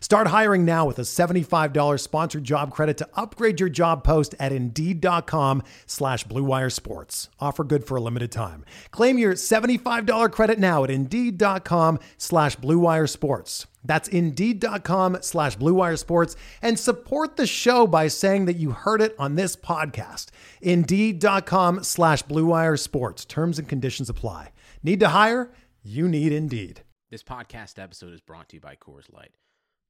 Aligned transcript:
Start 0.00 0.28
hiring 0.28 0.64
now 0.64 0.84
with 0.84 0.98
a 0.98 1.02
$75 1.02 2.00
sponsored 2.00 2.44
job 2.44 2.70
credit 2.70 2.98
to 2.98 3.08
upgrade 3.14 3.60
your 3.60 3.68
job 3.68 4.04
post 4.04 4.34
at 4.38 4.52
Indeed.com 4.52 5.62
slash 5.86 6.24
BlueWire 6.26 6.72
Sports. 6.72 7.30
Offer 7.40 7.64
good 7.64 7.84
for 7.84 7.96
a 7.96 8.00
limited 8.00 8.30
time. 8.30 8.64
Claim 8.90 9.18
your 9.18 9.34
$75 9.34 10.30
credit 10.32 10.58
now 10.58 10.84
at 10.84 10.90
Indeed.com 10.90 11.98
slash 12.16 12.56
BlueWire 12.56 13.08
Sports. 13.08 13.66
That's 13.84 14.08
Indeed.com 14.08 15.18
slash 15.22 15.56
BlueWire 15.56 15.98
Sports 15.98 16.36
and 16.60 16.78
support 16.78 17.36
the 17.36 17.46
show 17.46 17.86
by 17.86 18.08
saying 18.08 18.44
that 18.44 18.56
you 18.56 18.72
heard 18.72 19.00
it 19.00 19.14
on 19.18 19.34
this 19.34 19.56
podcast. 19.56 20.26
Indeed.com 20.60 21.84
slash 21.84 22.22
BlueWire 22.24 22.78
Sports. 22.78 23.24
Terms 23.24 23.58
and 23.58 23.68
conditions 23.68 24.10
apply. 24.10 24.52
Need 24.82 25.00
to 25.00 25.08
hire? 25.08 25.50
You 25.82 26.06
need 26.08 26.32
Indeed. 26.32 26.82
This 27.10 27.22
podcast 27.22 27.82
episode 27.82 28.12
is 28.12 28.20
brought 28.20 28.50
to 28.50 28.56
you 28.56 28.60
by 28.60 28.76
Coors 28.76 29.10
Light. 29.12 29.32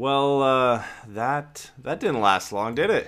Well, 0.00 0.42
uh, 0.42 0.82
that 1.08 1.70
that 1.82 2.00
didn't 2.00 2.22
last 2.22 2.52
long, 2.52 2.74
did 2.74 2.88
it? 2.88 3.06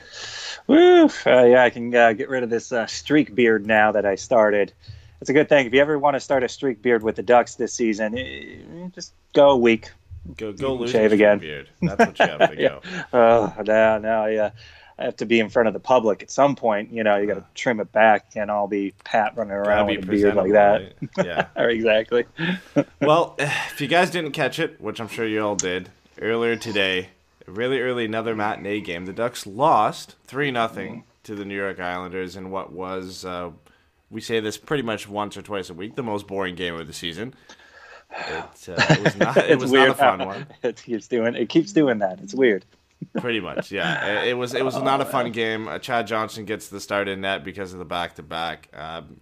Woo! 0.66 1.06
Uh, 1.06 1.44
yeah, 1.44 1.64
I 1.64 1.70
can 1.70 1.94
uh, 1.94 2.12
get 2.12 2.28
rid 2.28 2.42
of 2.42 2.50
this 2.50 2.70
uh, 2.70 2.86
streak 2.86 3.34
beard 3.34 3.66
now 3.66 3.92
that 3.92 4.04
I 4.04 4.16
started. 4.16 4.74
It's 5.22 5.30
a 5.30 5.32
good 5.32 5.48
thing. 5.48 5.66
If 5.66 5.72
you 5.72 5.80
ever 5.80 5.98
want 5.98 6.16
to 6.16 6.20
start 6.20 6.42
a 6.42 6.50
streak 6.50 6.82
beard 6.82 7.02
with 7.02 7.16
the 7.16 7.22
Ducks 7.22 7.54
this 7.54 7.72
season, 7.72 8.18
eh, 8.18 8.56
just 8.94 9.14
go 9.32 9.52
a 9.52 9.56
week. 9.56 9.90
Go 10.36 10.52
go 10.52 10.74
lose 10.74 10.90
Shave 10.90 11.12
again. 11.12 11.38
beard. 11.38 11.70
That's 11.80 11.98
what 11.98 12.18
you 12.18 12.26
have 12.26 12.50
to 12.56 12.56
go. 12.56 12.82
Oh, 13.14 13.54
now, 13.64 13.96
now, 13.96 14.26
yeah. 14.26 14.50
I 14.98 15.04
have 15.04 15.16
to 15.16 15.24
be 15.24 15.40
in 15.40 15.48
front 15.48 15.68
of 15.68 15.72
the 15.72 15.80
public 15.80 16.22
at 16.22 16.30
some 16.30 16.54
point. 16.54 16.92
You 16.92 17.04
know, 17.04 17.16
you 17.16 17.26
got 17.26 17.36
to 17.36 17.44
trim 17.54 17.80
it 17.80 17.90
back, 17.92 18.32
and 18.36 18.50
I'll 18.50 18.68
be 18.68 18.92
Pat 19.04 19.34
running 19.34 19.54
around 19.54 19.86
be 19.86 19.96
with 19.96 20.08
a 20.08 20.12
beard 20.12 20.34
like 20.34 20.52
that. 20.52 20.92
right? 21.16 21.26
Yeah. 21.26 21.46
exactly. 21.56 22.26
well, 23.00 23.34
if 23.38 23.80
you 23.80 23.86
guys 23.86 24.10
didn't 24.10 24.32
catch 24.32 24.58
it, 24.58 24.78
which 24.78 25.00
I'm 25.00 25.08
sure 25.08 25.26
you 25.26 25.42
all 25.42 25.56
did, 25.56 25.88
earlier 26.22 26.56
today, 26.56 27.08
really 27.46 27.80
early 27.80 28.04
another 28.04 28.34
matinee 28.34 28.80
game, 28.80 29.04
the 29.06 29.12
Ducks 29.12 29.46
lost 29.46 30.16
three 30.24 30.50
nothing 30.50 31.04
to 31.24 31.34
the 31.34 31.44
New 31.44 31.56
York 31.56 31.78
Islanders 31.80 32.36
in 32.36 32.50
what 32.50 32.72
was 32.72 33.24
uh, 33.24 33.50
we 34.10 34.20
say 34.20 34.40
this 34.40 34.56
pretty 34.58 34.82
much 34.82 35.08
once 35.08 35.36
or 35.36 35.42
twice 35.42 35.70
a 35.70 35.74
week, 35.74 35.96
the 35.96 36.02
most 36.02 36.26
boring 36.26 36.54
game 36.54 36.74
of 36.74 36.86
the 36.86 36.92
season. 36.92 37.34
It, 38.10 38.68
uh, 38.68 38.76
it 38.90 39.02
was 39.02 39.16
not. 39.16 39.36
It 39.38 39.50
it's 39.50 39.62
was 39.62 39.70
weird. 39.70 39.88
not 39.88 39.96
a 39.96 39.98
fun 39.98 40.26
one. 40.26 40.46
It 40.62 40.82
keeps 40.82 41.08
doing. 41.08 41.34
It 41.34 41.48
keeps 41.48 41.72
doing 41.72 41.98
that. 41.98 42.20
It's 42.20 42.34
weird. 42.34 42.64
Pretty 43.18 43.40
much, 43.40 43.72
yeah. 43.72 44.22
It, 44.22 44.28
it 44.28 44.34
was 44.34 44.54
it 44.54 44.64
was 44.64 44.76
not 44.76 45.00
a 45.00 45.04
fun 45.04 45.32
game. 45.32 45.68
Uh, 45.68 45.78
Chad 45.78 46.06
Johnson 46.06 46.44
gets 46.44 46.68
the 46.68 46.80
start 46.80 47.08
in 47.08 47.20
net 47.22 47.44
because 47.44 47.72
of 47.72 47.78
the 47.78 47.84
back 47.84 48.14
to 48.16 48.22
back. 48.22 48.68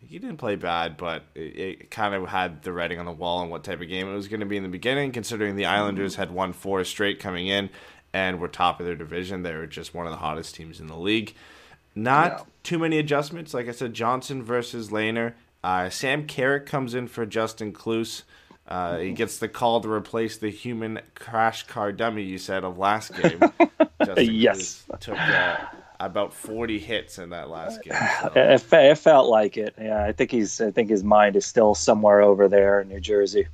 He 0.07 0.19
didn't 0.19 0.39
play 0.39 0.57
bad, 0.57 0.97
but 0.97 1.23
it, 1.35 1.41
it 1.41 1.91
kind 1.91 2.15
of 2.15 2.29
had 2.29 2.63
the 2.63 2.73
writing 2.73 2.99
on 2.99 3.07
the 3.07 3.13
wall 3.13 3.39
on 3.39 3.51
what 3.51 3.65
type 3.65 3.81
of 3.81 3.89
game 3.89 4.09
it 4.09 4.15
was 4.15 4.29
going 4.29 4.41
to 4.41 4.47
be 4.47 4.57
in 4.57 4.63
the 4.63 4.69
beginning. 4.69 5.13
Considering 5.13 5.57
the 5.57 5.67
Islanders 5.67 6.17
had 6.17 6.31
won 6.31 6.53
four 6.53 6.85
straight 6.85 7.21
coming 7.21 7.47
in 7.47 7.71
and 8.13 8.41
were 8.41 8.49
top 8.49 8.81
of 8.81 8.87
their 8.87 8.97
division, 8.97 9.43
they 9.43 9.55
were 9.55 9.67
just 9.67 9.95
one 9.95 10.07
of 10.07 10.13
the 10.13 10.19
hottest 10.19 10.55
teams 10.55 10.81
in 10.81 10.87
the 10.87 10.97
league. 10.97 11.35
Not 11.95 12.47
too 12.63 12.79
many 12.79 12.99
adjustments. 12.99 13.55
Like 13.55 13.69
I 13.69 13.73
said, 13.73 13.95
Johnson 13.95 14.43
versus 14.43 14.91
Lehner. 14.91 15.35
Uh, 15.63 15.91
Sam 15.91 16.27
Carrick 16.27 16.67
comes 16.67 16.95
in 16.95 17.09
for 17.09 17.27
Justin 17.27 17.73
Kloos. 17.73 18.23
Uh, 18.71 18.99
he 18.99 19.13
gets 19.13 19.39
the 19.39 19.49
call 19.49 19.81
to 19.81 19.91
replace 19.91 20.37
the 20.39 20.49
human 20.51 21.01
crash 21.17 21.67
car 21.67 21.91
dummy 21.91 22.23
you 22.23 22.39
said 22.39 22.63
of 22.65 22.79
last 22.79 23.13
game. 23.21 23.41
Yes. 24.17 24.85
Kloos 24.89 25.01
took 25.01 25.19
uh, 25.19 25.57
about 25.99 26.33
40 26.33 26.79
hits 26.79 27.19
in 27.19 27.31
that 27.31 27.51
last 27.51 27.83
game. 27.83 27.95
so- 28.23 28.33
It, 28.37 28.63
it 28.63 28.73
it 28.73 28.99
felt 28.99 29.29
like 29.29 29.57
it. 29.57 29.75
Yeah, 29.81 30.05
I 30.05 30.13
think 30.13 30.31
he's. 30.31 30.61
I 30.61 30.71
think 30.71 30.89
his 30.89 31.03
mind 31.03 31.35
is 31.37 31.45
still 31.45 31.75
somewhere 31.75 32.21
over 32.21 32.49
there 32.49 32.81
in 32.81 32.89
New 32.89 33.01
Jersey. 33.01 33.49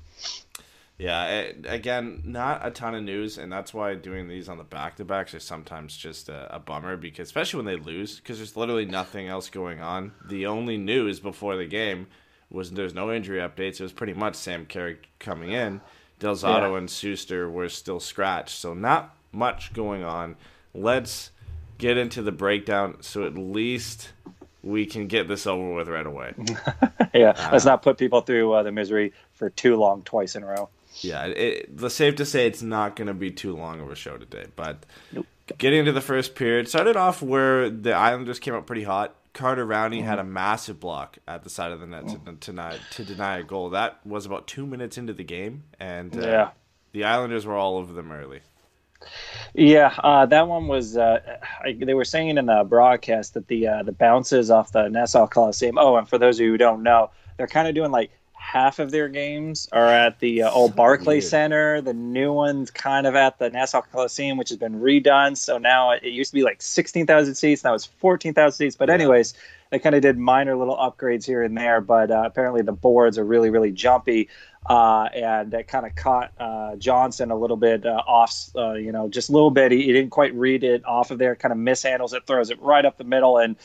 Yeah, 0.98 1.26
it, 1.28 1.66
again, 1.68 2.22
not 2.24 2.66
a 2.66 2.70
ton 2.70 2.94
of 2.94 3.02
news, 3.02 3.36
and 3.36 3.52
that's 3.52 3.74
why 3.74 3.94
doing 3.96 4.28
these 4.28 4.48
on 4.48 4.56
the 4.56 4.64
back 4.64 4.96
to 4.96 5.04
backs 5.04 5.34
is 5.34 5.44
sometimes 5.44 5.94
just 5.94 6.30
a, 6.30 6.54
a 6.54 6.58
bummer 6.58 6.96
because, 6.96 7.28
especially 7.28 7.58
when 7.62 7.66
they 7.66 7.76
lose, 7.82 8.16
because 8.16 8.38
there's 8.38 8.56
literally 8.56 8.86
nothing 8.86 9.28
else 9.28 9.50
going 9.50 9.80
on. 9.82 10.12
The 10.26 10.46
only 10.46 10.78
news 10.78 11.20
before 11.20 11.56
the 11.56 11.66
game 11.66 12.06
was 12.50 12.70
there's 12.72 12.94
no 12.94 13.12
injury 13.12 13.38
updates. 13.40 13.80
It 13.80 13.82
was 13.82 13.92
pretty 13.92 14.14
much 14.14 14.34
Sam 14.36 14.66
Carrick 14.66 15.06
coming 15.18 15.50
in. 15.52 15.80
Del 16.18 16.34
Zotto 16.34 16.72
Yeah. 16.72 16.78
and 16.78 16.88
Sustr 16.88 17.50
were 17.50 17.68
still 17.68 18.00
scratched, 18.00 18.56
so 18.58 18.72
not 18.74 19.14
much 19.32 19.72
going 19.74 20.02
on. 20.02 20.36
Let's 20.74 21.30
get 21.78 21.98
into 21.98 22.22
the 22.22 22.32
breakdown 22.32 22.98
so 23.02 23.24
at 23.24 23.34
least 23.36 24.10
we 24.62 24.86
can 24.86 25.06
get 25.06 25.28
this 25.28 25.46
over 25.46 25.74
with 25.74 25.88
right 25.88 26.06
away. 26.06 26.34
Yeah, 27.14 27.48
let's 27.50 27.64
not 27.64 27.80
put 27.80 27.96
people 27.96 28.20
through 28.20 28.52
uh, 28.52 28.62
the 28.62 28.72
misery 28.72 29.14
for 29.32 29.48
too 29.48 29.76
long 29.76 30.02
twice 30.02 30.36
in 30.36 30.42
a 30.42 30.46
row. 30.46 30.68
Yeah, 31.00 31.24
it, 31.26 31.70
it's 31.80 31.94
safe 31.94 32.16
to 32.16 32.26
say 32.26 32.46
it's 32.46 32.60
not 32.60 32.94
going 32.94 33.06
to 33.08 33.14
be 33.14 33.30
too 33.30 33.56
long 33.56 33.80
of 33.80 33.90
a 33.90 33.94
show 33.94 34.18
today. 34.18 34.46
But 34.54 34.84
getting 35.56 35.80
into 35.80 35.92
the 35.92 36.02
first 36.02 36.34
period, 36.34 36.68
started 36.68 36.94
off 36.96 37.22
where 37.22 37.70
the 37.70 37.92
Islanders 37.94 38.38
came 38.38 38.52
out 38.52 38.66
pretty 38.66 38.82
hot. 38.82 39.14
Carter 39.36 39.66
Rowney 39.66 40.02
had 40.02 40.18
a 40.18 40.24
massive 40.24 40.80
block 40.80 41.18
at 41.28 41.44
the 41.44 41.50
side 41.50 41.70
of 41.70 41.78
the 41.80 41.86
net 41.86 42.08
to, 42.08 42.18
to, 42.18 42.32
deny, 42.52 42.78
to 42.92 43.04
deny 43.04 43.38
a 43.38 43.42
goal. 43.42 43.68
That 43.68 44.00
was 44.06 44.24
about 44.24 44.46
two 44.46 44.66
minutes 44.66 44.96
into 44.96 45.12
the 45.12 45.24
game, 45.24 45.64
and 45.78 46.16
uh, 46.16 46.26
Yeah. 46.26 46.50
the 46.92 47.04
Islanders 47.04 47.44
were 47.44 47.54
all 47.54 47.76
over 47.76 47.92
them 47.92 48.10
early. 48.10 48.40
Yeah, 49.52 49.92
uh, 50.02 50.24
that 50.24 50.48
one 50.48 50.68
was. 50.68 50.96
Uh, 50.96 51.20
I, 51.62 51.76
they 51.78 51.92
were 51.92 52.06
saying 52.06 52.38
in 52.38 52.46
the 52.46 52.64
broadcast 52.66 53.34
that 53.34 53.46
the 53.48 53.68
uh, 53.68 53.82
the 53.82 53.92
bounces 53.92 54.50
off 54.50 54.72
the 54.72 54.88
Nassau 54.88 55.26
Coliseum. 55.26 55.76
Oh, 55.78 55.96
and 55.96 56.08
for 56.08 56.16
those 56.16 56.40
of 56.40 56.44
you 56.46 56.52
who 56.52 56.56
don't 56.58 56.82
know, 56.82 57.10
they're 57.36 57.46
kind 57.46 57.68
of 57.68 57.74
doing 57.74 57.90
like 57.90 58.10
half 58.56 58.78
of 58.78 58.90
their 58.90 59.06
games 59.06 59.68
are 59.70 59.86
at 59.86 60.18
the 60.20 60.42
uh, 60.42 60.50
old 60.50 60.70
So 60.70 60.76
Barclay. 60.76 61.20
Center. 61.20 61.82
The 61.82 61.92
new 61.92 62.32
one's 62.32 62.70
kind 62.70 63.06
of 63.06 63.14
at 63.14 63.38
the 63.38 63.50
Nassau 63.50 63.82
Coliseum, 63.82 64.38
which 64.38 64.48
has 64.48 64.56
been 64.56 64.80
redone. 64.80 65.36
So 65.36 65.58
now 65.58 65.90
it, 65.90 66.02
it 66.02 66.12
used 66.12 66.30
to 66.30 66.34
be 66.34 66.42
like 66.42 66.62
16,000 66.62 67.34
seats. 67.34 67.64
Now 67.64 67.74
it's 67.74 67.84
14,000 67.84 68.56
seats. 68.56 68.74
But, 68.74 68.88
anyways, 68.88 69.34
they 69.68 69.78
kind 69.78 69.94
of 69.94 70.00
did 70.00 70.16
minor 70.16 70.56
little 70.56 70.76
upgrades 70.76 71.26
here 71.26 71.42
and 71.42 71.54
there. 71.54 71.82
But 71.82 72.10
uh, 72.10 72.22
apparently 72.24 72.62
the 72.62 72.72
boards 72.72 73.18
are 73.18 73.24
really, 73.24 73.50
really 73.50 73.72
jumpy. 73.72 74.30
Uh, 74.64 75.10
and 75.14 75.50
that 75.50 75.68
kind 75.68 75.84
of 75.84 75.94
caught 75.94 76.32
uh, 76.40 76.76
Johnson 76.76 77.30
a 77.30 77.36
little 77.36 77.58
bit 77.58 77.84
uh, 77.84 78.02
off, 78.06 78.48
uh, 78.56 78.72
you 78.72 78.90
know, 78.90 79.06
just 79.06 79.28
a 79.28 79.32
little 79.32 79.50
bit. 79.50 79.70
He, 79.70 79.82
he 79.82 79.92
didn't 79.92 80.10
quite 80.10 80.34
read 80.34 80.64
it 80.64 80.82
off 80.86 81.10
of 81.10 81.18
there, 81.18 81.36
kind 81.36 81.52
of 81.52 81.58
mishandles 81.58 82.14
it, 82.14 82.26
throws 82.26 82.48
it 82.48 82.60
right 82.62 82.86
up 82.86 82.96
the 82.96 83.04
middle, 83.04 83.36
and 83.36 83.56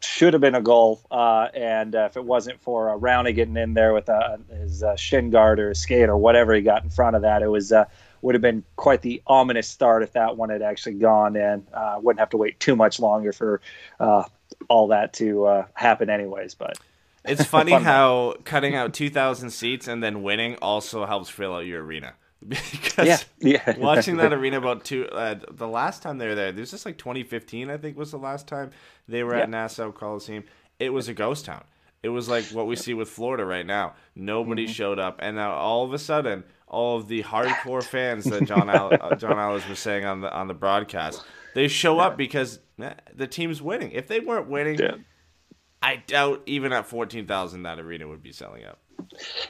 should 0.00 0.32
have 0.34 0.40
been 0.40 0.54
a 0.54 0.62
goal. 0.62 1.00
Uh, 1.10 1.48
and 1.54 1.94
uh, 1.94 2.06
if 2.10 2.16
it 2.16 2.24
wasn't 2.24 2.60
for 2.60 2.90
uh, 2.90 2.96
Rowney 2.98 3.34
getting 3.34 3.56
in 3.56 3.74
there 3.74 3.92
with 3.92 4.08
uh, 4.08 4.36
his 4.50 4.82
uh, 4.82 4.96
shin 4.96 5.30
guard 5.30 5.58
or 5.60 5.70
his 5.70 5.80
skate 5.80 6.08
or 6.08 6.16
whatever 6.16 6.54
he 6.54 6.62
got 6.62 6.84
in 6.84 6.90
front 6.90 7.16
of 7.16 7.22
that, 7.22 7.42
it 7.42 7.48
was 7.48 7.72
uh, 7.72 7.84
would 8.22 8.34
have 8.34 8.42
been 8.42 8.64
quite 8.76 9.02
the 9.02 9.22
ominous 9.26 9.68
start 9.68 10.02
if 10.02 10.12
that 10.12 10.36
one 10.36 10.48
had 10.50 10.62
actually 10.62 10.94
gone 10.94 11.36
in. 11.36 11.66
Uh, 11.72 11.98
wouldn't 12.00 12.20
have 12.20 12.30
to 12.30 12.36
wait 12.36 12.58
too 12.58 12.74
much 12.74 12.98
longer 12.98 13.32
for 13.32 13.60
uh, 14.00 14.24
all 14.68 14.88
that 14.88 15.12
to 15.14 15.44
uh, 15.44 15.66
happen, 15.74 16.08
anyways. 16.08 16.54
But 16.54 16.78
It's 17.24 17.44
funny 17.44 17.72
Fun. 17.72 17.82
how 17.82 18.34
cutting 18.44 18.74
out 18.74 18.94
2,000 18.94 19.50
seats 19.50 19.88
and 19.88 20.02
then 20.02 20.22
winning 20.22 20.56
also 20.62 21.04
helps 21.04 21.28
fill 21.28 21.54
out 21.54 21.66
your 21.66 21.84
arena. 21.84 22.14
because 22.48 23.06
yeah, 23.06 23.18
yeah, 23.40 23.78
watching 23.78 24.16
that 24.18 24.32
arena 24.32 24.58
about 24.58 24.84
two, 24.84 25.06
uh, 25.08 25.36
the 25.50 25.68
last 25.68 26.02
time 26.02 26.18
they 26.18 26.26
were 26.26 26.34
there, 26.34 26.52
this 26.52 26.72
is 26.72 26.84
like 26.84 26.98
2015, 26.98 27.70
I 27.70 27.76
think 27.78 27.96
was 27.96 28.10
the 28.10 28.18
last 28.18 28.46
time 28.46 28.70
they 29.08 29.22
were 29.22 29.34
Yeah. 29.36 29.44
at 29.44 29.50
Nassau 29.50 29.90
Coliseum. 29.92 30.44
It 30.78 30.90
was 30.90 31.08
a 31.08 31.14
ghost 31.14 31.46
town. 31.46 31.64
It 32.02 32.10
was 32.10 32.28
like 32.28 32.44
what 32.46 32.66
we 32.66 32.76
see 32.76 32.92
with 32.92 33.08
Florida 33.08 33.44
right 33.46 33.64
now. 33.64 33.94
Nobody 34.14 34.64
Mm-hmm. 34.64 34.72
showed 34.72 34.98
up, 34.98 35.20
and 35.22 35.36
now 35.36 35.52
all 35.52 35.84
of 35.84 35.94
a 35.94 35.98
sudden, 35.98 36.44
all 36.68 36.98
of 36.98 37.08
the 37.08 37.22
hardcore 37.22 37.82
fans 37.82 38.24
that 38.24 38.44
John 38.46 38.68
Al- 38.76 38.92
uh, 38.92 39.14
John 39.16 39.36
Ahlers 39.36 39.66
was 39.68 39.78
saying 39.78 40.04
on 40.04 40.20
the 40.20 40.30
on 40.32 40.46
the 40.48 40.54
broadcast, 40.54 41.24
they 41.54 41.66
show 41.68 41.98
up 42.00 42.18
because 42.18 42.58
the 43.14 43.26
team's 43.26 43.62
winning. 43.62 43.92
If 43.92 44.06
they 44.08 44.20
weren't 44.20 44.48
winning, 44.50 44.78
Yeah. 44.78 44.96
I 45.80 45.96
doubt 45.96 46.42
even 46.46 46.72
at 46.74 46.86
fourteen 46.86 47.26
thousand 47.26 47.62
that 47.62 47.78
arena 47.78 48.06
would 48.08 48.22
be 48.22 48.32
selling 48.32 48.64
out. 48.64 48.78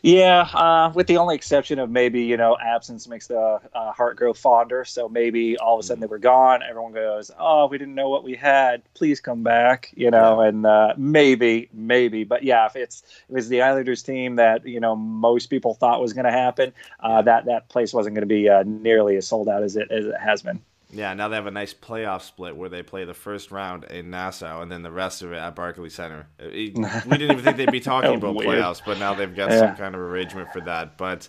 Yeah, 0.03 0.49
uh, 0.53 0.93
with 0.95 1.07
the 1.07 1.17
only 1.17 1.35
exception 1.35 1.79
of 1.79 1.91
maybe 1.91 2.23
you 2.23 2.37
know 2.37 2.57
absence 2.59 3.09
makes 3.09 3.27
the 3.27 3.61
uh, 3.75 3.93
heart 3.93 4.17
grow 4.17 4.33
fonder. 4.33 4.85
So 4.85 5.09
maybe 5.09 5.57
all 5.59 5.75
of 5.75 5.81
a 5.81 5.83
sudden 5.83 6.01
they 6.01 6.07
were 6.07 6.19
gone. 6.19 6.63
Everyone 6.63 6.93
goes, 6.93 7.31
"Oh, 7.39 7.67
we 7.67 7.79
didn't 7.79 7.95
know 7.95 8.09
what 8.09 8.25
we 8.25 8.35
had. 8.35 8.83
Please 8.95 9.21
come 9.21 9.43
back." 9.43 9.93
You 9.97 10.11
know, 10.11 10.41
and 10.41 10.67
uh, 10.67 10.95
maybe, 10.97 11.69
maybe, 11.73 12.25
but 12.25 12.43
yeah, 12.43 12.67
if 12.67 12.77
it's 12.77 13.03
if 13.03 13.31
it 13.31 13.35
was 13.35 13.49
the 13.49 13.63
Islanders 13.63 14.03
team 14.03 14.37
that 14.37 14.67
you 14.67 14.81
know 14.81 14.97
most 14.97 15.47
people 15.47 15.75
thought 15.75 16.01
was 16.01 16.13
going 16.13 16.27
to 16.27 16.33
happen, 16.33 16.73
uh, 17.01 17.23
that 17.23 17.47
that 17.47 17.69
place 17.69 17.93
wasn't 17.93 18.15
going 18.15 18.29
to 18.29 18.35
be 18.35 18.49
uh, 18.49 18.65
nearly 18.67 19.17
as 19.17 19.27
sold 19.27 19.49
out 19.49 19.63
as 19.63 19.77
it 19.77 19.91
as 19.91 20.07
it 20.07 20.17
has 20.21 20.43
been. 20.43 20.61
Yeah, 20.95 21.13
now 21.15 21.29
they 21.29 21.37
have 21.37 21.47
a 21.47 21.51
nice 21.51 21.75
playoff 21.75 22.23
split 22.23 22.57
where 22.57 22.69
they 22.69 22.83
play 22.83 23.05
the 23.05 23.15
first 23.15 23.51
round 23.51 23.85
in 23.85 24.11
Nassau 24.11 24.63
and 24.63 24.71
then 24.71 24.83
the 24.83 24.91
rest 24.91 25.23
of 25.23 25.33
it 25.33 25.37
at 25.37 25.55
Barclays 25.57 25.95
Center. 25.95 26.27
Uh, 26.41 26.47
We 26.51 26.71
didn't 26.73 27.23
even 27.33 27.39
think 27.45 27.57
they'd 27.57 27.71
be 27.73 27.81
talking 27.81 28.15
about 28.15 28.35
Weird. 28.35 28.51
playoffs, 28.51 28.81
but 28.85 28.99
now 28.99 29.15
they've 29.15 29.35
got 29.35 29.51
Yeah. 29.51 29.59
some 29.61 29.77
kind 29.77 29.95
of 29.95 30.01
arrangement 30.01 30.53
for 30.53 30.61
that. 30.63 30.97
But 30.97 31.29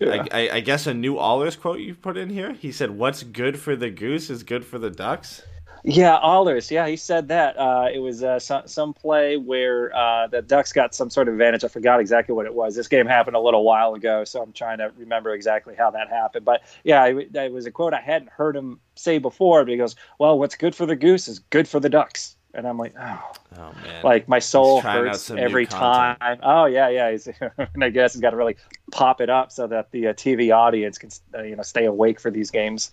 I, 0.00 0.28
I, 0.32 0.50
I 0.54 0.60
guess 0.60 0.86
a 0.86 0.94
new 0.94 1.14
Ahlers 1.16 1.58
quote 1.58 1.80
you 1.80 1.94
put 1.94 2.16
in 2.16 2.28
here. 2.30 2.52
He 2.52 2.72
said, 2.72 2.90
"What's 2.90 3.22
good 3.22 3.58
for 3.58 3.76
the 3.76 3.90
goose 3.90 4.30
is 4.30 4.42
good 4.42 4.64
for 4.64 4.78
the 4.78 4.90
ducks." 4.90 5.42
Yeah, 5.86 6.18
Ahlers. 6.18 6.70
Yeah, 6.70 6.86
he 6.86 6.96
said 6.96 7.28
that. 7.28 7.58
Uh, 7.58 7.88
it 7.92 7.98
was 7.98 8.24
uh, 8.24 8.38
some, 8.38 8.66
some 8.66 8.94
play 8.94 9.36
where 9.36 9.94
uh, 9.94 10.26
the 10.26 10.40
Ducks 10.40 10.72
got 10.72 10.94
some 10.94 11.10
sort 11.10 11.28
of 11.28 11.34
advantage. 11.34 11.62
I 11.62 11.68
forgot 11.68 12.00
exactly 12.00 12.34
what 12.34 12.46
it 12.46 12.54
was. 12.54 12.74
This 12.74 12.88
game 12.88 13.06
happened 13.06 13.36
a 13.36 13.40
little 13.40 13.64
while 13.64 13.92
ago, 13.92 14.24
so 14.24 14.42
I'm 14.42 14.52
trying 14.52 14.78
to 14.78 14.92
remember 14.96 15.34
exactly 15.34 15.74
how 15.74 15.90
that 15.90 16.08
happened. 16.08 16.46
But 16.46 16.62
yeah, 16.84 17.04
it, 17.04 17.36
it 17.36 17.52
was 17.52 17.66
a 17.66 17.70
quote 17.70 17.92
I 17.92 18.00
hadn't 18.00 18.30
heard 18.30 18.56
him 18.56 18.80
say 18.94 19.18
before. 19.18 19.62
But 19.62 19.72
he 19.72 19.76
goes, 19.76 19.94
"Well, 20.18 20.38
what's 20.38 20.54
good 20.54 20.74
for 20.74 20.86
the 20.86 20.96
goose 20.96 21.28
is 21.28 21.40
good 21.40 21.68
for 21.68 21.80
the 21.80 21.90
Ducks." 21.90 22.36
And 22.54 22.68
I'm 22.68 22.78
like, 22.78 22.94
oh, 22.98 23.32
Oh 23.56 23.72
man, 23.84 24.02
like 24.02 24.28
my 24.28 24.38
soul 24.38 24.80
hurts 24.80 25.30
every 25.30 25.66
time. 25.66 26.16
Oh 26.42 26.64
yeah, 26.64 26.88
yeah. 26.88 27.10
He's, 27.10 27.26
and 27.74 27.84
I 27.84 27.90
guess 27.90 28.14
he's 28.14 28.22
got 28.22 28.30
to 28.30 28.36
really 28.36 28.56
pop 28.90 29.20
it 29.20 29.30
up 29.30 29.52
so 29.52 29.66
that 29.66 29.90
the 29.92 30.08
uh, 30.08 30.12
TV 30.12 30.54
audience 30.54 30.98
can, 30.98 31.10
uh, 31.34 31.42
you 31.42 31.56
know, 31.56 31.62
stay 31.62 31.84
awake 31.84 32.20
for 32.20 32.30
these 32.30 32.50
games. 32.50 32.92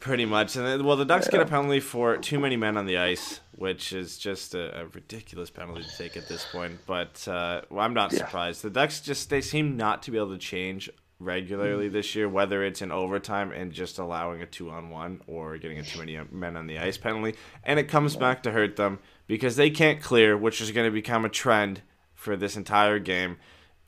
Pretty 0.00 0.26
much, 0.26 0.56
and 0.56 0.66
then, 0.66 0.84
well, 0.84 0.96
the 0.96 1.04
Ducks 1.04 1.28
get 1.28 1.40
a 1.40 1.46
penalty 1.46 1.80
for 1.80 2.16
too 2.18 2.38
many 2.38 2.56
men 2.56 2.76
on 2.76 2.86
the 2.86 2.98
ice, 2.98 3.40
which 3.56 3.92
is 3.92 4.18
just 4.18 4.54
a, 4.54 4.82
a 4.82 4.86
ridiculous 4.86 5.50
penalty 5.50 5.82
to 5.82 5.96
take 5.96 6.16
at 6.16 6.28
this 6.28 6.46
point. 6.52 6.78
But 6.86 7.26
uh, 7.26 7.62
well, 7.70 7.84
I'm 7.84 7.94
not 7.94 8.12
surprised. 8.12 8.62
The 8.62 8.70
Ducks 8.70 9.00
just 9.00 9.30
they 9.30 9.40
seem 9.40 9.76
not 9.76 10.02
to 10.04 10.10
be 10.10 10.18
able 10.18 10.32
to 10.32 10.38
change 10.38 10.90
regularly 11.18 11.88
this 11.88 12.14
year, 12.14 12.28
whether 12.28 12.62
it's 12.62 12.82
in 12.82 12.92
overtime 12.92 13.50
and 13.52 13.72
just 13.72 13.98
allowing 13.98 14.42
a 14.42 14.46
two 14.46 14.70
on 14.70 14.90
one 14.90 15.22
or 15.26 15.56
getting 15.56 15.78
a 15.78 15.82
too 15.82 15.98
many 15.98 16.18
men 16.30 16.56
on 16.56 16.66
the 16.66 16.78
ice 16.78 16.98
penalty, 16.98 17.36
and 17.64 17.78
it 17.78 17.88
comes 17.88 18.16
back 18.16 18.42
to 18.42 18.52
hurt 18.52 18.76
them 18.76 18.98
because 19.26 19.56
they 19.56 19.70
can't 19.70 20.02
clear, 20.02 20.36
which 20.36 20.60
is 20.60 20.70
going 20.72 20.86
to 20.86 20.92
become 20.92 21.24
a 21.24 21.30
trend 21.30 21.80
for 22.14 22.36
this 22.36 22.56
entire 22.56 22.98
game. 22.98 23.38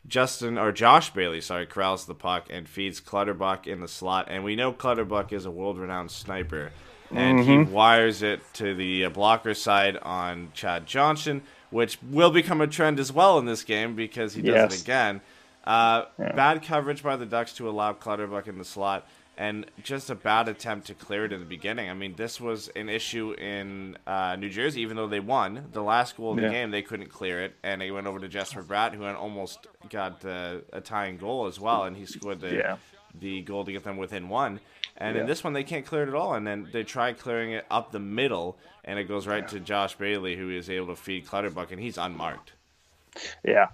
Justin 0.07 0.57
or 0.59 0.73
Josh 0.73 1.11
Bailey, 1.13 1.41
sorry, 1.41 1.67
corrals 1.67 2.07
the 2.07 2.15
puck 2.15 2.47
and 2.51 2.69
feeds 2.69 3.01
Clutterbuck 3.01 3.67
in 3.67 3.81
the 3.81 3.89
slot, 3.89 4.29
and 4.31 4.43
we 4.45 4.57
know 4.57 4.73
Clutterbuck 4.73 5.33
is 5.33 5.45
a 5.45 5.51
world-renowned 5.51 6.11
sniper, 6.11 6.71
and 7.11 7.41
he 7.41 7.59
wires 7.59 8.23
it 8.23 8.41
to 8.55 8.75
the 8.75 9.05
uh, 9.07 9.11
blocker 9.11 9.55
side 9.55 9.97
on 9.99 10.51
Chad 10.55 10.87
Johnson, 10.87 11.43
which 11.71 11.99
will 12.03 12.31
become 12.31 12.61
a 12.61 12.67
trend 12.67 12.99
as 12.99 13.13
well 13.13 13.39
in 13.39 13.45
this 13.45 13.63
game 13.65 13.95
because 13.95 14.35
he 14.35 14.41
does 14.43 14.55
Yes. 14.55 14.75
it 14.75 14.83
again. 14.83 15.21
Uh, 15.69 16.07
Bad 16.19 16.63
coverage 16.63 17.03
by 17.03 17.17
the 17.17 17.27
Ducks 17.27 17.53
to 17.55 17.69
allow 17.69 17.93
Clutterbuck 17.93 18.49
in 18.49 18.57
the 18.57 18.65
slot, 18.65 19.07
and 19.37 19.67
just 19.83 20.09
a 20.11 20.15
bad 20.15 20.49
attempt 20.49 20.87
to 20.89 20.95
clear 20.95 21.27
it 21.27 21.33
in 21.33 21.41
the 21.41 21.47
beginning. 21.47 21.91
I 21.91 21.95
mean, 21.95 22.15
this 22.17 22.41
was 22.41 22.69
an 22.69 22.89
issue 22.89 23.33
in 23.35 23.97
uh, 24.07 24.35
New 24.37 24.49
Jersey, 24.49 24.81
even 24.81 24.97
though 24.97 25.07
they 25.07 25.21
won 25.21 25.67
the 25.73 25.83
last 25.83 26.17
goal 26.17 26.31
of 26.31 26.37
the 26.39 26.43
Yeah. 26.45 26.51
game, 26.51 26.71
they 26.71 26.83
couldn't 26.83 27.11
clear 27.11 27.43
it, 27.45 27.55
and 27.63 27.81
they 27.83 27.91
went 27.91 28.07
over 28.07 28.19
to 28.19 28.29
Jesper 28.29 28.63
Bratt, 28.63 28.95
who 28.95 29.03
had 29.03 29.15
almost 29.15 29.67
got 29.91 30.25
uh, 30.25 30.59
a 30.73 30.81
tying 30.81 31.19
goal 31.19 31.47
as 31.47 31.61
well, 31.61 31.85
and 31.85 31.97
he 31.97 32.07
scored 32.07 32.41
the 32.41 32.55
Yeah. 32.57 32.77
the 33.15 33.43
goal 33.43 33.65
to 33.67 33.73
get 33.73 33.85
them 33.85 33.97
within 33.99 34.29
one. 34.31 34.61
And 34.97 35.17
in 35.17 35.27
this 35.27 35.45
one, 35.45 35.53
they 35.53 35.63
can't 35.65 35.87
clear 35.87 36.03
it 36.03 36.09
at 36.09 36.15
all, 36.15 36.35
and 36.35 36.47
then 36.47 36.69
they 36.73 36.83
try 36.83 37.13
clearing 37.13 37.53
it 37.53 37.65
up 37.71 37.93
the 37.93 38.01
middle, 38.01 38.59
and 38.85 38.99
it 38.99 39.05
goes 39.05 39.27
right 39.27 39.47
to 39.49 39.61
Josh 39.61 39.95
Bailey, 39.97 40.35
who 40.37 40.51
is 40.51 40.69
able 40.69 40.89
to 40.89 40.97
feed 40.97 41.27
Clutterbuck, 41.27 41.71
and 41.71 41.81
he's 41.81 41.97
unmarked. 41.99 42.53
Yeah, 43.45 43.69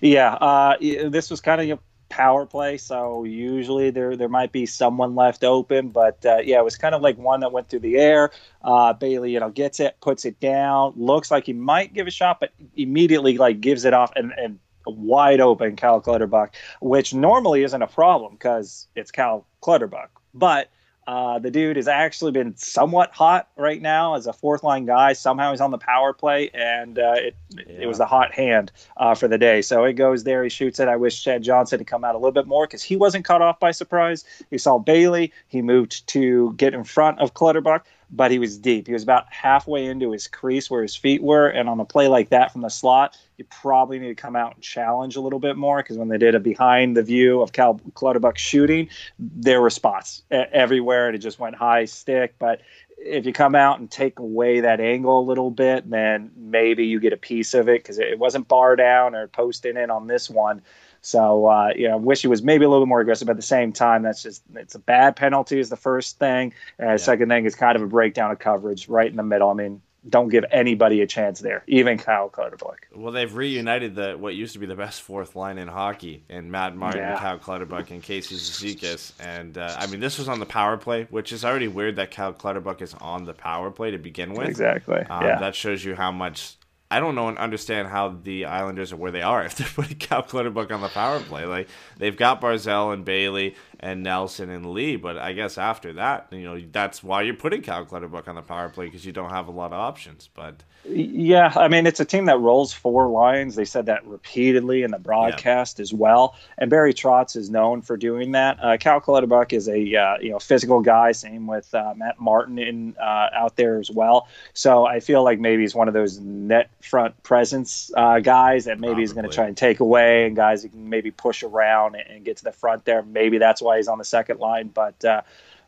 yeah. 0.00 0.34
Uh, 0.34 0.76
this 1.10 1.30
was 1.30 1.40
kind 1.40 1.60
of 1.70 1.78
a 1.78 1.82
power 2.08 2.44
play, 2.46 2.76
so 2.76 3.24
usually 3.24 3.90
there 3.90 4.16
there 4.16 4.28
might 4.28 4.52
be 4.52 4.66
someone 4.66 5.14
left 5.14 5.44
open, 5.44 5.90
but 5.90 6.24
uh, 6.26 6.38
yeah, 6.44 6.58
it 6.58 6.64
was 6.64 6.76
kind 6.76 6.94
of 6.94 7.02
like 7.02 7.16
one 7.18 7.40
that 7.40 7.52
went 7.52 7.68
through 7.68 7.80
the 7.80 7.96
air. 7.96 8.30
Uh, 8.62 8.92
Bailey, 8.92 9.32
you 9.32 9.40
know, 9.40 9.50
gets 9.50 9.80
it, 9.80 9.96
puts 10.00 10.24
it 10.24 10.40
down, 10.40 10.92
looks 10.96 11.30
like 11.30 11.46
he 11.46 11.52
might 11.52 11.94
give 11.94 12.06
a 12.06 12.10
shot, 12.10 12.40
but 12.40 12.50
immediately 12.76 13.38
like 13.38 13.60
gives 13.60 13.84
it 13.84 13.94
off 13.94 14.12
and. 14.16 14.32
and 14.36 14.58
Wide 14.86 15.40
open, 15.40 15.76
Cal 15.76 16.00
Clutterbuck, 16.00 16.54
which 16.80 17.12
normally 17.12 17.62
isn't 17.64 17.82
a 17.82 17.86
problem 17.86 18.32
because 18.32 18.88
it's 18.96 19.10
Cal 19.10 19.46
Clutterbuck. 19.60 20.08
But 20.32 20.70
uh, 21.10 21.40
the 21.40 21.50
dude 21.50 21.74
has 21.74 21.88
actually 21.88 22.30
been 22.30 22.56
somewhat 22.56 23.10
hot 23.10 23.48
right 23.56 23.82
now 23.82 24.14
as 24.14 24.28
a 24.28 24.32
fourth 24.32 24.62
line 24.62 24.86
guy. 24.86 25.12
Somehow 25.12 25.50
he's 25.50 25.60
on 25.60 25.72
the 25.72 25.78
power 25.78 26.12
play, 26.12 26.50
and 26.50 27.00
uh, 27.00 27.14
it, 27.16 27.34
it 27.66 27.88
was 27.88 27.98
the 27.98 28.06
hot 28.06 28.32
hand 28.32 28.70
uh, 28.96 29.12
for 29.16 29.26
the 29.26 29.36
day. 29.36 29.60
So 29.60 29.82
it 29.82 29.94
goes 29.94 30.22
there. 30.22 30.44
He 30.44 30.48
shoots 30.48 30.78
it. 30.78 30.86
I 30.86 30.94
wish 30.94 31.20
Chad 31.24 31.42
Johnson 31.42 31.80
had 31.80 31.88
come 31.88 32.04
out 32.04 32.14
a 32.14 32.18
little 32.18 32.30
bit 32.30 32.46
more 32.46 32.64
because 32.64 32.84
he 32.84 32.94
wasn't 32.94 33.24
caught 33.24 33.42
off 33.42 33.58
by 33.58 33.72
surprise. 33.72 34.24
He 34.52 34.58
saw 34.58 34.78
Bailey. 34.78 35.32
He 35.48 35.62
moved 35.62 36.06
to 36.10 36.52
get 36.52 36.74
in 36.74 36.84
front 36.84 37.18
of 37.18 37.34
Clutterbuck, 37.34 37.86
but 38.12 38.30
he 38.30 38.38
was 38.38 38.58
deep. 38.58 38.86
He 38.86 38.92
was 38.92 39.02
about 39.02 39.32
halfway 39.32 39.86
into 39.86 40.10
his 40.10 40.26
crease 40.26 40.70
where 40.70 40.82
his 40.82 40.96
feet 40.96 41.22
were. 41.22 41.48
And 41.48 41.68
on 41.68 41.78
a 41.80 41.84
play 41.84 42.08
like 42.08 42.30
that 42.30 42.52
from 42.52 42.62
the 42.62 42.68
slot, 42.68 43.16
you 43.36 43.44
probably 43.44 43.98
need 43.98 44.08
to 44.08 44.14
come 44.14 44.36
out 44.36 44.54
and 44.54 44.62
challenge 44.62 45.16
a 45.16 45.20
little 45.20 45.38
bit 45.38 45.56
more 45.56 45.78
because 45.78 45.96
when 45.96 46.08
they 46.08 46.18
did 46.18 46.34
a 46.34 46.40
behind 46.40 46.96
the 46.96 47.02
view 47.02 47.40
of 47.40 47.52
Cal 47.52 47.80
Clutterbuck 47.94 48.36
shooting, 48.38 48.88
there 49.18 49.60
were 49.60 49.70
spots 49.70 50.22
everywhere 50.30 51.06
and 51.06 51.14
it 51.14 51.20
just 51.20 51.38
went 51.38 51.54
high 51.54 51.84
stick. 51.84 52.34
But 52.38 52.60
if 52.98 53.24
you 53.24 53.32
come 53.32 53.54
out 53.54 53.78
and 53.78 53.90
take 53.90 54.18
away 54.18 54.60
that 54.60 54.80
angle 54.80 55.20
a 55.20 55.22
little 55.22 55.50
bit, 55.50 55.88
then 55.88 56.30
maybe 56.36 56.86
you 56.86 57.00
get 57.00 57.12
a 57.12 57.16
piece 57.16 57.54
of 57.54 57.68
it 57.68 57.82
because 57.82 57.98
it 57.98 58.18
wasn't 58.18 58.48
bar 58.48 58.76
down 58.76 59.14
or 59.14 59.28
posting 59.28 59.76
in 59.76 59.90
on 59.90 60.06
this 60.06 60.28
one. 60.28 60.62
So 61.02 61.46
uh, 61.46 61.72
you 61.76 61.88
know, 61.88 61.96
wish 61.96 62.22
he 62.22 62.28
was 62.28 62.42
maybe 62.42 62.64
a 62.64 62.68
little 62.68 62.84
bit 62.84 62.88
more 62.88 63.00
aggressive. 63.00 63.26
But 63.26 63.32
at 63.32 63.36
the 63.36 63.42
same 63.42 63.72
time, 63.72 64.02
that's 64.02 64.22
just 64.22 64.42
it's 64.54 64.74
a 64.74 64.78
bad 64.78 65.16
penalty 65.16 65.58
is 65.58 65.70
the 65.70 65.76
first 65.76 66.18
thing. 66.18 66.52
And 66.78 66.94
the 66.94 66.98
second 66.98 67.28
thing 67.28 67.44
is 67.46 67.54
kind 67.54 67.76
of 67.76 67.82
a 67.82 67.86
breakdown 67.86 68.30
of 68.30 68.38
coverage 68.38 68.88
right 68.88 69.10
in 69.10 69.16
the 69.16 69.22
middle. 69.22 69.50
I 69.50 69.54
mean, 69.54 69.82
don't 70.08 70.28
give 70.28 70.44
anybody 70.50 71.02
a 71.02 71.06
chance 71.06 71.40
there, 71.40 71.62
even 71.66 71.98
Kyle 71.98 72.30
Clutterbuck. 72.30 72.86
Well, 72.94 73.12
they've 73.12 73.32
reunited 73.34 73.94
the 73.94 74.14
what 74.14 74.34
used 74.34 74.54
to 74.54 74.58
be 74.58 74.66
the 74.66 74.74
best 74.74 75.02
fourth 75.02 75.36
line 75.36 75.58
in 75.58 75.68
hockey, 75.68 76.22
and 76.28 76.50
Matt 76.50 76.74
Martin, 76.74 77.00
Yeah. 77.00 77.18
Cal 77.18 77.38
Clutterbuck, 77.38 77.90
and 77.90 78.02
Casey 78.02 78.36
Cizikas. 78.36 79.12
And 79.20 79.58
uh, 79.58 79.76
I 79.78 79.86
mean, 79.88 80.00
this 80.00 80.18
was 80.18 80.28
on 80.28 80.38
the 80.40 80.46
power 80.46 80.76
play, 80.78 81.06
which 81.10 81.32
is 81.32 81.44
already 81.44 81.68
weird 81.68 81.96
that 81.96 82.10
Cal 82.10 82.32
Clutterbuck 82.32 82.80
is 82.80 82.94
on 82.94 83.24
the 83.24 83.34
power 83.34 83.70
play 83.70 83.90
to 83.90 83.98
begin 83.98 84.32
with. 84.32 84.48
Exactly. 84.48 85.00
Um, 85.10 85.24
yeah. 85.24 85.38
That 85.38 85.54
shows 85.54 85.84
you 85.84 85.94
how 85.94 86.10
much 86.10 86.54
I 86.90 86.98
don't 86.98 87.14
know 87.14 87.28
and 87.28 87.38
understand 87.38 87.88
how 87.88 88.18
the 88.22 88.46
Islanders 88.46 88.92
are 88.92 88.96
where 88.96 89.12
they 89.12 89.22
are 89.22 89.44
if 89.46 89.56
they're 89.56 89.68
putting 89.68 89.98
Cal 89.98 90.22
Clutterbuck 90.22 90.72
on 90.72 90.80
the 90.80 90.88
power 90.88 91.20
play. 91.20 91.44
Like 91.44 91.68
they've 91.98 92.16
got 92.16 92.40
Barzal 92.40 92.92
and 92.92 93.04
Bailey 93.04 93.54
and 93.82 94.02
Nelson 94.02 94.50
and 94.50 94.66
Lee, 94.66 94.96
but 94.96 95.16
I 95.16 95.32
guess 95.32 95.56
after 95.56 95.94
that, 95.94 96.28
you 96.30 96.42
know, 96.42 96.60
that's 96.70 97.02
why 97.02 97.22
you're 97.22 97.34
putting 97.34 97.62
Cal 97.62 97.86
Clutterbuck 97.86 98.28
on 98.28 98.34
the 98.34 98.42
power 98.42 98.68
play 98.68 98.84
because 98.84 99.06
you 99.06 99.12
don't 99.12 99.30
have 99.30 99.48
a 99.48 99.50
lot 99.50 99.72
of 99.72 99.78
options. 99.78 100.28
But 100.32 100.62
Yeah, 100.84 101.52
I 101.56 101.68
mean 101.68 101.86
it's 101.86 101.98
a 101.98 102.04
team 102.04 102.26
that 102.26 102.38
rolls 102.38 102.74
four 102.74 103.08
lines. 103.08 103.54
They 103.54 103.64
said 103.64 103.86
that 103.86 104.06
repeatedly 104.06 104.82
in 104.82 104.90
the 104.90 104.98
broadcast 104.98 105.80
as 105.80 105.94
well. 105.94 106.36
And 106.58 106.68
Barry 106.68 106.92
Trotz 106.92 107.36
is 107.36 107.48
known 107.48 107.80
for 107.80 107.96
doing 107.96 108.32
that. 108.32 108.58
Uh, 108.62 108.76
Cal 108.76 109.00
Clutterbuck 109.00 109.54
is 109.54 109.66
a 109.66 109.96
uh, 109.96 110.18
you 110.20 110.30
know 110.30 110.38
physical 110.38 110.82
guy. 110.82 111.12
Same 111.12 111.46
with 111.46 111.74
uh, 111.74 111.94
Matt 111.96 112.20
Martin 112.20 112.58
in 112.58 112.94
uh, 113.00 113.30
out 113.32 113.56
there 113.56 113.78
as 113.78 113.90
well. 113.90 114.28
So 114.52 114.86
I 114.86 115.00
feel 115.00 115.24
like 115.24 115.40
maybe 115.40 115.62
he's 115.62 115.74
one 115.74 115.88
of 115.88 115.94
those 115.94 116.20
net 116.20 116.70
front 116.82 117.20
presence 117.22 117.90
uh, 117.96 118.20
guys 118.20 118.66
that 118.66 118.78
maybe 118.78 119.00
he's 119.00 119.14
going 119.14 119.28
to 119.28 119.34
try 119.34 119.46
and 119.46 119.56
take 119.56 119.80
away, 119.80 120.26
and 120.26 120.36
guys 120.36 120.62
who 120.62 120.68
can 120.68 120.90
maybe 120.90 121.10
push 121.10 121.42
around 121.42 121.94
and, 121.94 122.06
and 122.08 122.24
get 122.26 122.36
to 122.36 122.44
the 122.44 122.52
front 122.52 122.84
there. 122.84 123.02
Maybe 123.02 123.38
that's 123.38 123.62
why 123.62 123.69
he's 123.76 123.88
on 123.88 123.98
the 123.98 124.04
second 124.04 124.40
line. 124.40 124.68
But 124.68 125.04
uh, 125.04 125.22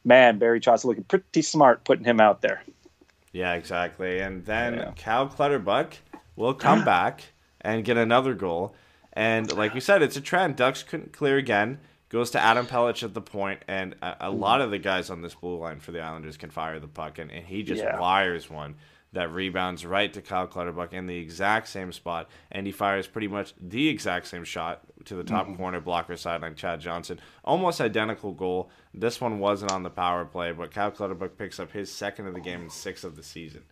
man, 0.05 0.39
Barry 0.39 0.61
Trotz 0.61 0.85
looking 0.85 1.05
pretty 1.05 1.43
smart 1.43 1.85
putting 1.85 2.05
him 2.05 2.21
out 2.21 2.43
there. 2.43 2.63
yeah, 3.33 3.55
exactly. 3.55 4.21
And 4.21 4.45
then 4.45 4.75
Yeah. 4.75 4.93
Cal 4.97 5.29
Clutterbuck 5.29 5.95
will 6.37 6.55
come 6.55 6.85
back 6.85 7.23
and 7.61 7.85
get 7.85 7.97
another 7.97 8.35
goal. 8.35 8.75
And 9.15 9.53
like 9.53 9.75
we 9.75 9.81
said, 9.81 10.03
it's 10.03 10.17
a 10.17 10.21
trend. 10.21 10.57
Ducks 10.57 10.83
couldn't 10.83 11.13
clear 11.13 11.37
again. 11.37 11.79
Goes 12.09 12.31
to 12.33 12.41
Adam 12.41 12.67
Pelech 12.67 13.03
at 13.03 13.15
the 13.15 13.23
point, 13.23 13.63
and 13.67 13.95
a, 14.03 14.29
a 14.29 14.31
lot 14.31 14.61
of 14.61 14.71
the 14.71 14.79
guys 14.79 15.09
on 15.09 15.23
this 15.23 15.35
blue 15.35 15.57
line 15.59 15.81
for 15.81 15.93
the 15.93 16.01
Islanders 16.01 16.37
can 16.37 16.51
fire 16.51 16.79
the 16.79 16.87
puck, 16.89 17.19
and, 17.19 17.31
and 17.31 17.47
he 17.47 17.63
just 17.63 17.83
Yeah. 17.83 17.99
wires 17.99 18.51
one 18.51 18.75
that 19.13 19.33
rebounds 19.33 19.85
right 19.85 20.13
to 20.13 20.23
Kyle 20.23 20.47
Clutterbuck 20.47 20.93
in 20.93 21.07
the 21.07 21.17
exact 21.17 21.69
same 21.69 21.93
spot, 21.93 22.29
and 22.51 22.67
he 22.67 22.73
fires 22.73 23.07
pretty 23.07 23.29
much 23.29 23.55
the 23.61 23.89
exact 23.89 24.27
same 24.27 24.45
shot 24.45 24.81
to 25.05 25.15
the 25.15 25.25
top 25.25 25.55
corner 25.57 25.81
blocker 25.81 26.17
sideline, 26.17 26.55
Chad 26.55 26.81
Johnson. 26.81 27.21
Almost 27.45 27.81
identical 27.81 28.33
goal. 28.33 28.71
This 28.95 29.21
one 29.21 29.39
wasn't 29.39 29.73
on 29.73 29.83
the 29.83 29.91
power 29.91 30.25
play, 30.25 30.53
but 30.53 30.71
Kyle 30.71 30.91
Clutterbuck 30.91 31.37
picks 31.37 31.61
up 31.61 31.73
his 31.73 31.93
second 31.93 32.27
of 32.27 32.35
the 32.35 32.41
game 32.41 32.63
and 32.63 32.73
sixth 32.73 33.05
of 33.05 33.17
the 33.17 33.23
season. 33.23 33.63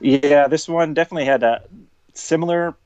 Yeah, 0.00 0.48
this 0.48 0.68
one 0.68 0.94
definitely 0.94 1.26
had 1.26 1.42
a 1.42 1.62
similar 2.14 2.76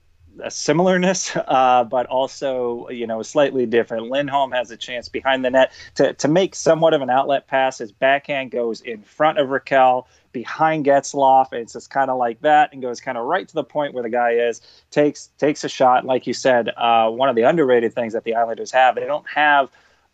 a 0.43 0.51
similarness, 0.51 1.37
uh, 1.49 1.85
but 1.85 2.07
also 2.07 2.89
you 2.89 3.07
know 3.07 3.23
slightly 3.23 3.67
different. 3.67 4.11
Lindholm 4.11 4.53
has 4.53 4.71
a 4.71 4.77
chance 4.77 5.09
behind 5.09 5.45
the 5.45 5.51
net 5.51 5.73
to 5.97 6.13
to 6.15 6.29
make 6.29 6.55
somewhat 6.55 6.95
of 6.95 7.03
an 7.03 7.11
outlet 7.11 7.47
pass. 7.47 7.79
His 7.79 7.93
backhand 7.93 8.51
goes 8.51 8.81
in 8.81 9.03
front 9.03 9.39
of 9.39 9.49
Rakell, 9.49 10.07
behind 10.33 10.85
Getzlaf. 10.85 11.53
And 11.53 11.61
it's 11.61 11.73
just 11.73 11.91
kind 11.91 12.11
of 12.11 12.19
like 12.19 12.41
that, 12.43 12.73
and 12.73 12.83
goes 12.83 13.01
kind 13.01 13.19
of 13.19 13.25
right 13.25 13.47
to 13.49 13.55
the 13.55 13.65
point 13.65 13.95
where 13.95 14.03
the 14.03 14.11
guy 14.11 14.33
is. 14.33 14.61
takes 14.91 15.29
takes 15.39 15.65
a 15.65 15.69
shot. 15.69 16.05
Like 16.05 16.27
you 16.27 16.35
said, 16.35 16.71
uh, 16.77 17.11
one 17.11 17.29
of 17.29 17.37
the 17.37 17.43
underrated 17.43 17.95
things 17.95 18.13
that 18.13 18.25
the 18.25 18.35
Islanders 18.35 18.71
have, 18.73 18.95
they 18.95 19.07
don't 19.07 19.29
have, 19.29 19.69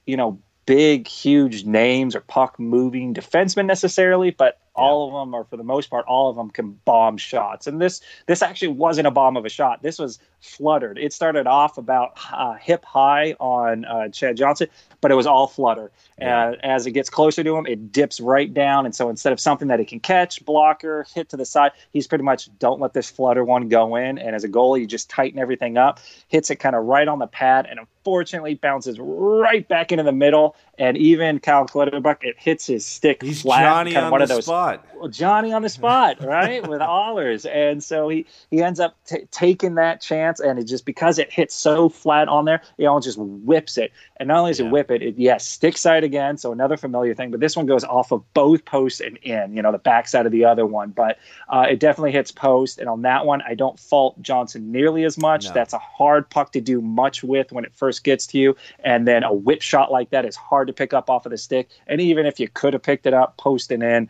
you 0.07 0.17
know. 0.17 0.39
Big, 0.67 1.07
huge 1.07 1.65
names 1.65 2.17
or 2.17 2.21
puck 2.21 2.59
moving 2.59 3.15
defensemen 3.15 3.67
necessarily, 3.67 4.33
but 4.33 4.59
all 4.77 5.09
of 5.09 5.15
them, 5.15 5.35
or 5.35 5.45
for 5.45 5.57
the 5.57 5.65
most 5.65 5.91
part, 5.91 6.05
all 6.07 6.31
of 6.31 6.37
them 6.37 6.51
can 6.51 6.73
bomb 6.85 7.17
shots. 7.17 7.67
And 7.67 7.81
this 7.81 8.01
this 8.27 8.43
actually 8.43 8.69
wasn't 8.69 9.07
a 9.07 9.11
bomb 9.11 9.37
of 9.37 9.45
a 9.45 9.49
shot. 9.49 9.83
This 9.83 9.99
was 9.99 10.19
fluttered. 10.41 10.99
It 10.99 11.13
started 11.13 11.47
off 11.47 11.79
about 11.79 12.19
uh, 12.33 12.55
hip 12.55 12.85
high 12.85 13.33
on 13.41 13.85
uh, 13.85 14.09
Chad 14.09 14.37
Johnson, 14.37 14.69
but 15.01 15.11
it 15.11 15.15
was 15.15 15.27
all 15.27 15.47
flutter. 15.47 15.91
Yeah. 16.19 16.51
Uh, 16.51 16.57
as 16.63 16.87
it 16.87 16.93
gets 16.93 17.11
closer 17.11 17.43
to 17.43 17.57
him, 17.57 17.67
it 17.67 17.93
dips 17.93 18.21
right 18.21 18.53
down. 18.53 18.87
And 18.87 18.95
so 18.95 19.11
instead 19.11 19.33
of 19.33 19.41
something 19.41 19.69
that 19.69 19.79
he 19.79 19.85
can 19.85 20.01
catch, 20.01 20.45
blocker, 20.45 21.07
hit 21.15 21.29
to 21.31 21.37
the 21.37 21.45
side, 21.45 21.73
he's 21.93 22.07
pretty 22.07 22.25
much 22.25 22.49
don't 22.59 22.81
let 22.81 22.93
this 22.93 23.11
flutter 23.11 23.45
one 23.45 23.69
go 23.69 23.97
in. 23.97 24.19
And 24.19 24.35
as 24.35 24.45
a 24.45 24.49
goalie, 24.49 24.81
you 24.81 24.87
just 24.87 25.11
tighten 25.11 25.39
everything 25.39 25.77
up, 25.77 26.01
hits 26.29 26.51
it 26.51 26.57
kind 26.57 26.77
of 26.77 26.85
right 26.85 27.09
on 27.09 27.19
the 27.19 27.27
pad, 27.27 27.67
and 27.69 27.79
unfortunately 27.79 28.55
bounces 28.55 28.99
right 29.01 29.67
back 29.67 29.93
into 29.93 30.05
the 30.05 30.13
middle. 30.13 30.57
And 30.79 30.97
even 30.97 31.39
Cal 31.39 31.67
Clutterbuck, 31.67 32.23
it 32.23 32.37
hits 32.39 32.67
his 32.67 32.85
stick 32.85 33.23
He's 33.23 33.43
flat, 33.43 33.63
Johnny 33.63 33.93
kind 33.93 33.99
of 33.99 34.05
on 34.05 34.11
one 34.13 34.19
the 34.21 34.25
of 34.25 34.29
those 34.29 34.45
spot. 34.45 34.66
Well, 34.97 35.09
Johnny 35.09 35.53
on 35.53 35.63
the 35.63 35.69
spot, 35.69 36.21
right, 36.25 36.67
with 36.67 36.81
Ahlers, 36.81 37.47
and 37.51 37.83
so 37.83 38.09
he 38.09 38.27
he 38.51 38.63
ends 38.63 38.81
up 38.81 38.97
t- 39.07 39.27
taking 39.31 39.75
that 39.77 40.01
chance, 40.01 40.41
and 40.41 40.59
it 40.59 40.65
just 40.65 40.85
because 40.85 41.19
it 41.19 41.33
hits 41.33 41.55
so 41.55 41.89
flat 41.89 42.29
on 42.29 42.45
there, 42.45 42.63
he 42.77 42.87
almost 42.87 43.05
just 43.07 43.19
whips 43.19 43.79
it, 43.79 43.93
and 44.17 44.29
not 44.29 44.39
only 44.39 44.51
does 44.51 44.61
Yeah. 44.61 44.67
it 44.67 44.73
whip 44.73 44.91
it, 44.91 45.03
it 45.03 45.15
yes, 45.19 45.47
stick 45.47 45.77
side 45.77 46.05
again, 46.05 46.37
so 46.39 46.53
another 46.53 46.77
familiar 46.77 47.15
thing, 47.15 47.31
but 47.31 47.41
this 47.41 47.57
one 47.57 47.67
goes 47.67 47.85
off 47.85 48.13
of 48.13 48.23
both 48.35 48.65
posts 48.65 49.01
and 49.01 49.17
in, 49.19 49.55
you 49.55 49.63
know, 49.63 49.73
the 49.73 49.79
backside 49.79 50.27
of 50.27 50.33
the 50.33 50.45
other 50.45 50.67
one, 50.67 50.91
but 50.91 51.19
uh, 51.49 51.67
it 51.69 51.79
definitely 51.79 52.13
hits 52.13 52.33
post, 52.33 52.79
and 52.79 52.89
on 52.89 53.03
that 53.03 53.27
one, 53.27 53.43
I 53.43 53.55
don't 53.55 53.79
fault 53.79 54.21
Johnson 54.23 54.73
nearly 54.73 55.05
as 55.05 55.19
much. 55.19 55.47
No. 55.47 55.53
That's 55.53 55.73
a 55.75 55.79
hard 55.79 56.29
puck 56.31 56.53
to 56.53 56.61
do 56.61 56.81
much 56.81 57.23
with 57.23 57.53
when 57.53 57.65
it 57.65 57.75
first 57.75 58.05
gets 58.05 58.27
to 58.29 58.39
you, 58.39 58.57
and 58.81 59.07
then 59.07 59.23
a 59.23 59.33
whip 59.33 59.63
shot 59.63 59.93
like 59.93 60.11
that 60.11 60.25
is 60.25 60.37
hard 60.37 60.67
to 60.69 60.73
pick 60.73 60.93
up 60.93 61.11
off 61.11 61.27
of 61.27 61.31
the 61.31 61.39
stick, 61.39 61.69
and 61.87 62.01
even 62.01 62.27
if 62.27 62.41
you 62.41 62.49
could 62.49 62.73
have 62.73 62.83
picked 62.83 63.07
it 63.07 63.15
up, 63.15 63.37
posting 63.37 63.83
in 63.83 64.09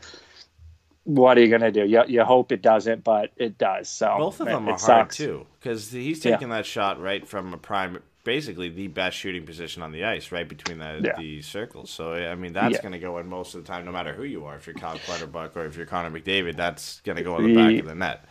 what 1.07 1.39
are 1.39 1.41
you 1.41 1.49
going 1.49 1.61
to 1.63 1.71
do? 1.71 1.85
You, 1.87 2.03
you 2.09 2.25
hope 2.25 2.51
it 2.51 2.63
doesn't, 2.63 3.05
but 3.05 3.31
it 3.37 3.57
does. 3.59 3.89
So 3.89 4.17
Both 4.19 4.41
of 4.41 4.49
them 4.49 4.69
it 4.69 4.73
are 4.73 4.79
hard 4.79 5.11
too, 5.11 5.47
because 5.61 5.91
he's 5.91 6.25
Yeah. 6.25 6.33
taking 6.33 6.49
that 6.51 6.67
shot 6.67 7.01
right 7.01 7.27
from 7.27 7.55
a 7.55 7.57
prime, 7.57 8.03
basically 8.25 8.69
the 8.69 8.89
best 8.89 9.17
shooting 9.17 9.47
position 9.47 9.83
on 9.83 9.93
the 9.93 10.05
ice, 10.05 10.33
right 10.33 10.49
between 10.49 10.79
the 10.79 11.01
Yeah. 11.05 11.17
the 11.17 11.43
circles. 11.43 11.91
So 11.91 12.13
I 12.13 12.35
mean, 12.35 12.53
that's 12.53 12.75
Yeah. 12.75 12.83
going 12.83 12.93
to 12.93 12.99
go 12.99 13.19
in 13.19 13.29
most 13.29 13.55
of 13.55 13.63
the 13.65 13.69
time, 13.69 13.85
no 13.85 13.93
matter 13.93 14.13
who 14.13 14.25
you 14.25 14.45
are. 14.47 14.57
If 14.57 14.67
you're 14.67 14.75
Kyle 14.75 14.99
Clutterbuck 14.99 15.57
or 15.57 15.65
if 15.65 15.77
you're 15.77 15.87
Connor 15.87 16.11
McDavid, 16.11 16.57
that's 16.57 17.01
going 17.03 17.17
to 17.17 17.23
go 17.23 17.39
in 17.39 17.45
the 17.45 17.55
back 17.55 17.79
of 17.79 17.87
the 17.87 17.95
net. 17.95 18.25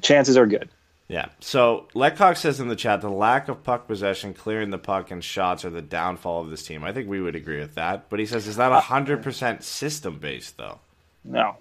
Chances 0.00 0.36
are 0.36 0.46
good. 0.46 0.68
Yeah. 1.08 1.26
So 1.40 1.86
Lecoq 1.94 2.36
says 2.36 2.58
in 2.60 2.68
the 2.68 2.76
chat 2.76 3.00
the 3.00 3.10
lack 3.10 3.48
of 3.48 3.62
puck 3.62 3.86
possession, 3.86 4.32
clearing 4.34 4.70
the 4.70 4.78
puck, 4.78 5.10
and 5.10 5.22
shots 5.22 5.64
are 5.64 5.70
the 5.70 5.82
downfall 5.82 6.42
of 6.42 6.50
this 6.50 6.64
team. 6.64 6.82
I 6.84 6.92
think 6.92 7.08
we 7.08 7.20
would 7.20 7.36
agree 7.36 7.58
with 7.60 7.74
that. 7.76 8.08
But 8.08 8.18
he 8.20 8.26
says, 8.26 8.46
is 8.48 8.56
that 8.56 8.72
Uh, 8.72 8.80
hundred 8.80 9.22
percent 9.22 9.62
system 9.64 10.18
based 10.18 10.56
though? 10.56 10.80
No. 11.24 11.56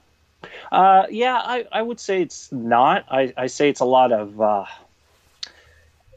Uh, 0.71 1.05
yeah, 1.09 1.35
I, 1.35 1.65
I 1.71 1.81
would 1.81 1.99
say 1.99 2.21
it's 2.21 2.51
not. 2.51 3.05
I, 3.09 3.33
I 3.37 3.47
say 3.47 3.69
it's 3.69 3.81
a 3.81 3.85
lot 3.85 4.11
of. 4.11 4.39
Uh, 4.39 4.65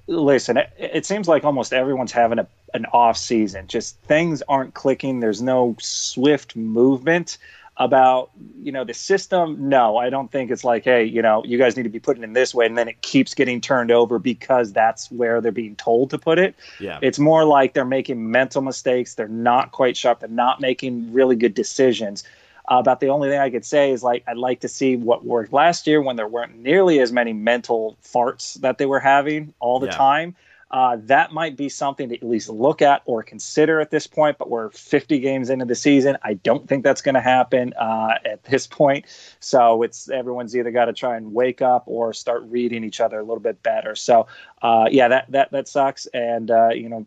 listen, 0.06 0.56
it, 0.56 0.70
it 0.78 1.06
seems 1.06 1.28
like 1.28 1.44
almost 1.44 1.72
everyone's 1.72 2.12
having 2.12 2.38
a, 2.38 2.46
an 2.74 2.86
off 2.86 3.16
season. 3.16 3.66
Just 3.66 3.98
things 4.02 4.42
aren't 4.48 4.74
clicking. 4.74 5.20
There's 5.20 5.42
no 5.42 5.76
swift 5.80 6.56
movement 6.56 7.38
about 7.78 8.30
you 8.60 8.72
know 8.72 8.84
the 8.84 8.94
system. 8.94 9.68
No, 9.68 9.96
I 9.96 10.10
don't 10.10 10.30
think 10.30 10.50
it's 10.50 10.64
like, 10.64 10.84
hey, 10.84 11.04
you 11.04 11.22
know, 11.22 11.44
you 11.44 11.58
guys 11.58 11.76
need 11.76 11.84
to 11.84 11.88
be 11.88 12.00
putting 12.00 12.22
in 12.22 12.32
this 12.32 12.54
way, 12.54 12.66
and 12.66 12.76
then 12.76 12.88
it 12.88 13.00
keeps 13.02 13.34
getting 13.34 13.60
turned 13.60 13.90
over 13.90 14.18
because 14.18 14.72
that's 14.72 15.10
where 15.10 15.40
they're 15.40 15.52
being 15.52 15.76
told 15.76 16.10
to 16.10 16.18
put 16.18 16.38
it. 16.38 16.56
Yeah. 16.80 16.98
It's 17.00 17.18
more 17.18 17.44
like 17.44 17.74
they're 17.74 17.84
making 17.84 18.30
mental 18.30 18.62
mistakes. 18.62 19.14
They're 19.14 19.28
not 19.28 19.72
quite 19.72 19.96
sharp. 19.96 20.20
They're 20.20 20.28
not 20.28 20.60
making 20.60 21.12
really 21.12 21.36
good 21.36 21.54
decisions. 21.54 22.24
Uh, 22.70 22.78
about 22.78 23.00
the 23.00 23.08
only 23.08 23.30
thing 23.30 23.38
I 23.40 23.50
could 23.50 23.64
say 23.64 23.90
is 23.92 24.02
like 24.02 24.22
I'd 24.26 24.36
like 24.36 24.60
to 24.60 24.68
see 24.68 24.96
what 24.96 25.24
worked 25.24 25.52
last 25.52 25.86
year 25.86 26.02
when 26.02 26.16
there 26.16 26.28
weren't 26.28 26.58
nearly 26.58 27.00
as 27.00 27.12
many 27.12 27.32
mental 27.32 27.96
farts 28.04 28.60
that 28.60 28.76
they 28.78 28.86
were 28.86 29.00
having 29.00 29.54
all 29.58 29.80
the 29.80 29.86
Yeah. 29.86 29.92
time. 29.92 30.36
Uh, 30.70 30.98
that 31.04 31.32
might 31.32 31.56
be 31.56 31.70
something 31.70 32.10
to 32.10 32.14
at 32.14 32.22
least 32.22 32.50
look 32.50 32.82
at 32.82 33.00
or 33.06 33.22
consider 33.22 33.80
at 33.80 33.90
this 33.90 34.06
point. 34.06 34.36
But 34.36 34.50
we're 34.50 34.68
50 34.68 35.18
games 35.18 35.48
into 35.48 35.64
the 35.64 35.74
season. 35.74 36.18
I 36.22 36.34
don't 36.34 36.68
think 36.68 36.84
that's 36.84 37.00
going 37.00 37.14
to 37.14 37.22
happen 37.22 37.72
uh, 37.72 38.16
at 38.26 38.44
this 38.44 38.66
point. 38.66 39.06
So 39.40 39.82
it's 39.82 40.10
everyone's 40.10 40.54
either 40.54 40.70
got 40.70 40.84
to 40.84 40.92
try 40.92 41.16
and 41.16 41.32
wake 41.32 41.62
up 41.62 41.84
or 41.86 42.12
start 42.12 42.42
reading 42.48 42.84
each 42.84 43.00
other 43.00 43.18
a 43.18 43.22
little 43.22 43.40
bit 43.40 43.62
better. 43.62 43.94
So 43.94 44.26
uh, 44.60 44.88
yeah, 44.90 45.08
that 45.08 45.30
that 45.32 45.50
that 45.52 45.68
sucks. 45.68 46.04
And 46.12 46.50
uh, 46.50 46.68
you 46.74 46.90
know, 46.90 47.06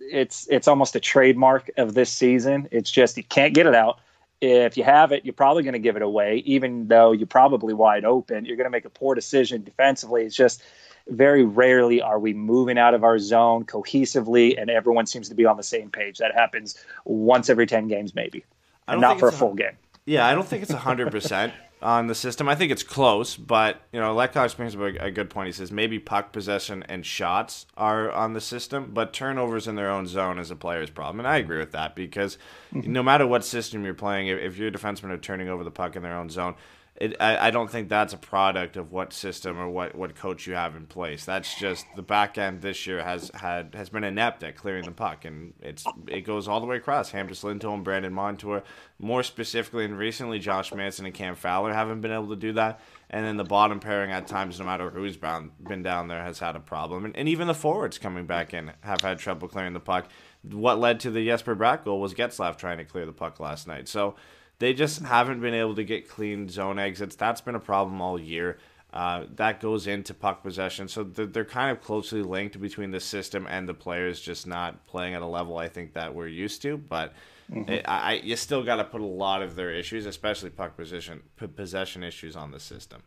it's 0.00 0.48
it's 0.50 0.66
almost 0.66 0.96
a 0.96 1.00
trademark 1.00 1.70
of 1.76 1.94
this 1.94 2.10
season. 2.10 2.66
It's 2.72 2.90
just 2.90 3.16
you 3.16 3.22
can't 3.22 3.54
get 3.54 3.66
it 3.66 3.74
out. 3.76 4.00
If 4.40 4.76
you 4.76 4.84
have 4.84 5.12
it, 5.12 5.24
you're 5.24 5.34
probably 5.34 5.62
going 5.62 5.74
to 5.74 5.78
give 5.78 5.96
it 5.96 6.02
away, 6.02 6.42
even 6.46 6.88
though 6.88 7.12
you're 7.12 7.26
probably 7.26 7.74
wide 7.74 8.04
open. 8.04 8.46
You're 8.46 8.56
going 8.56 8.64
to 8.64 8.70
make 8.70 8.86
a 8.86 8.90
poor 8.90 9.14
decision 9.14 9.62
defensively. 9.62 10.24
It's 10.24 10.34
just 10.34 10.62
very 11.08 11.44
rarely 11.44 12.00
are 12.00 12.18
we 12.18 12.32
moving 12.32 12.78
out 12.78 12.94
of 12.94 13.04
our 13.04 13.18
zone 13.18 13.64
cohesively, 13.64 14.60
and 14.60 14.70
everyone 14.70 15.06
seems 15.06 15.28
to 15.28 15.34
be 15.34 15.44
on 15.44 15.56
the 15.56 15.62
same 15.62 15.90
page. 15.90 16.18
That 16.18 16.34
happens 16.34 16.82
once 17.04 17.50
every 17.50 17.66
ten 17.66 17.88
games, 17.88 18.14
maybe, 18.14 18.44
and 18.88 19.00
don't 19.00 19.18
for 19.18 19.28
a 19.28 19.32
full 19.32 19.54
game. 19.54 19.76
Yeah, 20.06 20.26
I 20.26 20.34
don't 20.34 20.46
think 20.46 20.62
it's 20.62 20.72
hundred 20.72 21.10
percent 21.10 21.52
on 21.82 22.06
the 22.06 22.14
system. 22.14 22.48
I 22.48 22.54
think 22.54 22.70
it's 22.70 22.82
close, 22.82 23.36
but 23.36 23.80
you 23.92 24.00
know, 24.00 24.14
Lecoq 24.14 24.56
brings 24.56 24.74
up 24.74 24.80
a, 24.80 25.06
a 25.06 25.10
good 25.10 25.30
point. 25.30 25.46
He 25.46 25.52
says 25.52 25.72
maybe 25.72 25.98
puck 25.98 26.32
possession 26.32 26.82
and 26.88 27.04
shots 27.04 27.66
are 27.76 28.10
on 28.10 28.34
the 28.34 28.40
system, 28.40 28.90
but 28.92 29.12
turnovers 29.12 29.66
in 29.66 29.76
their 29.76 29.90
own 29.90 30.06
zone 30.06 30.38
is 30.38 30.50
a 30.50 30.56
player's 30.56 30.90
problem, 30.90 31.20
and 31.20 31.28
I 31.28 31.38
agree 31.38 31.58
with 31.58 31.72
that 31.72 31.94
because 31.94 32.38
mm-hmm. 32.72 32.92
no 32.92 33.02
matter 33.02 33.26
what 33.26 33.44
system 33.44 33.84
you're 33.84 33.94
playing, 33.94 34.28
if, 34.28 34.38
if 34.38 34.56
your 34.58 34.70
defensemen 34.70 35.10
are 35.10 35.18
turning 35.18 35.48
over 35.48 35.64
the 35.64 35.70
puck 35.70 35.96
in 35.96 36.02
their 36.02 36.16
own 36.16 36.28
zone, 36.28 36.54
it, 36.96 37.16
I, 37.18 37.48
I 37.48 37.50
don't 37.50 37.70
think 37.70 37.88
that's 37.88 38.12
a 38.12 38.18
product 38.18 38.76
of 38.76 38.92
what 38.92 39.12
system 39.12 39.58
or 39.58 39.68
what, 39.68 39.94
what 39.94 40.14
coach 40.14 40.46
you 40.46 40.54
have 40.54 40.76
in 40.76 40.86
place. 40.86 41.24
That's 41.24 41.58
just 41.58 41.86
the 41.96 42.02
back 42.02 42.36
end 42.36 42.60
this 42.60 42.86
year 42.86 43.02
has 43.02 43.30
had 43.34 43.74
has 43.74 43.88
been 43.88 44.04
inept 44.04 44.42
at 44.42 44.56
clearing 44.56 44.84
the 44.84 44.90
puck, 44.90 45.24
and 45.24 45.54
it's 45.62 45.84
it 46.08 46.22
goes 46.22 46.46
all 46.46 46.60
the 46.60 46.66
way 46.66 46.76
across. 46.76 47.10
Hampus 47.10 47.42
Lindholm, 47.42 47.82
Brandon 47.82 48.12
Montour, 48.12 48.62
more 48.98 49.22
specifically, 49.22 49.84
and 49.84 49.96
recently 49.96 50.38
Josh 50.38 50.74
Manson 50.74 51.06
and 51.06 51.14
Cam 51.14 51.36
Fowler 51.36 51.72
haven't 51.72 52.02
been 52.02 52.12
able 52.12 52.28
to 52.28 52.36
do 52.36 52.52
that. 52.52 52.80
And 53.08 53.24
then 53.24 53.36
the 53.36 53.44
bottom 53.44 53.80
pairing 53.80 54.12
at 54.12 54.26
times, 54.26 54.58
no 54.58 54.66
matter 54.66 54.90
who's 54.90 55.16
bound, 55.16 55.50
been 55.60 55.82
down 55.82 56.06
there, 56.06 56.22
has 56.22 56.38
had 56.38 56.54
a 56.54 56.60
problem. 56.60 57.06
And, 57.06 57.16
and 57.16 57.28
even 57.28 57.48
the 57.48 57.54
forwards 57.54 57.98
coming 57.98 58.26
back 58.26 58.54
in 58.54 58.72
have 58.82 59.00
had 59.00 59.18
trouble 59.18 59.48
clearing 59.48 59.72
the 59.72 59.80
puck. 59.80 60.08
What 60.42 60.78
led 60.78 61.00
to 61.00 61.10
the 61.10 61.26
Jesper 61.26 61.56
Bratt 61.56 61.84
goal 61.84 62.00
was 62.00 62.14
Getzlaf 62.14 62.56
trying 62.56 62.78
to 62.78 62.84
clear 62.84 63.06
the 63.06 63.12
puck 63.12 63.40
last 63.40 63.66
night. 63.66 63.88
So 63.88 64.14
they 64.60 64.74
just 64.74 65.02
haven't 65.02 65.40
been 65.40 65.54
able 65.54 65.74
to 65.74 65.84
get 65.84 66.08
clean 66.08 66.48
zone 66.48 66.78
exits. 66.78 67.16
That's 67.16 67.40
been 67.40 67.54
a 67.56 67.60
problem 67.60 68.00
all 68.00 68.20
year. 68.20 68.58
Uh, 68.92 69.24
that 69.36 69.60
goes 69.60 69.86
into 69.86 70.12
puck 70.12 70.42
possession. 70.42 70.86
So 70.86 71.02
they're, 71.02 71.26
they're, 71.26 71.44
kind 71.44 71.70
of 71.70 71.82
closely 71.82 72.22
linked 72.22 72.60
between 72.60 72.90
the 72.90 73.00
system 73.00 73.46
and 73.48 73.68
the 73.68 73.74
players 73.74 74.20
just 74.20 74.46
not 74.46 74.84
playing 74.86 75.14
at 75.14 75.22
a 75.22 75.26
level 75.26 75.58
I 75.58 75.68
think 75.68 75.94
that 75.94 76.14
we're 76.14 76.26
used 76.26 76.60
to. 76.62 76.76
But 76.76 77.14
mm-hmm. 77.50 77.70
it, 77.70 77.84
I, 77.88 78.14
you 78.14 78.36
still 78.36 78.64
got 78.64 78.76
to 78.76 78.84
put 78.84 79.00
a 79.00 79.06
lot 79.06 79.42
of 79.42 79.54
their 79.54 79.72
issues, 79.72 80.06
especially 80.06 80.50
puck 80.50 80.76
position, 80.76 81.22
possession 81.56 82.02
issues, 82.02 82.34
on 82.34 82.50
the 82.50 82.60
system. 82.60 83.02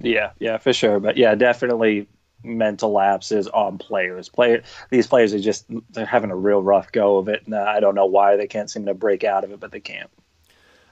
Yeah, 0.00 0.30
yeah, 0.38 0.56
for 0.56 0.72
sure. 0.72 0.98
But 0.98 1.18
yeah, 1.18 1.34
definitely 1.34 2.08
mental 2.42 2.90
lapses 2.90 3.46
on 3.46 3.78
players. 3.78 4.30
Player, 4.30 4.62
these 4.90 5.06
players 5.06 5.34
are 5.34 5.38
just 5.38 5.66
they're 5.90 6.06
having 6.06 6.30
a 6.30 6.36
real 6.36 6.62
rough 6.62 6.90
go 6.92 7.18
of 7.18 7.28
it, 7.28 7.42
and 7.44 7.54
uh, 7.54 7.62
I 7.62 7.80
don't 7.80 7.94
know 7.94 8.06
why 8.06 8.36
they 8.36 8.46
can't 8.46 8.70
seem 8.70 8.86
to 8.86 8.94
break 8.94 9.22
out 9.22 9.44
of 9.44 9.52
it, 9.52 9.60
but 9.60 9.70
they 9.70 9.80
can't. 9.80 10.10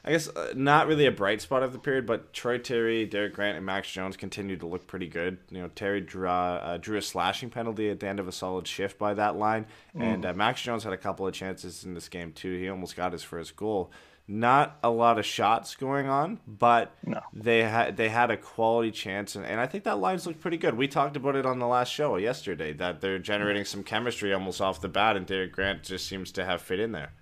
I 0.05 0.11
guess 0.11 0.29
uh, 0.29 0.53
not 0.57 0.89
really 0.89 1.07
a 1.07 1.13
bright 1.13 1.41
spot 1.41 1.63
of 1.63 1.73
the 1.73 1.79
period, 1.79 2.07
but 2.07 2.33
Troy 2.33 2.59
Terry, 2.59 3.07
Derek 3.07 3.35
Grant, 3.35 3.57
and 3.57 3.65
Max 3.65 3.91
Jones 3.91 4.17
continued 4.17 4.61
to 4.61 4.67
look 4.67 4.89
pretty 4.89 5.07
good. 5.07 5.39
You 5.51 5.63
know, 5.63 5.69
Terry 5.69 6.01
drew, 6.01 6.29
uh, 6.29 6.77
drew 6.79 6.99
a 6.99 7.03
slashing 7.03 7.51
penalty 7.51 7.89
at 7.89 8.01
the 8.01 8.09
end 8.09 8.19
of 8.19 8.27
a 8.27 8.33
solid 8.33 8.67
shift 8.67 8.99
by 8.99 9.15
that 9.15 9.37
line, 9.37 9.67
mm. 9.97 10.03
and 10.03 10.27
uh, 10.27 10.35
Max 10.35 10.61
Jones 10.61 10.83
had 10.83 10.93
a 10.93 10.97
couple 10.99 11.27
of 11.27 11.35
chances 11.35 11.85
in 11.85 11.95
this 11.95 12.09
game 12.09 12.33
too. 12.33 12.59
He 12.59 12.69
almost 12.69 12.97
got 12.97 13.13
his 13.13 13.23
first 13.23 13.55
goal. 13.55 13.93
Not 14.27 14.79
a 14.83 14.91
lot 14.91 15.19
of 15.19 15.27
shots 15.27 15.75
going 15.77 16.09
on, 16.09 16.41
but 16.47 16.95
no. 17.05 17.21
they 17.33 17.63
had 17.63 17.97
they 17.97 18.09
had 18.09 18.31
a 18.31 18.37
quality 18.37 18.91
chance, 18.91 19.37
and, 19.37 19.45
and 19.45 19.61
I 19.61 19.67
think 19.67 19.85
that 19.85 19.99
lines 19.99 20.27
look 20.27 20.41
pretty 20.41 20.57
good. 20.57 20.77
We 20.77 20.89
talked 20.89 21.17
about 21.17 21.37
it 21.37 21.45
on 21.45 21.59
the 21.59 21.67
last 21.67 21.93
show 21.93 22.17
yesterday 22.17 22.73
that 22.75 23.01
they're 23.01 23.19
generating 23.19 23.65
some 23.65 23.83
chemistry 23.83 24.33
almost 24.33 24.61
off 24.61 24.81
the 24.81 24.89
bat, 24.89 25.17
and 25.17 25.27
Derek 25.27 25.53
Grant 25.53 25.83
just 25.83 26.07
seems 26.07 26.33
to 26.33 26.45
have 26.45 26.63
fit 26.63 26.81
in 26.81 26.93
there. 26.93 27.13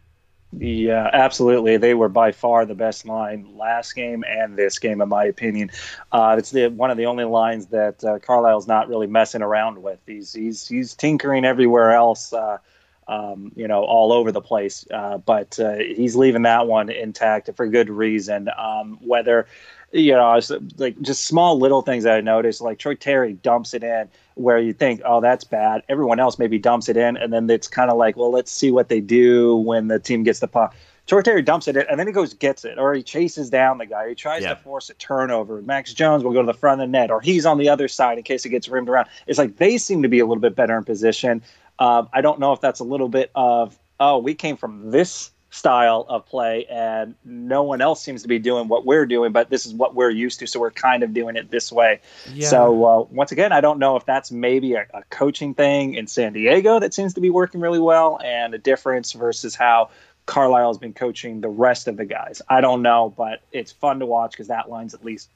Yeah, 0.53 1.09
absolutely. 1.13 1.77
They 1.77 1.95
were 1.95 2.09
by 2.09 2.33
far 2.33 2.67
the 2.67 2.75
best 2.75 3.07
line 3.07 3.57
last 3.57 3.95
game 3.95 4.25
and 4.27 4.57
this 4.57 4.81
game, 4.81 5.01
in 5.01 5.09
my 5.09 5.25
opinion. 5.25 5.71
Uh, 6.11 6.35
it's 6.39 6.51
the 6.51 6.67
one 6.69 6.91
of 6.91 6.97
the 6.97 7.07
only 7.07 7.25
lines 7.25 7.67
that 7.69 8.03
uh, 8.03 8.19
Carlyle's 8.19 8.67
not 8.67 8.89
really 8.89 9.07
messing 9.07 9.43
around 9.43 9.81
with. 9.81 10.01
He's 10.07 10.33
he's 10.33 10.67
he's 10.67 10.95
tinkering 10.95 11.45
everywhere 11.45 11.93
else, 11.93 12.33
uh, 12.33 12.59
um, 13.07 13.53
you 13.55 13.69
know, 13.69 13.85
all 13.85 14.13
over 14.13 14.33
the 14.33 14.41
place. 14.41 14.85
Uh, 14.93 15.19
but 15.19 15.59
uh, 15.61 15.77
he's 15.77 16.17
leaving 16.17 16.43
that 16.43 16.67
one 16.67 16.91
intact 16.91 17.49
for 17.55 17.69
good 17.69 17.89
reason. 17.89 18.49
Um, 18.59 18.99
whether 19.03 19.47
you 19.93 20.13
know, 20.13 20.41
like 20.79 21.01
just 21.01 21.25
small 21.25 21.59
little 21.59 21.83
things 21.83 22.05
that 22.05 22.17
I 22.17 22.21
noticed, 22.21 22.61
like 22.61 22.79
Troy 22.79 22.95
Terry 22.95 23.33
dumps 23.33 23.75
it 23.75 23.83
in 23.83 24.09
where 24.35 24.59
you 24.59 24.73
think, 24.73 25.03
oh, 25.05 25.21
that's 25.21 25.45
bad. 25.45 25.83
Everyone 25.89 26.21
else 26.21 26.39
maybe 26.39 26.59
dumps 26.59 26.89
it 26.89 26.97
in, 26.97 27.17
and 27.17 27.33
then 27.33 27.51
it's 27.51 27.69
kind 27.69 27.91
of 27.91 27.97
like, 27.97 28.17
well, 28.17 28.31
let's 28.31 28.53
see 28.53 28.71
what 28.71 28.89
they 28.89 29.01
do 29.01 29.57
when 29.57 29.89
the 29.89 29.99
team 29.99 30.23
gets 30.23 30.39
the 30.39 30.49
puck. 30.49 30.75
Troy 31.07 31.23
Terry 31.23 31.43
dumps 31.43 31.67
it 31.67 31.77
in, 31.77 31.85
and 31.91 31.99
then 31.99 32.07
he 32.07 32.13
goes 32.13 32.35
gets 32.35 32.65
it, 32.65 32.79
or 32.79 32.95
he 32.95 33.03
chases 33.03 33.51
down 33.51 33.79
the 33.79 33.87
guy. 33.87 34.11
He 34.11 34.15
tries 34.15 34.43
yeah. 34.43 34.51
to 34.51 34.57
force 34.57 34.91
a 34.91 34.95
turnover. 34.95 35.61
Max 35.61 35.93
Jones 35.93 36.23
will 36.23 36.33
go 36.33 36.41
to 36.41 36.47
the 36.47 36.55
front 36.55 36.81
of 36.81 36.87
the 36.87 36.93
net, 36.93 37.11
or 37.11 37.21
he's 37.21 37.45
on 37.45 37.59
the 37.59 37.69
other 37.69 37.89
side 37.89 38.17
in 38.17 38.23
case 38.23 38.45
it 38.45 38.51
gets 38.51 38.69
rimmed 38.69 38.89
around. 38.89 39.09
It's 39.27 39.39
like 39.39 39.57
they 39.57 39.77
seem 39.77 40.03
to 40.03 40.09
be 40.09 40.21
a 40.21 40.25
little 40.25 40.41
bit 40.41 40.55
better 40.55 40.77
in 40.79 40.85
position. 40.85 41.43
Um, 41.81 42.09
I 42.13 42.21
don't 42.21 42.39
know 42.39 42.53
if 42.53 42.61
that's 42.61 42.79
a 42.79 42.85
little 42.85 43.09
bit 43.09 43.33
of, 43.35 43.77
oh, 43.99 44.19
we 44.19 44.35
came 44.35 44.57
from 44.57 44.93
this 44.93 45.31
style 45.51 46.07
of 46.09 46.25
play 46.27 46.65
and 46.67 47.15
no 47.25 47.63
one 47.65 47.81
else 47.81 48.01
seems 48.03 48.23
to 48.23 48.29
be 48.29 48.39
doing 48.39 48.69
what 48.69 48.87
we're 48.87 49.05
doing 49.05 49.33
but 49.33 49.51
this 49.51 49.67
is 49.67 49.75
what 49.75 49.97
we're 49.97 50.11
used 50.11 50.39
to 50.39 50.47
so 50.47 50.61
we're 50.61 50.71
kind 50.71 51.03
of 51.03 51.13
doing 51.13 51.37
it 51.37 51.51
this 51.51 51.73
way. 51.73 52.01
Yeah. 52.33 52.49
so 52.49 52.85
uh, 52.85 53.03
once 53.11 53.33
again 53.33 53.51
i 53.51 53.61
don't 53.61 53.81
know 53.81 53.97
if 53.97 54.07
that's 54.07 54.31
maybe 54.31 54.75
a, 54.75 54.87
a, 54.95 55.03
coaching 55.11 55.55
thing 55.55 55.95
in 55.95 56.07
san 56.07 56.33
diego 56.33 56.79
that 56.79 56.95
seems 56.95 57.15
to 57.15 57.21
be 57.21 57.31
working 57.31 57.61
really 57.61 57.81
well 57.81 58.21
and 58.23 58.55
a 58.55 58.59
difference 58.59 59.13
versus 59.13 59.55
how 59.55 59.91
Carlyle's 60.27 60.79
been 60.79 60.93
coaching 60.93 61.41
the 61.41 61.49
rest 61.49 61.89
of 61.89 61.97
the 61.97 62.05
guys. 62.05 62.41
I 62.49 62.61
don't 62.61 62.83
know 62.83 63.13
but 63.17 63.43
it's 63.51 63.73
fun 63.73 63.99
to 63.99 64.07
watch 64.07 64.33
because 64.33 64.49
that 64.49 64.71
line's 64.71 64.95
at 64.95 65.05
least 65.05 65.29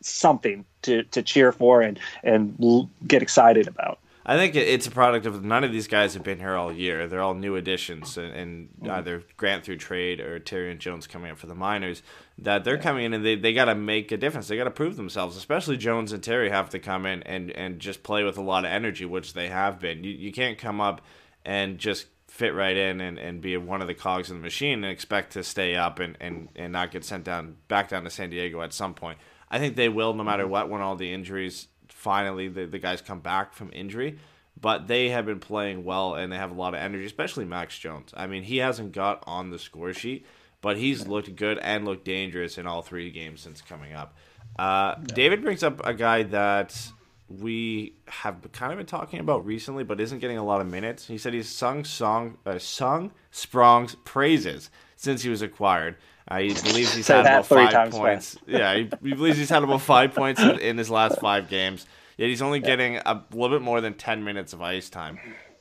something 0.00 0.64
to, 0.82 1.02
to 1.04 1.22
cheer 1.22 1.52
for 1.52 1.82
and 1.82 1.98
and 2.22 2.88
get 3.06 3.20
excited 3.20 3.68
about 3.68 3.98
I 4.24 4.36
think 4.36 4.54
it's 4.54 4.86
a 4.86 4.90
product 4.90 5.24
of 5.24 5.42
none 5.42 5.64
of 5.64 5.72
these 5.72 5.88
guys 5.88 6.12
have 6.12 6.22
been 6.22 6.38
here 6.38 6.54
all 6.54 6.70
year. 6.70 7.08
They're 7.08 7.22
all 7.22 7.34
new 7.34 7.56
additions, 7.56 8.18
and, 8.18 8.32
and 8.32 8.68
mm-hmm. 8.68 8.90
either 8.90 9.22
Grant 9.38 9.64
through 9.64 9.78
trade 9.78 10.20
or 10.20 10.38
Terry 10.38 10.70
and 10.70 10.78
Jones 10.78 11.06
coming 11.06 11.30
up 11.30 11.38
for 11.38 11.46
the 11.46 11.54
minors. 11.54 12.02
That 12.36 12.64
they're 12.64 12.78
coming 12.78 13.06
in 13.06 13.14
and 13.14 13.24
they, 13.24 13.34
they 13.36 13.54
got 13.54 13.66
to 13.66 13.74
make 13.74 14.12
a 14.12 14.18
difference. 14.18 14.48
They 14.48 14.56
got 14.56 14.64
to 14.64 14.70
prove 14.70 14.96
themselves. 14.96 15.36
Especially 15.36 15.76
Jones 15.78 16.12
and 16.12 16.22
Terry 16.22 16.50
have 16.50 16.70
to 16.70 16.78
come 16.78 17.06
in 17.06 17.22
and, 17.22 17.50
and 17.50 17.80
just 17.80 18.02
play 18.02 18.22
with 18.22 18.36
a 18.36 18.42
lot 18.42 18.64
of 18.64 18.70
energy, 18.70 19.06
which 19.06 19.32
they 19.32 19.48
have 19.48 19.80
been. 19.80 20.04
You, 20.04 20.12
you 20.12 20.32
can't 20.32 20.58
come 20.58 20.80
up 20.80 21.00
and 21.44 21.78
just 21.78 22.06
fit 22.28 22.54
right 22.54 22.76
in 22.76 23.00
and, 23.00 23.18
and 23.18 23.40
be 23.40 23.56
one 23.56 23.80
of 23.82 23.88
the 23.88 23.94
cogs 23.94 24.30
in 24.30 24.36
the 24.36 24.42
machine 24.42 24.84
and 24.84 24.92
expect 24.92 25.32
to 25.32 25.42
stay 25.42 25.74
up 25.74 25.98
and, 25.98 26.16
and, 26.20 26.48
and 26.54 26.72
not 26.72 26.90
get 26.90 27.04
sent 27.04 27.24
down 27.24 27.56
back 27.68 27.88
down 27.88 28.04
to 28.04 28.10
San 28.10 28.30
Diego 28.30 28.60
at 28.62 28.72
some 28.72 28.94
point. 28.94 29.18
I 29.50 29.58
think 29.58 29.76
they 29.76 29.88
will 29.88 30.14
no 30.14 30.22
matter 30.22 30.44
mm-hmm. 30.44 30.52
what 30.52 30.68
when 30.68 30.80
all 30.80 30.94
the 30.94 31.12
injuries 31.12 31.68
finally 32.00 32.48
the, 32.48 32.66
the 32.66 32.78
guys 32.78 33.00
come 33.02 33.20
back 33.20 33.52
from 33.52 33.70
injury. 33.72 34.18
But 34.60 34.88
they 34.88 35.08
have 35.10 35.24
been 35.26 35.40
playing 35.40 35.84
well 35.84 36.14
and 36.14 36.32
they 36.32 36.36
have 36.36 36.50
a 36.50 36.54
lot 36.54 36.74
of 36.74 36.80
energy, 36.80 37.06
especially 37.06 37.44
Max 37.44 37.78
Jones. 37.78 38.12
I 38.14 38.26
mean, 38.26 38.42
he 38.42 38.58
hasn't 38.58 38.92
got 38.92 39.22
on 39.26 39.50
the 39.50 39.58
score 39.58 39.94
sheet, 39.94 40.26
but 40.60 40.76
he's 40.76 41.06
looked 41.06 41.34
good 41.36 41.58
and 41.58 41.84
looked 41.84 42.04
dangerous 42.04 42.58
in 42.58 42.66
all 42.66 42.82
three 42.82 43.10
games 43.10 43.40
since 43.40 43.62
coming 43.62 43.94
up. 43.94 44.16
Uh, 44.58 44.96
David 44.96 45.42
brings 45.42 45.62
up 45.62 45.80
a 45.86 45.94
guy 45.94 46.24
that 46.24 46.90
we 47.28 47.94
have 48.08 48.36
kind 48.52 48.72
of 48.72 48.78
been 48.78 48.86
talking 48.86 49.20
about 49.20 49.46
recently, 49.46 49.84
but 49.84 50.00
isn't 50.00 50.18
getting 50.18 50.36
a 50.36 50.44
lot 50.44 50.60
of 50.60 50.66
minutes. 50.66 51.06
He 51.06 51.16
said 51.16 51.32
he's 51.32 51.48
sung 51.48 51.84
song, 51.84 52.38
uh, 52.44 52.58
sung 52.58 53.12
Sprong's 53.30 53.94
praises 54.04 54.68
since 54.96 55.22
he 55.22 55.30
was 55.30 55.40
acquired. 55.40 55.96
Uh, 56.28 56.38
he 56.38 56.54
believes 56.54 56.94
he's 56.94 57.08
had 57.08 57.20
about 57.20 57.46
five 57.46 57.90
points. 57.90 58.36
yeah, 58.46 58.74
he, 58.74 58.90
he, 59.02 59.14
believes 59.14 59.38
he's 59.38 59.50
had 59.50 59.62
about 59.62 59.80
five 59.80 60.14
points 60.14 60.40
in, 60.40 60.58
in, 60.58 60.78
his 60.78 60.90
last 60.90 61.20
five 61.20 61.48
games. 61.48 61.86
Yet 62.16 62.28
he's 62.28 62.42
only 62.42 62.60
getting 62.60 62.96
a 62.98 63.24
little 63.32 63.56
bit 63.56 63.62
more 63.62 63.80
than 63.80 63.94
ten 63.94 64.22
minutes 64.22 64.52
of 64.52 64.62
ice 64.62 64.90
time. 64.90 65.18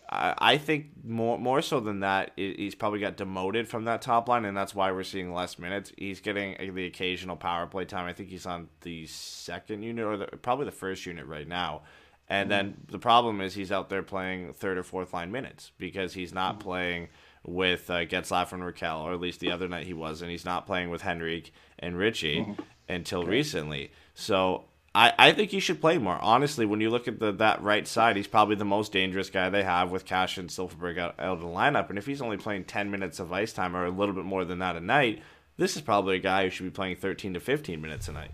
I, 0.10 0.36
I 0.38 0.58
think 0.58 0.88
more 1.04 1.39
more 1.39 1.62
so 1.62 1.80
than 1.80 2.02
that, 2.02 2.32
he's 2.36 2.76
probably 2.76 3.00
got 3.00 3.17
demoted 3.17 3.67
from 3.67 3.86
that 3.86 4.02
top 4.02 4.28
line, 4.28 4.45
and 4.45 4.56
that's 4.56 4.76
why 4.76 4.91
we're 4.91 5.04
seeing 5.04 5.34
less 5.34 5.58
minutes. 5.58 5.91
He's 5.98 6.19
getting 6.19 6.74
the 6.76 6.86
occasional 6.86 7.36
power 7.36 7.65
play 7.65 7.86
time. 7.86 8.06
I 8.06 8.13
think 8.13 8.30
he's 8.30 8.45
on 8.45 8.69
the 8.82 9.06
second 9.08 9.84
unit 9.84 10.06
or 10.06 10.17
the, 10.17 10.26
probably 10.26 10.65
the 10.65 10.72
first 10.72 11.06
unit 11.06 11.26
right 11.26 11.48
now. 11.48 11.82
And 12.30 12.52
then 12.52 12.78
the 12.88 13.00
problem 13.00 13.41
is 13.41 13.56
he's 13.56 13.72
out 13.72 13.89
there 13.89 14.04
playing 14.04 14.54
third 14.54 14.78
or 14.78 14.84
fourth 14.84 15.13
line 15.13 15.32
minutes 15.32 15.72
because 15.80 16.13
he's 16.13 16.32
not 16.32 16.60
playing 16.60 17.08
with 17.45 17.89
uh, 17.89 18.06
Getzlaf 18.06 18.52
and 18.52 18.63
Rakell, 18.63 19.04
or 19.04 19.13
at 19.13 19.21
least 19.21 19.39
the 19.39 19.52
other 19.52 19.67
night 19.67 19.88
he 19.88 19.93
was, 19.93 20.21
and 20.21 20.30
he's 20.30 20.45
not 20.45 20.65
playing 20.65 20.89
with 20.89 21.06
Henrique 21.06 21.54
and 21.78 21.97
Ritchie 21.97 22.41
mm-hmm. 22.41 22.62
until 22.88 23.21
okay. 23.21 23.30
recently. 23.30 23.91
So 24.13 24.65
I, 24.93 25.13
I 25.17 25.32
think 25.32 25.52
he 25.52 25.60
should 25.60 25.82
play 25.82 25.97
more. 25.97 26.17
Honestly, 26.21 26.65
when 26.65 26.82
you 26.82 26.89
look 26.89 27.08
at 27.08 27.19
the 27.19 27.32
that 27.34 27.62
right 27.62 27.88
side, 27.88 28.15
he's 28.15 28.28
probably 28.28 28.56
the 28.56 28.65
most 28.65 28.91
dangerous 28.91 29.30
guy 29.30 29.49
they 29.49 29.63
have 29.63 29.91
with 29.91 30.06
Kase 30.06 30.38
and 30.38 30.49
Silfverberg 30.49 30.97
out, 30.97 31.15
out 31.19 31.34
of 31.34 31.41
the 31.41 31.47
lineup. 31.47 31.89
And 31.89 31.97
if 31.97 32.06
he's 32.06 32.21
only 32.21 32.38
playing 32.38 32.65
10 32.65 32.89
minutes 32.91 33.19
of 33.19 33.32
ice 33.32 33.54
time 33.54 33.75
or 33.75 33.86
a 33.86 33.91
little 33.91 34.15
bit 34.15 34.25
more 34.25 34.45
than 34.45 34.60
that 34.60 34.75
a 34.75 34.82
night, 34.82 35.21
this 35.58 35.75
is 35.75 35.82
probably 35.82 36.17
a 36.17 36.19
guy 36.19 36.43
who 36.43 36.49
should 36.49 36.63
be 36.63 36.71
playing 36.71 36.95
13 36.95 37.36
to 37.36 37.39
15 37.39 37.82
minutes 37.82 38.08
a 38.08 38.13
night. 38.13 38.32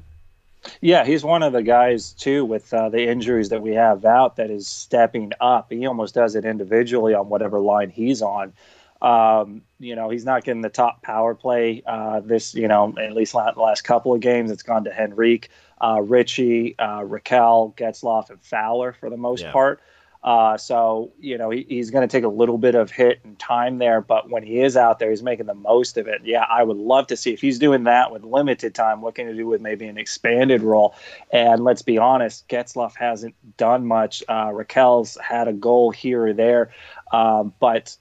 Yeah, 0.82 1.06
he's 1.06 1.24
one 1.24 1.44
of 1.44 1.54
the 1.54 1.62
guys 1.62 2.14
too 2.14 2.46
with 2.46 2.74
uh, 2.74 2.90
the 2.90 3.08
injuries 3.08 3.50
that 3.50 3.62
we 3.62 3.74
have 3.74 4.06
out 4.06 4.38
that 4.38 4.50
is 4.50 4.68
stepping 4.68 5.32
up. 5.40 5.72
He 5.72 5.86
almost 5.86 6.16
does 6.16 6.36
it 6.36 6.46
individually 6.46 7.14
on 7.14 7.30
whatever 7.30 7.60
line 7.60 7.90
he's 7.90 8.22
on. 8.22 8.54
Um, 9.02 9.62
you 9.80 9.96
know, 9.96 10.10
he's 10.10 10.26
not 10.26 10.44
getting 10.44 10.62
the 10.62 10.70
top 10.70 11.02
power 11.02 11.36
play 11.36 11.84
uh, 11.86 12.22
this, 12.22 12.56
you 12.56 12.68
know, 12.68 12.94
at 12.98 13.14
least 13.14 13.34
the 13.34 13.54
last 13.58 13.84
couple 13.84 14.14
of 14.14 14.22
games. 14.22 14.52
It's 14.52 14.64
gone 14.64 14.86
to 14.86 14.92
Henrique, 14.92 15.50
uh, 15.82 16.02
Ritchie, 16.02 16.76
uh, 16.80 17.02
Rakell, 17.02 17.76
Getzlaf, 17.76 18.30
and 18.30 18.42
Fowler 18.42 18.94
for 18.94 19.10
the 19.10 19.18
most 19.18 19.44
yeah. 19.44 19.52
part. 19.52 19.82
Uh, 20.26 20.58
so, 20.58 21.12
you 21.20 21.38
know, 21.38 21.52
he, 21.52 21.68
he's 21.70 21.92
going 21.92 22.02
to 22.02 22.12
take 22.12 22.24
a 22.24 22.28
little 22.28 22.58
bit 22.58 22.74
of 22.74 22.90
hit 22.90 23.20
and 23.24 23.38
time 23.38 23.78
there, 23.78 24.02
but 24.02 24.28
when 24.28 24.42
he 24.42 24.60
is 24.60 24.76
out 24.76 24.98
there, 24.98 25.12
he's 25.12 25.22
making 25.22 25.46
the 25.46 25.54
most 25.54 25.98
of 25.98 26.08
it. 26.08 26.20
Yeah, 26.24 26.44
I 26.50 26.64
would 26.64 26.78
love 26.78 27.06
to 27.08 27.16
see 27.16 27.32
if 27.32 27.42
he's 27.42 27.60
doing 27.60 27.84
that 27.84 28.12
with 28.12 28.24
limited 28.24 28.74
time, 28.74 29.02
what 29.02 29.14
can 29.14 29.28
he 29.28 29.36
do 29.36 29.46
with 29.46 29.62
maybe 29.62 29.86
an 29.86 30.00
expanded 30.00 30.64
role? 30.64 30.96
And 31.32 31.64
let's 31.64 31.84
be 31.84 32.00
honest, 32.00 32.50
Getzlaf 32.50 32.96
hasn't 32.96 33.36
done 33.56 33.86
much. 33.86 34.24
Uh, 34.28 34.48
Rakell's 34.48 35.16
had 35.22 35.48
a 35.48 35.54
goal 35.54 35.92
here 35.92 36.26
or 36.26 36.34
there, 36.34 36.72
um, 37.14 37.54
but 37.60 37.96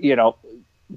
you 0.00 0.16
know, 0.16 0.36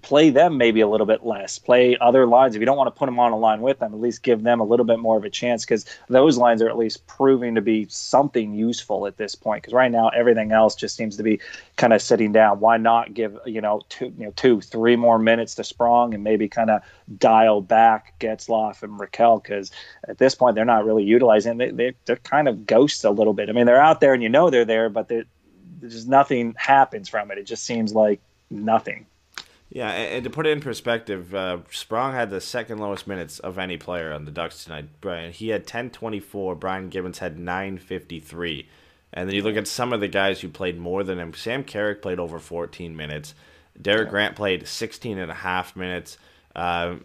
play 0.01 0.29
them 0.29 0.57
maybe 0.57 0.81
a 0.81 0.87
little 0.87 1.05
bit 1.05 1.25
less. 1.25 1.59
Play 1.59 1.97
other 2.01 2.25
lines 2.25 2.55
if 2.55 2.59
you 2.59 2.65
don't 2.65 2.77
want 2.77 2.87
to 2.87 2.97
put 2.97 3.05
them 3.05 3.19
on 3.19 3.31
a 3.31 3.37
line 3.37 3.61
with 3.61 3.79
them. 3.79 3.93
At 3.93 3.99
least 3.99 4.23
give 4.23 4.43
them 4.43 4.59
a 4.59 4.63
little 4.63 4.85
bit 4.85 4.99
more 4.99 5.17
of 5.17 5.23
a 5.23 5.29
chance 5.29 5.63
because 5.63 5.85
those 6.09 6.37
lines 6.37 6.61
are 6.61 6.69
at 6.69 6.77
least 6.77 7.05
proving 7.05 7.55
to 7.55 7.61
be 7.61 7.85
something 7.89 8.53
useful 8.53 9.05
at 9.05 9.17
this 9.17 9.35
point. 9.35 9.61
Because 9.61 9.73
right 9.73 9.91
now 9.91 10.09
everything 10.09 10.51
else 10.51 10.75
just 10.75 10.95
seems 10.95 11.17
to 11.17 11.23
be 11.23 11.39
kind 11.75 11.93
of 11.93 12.01
sitting 12.01 12.31
down. 12.31 12.59
Why 12.59 12.77
not 12.77 13.13
give 13.13 13.37
you 13.45 13.61
know 13.61 13.81
two, 13.89 14.13
you 14.17 14.25
know 14.25 14.33
two, 14.35 14.61
three 14.61 14.95
more 14.95 15.19
minutes 15.19 15.55
to 15.55 15.63
Sprong 15.63 16.13
and 16.13 16.23
maybe 16.23 16.47
kind 16.47 16.69
of 16.69 16.81
dial 17.17 17.61
back 17.61 18.19
Getzlaf 18.19 18.83
and 18.83 18.99
Rakell 18.99 19.43
because 19.43 19.71
at 20.07 20.17
this 20.17 20.35
point 20.35 20.55
they're 20.55 20.65
not 20.65 20.85
really 20.85 21.03
utilizing. 21.03 21.57
They, 21.57 21.71
they 21.71 21.93
they're 22.05 22.15
kind 22.17 22.47
of 22.47 22.65
ghosts 22.65 23.03
a 23.03 23.11
little 23.11 23.33
bit. 23.33 23.49
I 23.49 23.51
mean 23.51 23.65
they're 23.65 23.81
out 23.81 24.01
there 24.01 24.13
and 24.13 24.23
you 24.23 24.29
know 24.29 24.49
they're 24.49 24.65
there, 24.65 24.89
but 24.89 25.09
there's 25.09 26.07
nothing 26.07 26.55
happens 26.57 27.09
from 27.09 27.29
it. 27.29 27.37
It 27.37 27.45
just 27.45 27.63
seems 27.63 27.93
like 27.93 28.21
nothing. 28.53 29.05
Yeah, 29.69 29.89
and, 29.89 30.23
to 30.23 30.29
put 30.29 30.45
it 30.45 30.51
in 30.51 30.61
perspective, 30.61 31.33
uh, 31.33 31.59
Sprong 31.71 32.13
had 32.13 32.29
the 32.29 32.39
second 32.39 32.77
lowest 32.77 33.07
minutes 33.07 33.39
of 33.39 33.57
any 33.57 33.77
player 33.77 34.13
on 34.13 34.25
the 34.25 34.31
Ducks 34.31 34.63
tonight. 34.63 34.85
Brian, 35.01 35.31
he 35.31 35.49
had 35.49 35.65
10.24. 35.65 36.59
Brian 36.59 36.89
Gibbons 36.89 37.17
had 37.17 37.37
9.53. 37.37 38.67
And 39.13 39.27
then 39.27 39.35
you 39.35 39.41
look 39.41 39.55
at 39.55 39.67
some 39.67 39.91
of 39.91 39.99
the 39.99 40.07
guys 40.07 40.41
who 40.41 40.49
played 40.49 40.77
more 40.77 41.03
than 41.03 41.19
him. 41.19 41.33
Sam 41.33 41.63
Carrick 41.63 42.03
played 42.03 42.19
over 42.19 42.39
14 42.39 42.95
minutes. 42.95 43.33
Derek 43.79 44.09
Grant 44.09 44.35
played 44.35 44.67
16 44.67 45.17
and 45.17 45.31
a 45.31 45.35
half 45.35 45.75
minutes. 45.75 46.17
Uh, 46.55 46.95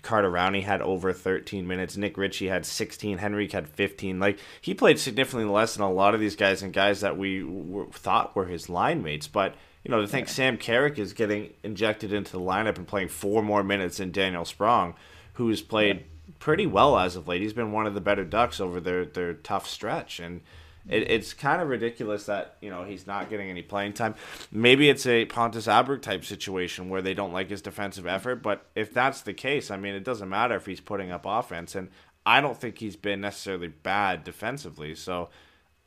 Carter 0.00 0.30
Rowney 0.30 0.62
had 0.62 0.80
over 0.80 1.12
13 1.12 1.66
minutes. 1.66 1.96
Nick 1.96 2.16
Ritchie 2.16 2.48
had 2.48 2.64
16. 2.64 3.18
Henrique 3.18 3.52
had 3.52 3.68
15. 3.68 4.18
Like 4.18 4.38
he 4.60 4.72
played 4.72 4.98
significantly 4.98 5.50
less 5.50 5.74
than 5.74 5.84
a 5.84 5.92
lot 5.92 6.14
of 6.14 6.20
these 6.20 6.36
guys 6.36 6.62
and 6.62 6.72
guys 6.72 7.02
that 7.02 7.18
we 7.18 7.42
were, 7.42 7.86
thought 7.86 8.34
were 8.34 8.46
his 8.46 8.70
line 8.70 9.02
mates. 9.02 9.28
But 9.28 9.56
you 9.84 9.90
know, 9.90 10.00
to 10.00 10.08
think 10.08 10.26
yeah. 10.26 10.32
Sam 10.32 10.56
Carrick 10.56 10.98
is 10.98 11.12
getting 11.12 11.54
injected 11.62 12.12
into 12.12 12.32
the 12.32 12.40
lineup 12.40 12.76
and 12.76 12.86
playing 12.86 13.08
four 13.08 13.42
more 13.42 13.62
minutes 13.62 13.98
than 13.98 14.10
Daniel 14.10 14.44
Sprong, 14.44 14.94
who's 15.34 15.62
played 15.62 15.96
yeah. 15.96 16.34
pretty 16.38 16.66
well 16.66 16.98
as 16.98 17.16
of 17.16 17.28
late. 17.28 17.40
He's 17.40 17.52
been 17.52 17.72
one 17.72 17.86
of 17.86 17.94
the 17.94 18.00
better 18.00 18.24
Ducks 18.24 18.60
over 18.60 18.80
their, 18.80 19.04
their 19.04 19.34
tough 19.34 19.68
stretch. 19.68 20.20
And 20.20 20.40
it, 20.88 21.10
it's 21.10 21.32
kind 21.32 21.62
of 21.62 21.68
ridiculous 21.68 22.26
that, 22.26 22.56
you 22.60 22.70
know, 22.70 22.84
he's 22.84 23.06
not 23.06 23.30
getting 23.30 23.50
any 23.50 23.62
playing 23.62 23.92
time. 23.92 24.14
Maybe 24.50 24.88
it's 24.88 25.06
a 25.06 25.26
Pontus 25.26 25.66
Aberg 25.66 26.02
type 26.02 26.24
situation 26.24 26.88
where 26.88 27.02
they 27.02 27.14
don't 27.14 27.32
like 27.32 27.50
his 27.50 27.62
defensive 27.62 28.06
effort. 28.06 28.42
But 28.42 28.66
if 28.74 28.92
that's 28.92 29.20
the 29.20 29.34
case, 29.34 29.70
I 29.70 29.76
mean, 29.76 29.94
it 29.94 30.04
doesn't 30.04 30.28
matter 30.28 30.56
if 30.56 30.66
he's 30.66 30.80
putting 30.80 31.10
up 31.10 31.24
offense. 31.26 31.74
And 31.74 31.88
I 32.26 32.40
don't 32.40 32.58
think 32.60 32.78
he's 32.78 32.96
been 32.96 33.20
necessarily 33.20 33.68
bad 33.68 34.24
defensively. 34.24 34.94
So 34.94 35.30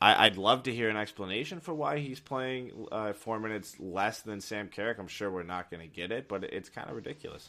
I, 0.02 0.28
would 0.28 0.38
love 0.38 0.64
to 0.64 0.74
hear 0.74 0.88
an 0.88 0.96
explanation 0.96 1.60
for 1.60 1.72
why 1.74 1.98
he's 1.98 2.20
playing 2.20 2.72
uh, 2.90 3.12
four 3.12 3.38
minutes 3.38 3.76
less 3.78 4.20
than 4.20 4.40
Sam 4.40 4.68
Carrick. 4.68 4.98
I'm 4.98 5.08
sure 5.08 5.30
we're 5.30 5.44
not 5.44 5.70
going 5.70 5.80
to 5.80 5.94
get 5.94 6.10
it, 6.10 6.28
but 6.28 6.44
it's 6.44 6.68
kind 6.68 6.90
of 6.90 6.96
ridiculous. 6.96 7.48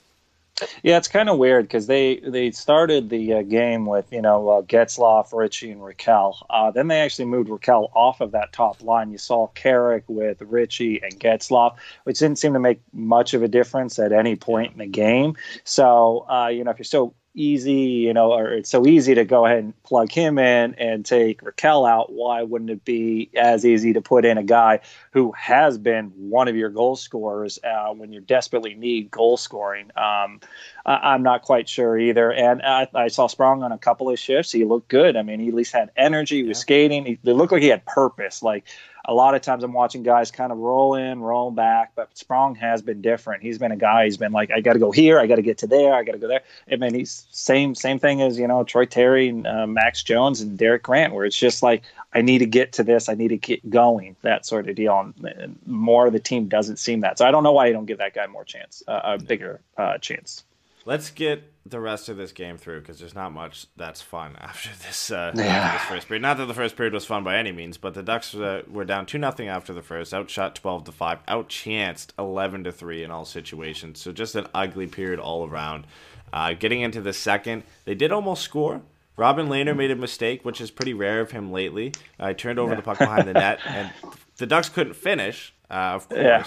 Yeah, 0.84 0.98
it's 0.98 1.08
kind 1.08 1.30
of 1.30 1.40
weird 1.40 1.66
because 1.66 1.88
they 1.88 2.18
they 2.18 2.52
started 2.52 3.10
the 3.10 3.34
uh, 3.34 3.42
game 3.42 3.88
with 3.88 4.06
you 4.14 4.22
know 4.22 4.50
uh, 4.50 4.62
Getzlaf, 4.62 5.34
Ritchie, 5.34 5.72
and 5.72 5.82
Rakell. 5.82 6.36
Uh, 6.48 6.70
then 6.70 6.88
they 6.88 7.02
actually 7.02 7.26
moved 7.26 7.50
Rakell 7.50 7.90
off 7.96 8.22
of 8.22 8.32
that 8.32 8.54
top 8.54 8.84
line. 8.84 9.12
You 9.12 9.18
saw 9.18 9.48
Carrick 9.48 10.04
with 10.08 10.42
Ritchie 10.42 11.02
and 11.02 11.20
Getzlaf, 11.20 11.78
which 12.04 12.20
didn't 12.20 12.38
seem 12.38 12.54
to 12.54 12.60
make 12.60 12.82
much 12.94 13.34
of 13.34 13.42
a 13.42 13.48
difference 13.48 13.98
at 13.98 14.12
any 14.12 14.36
point 14.36 14.74
in 14.74 14.78
the 14.78 14.86
game. 14.86 15.36
So 15.64 16.28
uh, 16.30 16.50
you 16.50 16.64
know 16.64 16.72
if 16.72 16.78
you're 16.78 16.86
so 16.86 17.16
easy, 17.36 17.74
you 17.74 18.14
know, 18.14 18.32
or 18.32 18.52
it's 18.52 18.70
so 18.70 18.86
easy 18.86 19.16
to 19.16 19.26
go 19.26 19.46
ahead 19.46 19.60
and 19.60 19.84
plug 19.84 20.12
him 20.12 20.38
in 20.38 20.76
and 20.76 21.06
take 21.06 21.42
Rakell 21.42 21.90
out. 21.90 22.12
Why 22.12 22.44
wouldn't 22.44 22.70
it 22.70 22.86
be 22.86 23.30
as 23.36 23.66
easy 23.66 23.94
to 23.94 24.02
put 24.02 24.26
in 24.26 24.38
a 24.38 24.44
guy 24.44 24.82
who 25.12 25.32
has 25.32 25.78
been 25.78 26.12
one 26.16 26.48
of 26.48 26.56
your 26.56 26.70
goal 26.70 26.96
scorers 26.96 27.60
uh, 27.64 27.94
when 27.94 28.14
you 28.14 28.22
desperately 28.22 28.76
need 28.76 29.10
goal 29.10 29.38
scoring? 29.38 29.86
Um, 29.96 30.40
I, 30.86 31.16
am 31.16 31.24
not 31.24 31.44
quite 31.44 31.68
sure 31.68 31.98
either. 31.98 32.32
And 32.32 32.62
I, 32.62 32.88
I, 32.94 33.08
saw 33.08 33.28
Sprong 33.28 33.64
on 33.64 33.72
a 33.72 33.78
couple 33.78 34.10
of 34.10 34.20
shifts. 34.20 34.52
He 34.52 34.66
looked 34.66 34.90
good. 34.90 35.16
I 35.16 35.24
mean, 35.24 35.40
he 35.40 35.48
at 35.48 35.54
least 35.54 35.74
had 35.74 35.92
energy. 35.96 36.38
He 36.38 36.44
was 36.44 36.58
yeah. 36.58 36.62
skating. 36.62 37.06
He, 37.06 37.20
it 37.24 37.34
looked 37.34 37.52
like 37.52 37.62
he 37.62 37.70
had 37.70 37.86
purpose. 37.86 38.44
Like 38.44 38.66
a 39.06 39.14
lot 39.14 39.36
of 39.36 39.42
times 39.42 39.64
I'm 39.64 39.74
watching 39.74 40.02
guys 40.02 40.32
kind 40.32 40.52
of 40.52 40.58
roll 40.58 40.96
in, 40.96 41.20
roll 41.20 41.52
back, 41.52 41.92
but 41.96 42.18
Sprong 42.18 42.56
has 42.56 42.82
been 42.82 43.02
different. 43.02 43.44
He's 43.44 43.58
been 43.58 43.72
a 43.72 43.78
guy. 43.78 44.06
He's 44.06 44.18
been 44.18 44.32
like, 44.32 44.50
I 44.52 44.62
got 44.62 44.74
to 44.74 44.80
go 44.80 44.92
here, 44.92 45.20
I 45.20 45.28
got 45.28 45.36
to 45.36 45.42
get 45.42 45.58
to 45.60 45.68
there, 45.68 45.94
I 45.94 46.04
got 46.04 46.14
to 46.14 46.18
go 46.18 46.28
there. 46.28 46.42
I 46.72 46.78
mean, 46.78 46.94
he's 46.94 47.28
same 47.32 47.76
same 47.76 48.00
thing 48.00 48.22
as 48.22 48.40
you 48.40 48.48
know 48.48 48.64
Troy 48.64 48.86
Terry, 48.86 49.28
and, 49.28 49.46
uh, 49.46 49.68
Max 49.68 50.04
Jones, 50.04 50.42
and 50.42 50.58
Derek 50.58 50.84
Grant, 50.84 51.14
where 51.14 51.26
it's 51.26 51.38
just 51.38 51.62
like 51.62 51.84
I 52.14 52.22
need 52.22 52.40
to 52.40 52.46
get 52.46 52.74
to 52.74 52.84
this, 52.84 53.10
I 53.10 53.16
need 53.16 53.30
to 53.30 53.38
get 53.38 53.70
going, 53.70 54.16
that 54.22 54.46
sort 54.46 54.70
of 54.70 54.76
deal. 54.76 55.14
And 55.24 55.60
more 55.66 56.08
of 56.08 56.14
the 56.14 56.20
team 56.20 56.48
doesn't 56.48 56.78
seem 56.78 57.02
that. 57.02 57.18
So 57.18 57.26
I 57.26 57.32
don't 57.32 57.44
know 57.44 57.52
why 57.52 57.68
you 57.68 57.74
don't 57.74 57.86
give 57.86 57.98
that 57.98 58.14
guy 58.14 58.28
more 58.28 58.46
chance, 58.46 58.84
uh, 58.88 59.02
a 59.04 59.18
bigger 59.18 59.60
uh, 59.78 59.98
chance. 59.98 60.44
Let's 60.86 61.10
get 61.10 61.53
the 61.66 61.80
rest 61.80 62.10
of 62.10 62.18
this 62.18 62.34
game 62.34 62.58
through 62.58 62.82
because 62.82 63.00
there's 63.00 63.16
not 63.16 63.32
much 63.32 63.68
that's 63.78 64.02
fun 64.02 64.36
after 64.40 64.70
this, 64.86 65.12
uh, 65.12 65.32
yeah. 65.36 65.44
after 65.44 65.78
this 65.78 65.88
first 65.88 66.08
period. 66.08 66.22
Not 66.22 66.38
that 66.38 66.46
the 66.46 66.54
first 66.54 66.76
period 66.76 66.94
was 66.94 67.06
fun 67.06 67.24
by 67.24 67.38
any 67.38 67.52
means, 67.52 67.78
but 67.78 67.94
the 67.94 68.04
Ducks 68.04 68.36
uh, 68.36 68.64
were 68.70 68.86
down 68.86 69.06
two 69.06 69.18
nothing 69.18 69.48
after 69.48 69.74
the 69.74 69.82
first, 69.82 70.14
outshot 70.14 70.56
twelve 70.56 70.84
to 70.86 70.92
five, 70.92 71.26
outchanced 71.28 72.10
eleven 72.20 72.64
to 72.66 72.72
three 72.72 73.04
in 73.04 73.12
all 73.12 73.26
situations. 73.26 74.00
So 74.00 74.12
just 74.12 74.36
an 74.36 74.48
ugly 74.54 74.88
period 74.88 75.20
all 75.20 75.48
around. 75.48 75.88
Uh, 76.32 76.54
getting 76.54 76.82
into 76.82 77.00
the 77.00 77.14
second, 77.14 77.64
they 77.86 77.96
did 77.96 78.12
almost 78.12 78.42
score. 78.42 78.82
Robin 79.16 79.48
Lehner 79.48 79.78
made 79.78 79.92
a 79.92 79.96
mistake, 79.96 80.44
which 80.44 80.60
is 80.60 80.72
pretty 80.72 80.94
rare 80.94 81.22
of 81.22 81.30
him 81.30 81.52
lately. 81.52 81.94
I 82.20 82.34
turned 82.34 82.58
over 82.58 82.72
yeah. 82.72 82.78
the 82.78 82.82
puck 82.82 82.98
behind 82.98 83.28
the 83.28 83.34
net, 83.34 83.60
and 83.68 83.94
the 84.38 84.48
Ducks 84.48 84.70
couldn't 84.70 84.96
finish. 84.96 85.54
Uh, 85.70 85.94
of 85.94 86.10
course, 86.10 86.20
yeah. 86.20 86.46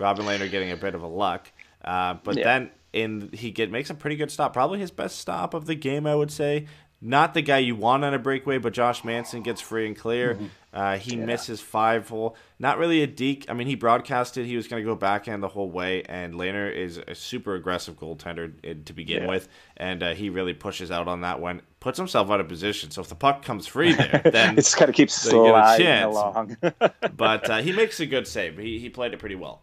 Robin 0.00 0.26
Lehner 0.26 0.50
getting 0.50 0.72
a 0.72 0.76
bit 0.76 0.96
of 0.96 1.02
a 1.02 1.06
luck. 1.06 1.48
Uh, 1.84 2.14
but 2.24 2.34
then 2.34 2.70
and 2.94 3.32
he 3.34 3.50
get 3.50 3.70
makes 3.70 3.90
a 3.90 3.94
pretty 3.94 4.16
good 4.16 4.30
stop. 4.30 4.52
Probably 4.52 4.78
his 4.78 4.90
best 4.90 5.18
stop 5.18 5.54
of 5.54 5.66
the 5.66 5.74
game, 5.74 6.06
I 6.06 6.14
would 6.14 6.30
say. 6.30 6.66
Not 7.00 7.32
the 7.32 7.42
guy 7.42 7.58
you 7.58 7.76
want 7.76 8.04
on 8.04 8.12
a 8.12 8.18
breakaway, 8.18 8.58
but 8.58 8.72
Josh 8.72 9.04
Manson 9.04 9.42
gets 9.42 9.60
free 9.60 9.86
and 9.86 9.96
clear. 9.96 10.34
Mm-hmm. 10.34 10.46
Uh, 10.72 10.98
he 10.98 11.14
yeah. 11.16 11.24
misses 11.26 11.60
five 11.60 12.08
hole. 12.08 12.36
Not 12.58 12.78
really 12.78 13.02
a 13.02 13.06
deke. 13.06 13.48
I 13.48 13.54
mean, 13.54 13.68
he 13.68 13.76
broadcasted 13.76 14.46
he 14.46 14.56
was 14.56 14.66
going 14.66 14.82
to 14.82 14.84
go 14.84 14.96
backhand 14.96 15.40
the 15.40 15.48
whole 15.48 15.70
way, 15.70 16.02
and 16.02 16.34
Lehner 16.34 16.72
is 16.72 16.98
a 16.98 17.14
super 17.14 17.54
aggressive 17.54 17.96
goaltender 17.96 18.84
to 18.84 18.92
begin 18.92 19.22
yeah. 19.22 19.28
with, 19.28 19.48
and 19.76 20.02
uh, 20.02 20.14
he 20.14 20.28
really 20.28 20.54
pushes 20.54 20.90
out 20.90 21.06
on 21.06 21.20
that 21.20 21.40
one. 21.40 21.62
Puts 21.78 21.98
himself 21.98 22.30
out 22.30 22.40
of 22.40 22.48
position. 22.48 22.90
So 22.90 23.00
if 23.00 23.08
the 23.08 23.14
puck 23.14 23.44
comes 23.44 23.68
free 23.68 23.92
there, 23.92 24.20
then 24.32 24.58
it's 24.58 24.74
kind 24.74 24.88
of 24.88 24.96
keeps 24.96 25.14
sliding 25.14 26.02
along. 26.02 26.56
but 27.16 27.48
uh, 27.48 27.58
he 27.58 27.70
makes 27.70 28.00
a 28.00 28.06
good 28.06 28.26
save. 28.26 28.58
He 28.58 28.80
he 28.80 28.90
played 28.90 29.14
it 29.14 29.20
pretty 29.20 29.36
well. 29.36 29.62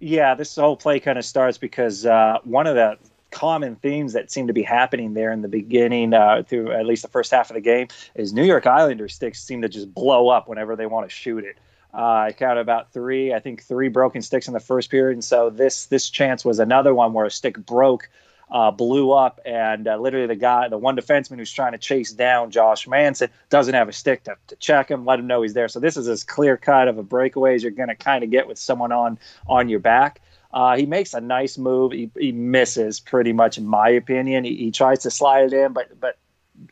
Yeah, 0.00 0.34
this 0.34 0.54
whole 0.54 0.76
play 0.76 1.00
kind 1.00 1.18
of 1.18 1.24
starts 1.24 1.58
because 1.58 2.06
uh, 2.06 2.38
one 2.44 2.66
of 2.66 2.74
the 2.76 2.98
common 3.30 3.76
themes 3.76 4.12
that 4.14 4.30
seem 4.30 4.46
to 4.46 4.52
be 4.52 4.62
happening 4.62 5.14
there 5.14 5.32
in 5.32 5.42
the 5.42 5.48
beginning 5.48 6.14
uh, 6.14 6.42
through 6.46 6.72
at 6.72 6.86
least 6.86 7.02
the 7.02 7.08
first 7.08 7.30
half 7.30 7.50
of 7.50 7.54
the 7.54 7.60
game 7.60 7.88
is 8.14 8.32
New 8.32 8.44
York 8.44 8.66
Islander 8.66 9.08
sticks 9.08 9.42
seem 9.42 9.60
to 9.62 9.68
just 9.68 9.92
blow 9.92 10.28
up 10.28 10.48
whenever 10.48 10.76
they 10.76 10.86
want 10.86 11.08
to 11.08 11.14
shoot 11.14 11.44
it. 11.44 11.58
Uh, 11.92 12.26
I 12.28 12.32
counted 12.32 12.60
about 12.60 12.92
three, 12.92 13.34
I 13.34 13.40
think 13.40 13.62
three 13.62 13.88
broken 13.88 14.22
sticks 14.22 14.46
in 14.46 14.54
the 14.54 14.60
first 14.60 14.90
period, 14.90 15.14
and 15.14 15.24
so 15.24 15.50
this 15.50 15.86
this 15.86 16.10
chance 16.10 16.44
was 16.44 16.58
another 16.58 16.94
one 16.94 17.12
where 17.12 17.24
a 17.24 17.30
stick 17.30 17.58
broke 17.58 18.10
uh, 18.50 18.70
blew 18.70 19.12
up, 19.12 19.40
and 19.44 19.86
uh, 19.86 19.96
literally 19.96 20.26
the 20.26 20.36
guy, 20.36 20.68
the 20.68 20.78
one 20.78 20.96
defenseman 20.96 21.38
who's 21.38 21.52
trying 21.52 21.72
to 21.72 21.78
chase 21.78 22.12
down 22.12 22.50
Josh 22.50 22.86
Manson, 22.86 23.28
doesn't 23.50 23.74
have 23.74 23.88
a 23.88 23.92
stick 23.92 24.24
to, 24.24 24.36
to 24.46 24.56
check 24.56 24.90
him, 24.90 25.04
let 25.04 25.18
him 25.18 25.26
know 25.26 25.42
he's 25.42 25.54
there. 25.54 25.68
So 25.68 25.80
this 25.80 25.96
is 25.96 26.08
as 26.08 26.24
clear 26.24 26.56
cut 26.56 26.88
of 26.88 26.98
a 26.98 27.02
breakaway 27.02 27.54
as 27.54 27.62
you're 27.62 27.72
going 27.72 27.88
to 27.88 27.94
kind 27.94 28.24
of 28.24 28.30
get 28.30 28.48
with 28.48 28.58
someone 28.58 28.92
on 28.92 29.18
on 29.46 29.68
your 29.68 29.80
back. 29.80 30.20
Uh, 30.52 30.76
he 30.76 30.86
makes 30.86 31.12
a 31.12 31.20
nice 31.20 31.58
move. 31.58 31.92
He, 31.92 32.10
he 32.18 32.32
misses 32.32 33.00
pretty 33.00 33.34
much, 33.34 33.58
in 33.58 33.66
my 33.66 33.90
opinion. 33.90 34.44
He, 34.44 34.56
he 34.56 34.70
tries 34.70 35.00
to 35.00 35.10
slide 35.10 35.44
it 35.44 35.52
in, 35.52 35.72
but 35.72 36.00
but 36.00 36.16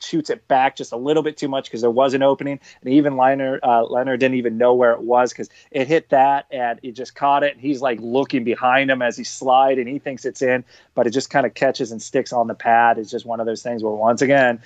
shoots 0.01 0.31
it 0.31 0.47
back 0.49 0.77
just 0.77 0.93
a 0.93 0.97
little 0.97 1.23
bit 1.23 1.37
too 1.37 1.49
much 1.49 1.65
because 1.65 1.81
there 1.81 1.91
was 1.91 2.15
an 2.15 2.23
opening, 2.23 2.61
and 2.83 2.93
even 2.93 3.17
Leonard 3.17 3.61
uh, 3.63 3.85
Leonard 3.85 4.21
didn't 4.21 4.37
even 4.37 4.59
know 4.59 4.75
where 4.75 4.93
it 4.93 5.03
was 5.03 5.33
because 5.33 5.49
it 5.71 5.87
hit 5.87 6.11
that 6.11 6.47
and 6.51 6.79
he 6.83 6.93
just 6.93 7.15
caught 7.15 7.43
it. 7.43 7.53
And 7.53 7.61
he's 7.61 7.81
like 7.81 7.99
looking 8.01 8.45
behind 8.45 8.91
him 8.91 9.03
as 9.03 9.17
he 9.17 9.25
slide, 9.25 9.79
and 9.79 9.89
he 9.89 9.99
thinks 9.99 10.25
it's 10.25 10.43
in, 10.43 10.65
but 10.95 11.07
it 11.07 11.11
just 11.11 11.31
kind 11.31 11.47
of 11.47 11.55
catches 11.55 11.93
and 11.93 12.01
sticks 12.01 12.33
on 12.33 12.47
the 12.47 12.55
pad. 12.55 12.99
It's 12.99 13.11
just 13.11 13.27
one 13.27 13.41
of 13.41 13.47
those 13.47 13.63
things 13.63 13.83
where 13.83 13.93
once 13.93 14.23
again 14.23 14.61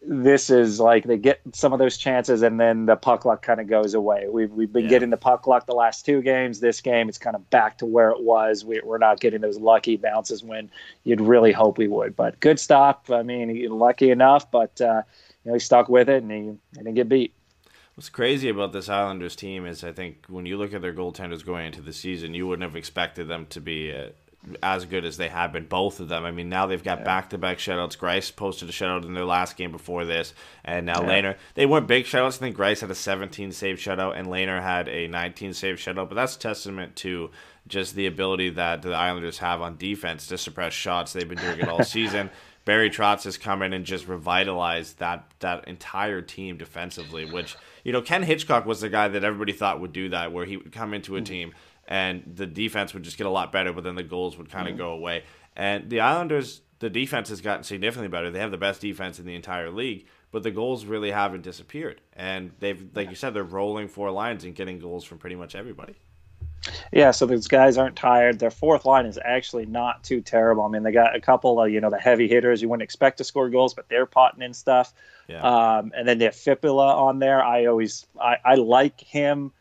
this 0.00 0.48
is 0.48 0.78
like 0.78 1.04
they 1.04 1.16
get 1.16 1.40
some 1.52 1.72
of 1.72 1.78
those 1.78 1.96
chances 1.96 2.42
and 2.42 2.58
then 2.60 2.86
the 2.86 2.96
puck 2.96 3.24
luck 3.24 3.42
kind 3.42 3.60
of 3.60 3.66
goes 3.66 3.94
away. 3.94 4.26
We've, 4.28 4.50
we've 4.50 4.72
been 4.72 4.84
yeah. 4.84 4.90
getting 4.90 5.10
the 5.10 5.16
puck 5.16 5.46
luck 5.46 5.66
the 5.66 5.74
last 5.74 6.06
two 6.06 6.22
games. 6.22 6.60
This 6.60 6.80
game, 6.80 7.08
it's 7.08 7.18
kind 7.18 7.34
of 7.34 7.48
back 7.50 7.78
to 7.78 7.86
where 7.86 8.10
it 8.10 8.22
was. 8.22 8.64
We, 8.64 8.80
are 8.80 8.98
not 8.98 9.20
getting 9.20 9.40
those 9.40 9.58
lucky 9.58 9.96
bounces 9.96 10.42
when 10.42 10.70
you'd 11.04 11.20
really 11.20 11.52
hope 11.52 11.78
we 11.78 11.88
would. 11.88 12.14
But 12.14 12.38
good 12.38 12.60
stop. 12.60 13.10
I 13.10 13.22
mean, 13.22 13.68
lucky 13.70 14.10
enough, 14.10 14.50
but 14.50 14.80
uh, 14.80 15.02
you 15.44 15.50
know, 15.50 15.54
he 15.54 15.60
stuck 15.60 15.88
with 15.88 16.08
it 16.08 16.22
and 16.22 16.30
he, 16.30 16.38
he 16.38 16.58
didn't 16.74 16.94
get 16.94 17.08
beat. 17.08 17.34
What's 17.96 18.08
crazy 18.08 18.48
about 18.48 18.72
this 18.72 18.88
Islanders 18.88 19.34
team 19.34 19.66
is 19.66 19.82
I 19.82 19.90
think 19.90 20.26
when 20.28 20.46
you 20.46 20.56
look 20.56 20.72
at 20.72 20.82
their 20.82 20.94
goaltenders 20.94 21.44
going 21.44 21.66
into 21.66 21.82
the 21.82 21.92
season, 21.92 22.32
you 22.32 22.46
wouldn't 22.46 22.62
have 22.62 22.76
expected 22.76 23.26
them 23.26 23.46
to 23.46 23.60
be. 23.60 23.92
Uh, 23.92 24.10
as 24.62 24.84
good 24.84 25.04
as 25.04 25.16
they 25.16 25.28
have 25.28 25.52
been, 25.52 25.66
both 25.66 26.00
of 26.00 26.08
them. 26.08 26.24
I 26.24 26.30
mean, 26.30 26.48
now 26.48 26.66
they've 26.66 26.82
got 26.82 27.04
back 27.04 27.30
to 27.30 27.38
back 27.38 27.58
shutouts. 27.58 27.98
Greiss 27.98 28.34
posted 28.34 28.68
a 28.68 28.72
shutout 28.72 29.04
in 29.04 29.14
their 29.14 29.24
last 29.24 29.56
game 29.56 29.72
before 29.72 30.04
this, 30.04 30.32
and 30.64 30.86
now 30.86 31.02
Yeah. 31.02 31.08
Lehner. 31.08 31.36
They 31.54 31.66
weren't 31.66 31.86
big 31.86 32.04
shutouts. 32.04 32.36
I 32.36 32.38
think 32.38 32.56
Greiss 32.56 32.80
had 32.80 32.90
a 32.90 32.94
17 32.94 33.52
save 33.52 33.78
shutout, 33.78 34.16
and 34.16 34.28
Lehner 34.28 34.62
had 34.62 34.88
a 34.88 35.08
19 35.08 35.54
save 35.54 35.76
shutout, 35.76 36.08
but 36.08 36.14
that's 36.14 36.36
testament 36.36 36.96
to 36.96 37.30
just 37.66 37.94
the 37.94 38.06
ability 38.06 38.50
that 38.50 38.82
the 38.82 38.94
Islanders 38.94 39.38
have 39.38 39.60
on 39.60 39.76
defense 39.76 40.26
to 40.28 40.38
suppress 40.38 40.72
shots. 40.72 41.12
They've 41.12 41.28
been 41.28 41.38
doing 41.38 41.58
it 41.58 41.68
all 41.68 41.84
season. 41.84 42.30
Barry 42.64 42.90
Trotz 42.90 43.24
has 43.24 43.38
come 43.38 43.62
in 43.62 43.72
and 43.72 43.84
just 43.84 44.06
revitalized 44.06 44.98
that 44.98 45.24
that 45.40 45.66
entire 45.66 46.20
team 46.20 46.58
defensively. 46.58 47.24
Which 47.24 47.56
you 47.82 47.92
know, 47.92 48.02
Ken 48.02 48.22
Hitchcock 48.22 48.66
was 48.66 48.82
the 48.82 48.90
guy 48.90 49.08
that 49.08 49.24
everybody 49.24 49.52
thought 49.52 49.80
would 49.80 49.92
do 49.92 50.10
that, 50.10 50.32
where 50.32 50.44
he 50.44 50.58
would 50.58 50.70
come 50.70 50.92
into 50.92 51.16
a 51.16 51.20
mm. 51.20 51.24
team 51.24 51.54
and 51.88 52.22
the 52.36 52.46
defense 52.46 52.92
would 52.94 53.02
just 53.02 53.16
get 53.16 53.26
a 53.26 53.30
lot 53.30 53.50
better, 53.50 53.72
but 53.72 53.82
then 53.82 53.94
the 53.94 54.02
goals 54.02 54.36
would 54.36 54.50
kind 54.50 54.68
of 54.68 54.76
go 54.76 54.90
away. 54.90 55.24
And 55.56 55.88
the 55.88 56.00
Islanders, 56.00 56.60
the 56.78 56.90
defense 56.90 57.30
has 57.30 57.40
gotten 57.40 57.64
significantly 57.64 58.08
better. 58.08 58.30
They 58.30 58.38
have 58.38 58.50
the 58.50 58.58
best 58.58 58.82
defense 58.82 59.18
in 59.18 59.24
the 59.24 59.34
entire 59.34 59.70
league, 59.70 60.06
but 60.30 60.42
the 60.42 60.50
goals 60.50 60.84
really 60.84 61.10
haven't 61.10 61.42
disappeared. 61.42 62.02
And 62.12 62.52
they've, 62.60 62.88
like 62.94 63.08
you 63.08 63.16
said, 63.16 63.32
they're 63.32 63.42
rolling 63.42 63.88
four 63.88 64.10
lines 64.10 64.44
and 64.44 64.54
getting 64.54 64.78
goals 64.78 65.04
from 65.04 65.16
pretty 65.16 65.34
much 65.34 65.54
everybody. 65.54 65.96
Yeah, 66.92 67.12
so 67.12 67.24
these 67.24 67.48
guys 67.48 67.78
aren't 67.78 67.96
tired. 67.96 68.38
Their 68.38 68.50
fourth 68.50 68.84
line 68.84 69.06
is 69.06 69.18
actually 69.24 69.64
not 69.64 70.04
too 70.04 70.20
terrible. 70.20 70.64
I 70.64 70.68
mean, 70.68 70.82
they 70.82 70.92
got 70.92 71.16
a 71.16 71.20
couple 71.20 71.60
of 71.62 71.70
you 71.70 71.80
know 71.80 71.88
the 71.88 71.98
heavy 71.98 72.28
hitters 72.28 72.60
you 72.60 72.68
wouldn't 72.68 72.82
expect 72.82 73.18
to 73.18 73.24
score 73.24 73.48
goals, 73.48 73.74
but 73.74 73.88
they're 73.88 74.06
potting 74.06 74.42
in 74.42 74.52
stuff. 74.52 74.92
Yeah. 75.28 75.40
Um, 75.40 75.92
and 75.96 76.06
then 76.06 76.18
they 76.18 76.26
have 76.26 76.34
Filppula 76.34 76.94
on 76.94 77.20
there. 77.20 77.42
I 77.42 77.66
always 77.66 78.06
I, 78.20 78.36
I 78.44 78.54
like 78.56 79.00
him. 79.00 79.52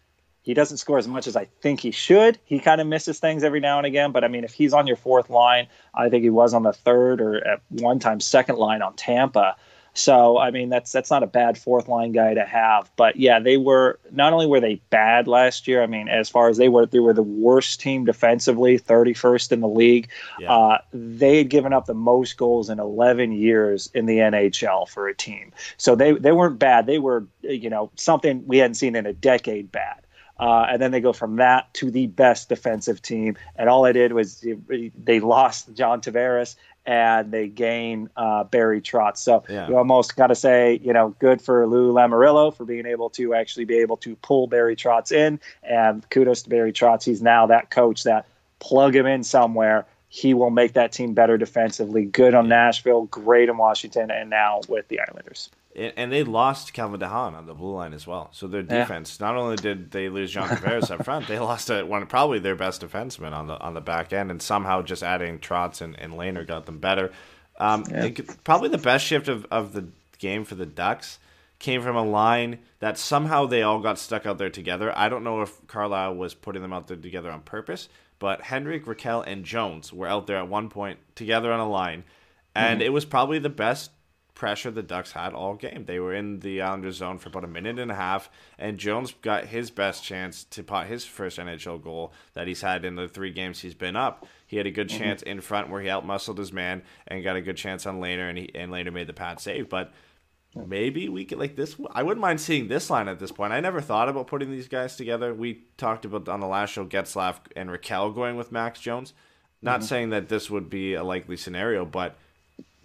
He 0.48 0.54
doesn't 0.54 0.78
score 0.78 0.98
as 0.98 1.10
much 1.10 1.28
as 1.28 1.36
I 1.36 1.44
think 1.60 1.82
he 1.82 1.92
should. 1.92 2.40
He 2.46 2.60
kind 2.60 2.80
of 2.80 2.88
misses 2.88 3.20
things 3.20 3.44
every 3.44 3.60
now 3.60 3.80
and 3.80 3.86
again. 3.86 4.14
But 4.14 4.24
I 4.24 4.30
mean, 4.30 4.46
if 4.46 4.54
he's 4.54 4.72
on 4.72 4.88
your 4.88 4.96
fourth 4.96 5.30
line, 5.30 5.68
I 5.94 6.08
think 6.08 6.24
he 6.24 6.30
was 6.30 6.54
on 6.54 6.64
the 6.64 6.72
third 6.72 7.20
or 7.20 7.46
at 7.46 7.62
one 7.68 8.00
time 8.00 8.22
second 8.22 8.56
line 8.56 8.82
on 8.82 8.96
Tampa. 8.96 9.58
So 9.94 10.38
I 10.38 10.52
mean, 10.52 10.70
that's 10.70 10.94
that's 10.94 11.12
not 11.12 11.22
a 11.22 11.28
bad 11.28 11.58
fourth 11.58 11.90
line 11.90 12.14
guy 12.14 12.34
to 12.34 12.46
have. 12.46 12.90
But 12.96 13.18
yeah, 13.18 13.42
they 13.42 13.58
were 13.58 14.00
not 14.10 14.32
only 14.32 14.48
were 14.48 14.62
they 14.62 14.76
bad 14.90 15.28
last 15.28 15.68
year. 15.68 15.84
I 15.84 15.88
mean, 15.88 16.08
as 16.08 16.30
far 16.30 16.48
as 16.48 16.56
they 16.56 16.70
were, 16.70 16.86
they 16.86 17.00
were 17.00 17.14
the 17.14 17.24
worst 17.24 17.82
team 17.82 18.06
defensively, 18.06 18.80
31st 18.80 19.52
in 19.52 19.60
the 19.60 19.68
league. 19.68 20.08
Yeah. 20.40 20.54
Uh, 20.54 20.78
they 20.94 21.40
had 21.40 21.50
given 21.50 21.74
up 21.74 21.88
the 21.88 21.94
most 21.94 22.38
goals 22.38 22.70
in 22.70 22.80
11 22.80 23.34
years 23.34 23.92
in 23.94 24.06
the 24.06 24.20
NHL 24.20 24.88
for 24.88 25.10
a 25.10 25.14
team. 25.14 25.52
So 25.76 25.94
they 25.94 26.14
they 26.14 26.32
weren't 26.32 26.58
bad. 26.58 26.86
They 26.86 27.00
were 27.00 27.28
you 27.42 27.70
know 27.70 27.92
something 27.98 28.48
we 28.48 28.60
hadn't 28.60 28.76
seen 28.76 28.96
in 28.96 29.06
a 29.06 29.14
decade 29.14 29.74
bad. 29.74 30.07
Uh, 30.40 30.68
and 30.70 30.82
then 30.82 30.92
they 30.92 31.02
go 31.02 31.14
from 31.14 31.38
that 31.38 31.74
to 31.76 31.90
the 31.92 32.08
best 32.08 32.50
defensive 32.50 33.02
team. 33.02 33.36
And 33.56 33.70
all 33.70 33.86
I 33.86 33.92
did 33.92 34.14
was 34.14 34.46
they 34.98 35.20
lost 35.20 35.74
John 35.74 36.02
Tavares 36.02 36.56
and 36.86 37.32
they 37.32 37.48
gain 37.48 38.10
uh, 38.16 38.46
Barry 38.46 38.80
Trotz. 38.82 39.18
So 39.18 39.44
Yeah. 39.50 39.68
you 39.68 39.78
almost 39.78 40.16
got 40.16 40.28
to 40.28 40.36
say, 40.36 40.80
you 40.82 40.94
know, 40.94 41.10
good 41.20 41.42
for 41.42 41.68
Lou 41.68 41.92
Lamoriello 41.92 42.56
for 42.56 42.64
being 42.66 42.86
able 42.86 43.10
to 43.12 43.34
actually 43.34 43.66
be 43.66 43.78
able 43.80 43.98
to 43.98 44.16
pull 44.18 44.48
Barry 44.48 44.76
Trotz 44.76 45.12
in. 45.12 45.40
And 45.64 46.10
kudos 46.10 46.44
to 46.44 46.50
Barry 46.50 46.72
Trotz. 46.72 47.04
He's 47.04 47.22
now 47.22 47.48
that 47.48 47.70
coach 47.72 48.04
that 48.04 48.26
plug 48.60 48.96
him 48.96 49.06
in 49.06 49.24
somewhere. 49.24 49.86
He 50.10 50.34
will 50.34 50.50
make 50.50 50.74
that 50.74 50.94
team 50.94 51.14
better 51.14 51.38
defensively. 51.38 52.06
Good 52.06 52.34
on 52.34 52.48
Nashville, 52.48 53.04
great 53.06 53.50
in 53.50 53.58
Washington, 53.58 54.10
and 54.10 54.30
now 54.30 54.62
with 54.70 54.88
the 54.88 55.02
Islanders. 55.02 55.50
And 55.78 55.94
and 55.96 56.12
they 56.12 56.24
lost 56.24 56.74
Calvin 56.74 57.00
DeHaan 57.00 57.34
on 57.34 57.46
the 57.46 57.54
blue 57.54 57.74
line 57.76 57.94
as 57.94 58.08
well. 58.08 58.30
So 58.32 58.48
their 58.48 58.62
Yeah. 58.62 58.80
defense, 58.80 59.20
not 59.20 59.36
only 59.36 59.56
did 59.58 59.92
they 59.92 60.10
lose 60.10 60.32
John 60.32 60.50
Tavares 60.50 60.90
up 60.92 61.06
front, 61.06 61.28
they 61.28 61.38
lost 61.40 61.70
a, 61.70 61.84
one 61.86 62.06
probably 62.08 62.40
their 62.40 62.56
best 62.56 62.82
defenseman 62.82 63.32
on 63.34 63.48
the 63.48 63.58
on 63.60 63.74
the 63.76 63.82
back 63.82 64.12
end, 64.12 64.32
and 64.32 64.42
somehow 64.42 64.82
just 64.82 65.04
adding 65.04 65.40
Trotz 65.40 65.82
and, 65.82 65.98
and 66.00 66.14
Lehner 66.14 66.46
got 66.48 66.66
them 66.66 66.80
better. 66.80 67.12
Um, 67.60 67.84
could- 67.86 68.44
probably 68.44 68.70
the 68.70 68.78
best 68.78 69.06
shift 69.06 69.28
of, 69.28 69.46
of 69.52 69.74
the 69.74 69.88
game 70.20 70.44
for 70.46 70.56
the 70.56 70.66
Ducks 70.66 71.20
came 71.60 71.82
from 71.82 71.96
a 71.96 72.04
line 72.04 72.60
that 72.80 73.00
somehow 73.00 73.46
they 73.48 73.64
all 73.64 73.80
got 73.80 73.98
stuck 73.98 74.28
out 74.28 74.38
there 74.38 74.50
together. 74.52 74.96
I 74.96 75.10
don't 75.10 75.24
know 75.24 75.42
if 75.42 75.66
Carlyle 75.68 76.14
was 76.16 76.36
putting 76.36 76.62
them 76.62 76.72
out 76.72 76.88
there 76.88 76.98
together 76.98 77.32
on 77.32 77.42
purpose, 77.42 77.90
but 78.20 78.42
Henrique, 78.52 78.86
Rakell, 78.86 79.24
and 79.26 79.44
Jones 79.44 79.92
were 79.92 80.08
out 80.08 80.28
there 80.28 80.38
at 80.38 80.48
one 80.48 80.70
point 80.70 81.00
together 81.16 81.52
on 81.52 81.60
a 81.60 81.68
line, 81.68 82.04
and 82.54 82.82
it 82.84 82.94
was 82.94 83.06
probably 83.06 83.40
the 83.40 83.50
best 83.50 83.90
pressure 84.38 84.70
the 84.70 84.84
Ducks 84.84 85.14
had 85.14 85.34
all 85.34 85.56
game. 85.56 85.86
They 85.86 86.00
were 86.00 86.14
in 86.14 86.42
the 86.42 86.62
Islanders 86.62 86.98
zone 86.98 87.18
for 87.18 87.30
about 87.30 87.44
a 87.44 87.48
minute 87.48 87.80
and 87.80 87.90
a 87.90 87.96
half, 87.96 88.30
and 88.60 88.78
Jones 88.78 89.16
got 89.24 89.46
his 89.46 89.72
best 89.72 90.04
chance 90.04 90.44
to 90.44 90.64
pot 90.64 90.86
his 90.86 91.06
first 91.06 91.40
NHL 91.40 91.82
goal 91.82 92.14
that 92.34 92.48
he's 92.48 92.62
had 92.62 92.86
in 92.86 92.96
the 92.96 93.08
three 93.08 93.32
games 93.32 93.62
he's 93.62 93.74
been 93.74 93.96
up. 93.96 94.28
He 94.46 94.58
had 94.58 94.68
a 94.68 94.72
good 94.72 94.90
mm-hmm. 94.90 95.04
chance 95.04 95.24
in 95.24 95.42
front 95.42 95.72
where 95.72 95.82
he 95.82 95.88
outmuscled 95.88 96.38
his 96.38 96.54
man 96.54 96.84
and 97.08 97.24
got 97.24 97.36
a 97.36 97.42
good 97.42 97.58
chance 97.58 97.88
on 97.88 98.00
Lehner, 98.00 98.30
and 98.30 98.38
he 98.38 98.52
and 98.54 98.72
Lehner 98.72 98.94
made 98.94 99.08
the 99.08 99.14
pad 99.14 99.40
save. 99.40 99.70
But 99.70 99.92
maybe 100.56 101.10
we 101.10 101.26
could 101.26 101.40
like 101.40 101.56
this. 101.56 101.76
I 101.92 102.04
wouldn't 102.04 102.22
mind 102.22 102.40
seeing 102.40 102.68
this 102.68 102.92
line 102.92 103.08
at 103.08 103.18
this 103.18 103.32
point. 103.32 103.54
I 103.54 103.60
never 103.60 103.82
thought 103.82 104.08
about 104.08 104.28
putting 104.28 104.52
these 104.52 104.68
guys 104.68 104.96
together. 104.96 105.34
We 105.34 105.64
talked 105.78 106.06
about 106.06 106.30
on 106.30 106.42
the 106.42 106.48
last 106.48 106.74
show 106.74 106.86
Getzlaf 106.86 107.38
and 107.56 107.72
Rakell 107.72 108.14
going 108.14 108.36
with 108.36 108.52
Max 108.52 108.80
Jones. 108.80 109.14
Not 109.64 109.80
mm-hmm. 109.80 109.88
saying 109.88 110.10
that 110.12 110.30
this 110.30 110.52
would 110.52 110.70
be 110.70 110.94
a 110.94 111.04
likely 111.04 111.38
scenario, 111.38 111.84
but 111.84 112.16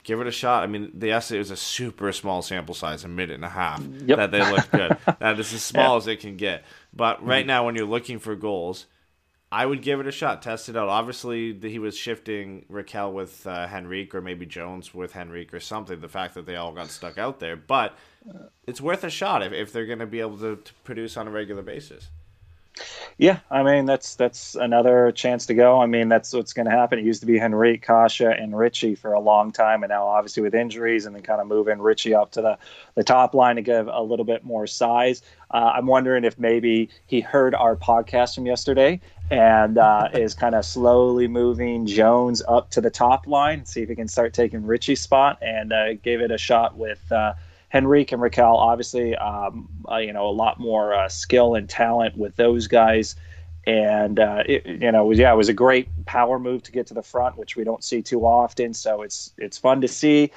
give 0.04 0.20
it 0.20 0.26
a 0.26 0.32
shot. 0.32 0.62
I 0.62 0.66
mean, 0.66 0.90
the 0.94 1.12
essay 1.12 1.38
was 1.38 1.50
a 1.50 1.56
super 1.56 2.12
small 2.12 2.42
sample 2.42 2.74
size, 2.74 3.04
a 3.04 3.08
minute 3.08 3.34
and 3.34 3.44
a 3.44 3.48
half, 3.48 3.80
Yep. 3.82 4.16
that 4.18 4.30
they 4.30 4.50
looked 4.50 4.70
good. 4.72 4.96
that 5.20 5.38
is 5.38 5.52
as 5.52 5.62
small 5.62 5.96
as 5.96 6.06
it 6.06 6.20
can 6.20 6.36
get. 6.36 6.64
But 6.92 7.24
right 7.24 7.46
now, 7.46 7.66
when 7.66 7.74
you're 7.76 7.86
looking 7.86 8.18
for 8.18 8.34
goals, 8.34 8.86
I 9.50 9.66
would 9.66 9.82
give 9.82 10.00
it 10.00 10.06
a 10.06 10.12
shot, 10.12 10.40
test 10.40 10.68
it 10.70 10.76
out. 10.78 10.88
Obviously, 10.88 11.52
he 11.60 11.78
was 11.78 11.96
shifting 11.96 12.64
Rakell 12.70 13.12
with 13.12 13.46
uh, 13.46 13.68
Henrique 13.70 14.14
or 14.14 14.22
maybe 14.22 14.46
Jones 14.46 14.94
with 14.94 15.14
Henrique 15.14 15.52
or 15.52 15.60
something. 15.60 16.00
The 16.00 16.08
fact 16.08 16.34
that 16.34 16.46
they 16.46 16.56
all 16.56 16.72
got 16.72 16.88
stuck 16.88 17.18
out 17.18 17.38
there, 17.38 17.54
but 17.56 17.94
it's 18.66 18.80
worth 18.80 19.04
a 19.04 19.10
shot 19.10 19.42
if, 19.42 19.52
if 19.52 19.70
they're 19.72 19.84
going 19.86 19.98
to 19.98 20.06
be 20.06 20.20
able 20.20 20.38
to, 20.38 20.56
to 20.56 20.72
produce 20.84 21.16
on 21.18 21.28
a 21.28 21.30
regular 21.30 21.62
basis. 21.62 22.08
Yeah, 23.18 23.40
I 23.50 23.62
mean 23.62 23.84
that's 23.84 24.14
that's 24.14 24.54
another 24.54 25.12
chance 25.12 25.46
to 25.46 25.54
go. 25.54 25.80
I 25.80 25.86
mean 25.86 26.08
that's 26.08 26.32
what's 26.32 26.52
going 26.52 26.64
to 26.66 26.72
happen. 26.72 26.98
It 26.98 27.04
used 27.04 27.20
to 27.20 27.26
be 27.26 27.40
Henrique, 27.40 27.86
Kase, 27.86 28.20
and 28.20 28.56
Ritchie 28.56 28.94
for 28.94 29.12
a 29.12 29.20
long 29.20 29.52
time, 29.52 29.82
and 29.82 29.90
now 29.90 30.06
obviously 30.06 30.42
with 30.42 30.54
injuries 30.54 31.04
and 31.04 31.14
then 31.14 31.22
kind 31.22 31.40
of 31.40 31.46
moving 31.46 31.80
Ritchie 31.80 32.14
up 32.14 32.32
to 32.32 32.40
the 32.40 32.58
the 32.94 33.04
top 33.04 33.34
line 33.34 33.56
to 33.56 33.62
give 33.62 33.88
a 33.88 34.02
little 34.02 34.24
bit 34.24 34.44
more 34.44 34.66
size. 34.66 35.22
Uh, 35.50 35.72
I'm 35.74 35.86
wondering 35.86 36.24
if 36.24 36.38
maybe 36.38 36.88
he 37.06 37.20
heard 37.20 37.54
our 37.54 37.76
podcast 37.76 38.34
from 38.34 38.46
yesterday 38.46 39.00
and 39.30 39.76
uh, 39.76 40.08
is 40.14 40.34
kind 40.34 40.54
of 40.54 40.64
slowly 40.64 41.28
moving 41.28 41.86
Jones 41.86 42.42
up 42.48 42.70
to 42.70 42.80
the 42.80 42.90
top 42.90 43.26
line, 43.26 43.66
see 43.66 43.82
if 43.82 43.88
he 43.88 43.94
can 43.94 44.08
start 44.08 44.32
taking 44.32 44.64
Ritchie's 44.64 45.00
spot, 45.00 45.38
and 45.42 45.72
uh, 45.72 45.94
gave 45.94 46.20
it 46.20 46.30
a 46.30 46.38
shot 46.38 46.76
with. 46.76 47.12
Henrique 47.74 48.12
and 48.12 48.20
Rakell, 48.20 48.56
obviously, 48.56 49.16
um, 49.16 49.68
uh, 49.90 49.96
you 49.96 50.12
know, 50.12 50.26
a 50.28 50.30
lot 50.30 50.60
more 50.60 50.94
uh, 50.94 51.08
skill 51.08 51.54
and 51.54 51.68
talent 51.68 52.16
with 52.16 52.36
those 52.36 52.66
guys. 52.66 53.16
And, 53.64 54.18
uh, 54.18 54.42
it, 54.44 54.66
you 54.66 54.90
know, 54.90 55.04
it 55.04 55.08
was, 55.08 55.18
yeah, 55.18 55.32
it 55.32 55.36
was 55.36 55.48
a 55.48 55.54
great 55.54 55.88
power 56.04 56.38
move 56.38 56.64
to 56.64 56.72
get 56.72 56.88
to 56.88 56.94
the 56.94 57.02
front, 57.02 57.38
which 57.38 57.56
we 57.56 57.62
don't 57.64 57.82
see 57.84 58.02
too 58.02 58.26
often. 58.26 58.74
So 58.74 59.02
it's 59.02 59.32
it's 59.38 59.56
fun 59.56 59.80
to 59.82 59.88
see. 59.88 60.32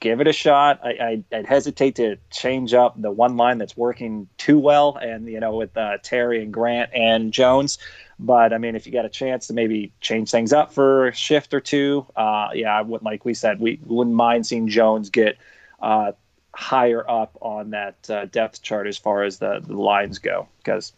Give 0.00 0.20
it 0.20 0.26
a 0.26 0.32
shot. 0.32 0.80
I, 0.84 0.90
I, 0.90 1.24
I'd 1.36 1.46
hesitate 1.46 1.94
to 1.96 2.16
change 2.30 2.74
up 2.74 3.00
the 3.00 3.10
one 3.10 3.36
line 3.36 3.58
that's 3.58 3.76
working 3.76 4.28
too 4.36 4.58
well, 4.58 4.96
and 4.96 5.26
you 5.26 5.40
know, 5.40 5.56
with 5.56 5.76
uh, 5.76 5.98
Terry 6.02 6.42
and 6.42 6.52
Grant 6.52 6.90
and 6.94 7.32
Jones. 7.32 7.78
But 8.18 8.52
I 8.52 8.58
mean, 8.58 8.74
if 8.74 8.86
you 8.86 8.92
got 8.92 9.04
a 9.04 9.10
chance 9.10 9.46
to 9.46 9.54
maybe 9.54 9.92
change 10.00 10.30
things 10.30 10.52
up 10.52 10.72
for 10.72 11.08
a 11.08 11.14
shift 11.14 11.54
or 11.54 11.60
two, 11.60 12.06
uh, 12.14 12.48
yeah, 12.54 12.76
I 12.76 12.82
would 12.82 13.02
like 13.02 13.24
we 13.24 13.32
said, 13.32 13.58
we 13.58 13.80
wouldn't 13.84 14.16
mind 14.16 14.46
seeing 14.46 14.68
Jones 14.68 15.08
get 15.08 15.38
uh, 15.80 16.12
higher 16.56 17.08
up 17.08 17.36
on 17.40 17.70
that 17.70 18.08
uh, 18.08 18.24
depth 18.26 18.62
chart 18.62 18.86
as 18.86 18.96
far 18.96 19.22
as 19.22 19.38
the, 19.38 19.60
the 19.66 19.76
lines 19.76 20.18
go 20.18 20.48
because 20.58 20.92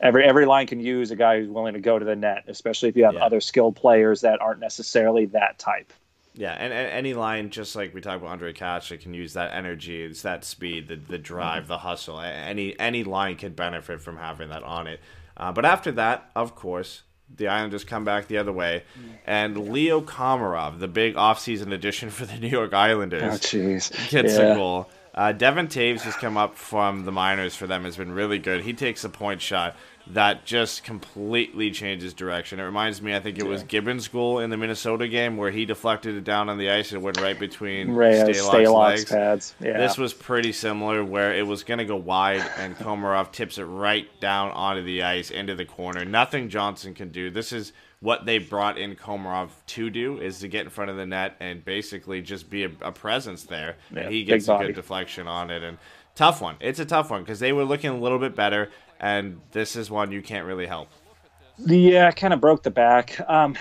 every 0.00 0.24
every 0.24 0.46
line 0.46 0.66
can 0.66 0.80
use 0.80 1.10
a 1.12 1.16
guy 1.16 1.38
who's 1.38 1.48
willing 1.48 1.74
to 1.74 1.80
go 1.80 1.96
to 1.98 2.04
the 2.04 2.16
net 2.16 2.42
especially 2.48 2.88
if 2.88 2.96
you 2.96 3.04
have 3.04 3.14
Yeah. 3.14 3.24
other 3.24 3.40
skilled 3.40 3.76
players 3.76 4.22
that 4.22 4.40
aren't 4.40 4.58
necessarily 4.60 5.26
that 5.26 5.58
type 5.58 5.92
Yeah, 6.34 6.52
and, 6.52 6.72
and 6.72 6.90
any 6.90 7.14
line, 7.14 7.50
just 7.50 7.76
like 7.76 7.94
we 7.94 8.00
talked 8.00 8.20
about 8.22 8.38
Ondrej 8.38 8.56
Kase, 8.56 8.88
that 8.90 9.00
can 9.00 9.14
use 9.14 9.32
that 9.34 9.54
energy, 9.54 10.02
it's 10.02 10.22
that 10.22 10.44
speed, 10.44 10.88
the 10.88 10.96
the 10.96 11.18
drive, 11.18 11.66
the 11.68 11.78
hustle. 11.78 12.20
Any 12.20 12.78
any 12.78 13.04
line 13.04 13.36
can 13.36 13.52
benefit 13.52 14.00
from 14.00 14.16
having 14.18 14.48
that 14.50 14.62
on 14.64 14.86
it. 14.86 15.00
Uh, 15.36 15.52
but 15.52 15.64
after 15.64 15.92
that, 15.92 16.30
of 16.34 16.54
course, 16.54 17.02
the 17.34 17.48
Islanders 17.48 17.84
come 17.84 18.04
back 18.04 18.28
the 18.28 18.38
other 18.38 18.52
way, 18.52 18.82
and 19.26 19.70
Leo 19.72 20.00
Komarov, 20.00 20.78
the 20.78 20.88
big 20.88 21.14
offseason 21.14 21.72
addition 21.72 22.10
for 22.16 22.26
the 22.26 22.36
New 22.38 22.48
York 22.48 22.74
Islanders, 22.74 23.22
oh 23.22 23.38
jeez 23.38 24.10
gets 24.10 24.36
a 24.36 24.54
goal. 24.54 24.90
Uh, 25.16 25.32
Devon 25.32 25.66
Toews 25.66 26.02
has 26.02 26.14
come 26.14 26.36
up 26.36 26.56
from 26.56 27.04
the 27.06 27.12
minors 27.12 27.56
for 27.56 27.66
them, 27.66 27.84
has 27.84 27.96
been 27.96 28.12
really 28.12 28.38
good. 28.38 28.62
He 28.62 28.74
takes 28.74 29.02
a 29.02 29.08
point 29.08 29.40
shot. 29.40 29.74
that 30.08 30.44
just 30.44 30.84
completely 30.84 31.70
changes 31.70 32.14
direction. 32.14 32.60
It 32.60 32.64
reminds 32.64 33.02
me, 33.02 33.14
I 33.14 33.18
think 33.20 33.38
it 33.38 33.46
was 33.46 33.64
Gibbons' 33.64 34.06
goal 34.06 34.38
in 34.38 34.50
the 34.50 34.56
Minnesota 34.56 35.08
game 35.08 35.36
where 35.36 35.50
he 35.50 35.64
deflected 35.64 36.14
it 36.16 36.22
down 36.22 36.48
on 36.48 36.58
the 36.58 36.70
ice 36.70 36.92
and 36.92 37.00
it 37.00 37.04
went 37.04 37.20
right 37.20 37.38
between 37.38 37.90
Reyes, 37.90 38.38
Stalock's 38.38 38.54
Stalock's 38.54 38.98
legs. 38.98 39.04
pads. 39.06 39.54
Yeah. 39.58 39.78
This 39.78 39.98
was 39.98 40.14
pretty 40.14 40.52
similar 40.52 41.02
where 41.02 41.34
it 41.34 41.46
was 41.46 41.64
going 41.64 41.78
to 41.78 41.84
go 41.84 41.96
wide 41.96 42.48
and 42.58 42.76
Komarov 42.76 43.32
tips 43.32 43.58
it 43.58 43.64
right 43.64 44.08
down 44.20 44.50
onto 44.52 44.82
the 44.84 45.02
ice 45.02 45.30
into 45.32 45.56
the 45.56 45.64
corner. 45.64 46.04
Nothing 46.04 46.48
Johnson 46.50 46.94
can 46.94 47.08
do. 47.08 47.30
This 47.30 47.52
is 47.52 47.72
what 48.00 48.26
they 48.26 48.38
brought 48.38 48.78
in 48.78 48.94
Komarov 48.94 49.50
to 49.66 49.90
do 49.90 50.20
is 50.20 50.40
to 50.40 50.48
get 50.48 50.64
in 50.64 50.70
front 50.70 50.90
of 50.90 50.96
the 50.96 51.06
net 51.06 51.36
and 51.40 51.64
basically 51.64 52.22
just 52.22 52.50
be 52.50 52.64
a, 52.64 52.70
a 52.82 52.92
presence 52.92 53.44
there. 53.44 53.76
Yeah, 53.90 54.00
and 54.00 54.12
he 54.12 54.24
gets 54.24 54.48
a 54.48 54.58
good 54.58 54.74
deflection 54.74 55.26
on 55.26 55.50
it 55.50 55.62
and 55.62 55.78
tough 56.14 56.40
one. 56.40 56.56
It's 56.60 56.78
a 56.78 56.84
tough 56.84 57.10
one 57.10 57.22
because 57.22 57.40
they 57.40 57.52
were 57.52 57.64
looking 57.64 57.90
a 57.90 57.98
little 57.98 58.18
bit 58.18 58.34
better 58.34 58.70
and 59.00 59.40
this 59.52 59.76
is 59.76 59.90
one 59.90 60.12
you 60.12 60.22
can't 60.22 60.46
really 60.46 60.66
help. 60.66 60.88
Yeah, 61.58 62.10
kind 62.10 62.34
of 62.34 62.40
broke 62.40 62.62
the 62.62 62.70
back. 62.70 63.18
Um, 63.28 63.56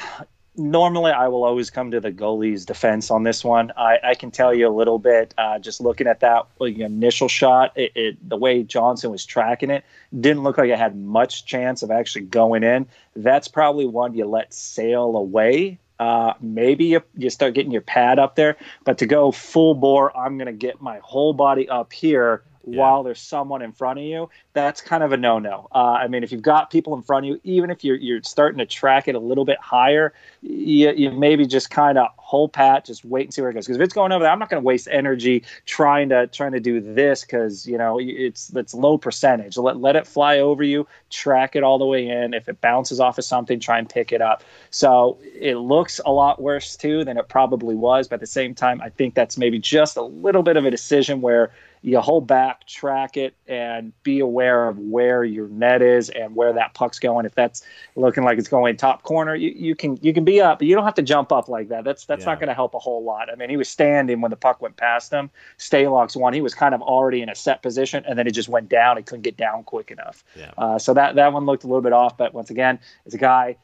normally, 0.57 1.11
I 1.11 1.27
will 1.27 1.43
always 1.43 1.69
come 1.69 1.91
to 1.91 1.99
the 1.99 2.11
goalie's 2.11 2.65
defense 2.65 3.11
on 3.11 3.23
this 3.23 3.43
one. 3.43 3.71
I, 3.77 3.97
I 4.03 4.15
can 4.15 4.31
tell 4.31 4.53
you 4.53 4.67
a 4.67 4.73
little 4.75 4.99
bit. 4.99 5.33
Uh, 5.37 5.59
just 5.59 5.81
looking 5.81 6.07
at 6.07 6.19
that 6.21 6.47
initial 6.59 7.27
shot, 7.27 7.73
it, 7.75 7.91
it, 7.95 8.29
the 8.29 8.37
way 8.37 8.63
Johnson 8.63 9.11
was 9.11 9.25
tracking 9.25 9.69
it, 9.69 9.83
didn't 10.19 10.43
look 10.43 10.57
like 10.57 10.69
it 10.69 10.77
had 10.77 10.95
much 10.95 11.45
chance 11.45 11.83
of 11.83 11.91
actually 11.91 12.25
going 12.25 12.63
in. 12.63 12.87
That's 13.15 13.47
probably 13.47 13.85
one 13.85 14.13
you 14.13 14.25
let 14.25 14.53
sail 14.53 15.15
away. 15.15 15.79
Uh, 15.99 16.33
maybe 16.41 16.85
you, 16.85 17.01
you 17.15 17.29
start 17.29 17.53
getting 17.53 17.71
your 17.71 17.81
pad 17.81 18.19
up 18.19 18.35
there, 18.35 18.57
but 18.83 18.97
to 18.97 19.05
go 19.05 19.31
full 19.31 19.75
bore, 19.75 20.15
I'm 20.17 20.37
going 20.37 20.47
to 20.47 20.53
get 20.53 20.81
my 20.81 20.99
whole 21.01 21.33
body 21.33 21.69
up 21.69 21.93
here 21.93 22.43
while 22.65 23.03
there's 23.03 23.21
someone 23.21 23.61
in 23.61 23.71
front 23.71 23.99
of 23.99 24.05
you, 24.05 24.29
that's 24.53 24.81
kind 24.81 25.03
of 25.03 25.11
a 25.11 25.17
no-no. 25.17 25.67
Uh, 25.73 25.97
I 26.01 26.07
mean, 26.07 26.23
if 26.23 26.31
you've 26.31 26.41
got 26.41 26.71
people 26.71 26.95
in 26.95 27.03
front 27.03 27.25
of 27.25 27.29
you, 27.29 27.41
even 27.43 27.69
if 27.69 27.83
you're 27.83 27.95
you're 27.95 28.23
starting 28.23 28.57
to 28.57 28.65
track 28.65 29.07
it 29.07 29.15
a 29.15 29.19
little 29.19 29.45
bit 29.45 29.59
higher, 29.59 30.13
you, 30.41 30.91
you 30.91 31.11
maybe 31.11 31.45
just 31.45 31.69
kind 31.69 31.97
of 31.97 32.07
hold 32.17 32.53
pat, 32.53 32.85
just 32.85 33.05
wait 33.05 33.25
and 33.25 33.33
see 33.33 33.41
where 33.41 33.51
it 33.51 33.53
goes. 33.53 33.65
Because 33.65 33.77
if 33.77 33.83
it's 33.83 33.93
going 33.93 34.11
over 34.11 34.23
there, 34.23 34.31
I'm 34.31 34.39
not 34.39 34.49
going 34.49 34.61
to 34.61 34.65
waste 34.65 34.87
energy 34.91 35.43
trying 35.65 36.09
to 36.09 36.27
trying 36.27 36.53
to 36.53 36.59
do 36.59 36.81
this 36.81 37.21
because 37.21 37.67
you 37.67 37.77
know 37.77 37.99
it's 37.99 38.51
it's 38.55 38.73
low 38.73 38.97
percentage. 38.97 39.57
Let 39.57 39.77
let 39.77 39.95
it 39.95 40.07
fly 40.07 40.39
over 40.39 40.63
you, 40.63 40.87
track 41.09 41.55
it 41.55 41.63
all 41.63 41.77
the 41.77 41.85
way 41.85 42.07
in. 42.07 42.33
If 42.33 42.49
it 42.49 42.61
bounces 42.61 42.99
off 42.99 43.17
of 43.17 43.25
something, 43.25 43.59
try 43.59 43.77
and 43.77 43.87
pick 43.87 44.11
it 44.11 44.21
up. 44.21 44.43
So 44.71 45.19
it 45.39 45.55
looks 45.57 46.01
a 46.05 46.11
lot 46.11 46.41
worse 46.41 46.75
too 46.75 47.03
than 47.03 47.17
it 47.17 47.27
probably 47.29 47.75
was. 47.75 48.07
But 48.07 48.15
at 48.15 48.21
the 48.21 48.27
same 48.27 48.55
time, 48.55 48.81
I 48.81 48.89
think 48.89 49.13
that's 49.13 49.37
maybe 49.37 49.59
just 49.59 49.97
a 49.97 50.01
little 50.01 50.41
bit 50.41 50.57
of 50.57 50.65
a 50.65 50.71
decision 50.71 51.21
where 51.21 51.51
you 51.85 51.99
hold 51.99 52.25
back, 52.25 52.65
track 52.65 53.15
it, 53.15 53.35
and 53.47 53.93
be 54.01 54.19
aware 54.19 54.67
of 54.67 54.79
where 54.79 55.23
your 55.23 55.47
net 55.49 55.83
is 55.83 56.09
and 56.09 56.35
where 56.35 56.51
that 56.51 56.73
puck's 56.73 56.97
going. 56.97 57.27
If 57.27 57.35
that's 57.35 57.61
looking 57.95 58.23
like 58.23 58.39
it's 58.39 58.47
going 58.47 58.75
top 58.75 59.03
corner, 59.03 59.35
you, 59.35 59.51
you 59.55 59.75
can 59.75 59.95
you 60.01 60.11
can 60.11 60.25
be 60.25 60.41
up, 60.41 60.57
but 60.57 60.67
you 60.67 60.73
don't 60.73 60.83
have 60.83 60.95
to 60.95 61.03
jump 61.03 61.31
up 61.31 61.47
like 61.47 61.69
that. 61.69 61.83
That's 61.83 62.05
that's 62.05 62.21
Yeah. 62.21 62.31
not 62.31 62.39
going 62.39 62.47
to 62.47 62.55
help 62.55 62.73
a 62.73 62.79
whole 62.79 63.03
lot. 63.03 63.31
I 63.31 63.35
mean, 63.35 63.51
he 63.51 63.57
was 63.57 63.69
standing 63.69 64.19
when 64.19 64.31
the 64.31 64.35
puck 64.35 64.63
went 64.63 64.77
past 64.77 65.13
him. 65.13 65.29
Stalock's 65.59 66.15
one. 66.15 66.33
He 66.33 66.41
was 66.41 66.55
kind 66.55 66.73
of 66.73 66.81
already 66.81 67.21
in 67.21 67.29
a 67.29 67.35
set 67.35 67.61
position, 67.61 68.03
and 68.07 68.17
then 68.17 68.25
it 68.25 68.31
just 68.31 68.49
went 68.49 68.67
down. 68.67 68.97
He 68.97 69.03
couldn't 69.03 69.21
get 69.21 69.37
down 69.37 69.63
quick 69.63 69.91
enough. 69.91 70.23
Yeah. 70.35 70.51
Uh, 70.57 70.79
so 70.79 70.91
that 70.95 71.13
that 71.15 71.33
one 71.33 71.45
looked 71.45 71.65
a 71.65 71.67
little 71.67 71.83
bit 71.83 71.93
off. 71.93 72.17
But 72.17 72.33
once 72.33 72.49
again, 72.49 72.79
it's 73.05 73.13
a 73.13 73.19
guy 73.19 73.57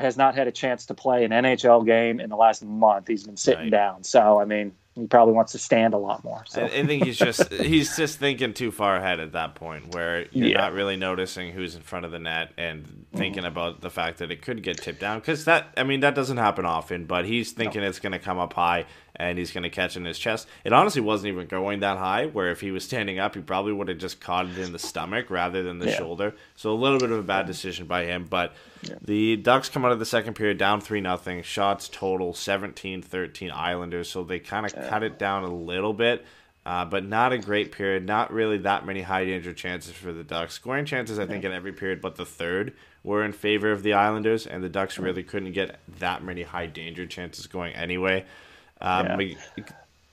has 0.00 0.16
not 0.16 0.34
had 0.34 0.48
a 0.48 0.52
chance 0.52 0.86
to 0.86 0.94
play 0.94 1.24
an 1.24 1.30
NHL 1.30 1.86
game 1.86 2.20
in 2.20 2.30
the 2.30 2.36
last 2.36 2.64
month. 2.64 3.08
He's 3.08 3.24
been 3.24 3.36
sitting 3.36 3.64
Right. 3.64 3.70
down. 3.70 4.04
So 4.04 4.40
I 4.40 4.44
mean, 4.44 4.72
he 4.94 5.06
probably 5.08 5.34
wants 5.34 5.52
to 5.52 5.58
stand 5.58 5.92
a 5.92 5.98
lot 5.98 6.22
more. 6.22 6.44
So. 6.46 6.62
I, 6.62 6.66
I 6.66 6.86
think 6.86 7.04
he's 7.04 7.16
just 7.16 7.52
he's 7.52 7.96
just 7.96 8.18
thinking 8.18 8.54
too 8.54 8.70
far 8.70 8.96
ahead 8.96 9.20
at 9.20 9.32
that 9.32 9.54
point 9.56 9.94
where 9.94 10.26
you're 10.30 10.48
Yeah. 10.48 10.58
not 10.58 10.72
really 10.72 10.96
noticing 10.96 11.52
who's 11.52 11.74
in 11.74 11.82
front 11.82 12.04
of 12.04 12.12
the 12.12 12.18
net 12.18 12.52
and 12.56 12.84
mm-hmm. 12.84 13.18
thinking 13.18 13.44
about 13.44 13.80
the 13.80 13.90
fact 13.90 14.18
that 14.18 14.30
it 14.30 14.42
could 14.42 14.62
get 14.62 14.78
tipped 14.78 15.00
down 15.00 15.18
because 15.18 15.44
that 15.46 15.68
I 15.76 15.82
mean 15.82 16.00
that 16.00 16.14
doesn't 16.14 16.36
happen 16.36 16.64
often 16.64 17.06
but 17.06 17.24
he's 17.24 17.52
thinking 17.52 17.82
it's 17.82 17.98
going 18.00 18.12
to 18.12 18.18
come 18.18 18.38
up 18.38 18.52
high 18.52 18.86
and 19.16 19.38
he's 19.38 19.52
going 19.52 19.62
to 19.62 19.70
catch 19.70 19.96
in 19.96 20.04
his 20.04 20.18
chest 20.18 20.48
it 20.64 20.72
honestly 20.72 21.00
wasn't 21.00 21.26
even 21.28 21.46
going 21.46 21.80
that 21.80 21.98
high 21.98 22.26
where 22.26 22.50
if 22.50 22.60
he 22.60 22.70
was 22.70 22.84
standing 22.84 23.18
up 23.18 23.34
he 23.34 23.40
probably 23.40 23.72
would 23.72 23.88
have 23.88 23.98
just 23.98 24.20
caught 24.20 24.46
it 24.46 24.58
in 24.58 24.72
the 24.72 24.78
stomach 24.78 25.30
rather 25.30 25.62
than 25.62 25.78
the 25.78 25.88
Yeah. 25.88 25.96
shoulder 25.96 26.34
so 26.56 26.72
a 26.72 26.74
little 26.74 26.98
bit 26.98 27.10
of 27.10 27.18
a 27.18 27.22
bad 27.22 27.46
decision 27.46 27.86
by 27.86 28.04
him 28.04 28.26
but 28.28 28.54
the 29.02 29.36
Ducks 29.36 29.68
come 29.68 29.84
out 29.84 29.92
of 29.92 29.98
the 29.98 30.04
second 30.06 30.34
period 30.34 30.58
down 30.58 30.80
3 30.80 31.00
nothing 31.00 31.42
shots 31.42 31.88
total 31.88 32.32
17-13 32.32 33.50
Islanders 33.52 34.08
so 34.10 34.22
they 34.24 34.38
kind 34.38 34.66
of 34.66 34.74
cut 34.74 35.02
it 35.02 35.18
down 35.18 35.44
a 35.44 35.54
little 35.54 35.92
bit 35.92 36.24
uh, 36.66 36.82
but 36.82 37.04
not 37.04 37.30
a 37.30 37.36
great 37.36 37.72
period. 37.72 38.06
Not 38.06 38.32
really 38.32 38.56
that 38.56 38.86
many 38.86 39.02
high 39.02 39.26
danger 39.26 39.52
chances 39.52 39.92
for 39.92 40.14
the 40.14 40.24
Ducks. 40.24 40.54
Scoring 40.54 40.86
chances, 40.86 41.18
I 41.18 41.26
think, 41.26 41.44
in 41.44 41.52
every 41.52 41.74
period 41.74 42.00
but 42.00 42.16
the 42.16 42.24
third 42.24 42.72
were 43.02 43.22
in 43.22 43.32
favor 43.32 43.70
of 43.70 43.82
the 43.82 43.92
Islanders, 43.92 44.46
and 44.46 44.64
the 44.64 44.70
Ducks 44.70 44.98
really 44.98 45.22
couldn't 45.22 45.52
get 45.52 45.78
that 45.98 46.24
many 46.24 46.42
high 46.42 46.64
danger 46.64 47.04
chances 47.04 47.46
going 47.46 47.74
anyway. 47.74 48.24
Um, 48.84 49.06
Yeah. 49.06 49.16
we- 49.16 49.36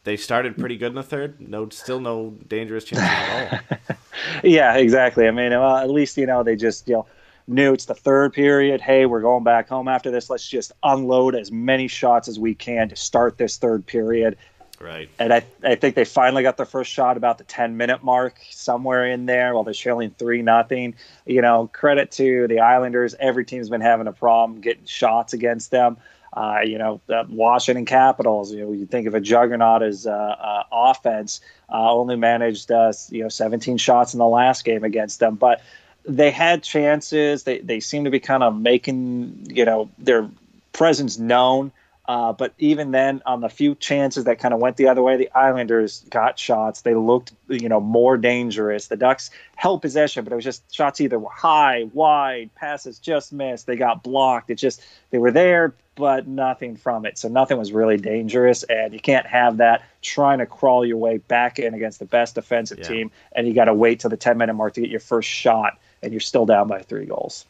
They 0.04 0.18
started 0.18 0.58
pretty 0.58 0.78
good 0.78 0.88
in 0.88 0.96
the 0.96 1.04
third. 1.04 1.40
No, 1.40 1.70
still 1.70 2.00
no 2.00 2.32
dangerous 2.48 2.86
chances 2.86 3.08
at 3.08 3.62
all. 3.70 3.96
Yeah, 4.44 4.76
exactly. 4.76 5.28
I 5.28 5.32
mean, 5.32 5.52
well, 5.52 5.78
at 5.78 5.90
least 5.92 6.18
you 6.18 6.26
know 6.26 6.42
they 6.44 6.56
just 6.56 6.88
you 6.88 6.96
know 6.96 7.06
knew 7.48 7.74
it's 7.74 7.86
the 7.86 7.94
third 7.96 8.34
period. 8.34 8.82
Hey, 8.82 9.06
we're 9.06 9.22
going 9.22 9.44
back 9.44 9.70
home 9.70 9.88
after 9.88 10.10
this. 10.10 10.30
Let's 10.30 10.48
just 10.48 10.72
unload 10.84 11.36
as 11.36 11.52
many 11.52 11.88
shots 11.88 12.28
as 12.28 12.40
we 12.40 12.56
can 12.56 12.90
to 12.90 12.96
start 12.96 13.38
this 13.38 13.58
third 13.58 13.86
period. 13.86 14.38
Right. 14.80 15.10
And 15.20 15.32
I, 15.34 15.44
I 15.64 15.76
think 15.76 15.94
they 15.96 16.06
finally 16.06 16.42
got 16.42 16.58
their 16.58 16.66
first 16.66 16.92
shot 16.92 17.16
about 17.16 17.38
the 17.38 17.44
10 17.44 17.78
minute 17.78 18.04
mark 18.04 18.40
somewhere 18.50 19.06
in 19.06 19.28
there 19.28 19.54
while 19.54 19.64
they're 19.64 19.74
trailing 19.76 20.10
three 20.18 20.42
nothing. 20.42 20.96
You 21.28 21.42
know, 21.44 21.70
credit 21.72 22.10
to 22.14 22.48
the 22.48 22.60
Islanders. 22.60 23.14
Every 23.20 23.46
team's 23.46 23.70
been 23.70 23.82
having 23.82 24.08
a 24.08 24.14
problem 24.14 24.60
getting 24.62 24.86
shots 24.86 25.34
against 25.34 25.70
them. 25.70 25.98
Uh, 26.34 26.60
you 26.63 26.78
know, 26.78 27.02
the 27.08 27.26
Washington 27.30 27.86
Capitals. 27.86 28.54
You 28.54 28.65
know, 28.65 28.72
you 28.72 28.86
think 28.86 29.08
of 29.08 29.15
a 29.15 29.20
juggernaut 29.20 29.84
as 29.84 30.08
uh, 30.08 30.12
uh, 30.12 30.63
offense. 30.72 31.41
Uh, 31.70 31.91
only 31.91 32.15
managed 32.15 32.72
uh, 32.72 32.94
you 33.10 33.24
know 33.24 33.30
17 33.30 33.78
shots 33.78 34.13
in 34.13 34.20
the 34.20 34.26
last 34.26 34.63
game 34.63 34.84
against 34.84 35.20
them, 35.20 35.36
but 35.36 35.62
they 36.06 36.32
had 36.32 36.63
chances. 36.63 37.44
They 37.44 37.60
they 37.60 37.80
seem 37.80 38.06
to 38.06 38.10
be 38.10 38.20
kind 38.20 38.44
of 38.44 38.56
making 38.56 39.48
you 39.50 39.65
know 39.65 39.89
their 39.98 40.30
presence 40.74 41.17
known. 41.17 41.72
Uh, 42.12 42.34
but 42.34 42.54
even 42.58 42.91
then, 42.91 43.21
on 43.26 43.39
the 43.39 43.47
few 43.47 43.74
chances 43.74 44.26
that 44.26 44.38
kind 44.38 44.54
of 44.54 44.60
went 44.60 44.76
the 44.76 44.89
other 44.89 45.02
way, 45.02 45.15
the 45.15 45.32
Islanders 45.34 46.04
got 46.10 46.38
shots. 46.38 46.82
They 46.82 46.93
looked, 46.93 47.32
you 47.47 47.69
know, 47.69 47.80
more 47.80 48.17
dangerous. 48.17 48.88
The 48.88 48.97
Ducks 48.97 49.32
held 49.56 49.82
possession, 49.82 50.26
but 50.26 50.34
it 50.34 50.36
was 50.36 50.43
just 50.43 50.76
shots 50.76 51.00
either 51.00 51.17
were 51.17 51.30
high, 51.30 51.86
wide, 51.93 52.50
passes 52.54 53.00
just 53.00 53.32
missed. 53.32 53.65
They 53.65 53.78
got 53.78 54.04
blocked. 54.04 54.50
It 54.50 54.56
just 54.56 54.84
they 55.12 55.19
were 55.19 55.32
there, 55.32 55.74
but 55.95 56.28
nothing 56.28 56.76
from 56.76 57.06
it. 57.06 57.17
So 57.17 57.30
nothing 57.30 57.58
was 57.58 57.71
really 57.71 57.95
dangerous, 57.95 58.63
and 58.63 58.91
you 58.91 59.00
can't 59.00 59.26
have 59.26 59.58
that 59.58 59.82
trying 60.02 60.39
to 60.39 60.45
crawl 60.45 60.86
your 60.86 60.97
way 60.97 61.19
back 61.19 61.60
in 61.60 61.74
against 61.74 62.00
the 62.00 62.06
best 62.06 62.36
defensive 62.36 62.80
Yeah. 62.80 62.89
team, 62.89 63.12
and 63.32 63.47
you 63.47 63.54
got 63.54 63.65
to 63.65 63.74
wait 63.74 64.02
till 64.02 64.10
the 64.10 64.17
10 64.17 64.38
minute 64.38 64.56
mark 64.56 64.74
to 64.74 64.82
get 64.82 64.89
your 64.89 65.00
first 65.00 65.30
shot, 65.30 65.80
and 66.04 66.12
you're 66.12 66.19
still 66.19 66.45
down 66.45 66.67
by 66.67 66.82
three 66.82 67.06
goals. 67.06 67.45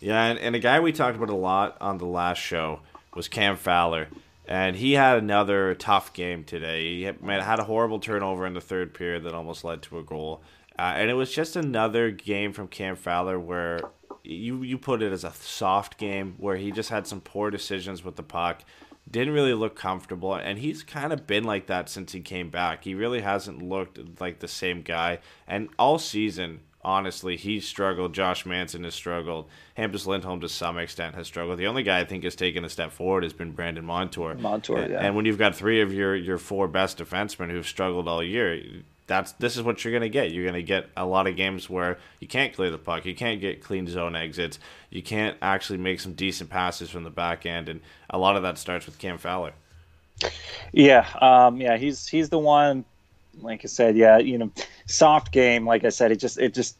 Yeah, 0.00 0.26
and, 0.26 0.38
and 0.38 0.54
a 0.54 0.60
guy 0.60 0.78
we 0.78 0.92
talked 0.92 1.16
about 1.16 1.30
a 1.30 1.34
lot 1.34 1.76
on 1.80 1.98
the 1.98 2.06
last 2.06 2.38
show 2.38 2.78
was 3.18 3.26
Cam 3.26 3.56
Fowler, 3.56 4.06
and 4.46 4.76
he 4.76 4.92
had 4.92 5.18
another 5.18 5.74
tough 5.74 6.12
game 6.12 6.44
today. 6.44 6.94
He 6.94 7.02
had, 7.02 7.18
a 7.20 7.64
horrible 7.64 7.98
turnover 7.98 8.46
in 8.46 8.54
the 8.54 8.60
third 8.60 8.94
period 8.94 9.24
that 9.24 9.34
almost 9.34 9.64
led 9.64 9.82
to 9.82 9.98
a 9.98 10.04
goal, 10.04 10.40
uh, 10.78 10.92
and 10.94 11.10
it 11.10 11.14
was 11.14 11.34
just 11.34 11.56
another 11.56 12.12
game 12.12 12.52
from 12.52 12.68
Cam 12.68 12.94
Fowler 12.94 13.36
where 13.36 13.80
you 14.22 14.62
you 14.62 14.78
put 14.78 15.02
it 15.02 15.12
as 15.12 15.24
a 15.24 15.32
soft 15.32 15.98
game 15.98 16.36
where 16.38 16.56
he 16.56 16.70
just 16.70 16.90
had 16.90 17.08
some 17.08 17.20
poor 17.20 17.50
decisions 17.50 18.04
with 18.04 18.14
the 18.14 18.22
puck. 18.22 18.62
Didn't 19.10 19.34
really 19.34 19.54
look 19.54 19.74
comfortable, 19.74 20.34
and 20.34 20.60
he's 20.60 20.84
kind 20.84 21.12
of 21.12 21.26
been 21.26 21.42
like 21.42 21.66
that 21.66 21.88
since 21.88 22.12
he 22.12 22.20
came 22.20 22.50
back. 22.50 22.84
He 22.84 22.94
really 22.94 23.22
hasn't 23.22 23.62
looked 23.62 23.98
like 24.20 24.38
the 24.38 24.46
same 24.46 24.82
guy, 24.82 25.18
and 25.48 25.70
all 25.76 25.98
season 25.98 26.60
honestly, 26.88 27.36
he's 27.36 27.68
struggled. 27.68 28.14
Josh 28.14 28.46
Manson 28.46 28.82
has 28.84 28.94
struggled. 28.94 29.46
Hampus 29.76 30.06
Lindholm, 30.06 30.40
to 30.40 30.48
some 30.48 30.78
extent, 30.78 31.14
has 31.14 31.26
struggled. 31.26 31.58
The 31.58 31.66
only 31.66 31.82
guy 31.82 32.00
I 32.00 32.04
think 32.04 32.24
has 32.24 32.34
taken 32.34 32.64
a 32.64 32.70
step 32.70 32.92
forward 32.92 33.24
has 33.24 33.34
been 33.34 33.52
Brandon 33.52 33.84
Montour. 33.84 34.36
Montour, 34.36 34.78
and, 34.78 34.92
yeah. 34.92 35.00
and 35.00 35.14
when 35.14 35.26
you've 35.26 35.36
got 35.36 35.54
three 35.54 35.82
of 35.82 35.92
your, 35.92 36.16
your 36.16 36.38
four 36.38 36.66
best 36.66 36.96
defensemen 36.96 37.50
who've 37.50 37.66
struggled 37.66 38.08
all 38.08 38.22
year, 38.22 38.62
that's 39.06 39.32
this 39.32 39.58
is 39.58 39.62
what 39.62 39.84
you're 39.84 39.92
going 39.92 40.00
to 40.00 40.08
get. 40.08 40.32
You're 40.32 40.44
going 40.44 40.54
to 40.54 40.62
get 40.62 40.88
a 40.96 41.04
lot 41.04 41.26
of 41.26 41.36
games 41.36 41.68
where 41.68 41.98
you 42.20 42.26
can't 42.26 42.54
clear 42.54 42.70
the 42.70 42.78
puck, 42.78 43.04
you 43.04 43.14
can't 43.14 43.38
get 43.38 43.62
clean 43.62 43.86
zone 43.86 44.16
exits, 44.16 44.58
you 44.88 45.02
can't 45.02 45.36
actually 45.42 45.78
make 45.78 46.00
some 46.00 46.14
decent 46.14 46.48
passes 46.48 46.88
from 46.88 47.04
the 47.04 47.10
back 47.10 47.44
end, 47.44 47.68
and 47.68 47.82
a 48.08 48.16
lot 48.16 48.34
of 48.34 48.42
that 48.42 48.56
starts 48.56 48.86
with 48.86 48.98
Cam 48.98 49.18
Fowler. 49.18 49.52
Yeah, 50.72 51.06
um, 51.20 51.60
yeah, 51.60 51.76
he's 51.76 52.06
he's 52.06 52.30
the 52.30 52.38
one. 52.38 52.86
Like 53.40 53.60
I 53.64 53.68
said, 53.68 53.96
yeah, 53.96 54.18
you 54.18 54.38
know, 54.38 54.50
soft 54.88 55.32
game. 55.32 55.66
Like 55.66 55.84
I 55.84 55.90
said, 55.90 56.10
it 56.10 56.16
just 56.16 56.38
it 56.38 56.54
just 56.54 56.76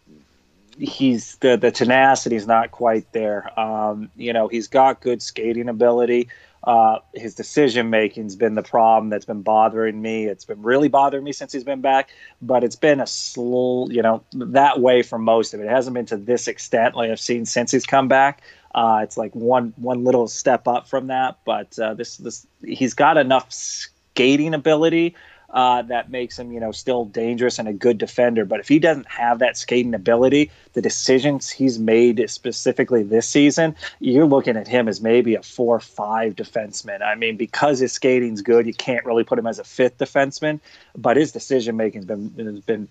he's 0.79 1.37
the 1.37 1.57
the 1.57 1.71
tenacity 1.71 2.37
is 2.37 2.47
not 2.47 2.71
quite 2.71 3.13
there. 3.13 3.59
Um, 3.59 4.11
you 4.17 4.33
know, 4.33 4.49
he's 4.49 4.67
got 4.67 5.01
good 5.01 5.23
skating 5.23 5.69
ability. 5.69 6.29
Uh, 6.65 6.99
his 7.15 7.35
decision 7.37 7.89
making's 7.89 8.35
been 8.35 8.57
the 8.57 8.63
problem 8.63 9.11
that's 9.11 9.25
been 9.25 9.43
bothering 9.43 10.03
me. 10.03 10.27
It's 10.27 10.45
been 10.45 10.61
really 10.61 10.89
bothering 10.89 11.23
me 11.23 11.33
since 11.33 11.53
he's 11.53 11.63
been 11.63 11.81
back, 11.81 12.11
but 12.43 12.65
it's 12.65 12.75
been 12.75 13.01
a 13.01 13.07
slow, 13.07 13.89
you 13.89 14.03
know, 14.03 14.25
that 14.33 14.81
way 14.81 15.03
for 15.03 15.19
most 15.19 15.55
of 15.55 15.61
it. 15.61 15.67
It 15.67 15.71
hasn't 15.71 15.95
been 15.95 16.07
to 16.07 16.17
this 16.17 16.49
extent 16.49 16.97
like 16.97 17.11
I've 17.11 17.21
seen 17.21 17.47
since 17.47 17.71
he's 17.71 17.87
come 17.87 18.09
back. 18.09 18.43
Uh, 18.75 19.01
it's 19.03 19.17
like 19.17 19.35
one 19.35 19.73
one 19.77 20.05
little 20.05 20.29
step 20.29 20.67
up 20.69 20.89
from 20.89 21.07
that, 21.07 21.39
but 21.45 21.79
uh, 21.79 21.95
this 21.95 22.17
this 22.19 22.47
he's 22.65 22.95
got 22.95 23.17
enough 23.17 23.53
skating 23.53 24.53
ability 24.53 25.15
uh, 25.51 25.83
that 25.83 26.11
makes 26.11 26.39
him, 26.39 26.53
you 26.53 26.61
know, 26.61 26.73
still 26.73 27.05
dangerous 27.05 27.59
and 27.59 27.69
a 27.69 27.73
good 27.73 27.99
defender. 27.99 28.45
But 28.45 28.61
if 28.61 28.69
he 28.69 28.79
doesn't 28.79 29.09
have 29.09 29.39
that 29.39 29.57
skating 29.57 29.95
ability, 29.95 30.51
the 30.75 30.83
decisions 30.83 31.49
he's 31.49 31.79
made 31.79 32.29
specifically 32.29 33.03
this 33.03 33.29
season, 33.29 33.75
you're 33.99 34.27
looking 34.27 34.57
at 34.57 34.69
him 34.69 34.89
as 34.89 35.01
maybe 35.01 35.35
a 35.35 35.43
four 35.43 35.77
or 35.77 35.81
five 35.81 36.37
defenseman. 36.37 37.03
I 37.03 37.15
mean, 37.15 37.37
because 37.37 37.79
his 37.79 37.93
skating's 37.93 38.43
good, 38.43 38.67
you 38.67 38.75
can't 38.75 39.07
really 39.07 39.25
put 39.25 39.39
him 39.39 39.47
as 39.47 39.59
a 39.59 39.65
fifth 39.65 39.99
defenseman. 39.99 40.61
But 40.97 41.17
his 41.17 41.33
decision 41.33 41.77
making's 41.77 42.05
been 42.05 42.33
has 42.37 42.61
been 42.61 42.89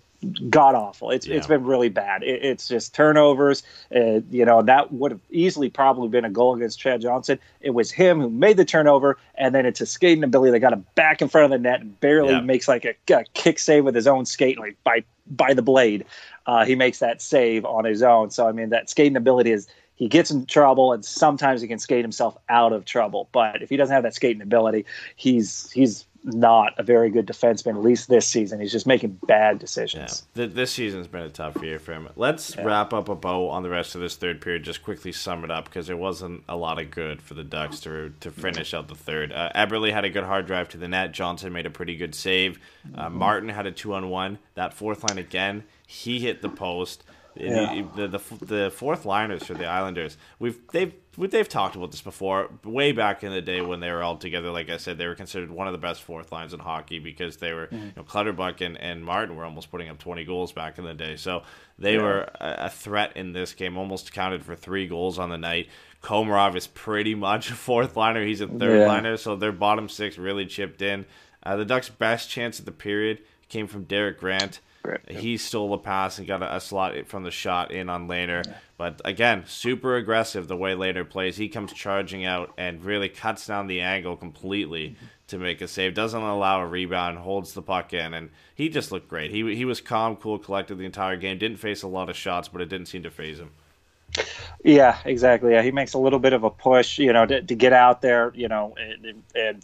god 0.50 0.76
awful. 0.76 1.12
It's 1.12 1.28
Yeah. 1.28 1.36
it's 1.38 1.48
been 1.48 1.64
really 1.64 1.90
bad. 1.90 2.24
It, 2.24 2.44
it's 2.44 2.68
just 2.68 2.96
turnovers. 2.96 3.64
Uh, 3.96 4.22
you 4.30 4.46
know 4.46 4.62
that 4.62 4.92
would 4.94 5.12
have 5.12 5.22
easily 5.30 5.70
probably 5.70 6.10
been 6.10 6.26
a 6.26 6.30
goal 6.30 6.56
against 6.56 6.80
Chad 6.80 7.02
Johnson. 7.02 7.40
It 7.62 7.72
was 7.72 7.92
him 7.92 8.20
who 8.20 8.30
made 8.30 8.58
the 8.58 8.66
turnover, 8.66 9.18
and 9.36 9.54
then 9.54 9.66
it's 9.66 9.82
a 9.82 9.86
skating 9.86 10.24
ability 10.24 10.52
that 10.52 10.60
got 10.60 10.74
him 10.74 10.86
back 10.96 11.22
in 11.22 11.28
front 11.28 11.46
of 11.46 11.52
the 11.52 11.60
net 11.60 11.82
and 11.82 12.00
barely 12.00 12.34
Yeah. 12.34 12.42
makes 12.42 12.68
like 12.68 12.86
a, 12.86 12.96
a 13.14 13.24
kick 13.34 13.60
save 13.60 13.86
with 13.86 13.96
his 13.96 14.08
own 14.08 14.26
skate, 14.26 14.60
like 14.60 14.76
by 14.84 15.04
by 15.28 15.54
the 15.54 15.62
blade. 15.62 16.06
Uh, 16.46 16.66
he 16.66 16.76
makes 16.76 17.00
that 17.00 17.22
save 17.22 17.66
on 17.66 17.86
his 17.86 18.02
own. 18.02 18.32
So 18.32 18.48
I 18.48 18.52
mean 18.52 18.70
that 18.70 18.90
skating 18.90 19.16
ability 19.18 19.52
is. 19.52 19.68
He 20.00 20.08
gets 20.08 20.30
in 20.30 20.46
trouble, 20.46 20.94
and 20.94 21.04
sometimes 21.04 21.60
he 21.60 21.68
can 21.68 21.80
skate 21.80 22.04
himself 22.06 22.38
out 22.50 22.72
of 22.72 22.86
trouble. 22.86 23.30
But 23.32 23.64
if 23.64 23.70
he 23.72 23.78
doesn't 23.78 23.92
have 23.92 24.04
that 24.04 24.14
skating 24.14 24.44
ability, 24.44 24.86
he's 25.16 25.72
he's 25.72 26.06
not 26.28 26.74
a 26.78 26.84
very 26.84 27.10
good 27.10 27.26
defenseman. 27.26 27.76
At 27.76 27.82
least 27.84 28.10
this 28.10 28.28
season, 28.28 28.60
he's 28.60 28.72
just 28.72 28.86
making 28.86 29.20
bad 29.28 29.56
Yeah, 29.56 29.60
decisions. 29.60 30.28
Th- 30.36 30.52
this 30.52 30.72
season's 30.72 31.08
been 31.08 31.24
a 31.24 31.30
tough 31.30 31.62
year 31.64 31.80
for 31.80 31.94
him. 31.94 32.10
Let's 32.16 32.56
wrap 32.58 32.94
up 32.94 33.10
a 33.10 33.16
bow 33.16 33.50
on 33.50 33.64
the 33.64 33.70
rest 33.70 33.96
of 33.96 34.02
this 34.02 34.16
third 34.16 34.42
period. 34.42 34.64
Just 34.64 34.84
quickly 34.84 35.12
sum 35.12 35.44
it 35.44 35.52
up 35.52 35.66
because 35.66 35.88
there 35.88 35.98
wasn't 35.98 36.44
a 36.50 36.56
lot 36.56 36.80
of 36.80 36.92
good 36.92 37.22
for 37.22 37.34
the 37.34 37.44
Ducks 37.44 37.80
to 37.82 38.14
to 38.20 38.32
finish 38.32 38.74
out 38.74 38.88
the 38.88 38.96
third. 38.96 39.32
Uh, 39.32 39.50
Eberle 39.56 39.92
had 39.92 40.06
a 40.06 40.10
good 40.10 40.24
hard 40.26 40.46
drive 40.46 40.70
to 40.70 40.78
the 40.78 40.88
net. 40.88 41.12
Johnson 41.14 41.54
made 41.54 41.66
a 41.66 41.70
pretty 41.72 41.96
good 41.96 42.14
save. 42.14 42.60
Uh, 42.94 43.10
Martin 43.10 43.50
had 43.50 43.66
a 43.66 43.72
two 43.72 43.94
on 43.94 44.10
one. 44.10 44.40
That 44.56 44.74
fourth 44.74 45.04
line 45.04 45.18
again, 45.18 45.64
he 45.88 46.20
hit 46.20 46.42
the 46.42 46.50
post. 46.50 47.04
Yeah. 47.36 47.84
The, 47.96 48.08
the 48.08 48.46
the 48.46 48.72
fourth 48.72 49.06
liners 49.06 49.44
for 49.44 49.54
the 49.54 49.66
Islanders, 49.68 50.18
we've 50.40 50.58
they've 50.72 50.92
they've 51.18 51.50
talked 51.50 51.76
about 51.76 51.92
this 51.92 52.02
before, 52.02 52.50
way 52.64 52.92
back 52.92 53.24
in 53.24 53.32
the 53.32 53.42
day 53.42 53.62
when 53.62 53.80
they 53.80 53.92
were 53.92 54.04
all 54.04 54.18
together. 54.18 54.52
Like 54.52 54.70
I 54.70 54.78
said, 54.78 54.98
they 54.98 55.08
were 55.08 55.16
considered 55.16 55.50
one 55.50 55.68
of 55.68 55.72
the 55.74 55.80
best 55.80 56.04
fourth 56.04 56.32
lines 56.32 56.54
in 56.54 56.60
hockey 56.60 57.00
because 57.00 57.38
they 57.38 57.54
were, 57.54 57.70
you 57.72 57.92
know, 57.96 58.04
Clutterbuck 58.04 58.62
and, 58.62 58.80
and 58.80 59.04
Martin 59.04 59.36
were 59.36 59.44
almost 59.46 59.72
putting 59.72 59.90
up 59.90 59.98
20 59.98 60.24
goals 60.26 60.52
back 60.52 60.78
in 60.78 60.84
the 60.86 60.94
day. 60.94 61.16
So 61.16 61.42
they 61.80 61.98
were 61.98 62.30
a, 62.40 62.66
a 62.66 62.70
threat 62.70 63.18
in 63.18 63.34
this 63.34 63.54
game, 63.54 63.78
almost 63.78 64.14
counted 64.14 64.44
for 64.46 64.56
three 64.56 64.88
goals 64.88 65.18
on 65.18 65.30
the 65.30 65.38
night. 65.38 65.68
Komarov 66.04 66.56
is 66.56 66.68
pretty 66.68 67.16
much 67.16 67.50
a 67.50 67.56
fourth 67.56 67.98
liner. 67.98 68.24
He's 68.24 68.42
a 68.42 68.48
third 68.48 68.82
Yeah. 68.82 68.88
liner, 68.88 69.18
so 69.18 69.36
their 69.36 69.52
bottom 69.52 69.90
six 69.90 70.18
really 70.18 70.46
chipped 70.46 70.82
in. 70.84 71.06
Uh, 71.42 71.56
the 71.56 71.66
Ducks' 71.66 71.90
best 71.90 72.30
chance 72.30 72.60
at 72.60 72.66
the 72.66 72.72
period 72.72 73.20
came 73.50 73.66
from 73.68 73.84
Derek 73.86 74.20
Grant. 74.20 74.60
Yeah. 74.88 75.20
He 75.20 75.38
stole 75.38 75.72
the 75.72 75.78
pass 75.78 76.18
and 76.18 76.28
got 76.28 76.42
a, 76.42 76.56
a 76.56 76.62
slot 76.62 77.08
from 77.08 77.24
the 77.24 77.32
shot 77.32 77.72
in 77.72 77.90
on 77.90 78.08
Lehner. 78.08 78.44
But 78.78 79.02
again, 79.06 79.44
super 79.48 79.96
aggressive 79.96 80.48
the 80.48 80.56
way 80.56 80.74
Lehner 80.74 81.08
plays. 81.08 81.38
He 81.38 81.50
comes 81.50 81.74
charging 81.74 82.26
out 82.26 82.54
and 82.58 82.84
really 82.84 83.10
cuts 83.10 83.48
down 83.48 83.68
the 83.68 83.82
angle 83.82 84.16
completely 84.16 84.96
to 85.28 85.38
make 85.38 85.62
a 85.62 85.68
save. 85.68 85.94
Doesn't 85.94 86.22
allow 86.22 86.62
a 86.62 86.68
rebound, 86.68 87.18
holds 87.20 87.54
the 87.54 87.62
puck 87.62 87.94
in, 87.94 88.14
and 88.14 88.30
he 88.56 88.70
just 88.70 88.92
looked 88.92 89.10
great. 89.10 89.32
He 89.32 89.56
he 89.56 89.66
was 89.66 89.82
calm, 89.82 90.16
cool, 90.16 90.40
collected 90.40 90.78
the 90.78 90.86
entire 90.86 91.18
game. 91.18 91.38
Didn't 91.38 91.58
face 91.58 91.84
a 91.84 91.88
lot 91.88 92.10
of 92.10 92.16
shots, 92.16 92.48
but 92.48 92.62
it 92.62 92.70
didn't 92.70 92.88
seem 92.88 93.04
to 93.04 93.12
phase 93.12 93.40
him. 93.40 93.52
Yeah, 94.64 94.98
exactly. 95.06 95.52
Yeah, 95.52 95.62
he 95.62 95.72
makes 95.72 95.94
a 95.94 96.00
little 96.00 96.20
bit 96.20 96.34
of 96.34 96.44
a 96.44 96.50
push, 96.50 96.98
you 96.98 97.14
know, 97.14 97.26
to, 97.26 97.42
to 97.42 97.56
get 97.56 97.74
out 97.74 98.02
there, 98.02 98.32
you 98.36 98.48
know, 98.48 98.76
and, 98.78 99.24
and 99.36 99.64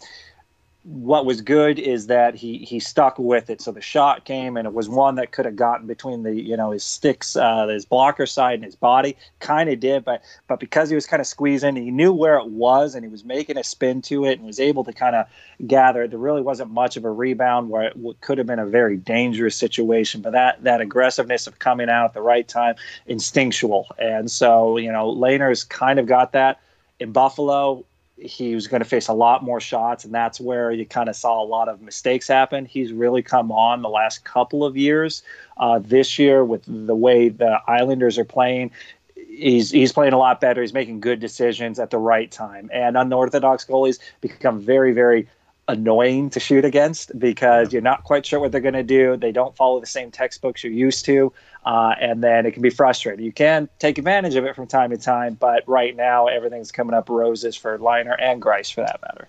what 0.84 1.24
was 1.24 1.40
good 1.40 1.78
is 1.78 2.08
that 2.08 2.34
he 2.34 2.58
he 2.58 2.78
stuck 2.78 3.18
with 3.18 3.48
it. 3.48 3.62
So 3.62 3.72
the 3.72 3.80
shot 3.80 4.26
came, 4.26 4.58
and 4.58 4.66
it 4.66 4.74
was 4.74 4.86
one 4.86 5.14
that 5.14 5.32
could 5.32 5.46
have 5.46 5.56
gotten 5.56 5.86
between 5.86 6.24
the 6.24 6.34
you 6.34 6.58
know 6.58 6.72
his 6.72 6.84
sticks, 6.84 7.36
uh, 7.36 7.66
his 7.68 7.86
blocker 7.86 8.26
side, 8.26 8.56
and 8.56 8.64
his 8.64 8.76
body. 8.76 9.16
Kind 9.40 9.70
of 9.70 9.80
did, 9.80 10.04
but 10.04 10.22
but 10.46 10.60
because 10.60 10.90
he 10.90 10.94
was 10.94 11.06
kind 11.06 11.22
of 11.22 11.26
squeezing, 11.26 11.76
he 11.76 11.90
knew 11.90 12.12
where 12.12 12.36
it 12.36 12.48
was, 12.48 12.94
and 12.94 13.02
he 13.02 13.10
was 13.10 13.24
making 13.24 13.56
a 13.56 13.64
spin 13.64 14.02
to 14.02 14.26
it, 14.26 14.38
and 14.38 14.46
was 14.46 14.60
able 14.60 14.84
to 14.84 14.92
kind 14.92 15.16
of 15.16 15.26
gather. 15.66 16.06
There 16.06 16.18
really 16.18 16.42
wasn't 16.42 16.70
much 16.70 16.98
of 16.98 17.04
a 17.06 17.10
rebound 17.10 17.70
where 17.70 17.84
it 17.84 17.96
could 18.20 18.36
have 18.36 18.46
been 18.46 18.58
a 18.58 18.66
very 18.66 18.98
dangerous 18.98 19.56
situation. 19.56 20.20
But 20.20 20.32
that 20.32 20.64
that 20.64 20.82
aggressiveness 20.82 21.46
of 21.46 21.60
coming 21.60 21.88
out 21.88 22.04
at 22.04 22.12
the 22.12 22.22
right 22.22 22.46
time, 22.46 22.74
instinctual, 23.06 23.86
and 23.98 24.30
so 24.30 24.76
you 24.76 24.92
know 24.92 25.10
Lehner's 25.10 25.64
kind 25.64 25.98
of 25.98 26.04
got 26.04 26.32
that 26.32 26.60
in 27.00 27.12
Buffalo 27.12 27.86
he 28.24 28.54
was 28.54 28.66
going 28.66 28.82
to 28.82 28.88
face 28.88 29.08
a 29.08 29.12
lot 29.12 29.44
more 29.44 29.60
shots, 29.60 30.04
and 30.04 30.14
that's 30.14 30.40
where 30.40 30.70
you 30.70 30.86
kind 30.86 31.08
of 31.08 31.16
saw 31.16 31.42
a 31.42 31.44
lot 31.44 31.68
of 31.68 31.82
mistakes 31.82 32.26
happen. 32.26 32.64
He's 32.64 32.92
really 32.92 33.22
come 33.22 33.52
on 33.52 33.82
the 33.82 33.88
last 33.88 34.24
couple 34.24 34.64
of 34.64 34.76
years. 34.76 35.22
Uh, 35.56 35.78
this 35.78 36.18
year, 36.18 36.44
with 36.44 36.62
the 36.66 36.96
way 36.96 37.28
the 37.28 37.60
Islanders 37.68 38.18
are 38.18 38.24
playing, 38.24 38.70
he's 39.14 39.70
he's 39.70 39.92
playing 39.92 40.14
a 40.14 40.18
lot 40.18 40.40
better. 40.40 40.62
He's 40.62 40.72
making 40.72 41.00
good 41.00 41.20
decisions 41.20 41.78
at 41.78 41.90
the 41.90 41.98
right 41.98 42.30
time. 42.30 42.70
And 42.72 42.96
unorthodox 42.96 43.64
goalies 43.64 43.98
become 44.20 44.60
very, 44.60 44.92
very 44.92 45.28
annoying 45.68 46.30
to 46.30 46.40
shoot 46.40 46.64
against 46.64 47.18
because 47.18 47.72
you're 47.72 47.82
not 47.82 48.04
quite 48.04 48.26
sure 48.26 48.40
what 48.40 48.52
they're 48.52 48.60
going 48.60 48.74
to 48.74 48.82
do. 48.82 49.16
They 49.16 49.32
don't 49.32 49.56
follow 49.56 49.80
the 49.80 49.86
same 49.86 50.10
textbooks 50.10 50.62
you're 50.62 50.72
used 50.72 51.04
to, 51.06 51.32
uh, 51.64 51.94
and 52.00 52.22
then 52.22 52.46
it 52.46 52.52
can 52.52 52.62
be 52.62 52.70
frustrating. 52.70 53.24
You 53.24 53.32
can 53.32 53.68
take 53.78 53.98
advantage 53.98 54.34
of 54.34 54.44
it 54.44 54.54
from 54.54 54.66
time 54.66 54.90
to 54.90 54.98
time, 54.98 55.34
but 55.34 55.64
right 55.66 55.96
now 55.96 56.26
everything's 56.26 56.72
coming 56.72 56.94
up 56.94 57.08
roses 57.08 57.56
for 57.56 57.78
Lehner 57.78 58.16
and 58.18 58.42
Greiss 58.42 58.72
for 58.72 58.82
that 58.82 59.00
matter. 59.02 59.28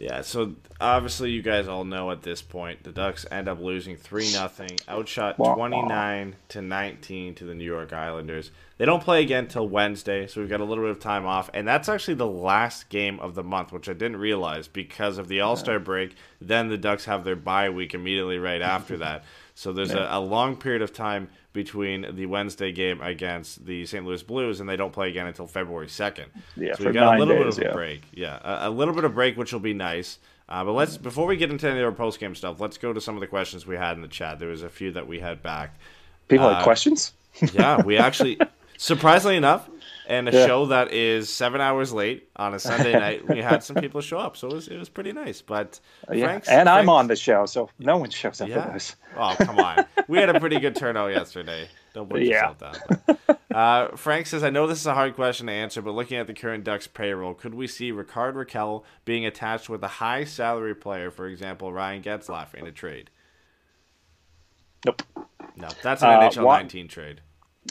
Yeah, 0.00 0.22
so 0.22 0.54
obviously 0.80 1.30
you 1.30 1.42
guys 1.42 1.68
all 1.68 1.84
know 1.84 2.10
at 2.10 2.22
this 2.22 2.40
point 2.40 2.84
the 2.84 2.90
Ducks 2.90 3.26
end 3.30 3.48
up 3.48 3.60
losing 3.60 3.96
three 3.96 4.32
nothing, 4.32 4.78
outshot 4.88 5.36
twenty 5.36 5.82
nine 5.82 6.36
to 6.48 6.62
nineteen 6.62 7.34
to 7.34 7.44
the 7.44 7.54
New 7.54 7.66
York 7.66 7.92
Islanders. 7.92 8.50
They 8.78 8.86
don't 8.86 9.02
play 9.02 9.22
again 9.22 9.46
till 9.46 9.68
Wednesday, 9.68 10.26
so 10.26 10.40
we've 10.40 10.48
got 10.48 10.62
a 10.62 10.64
little 10.64 10.84
bit 10.84 10.92
of 10.92 11.00
time 11.00 11.26
off, 11.26 11.50
and 11.52 11.68
that's 11.68 11.86
actually 11.86 12.14
the 12.14 12.26
last 12.26 12.88
game 12.88 13.20
of 13.20 13.34
the 13.34 13.42
month, 13.42 13.72
which 13.72 13.90
I 13.90 13.92
didn't 13.92 14.16
realize 14.16 14.68
because 14.68 15.18
of 15.18 15.28
the 15.28 15.42
All 15.42 15.54
Star 15.54 15.78
break. 15.78 16.14
Then 16.40 16.68
the 16.68 16.78
Ducks 16.78 17.04
have 17.04 17.22
their 17.22 17.36
bye 17.36 17.68
week 17.68 17.92
immediately 17.92 18.38
right 18.38 18.62
after 18.62 18.96
that, 18.96 19.24
so 19.54 19.72
there's 19.72 19.92
a, 19.92 20.08
a 20.10 20.20
long 20.20 20.56
period 20.56 20.82
of 20.82 20.92
time 20.92 21.28
between 21.52 22.06
the 22.14 22.26
Wednesday 22.26 22.70
game 22.72 23.00
against 23.00 23.66
the 23.66 23.84
St. 23.84 24.04
Louis 24.04 24.22
Blues, 24.22 24.60
and 24.60 24.68
they 24.68 24.76
don't 24.76 24.92
play 24.92 25.08
again 25.08 25.26
until 25.26 25.46
February 25.46 25.88
second. 25.88 26.26
Yeah, 26.56 26.74
so 26.74 26.84
we've 26.84 26.94
got 26.94 27.16
a 27.16 27.18
little 27.18 27.34
days, 27.34 27.56
bit 27.56 27.66
of 27.66 27.66
a 27.66 27.68
yeah. 27.68 27.72
break. 27.74 28.02
Yeah, 28.12 28.38
a, 28.64 28.68
a 28.68 28.70
little 28.70 28.94
bit 28.94 29.04
of 29.04 29.14
break, 29.14 29.36
which 29.36 29.52
will 29.52 29.60
be 29.60 29.74
nice. 29.74 30.18
Uh, 30.48 30.64
but 30.64 30.72
let's 30.72 30.96
before 30.96 31.26
we 31.26 31.36
get 31.36 31.50
into 31.50 31.68
any 31.68 31.80
of 31.80 31.86
our 31.86 31.92
post 31.92 32.18
game 32.20 32.34
stuff, 32.34 32.60
let's 32.60 32.76
go 32.78 32.92
to 32.92 33.00
some 33.00 33.14
of 33.14 33.20
the 33.20 33.26
questions 33.26 33.66
we 33.66 33.76
had 33.76 33.96
in 33.96 34.02
the 34.02 34.08
chat. 34.08 34.38
There 34.38 34.48
was 34.48 34.62
a 34.62 34.68
few 34.68 34.92
that 34.92 35.06
we 35.06 35.20
had 35.20 35.42
back. 35.42 35.78
People 36.28 36.46
Uh, 36.46 36.54
have 36.54 36.64
questions. 36.64 37.12
Yeah, 37.52 37.82
we 37.82 37.96
actually, 37.96 38.38
surprisingly 38.76 39.36
enough, 39.36 39.68
and 40.10 40.28
a 40.28 40.32
Yeah. 40.32 40.46
show 40.46 40.66
that 40.66 40.92
is 40.92 41.28
seven 41.32 41.60
hours 41.60 41.92
late 41.92 42.28
on 42.36 42.52
a 42.52 42.58
Sunday 42.58 42.92
night, 42.98 43.26
we 43.28 43.40
had 43.40 43.62
some 43.62 43.76
people 43.84 44.00
show 44.00 44.18
up, 44.18 44.36
so 44.36 44.48
it 44.48 44.52
was 44.54 44.68
it 44.68 44.76
was 44.78 44.88
pretty 44.88 45.12
nice. 45.12 45.40
But 45.40 45.80
Yeah, 46.12 46.24
Frank's- 46.26 46.48
and 46.48 46.68
I'm 46.68 46.88
on 46.90 47.06
the 47.06 47.16
show, 47.16 47.46
so 47.46 47.70
no 47.78 47.96
one 47.96 48.10
shows 48.10 48.40
up 48.40 48.48
for 48.50 48.70
this. 48.72 48.96
Oh 49.16 49.34
come 49.38 49.58
on, 49.58 49.86
we 50.08 50.18
had 50.18 50.28
a 50.34 50.38
pretty 50.40 50.58
good 50.60 50.74
turnout 50.82 51.12
yesterday. 51.12 51.68
Don't 51.94 52.08
put 52.10 52.20
Yeah. 52.22 52.50
yourself 52.52 52.58
down. 52.58 52.74
But, 53.26 53.40
uh, 53.56 53.96
Frank 53.96 54.26
says, 54.26 54.44
"I 54.44 54.50
know 54.50 54.66
this 54.68 54.78
is 54.80 54.86
a 54.86 54.94
hard 54.94 55.14
question 55.14 55.46
to 55.48 55.52
answer, 55.52 55.82
but 55.82 55.92
looking 55.92 56.18
at 56.18 56.26
the 56.28 56.34
current 56.34 56.62
Ducks 56.64 56.86
payroll, 56.86 57.34
could 57.34 57.54
we 57.54 57.66
see 57.66 57.90
Rickard 57.90 58.34
Rakell 58.36 58.84
being 59.04 59.24
attached 59.26 59.68
with 59.68 59.82
a 59.82 59.88
high 59.88 60.24
salary 60.24 60.74
player, 60.74 61.10
for 61.10 61.26
example, 61.26 61.72
Ryan 61.72 62.02
Getzlaf, 62.02 62.54
in 62.54 62.66
a 62.66 62.70
trade? 62.72 63.10
Nope. 64.86 65.02
No, 65.56 65.68
that's 65.82 66.02
an 66.02 66.10
Uh, 66.10 66.20
NHL 66.20 66.44
what- 66.44 66.58
19 66.58 66.88
trade. 66.88 67.20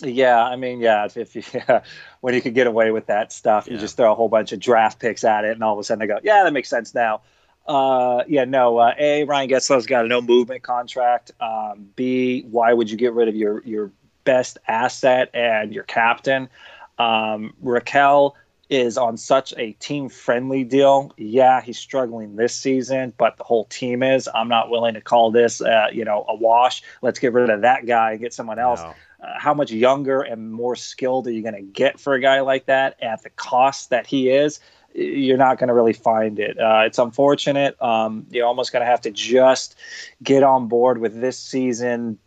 Yeah, 0.02 0.44
I 0.44 0.56
mean, 0.56 0.80
yeah, 0.80 1.06
if, 1.06 1.18
if 1.18 1.36
you, 1.36 1.44
yeah, 1.54 1.84
when 2.22 2.34
you 2.34 2.42
could 2.42 2.54
get 2.54 2.68
away 2.68 2.92
with 2.92 3.08
that 3.08 3.32
stuff, 3.32 3.68
you 3.68 3.78
just 3.78 3.98
throw 3.98 4.12
a 4.12 4.16
whole 4.16 4.30
bunch 4.30 4.52
of 4.52 4.60
draft 4.60 5.00
picks 5.00 5.24
at 5.24 5.46
it, 5.46 5.52
and 5.52 5.64
all 5.64 5.74
of 5.74 5.80
a 5.80 5.84
sudden 5.84 6.00
they 6.00 6.08
go, 6.08 6.20
yeah, 6.24 6.44
that 6.44 6.54
makes 6.54 6.70
sense 6.70 6.94
now. 6.94 7.22
Uh, 7.68 8.24
yeah, 8.28 8.46
no. 8.46 8.78
Uh, 8.78 8.94
a 8.98 9.24
Ryan 9.26 9.50
Getzlaf's 9.50 9.86
got 9.86 10.06
a 10.06 10.08
no 10.08 10.22
movement 10.22 10.64
contract. 10.64 11.32
Um, 11.40 11.90
B, 11.96 12.42
why 12.50 12.74
would 12.74 12.90
you 12.90 12.98
get 12.98 13.14
rid 13.14 13.28
of 13.28 13.36
your 13.36 13.62
your 13.64 13.92
best 14.24 14.58
asset 14.68 15.30
and 15.36 15.72
your 15.72 15.84
captain? 15.84 16.50
Um, 16.98 17.54
Rakell 17.64 18.34
is 18.70 18.98
on 18.98 19.18
such 19.18 19.54
a 19.58 19.74
team 19.74 20.10
friendly 20.10 20.64
deal. 20.64 21.12
Yeah, 21.18 21.62
he's 21.62 21.78
struggling 21.78 22.36
this 22.36 22.56
season, 22.56 23.14
but 23.18 23.38
the 23.38 23.44
whole 23.44 23.66
team 23.66 24.02
is. 24.02 24.28
I'm 24.34 24.48
not 24.48 24.70
willing 24.70 24.94
to 24.96 25.02
call 25.02 25.32
this, 25.32 25.62
uh, 25.62 25.88
you 25.92 26.06
know, 26.06 26.26
a 26.28 26.36
wash. 26.36 26.84
Let's 27.02 27.20
get 27.20 27.34
rid 27.34 27.50
of 27.50 27.62
that 27.62 27.86
guy 27.86 28.12
and 28.12 28.20
get 28.20 28.34
someone 28.34 28.60
else. 28.60 28.80
No. 28.80 28.96
How 29.22 29.54
much 29.54 29.72
younger 29.72 30.22
and 30.22 30.52
more 30.52 30.76
skilled 30.76 31.28
are 31.28 31.32
you 31.32 31.42
going 31.42 31.56
to 31.56 31.62
get 31.62 32.00
for 32.00 32.14
a 32.14 32.22
guy 32.22 32.40
like 32.42 32.66
that 32.68 33.02
at 33.02 33.24
the 33.24 33.30
cost 33.32 33.90
that 33.90 34.08
he 34.08 34.30
is? 34.30 34.60
You're 34.94 35.38
not 35.38 35.60
going 35.60 35.68
to 35.68 35.74
really 35.74 35.94
find 35.94 36.40
it. 36.40 36.58
Uh, 36.60 36.84
it's 36.86 36.98
unfortunate. 36.98 37.80
Um, 37.82 38.26
you're 38.30 38.48
almost 38.48 38.72
going 38.72 38.82
to 38.82 38.90
have 38.90 39.02
to 39.02 39.12
just 39.12 39.76
get 40.24 40.44
on 40.44 40.68
board 40.68 41.00
with 41.00 41.20
this 41.20 41.38
season 41.38 42.18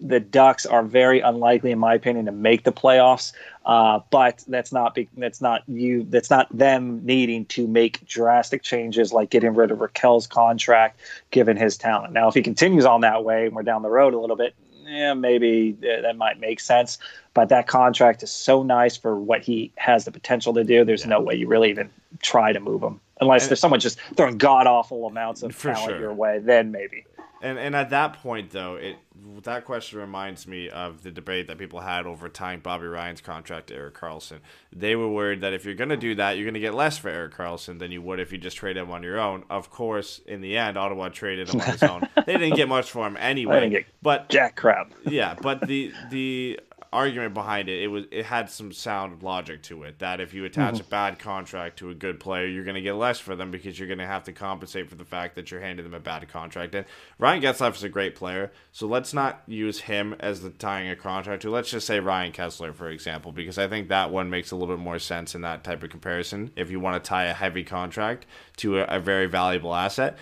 the 0.00 0.20
Ducks 0.20 0.66
are 0.66 0.82
very 0.82 1.20
unlikely, 1.20 1.70
in 1.70 1.78
my 1.78 1.94
opinion, 1.94 2.26
to 2.26 2.32
make 2.32 2.64
the 2.64 2.72
playoffs. 2.72 3.32
Uh, 3.64 4.00
but 4.10 4.44
that's 4.46 4.72
not 4.72 4.94
be, 4.94 5.08
that's 5.16 5.40
not 5.40 5.62
you 5.66 6.04
that's 6.04 6.30
not 6.30 6.46
them 6.56 7.04
needing 7.04 7.44
to 7.46 7.66
make 7.66 8.06
drastic 8.06 8.62
changes 8.62 9.12
like 9.12 9.30
getting 9.30 9.54
rid 9.54 9.70
of 9.70 9.78
Rakell's 9.78 10.26
contract, 10.26 11.00
given 11.30 11.56
his 11.56 11.76
talent. 11.76 12.12
Now, 12.12 12.28
if 12.28 12.34
he 12.34 12.42
continues 12.42 12.84
on 12.84 13.00
that 13.00 13.24
way 13.24 13.46
and 13.46 13.54
we're 13.54 13.62
down 13.62 13.82
the 13.82 13.88
road 13.88 14.14
a 14.14 14.20
little 14.20 14.36
bit, 14.36 14.54
yeah, 14.86 15.14
maybe 15.14 15.72
that 15.82 16.16
might 16.16 16.38
make 16.40 16.60
sense. 16.60 16.98
But 17.34 17.50
that 17.50 17.66
contract 17.66 18.22
is 18.22 18.30
so 18.30 18.62
nice 18.62 18.96
for 18.96 19.18
what 19.18 19.42
he 19.42 19.72
has 19.76 20.04
the 20.04 20.10
potential 20.10 20.54
to 20.54 20.64
do. 20.64 20.84
There's 20.84 21.02
yeah. 21.02 21.10
no 21.10 21.20
way 21.20 21.34
you 21.34 21.48
really 21.48 21.70
even 21.70 21.90
try 22.22 22.52
to 22.52 22.60
move 22.60 22.82
him 22.82 23.00
unless 23.20 23.42
and, 23.42 23.50
there's 23.50 23.60
someone 23.60 23.80
just 23.80 23.98
throwing 24.16 24.38
god 24.38 24.66
awful 24.66 25.06
amounts 25.06 25.42
of 25.42 25.58
talent 25.58 25.90
sure. 25.90 26.00
your 26.00 26.12
way. 26.14 26.38
Then 26.38 26.70
maybe. 26.70 27.04
And 27.42 27.58
and 27.58 27.76
at 27.76 27.90
that 27.90 28.14
point 28.14 28.50
though, 28.50 28.76
it 28.76 28.96
that 29.44 29.64
question 29.64 29.98
reminds 29.98 30.46
me 30.46 30.68
of 30.68 31.02
the 31.02 31.10
debate 31.10 31.46
that 31.48 31.58
people 31.58 31.80
had 31.80 32.06
over 32.06 32.28
tying 32.28 32.60
Bobby 32.60 32.86
Ryan's 32.86 33.20
contract 33.20 33.68
to 33.68 33.74
Erik 33.74 33.94
Karlsson. 33.94 34.38
They 34.72 34.96
were 34.96 35.08
worried 35.08 35.40
that 35.42 35.52
if 35.52 35.64
you're 35.64 35.74
going 35.74 35.90
to 35.90 35.96
do 35.96 36.14
that, 36.16 36.36
you're 36.36 36.44
going 36.44 36.54
to 36.54 36.60
get 36.60 36.74
less 36.74 36.98
for 36.98 37.08
Erik 37.08 37.34
Karlsson 37.34 37.78
than 37.78 37.90
you 37.90 38.02
would 38.02 38.20
if 38.20 38.32
you 38.32 38.38
just 38.38 38.56
trade 38.56 38.76
him 38.76 38.90
on 38.90 39.02
your 39.02 39.18
own. 39.18 39.44
Of 39.50 39.70
course, 39.70 40.20
in 40.26 40.40
the 40.40 40.56
end, 40.56 40.76
Ottawa 40.76 41.08
traded 41.08 41.48
him 41.50 41.60
on 41.60 41.66
his 41.66 41.82
own. 41.82 42.08
They 42.26 42.34
didn't 42.38 42.56
get 42.56 42.68
much 42.68 42.90
for 42.90 43.06
him 43.06 43.16
anyway. 43.18 43.86
but 44.02 44.28
jack 44.28 44.56
crap. 44.56 44.92
yeah, 45.04 45.34
but 45.40 45.66
the 45.66 45.92
the 46.10 46.60
argument 46.92 47.34
behind 47.34 47.68
it, 47.68 47.82
it 47.82 47.86
was 47.88 48.04
it 48.10 48.24
had 48.24 48.50
some 48.50 48.72
sound 48.72 49.22
logic 49.22 49.62
to 49.64 49.82
it. 49.84 49.98
That 49.98 50.20
if 50.20 50.34
you 50.34 50.44
attach 50.44 50.74
mm-hmm. 50.74 50.86
a 50.86 50.90
bad 50.90 51.18
contract 51.18 51.78
to 51.78 51.90
a 51.90 51.94
good 51.94 52.20
player, 52.20 52.46
you're 52.46 52.64
going 52.64 52.76
to 52.76 52.80
get 52.80 52.94
less 52.94 53.18
for 53.18 53.36
them 53.36 53.50
because 53.50 53.78
you're 53.78 53.88
going 53.88 53.98
to 53.98 54.06
have 54.06 54.24
to 54.24 54.32
compensate 54.32 54.88
for 54.88 54.94
the 54.94 55.04
fact 55.04 55.34
that 55.34 55.50
you're 55.50 55.60
handing 55.60 55.84
them 55.84 55.94
a 55.94 56.00
bad 56.00 56.28
contract. 56.28 56.74
And 56.74 56.86
Ryan 57.18 57.42
Getzlaf 57.42 57.76
is 57.76 57.82
a 57.82 57.88
great 57.88 58.14
player, 58.14 58.52
so 58.72 58.86
let's 58.86 59.12
not 59.12 59.42
use 59.46 59.80
him 59.80 60.14
as 60.20 60.40
the 60.40 60.50
tying 60.50 60.88
a 60.90 60.96
contract 60.96 61.42
to. 61.42 61.50
Let's 61.50 61.70
just 61.70 61.86
say 61.86 62.00
Ryan 62.00 62.32
Kesler, 62.32 62.74
for 62.74 62.88
example, 62.88 63.32
because 63.32 63.58
I 63.58 63.68
think 63.68 63.88
that 63.88 64.10
one 64.10 64.30
makes 64.30 64.50
a 64.50 64.56
little 64.56 64.74
bit 64.74 64.82
more 64.82 64.98
sense 64.98 65.34
in 65.34 65.42
that 65.42 65.64
type 65.64 65.82
of 65.82 65.90
comparison. 65.90 66.50
If 66.56 66.70
you 66.70 66.80
want 66.80 67.02
to 67.02 67.08
tie 67.08 67.26
a 67.26 67.34
heavy 67.34 67.64
contract 67.64 68.26
to 68.58 68.78
a, 68.78 68.84
a 68.84 69.00
very 69.00 69.26
valuable 69.26 69.74
asset, 69.74 70.18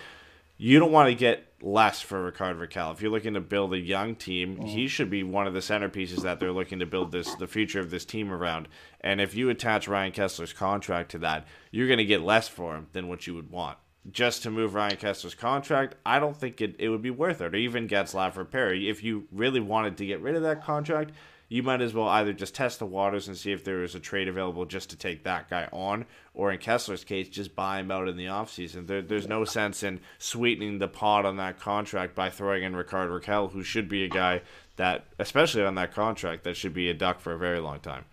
you 0.57 0.79
don't 0.79 0.91
want 0.91 1.09
to 1.09 1.15
get 1.15 1.45
less 1.65 1.99
for 1.99 2.23
Rickard 2.23 2.57
Rakell. 2.57 2.93
If 2.93 3.01
you're 3.01 3.11
looking 3.11 3.33
to 3.33 3.41
build 3.41 3.73
a 3.73 3.79
young 3.79 4.15
team, 4.15 4.57
mm. 4.57 4.67
he 4.67 4.87
should 4.87 5.09
be 5.09 5.23
one 5.23 5.47
of 5.47 5.53
the 5.53 5.59
centerpieces 5.59 6.21
that 6.21 6.39
they're 6.39 6.51
looking 6.51 6.79
to 6.79 6.85
build 6.85 7.11
this 7.11 7.33
the 7.35 7.47
future 7.47 7.79
of 7.79 7.89
this 7.89 8.05
team 8.05 8.31
around. 8.31 8.67
And 9.01 9.19
if 9.19 9.35
you 9.35 9.49
attach 9.49 9.87
Ryan 9.87 10.11
Kesler's 10.11 10.53
contract 10.53 11.11
to 11.11 11.17
that, 11.19 11.47
you're 11.71 11.87
going 11.87 11.97
to 11.97 12.05
get 12.05 12.21
less 12.21 12.47
for 12.47 12.75
him 12.75 12.87
than 12.93 13.07
what 13.07 13.25
you 13.25 13.33
would 13.33 13.49
want. 13.49 13.79
Just 14.11 14.43
to 14.43 14.51
move 14.51 14.75
Ryan 14.75 14.97
Kesler's 14.97 15.33
contract, 15.33 15.95
I 16.05 16.19
don't 16.19 16.37
think 16.37 16.61
it, 16.61 16.75
it 16.77 16.89
would 16.89 17.01
be 17.01 17.09
worth 17.09 17.41
it. 17.41 17.55
Or 17.55 17.57
even 17.57 17.87
Getzlaf 17.87 18.37
or 18.37 18.45
Perry. 18.45 18.87
If 18.87 19.03
you 19.03 19.27
really 19.31 19.59
wanted 19.59 19.97
to 19.97 20.05
get 20.05 20.21
rid 20.21 20.35
of 20.35 20.43
that 20.43 20.63
contract, 20.63 21.11
you 21.47 21.61
might 21.61 21.81
as 21.81 21.93
well 21.93 22.07
either 22.07 22.33
just 22.33 22.55
test 22.55 22.79
the 22.79 22.85
waters 22.85 23.27
and 23.27 23.37
see 23.37 23.51
if 23.51 23.63
there 23.63 23.83
is 23.83 23.93
a 23.93 23.99
trade 23.99 24.27
available 24.27 24.65
just 24.65 24.89
to 24.89 24.95
take 24.95 25.23
that 25.23 25.49
guy 25.49 25.67
on, 25.71 26.05
or 26.33 26.51
in 26.51 26.59
Kesler's 26.59 27.03
case, 27.03 27.29
just 27.29 27.55
buy 27.55 27.79
him 27.79 27.91
out 27.91 28.07
in 28.07 28.17
the 28.17 28.25
offseason. 28.25 28.87
There, 28.87 29.01
there's 29.01 29.27
no 29.27 29.45
sense 29.45 29.83
in 29.83 29.99
sweetening 30.17 30.79
the 30.79 30.87
pot 30.87 31.25
on 31.25 31.37
that 31.37 31.59
contract 31.59 32.15
by 32.15 32.29
throwing 32.29 32.63
in 32.63 32.75
Rickard 32.75 33.09
Rakell, 33.09 33.51
who 33.51 33.63
should 33.63 33.87
be 33.87 34.03
a 34.03 34.09
guy 34.09 34.41
that, 34.77 35.05
especially 35.19 35.63
on 35.63 35.75
that 35.75 35.93
contract, 35.93 36.43
that 36.43 36.57
should 36.57 36.73
be 36.73 36.89
a 36.89 36.93
duck 36.93 37.19
for 37.19 37.33
a 37.33 37.37
very 37.37 37.59
long 37.59 37.79
time. 37.79 38.05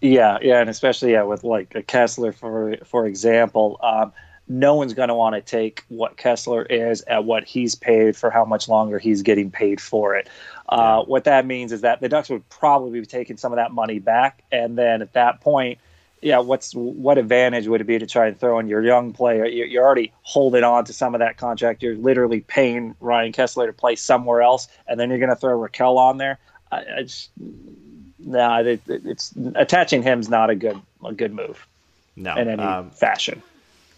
Yeah, 0.00 0.38
yeah, 0.40 0.60
and 0.60 0.70
especially 0.70 1.12
yeah, 1.12 1.24
with 1.24 1.42
like 1.42 1.74
a 1.74 1.82
Kessler 1.82 2.30
for 2.30 2.76
for 2.84 3.06
example, 3.06 3.80
um, 3.82 4.12
no 4.48 4.74
one's 4.74 4.94
going 4.94 5.08
to 5.08 5.14
want 5.14 5.34
to 5.34 5.40
take 5.40 5.84
what 5.88 6.16
Kesler 6.16 6.66
is 6.70 7.02
at 7.02 7.24
what 7.24 7.44
he's 7.44 7.74
paid 7.74 8.16
for 8.16 8.30
how 8.30 8.44
much 8.44 8.68
longer 8.68 8.98
he's 8.98 9.22
getting 9.22 9.50
paid 9.50 9.80
for 9.80 10.14
it. 10.14 10.28
Uh, 10.68 11.02
What 11.02 11.24
that 11.24 11.46
means 11.46 11.72
is 11.72 11.80
that 11.80 12.00
the 12.00 12.08
Ducks 12.08 12.28
would 12.28 12.48
probably 12.48 13.00
be 13.00 13.06
taking 13.06 13.36
some 13.36 13.52
of 13.52 13.56
that 13.56 13.72
money 13.72 13.98
back, 13.98 14.42
and 14.52 14.76
then 14.78 15.02
at 15.02 15.12
that 15.14 15.40
point, 15.40 15.78
yeah, 16.22 16.38
what's 16.38 16.72
what 16.74 17.18
advantage 17.18 17.68
would 17.68 17.80
it 17.80 17.84
be 17.84 17.98
to 17.98 18.06
try 18.06 18.26
and 18.26 18.38
throw 18.38 18.58
in 18.58 18.66
your 18.68 18.82
young 18.82 19.12
player? 19.12 19.44
You're, 19.44 19.66
you're 19.66 19.84
already 19.84 20.12
holding 20.22 20.64
on 20.64 20.84
to 20.86 20.92
some 20.92 21.14
of 21.14 21.18
that 21.20 21.36
contract. 21.36 21.82
You're 21.82 21.96
literally 21.96 22.40
paying 22.40 22.94
Ryan 23.00 23.32
Kesler 23.32 23.66
to 23.66 23.72
play 23.72 23.96
somewhere 23.96 24.42
else, 24.42 24.66
and 24.88 24.98
then 24.98 25.10
you're 25.10 25.18
going 25.18 25.30
to 25.30 25.36
throw 25.36 25.58
Rakell 25.58 25.98
on 25.98 26.18
there. 26.18 26.38
I, 26.72 26.84
I 26.98 27.02
just, 27.02 27.30
no, 27.38 28.38
nah, 28.38 28.60
it, 28.60 28.80
it's 28.86 29.34
attaching 29.54 30.02
him's 30.02 30.28
not 30.28 30.50
a 30.50 30.54
good 30.54 30.80
a 31.04 31.12
good 31.12 31.32
move. 31.32 31.66
No, 32.16 32.34
in 32.34 32.48
any 32.48 32.62
um, 32.62 32.90
fashion. 32.90 33.42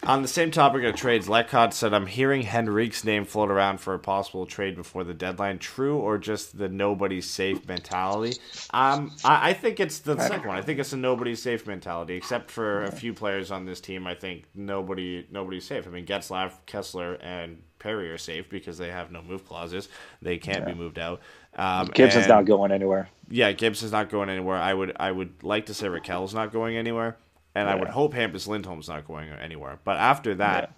On 0.05 0.23
the 0.23 0.29
same 0.29 0.53
topic 0.53 0.85
of 0.85 0.95
trades, 0.95 1.27
Lecott 1.27 1.73
said, 1.73 1.93
I'm 1.93 2.07
hearing 2.07 2.43
Henrique's 2.43 3.05
name 3.05 3.25
float 3.25 3.51
around 3.51 3.79
for 3.79 3.95
a 3.95 3.99
possible 3.99 4.47
trade 4.47 4.77
before 4.77 5.03
the 5.03 5.13
deadline. 5.13 5.59
True 5.59 5.99
or 5.99 6.19
just 6.19 6.57
the 6.57 6.69
nobody's 6.69 7.29
safe 7.29 7.67
mentality? 7.67 8.39
Um, 8.71 9.11
I, 9.25 9.51
I 9.51 9.53
think 9.55 9.81
it's 9.81 9.99
the 9.99 10.17
second 10.21 10.47
one. 10.47 10.57
I 10.57 10.63
think 10.63 10.79
it's 10.79 10.93
a 10.93 10.97
nobody's 10.97 11.43
safe 11.43 11.67
mentality, 11.67 12.15
except 12.15 12.51
for 12.51 12.85
a 12.85 12.93
few 12.93 13.13
players 13.13 13.51
on 13.51 13.67
this 13.67 13.81
team. 13.81 14.07
I 14.07 14.15
think 14.15 14.45
nobody 14.55 15.27
nobody's 15.33 15.65
safe. 15.67 15.87
I 15.87 15.91
mean, 15.91 16.07
Getzlaf, 16.07 16.53
Kesler, 16.67 17.19
and 17.21 17.61
Perry 17.81 18.11
are 18.11 18.19
safe 18.19 18.49
because 18.49 18.79
they 18.79 18.91
have 18.91 19.11
no 19.11 19.21
move 19.21 19.47
clauses. 19.47 19.89
They 20.23 20.39
can't 20.39 20.61
yeah. 20.61 20.73
be 20.73 20.79
moved 20.79 21.01
out. 21.01 21.21
Um, 21.57 21.87
Gibson's 21.87 22.27
and, 22.27 22.35
not 22.35 22.45
going 22.45 22.71
anywhere. 22.71 23.09
Yeah, 23.29 23.51
Gibson's 23.51 23.93
not 23.93 24.11
going 24.11 24.31
anywhere. 24.31 24.59
I 24.59 24.73
would 24.73 24.97
I 25.01 25.11
would 25.11 25.43
like 25.43 25.67
to 25.67 25.75
say 25.75 25.89
Rakell's 25.89 26.35
not 26.35 26.53
going 26.53 26.77
anywhere 26.77 27.17
and 27.55 27.67
yeah. 27.67 27.73
I 27.73 27.77
would 27.77 27.89
hope 27.89 28.15
Hampus 28.15 28.47
Lindholm's 28.47 28.89
not 28.89 29.07
going 29.07 29.29
anywhere. 29.31 29.79
But 29.85 29.99
after 29.99 30.35
that, 30.37 30.73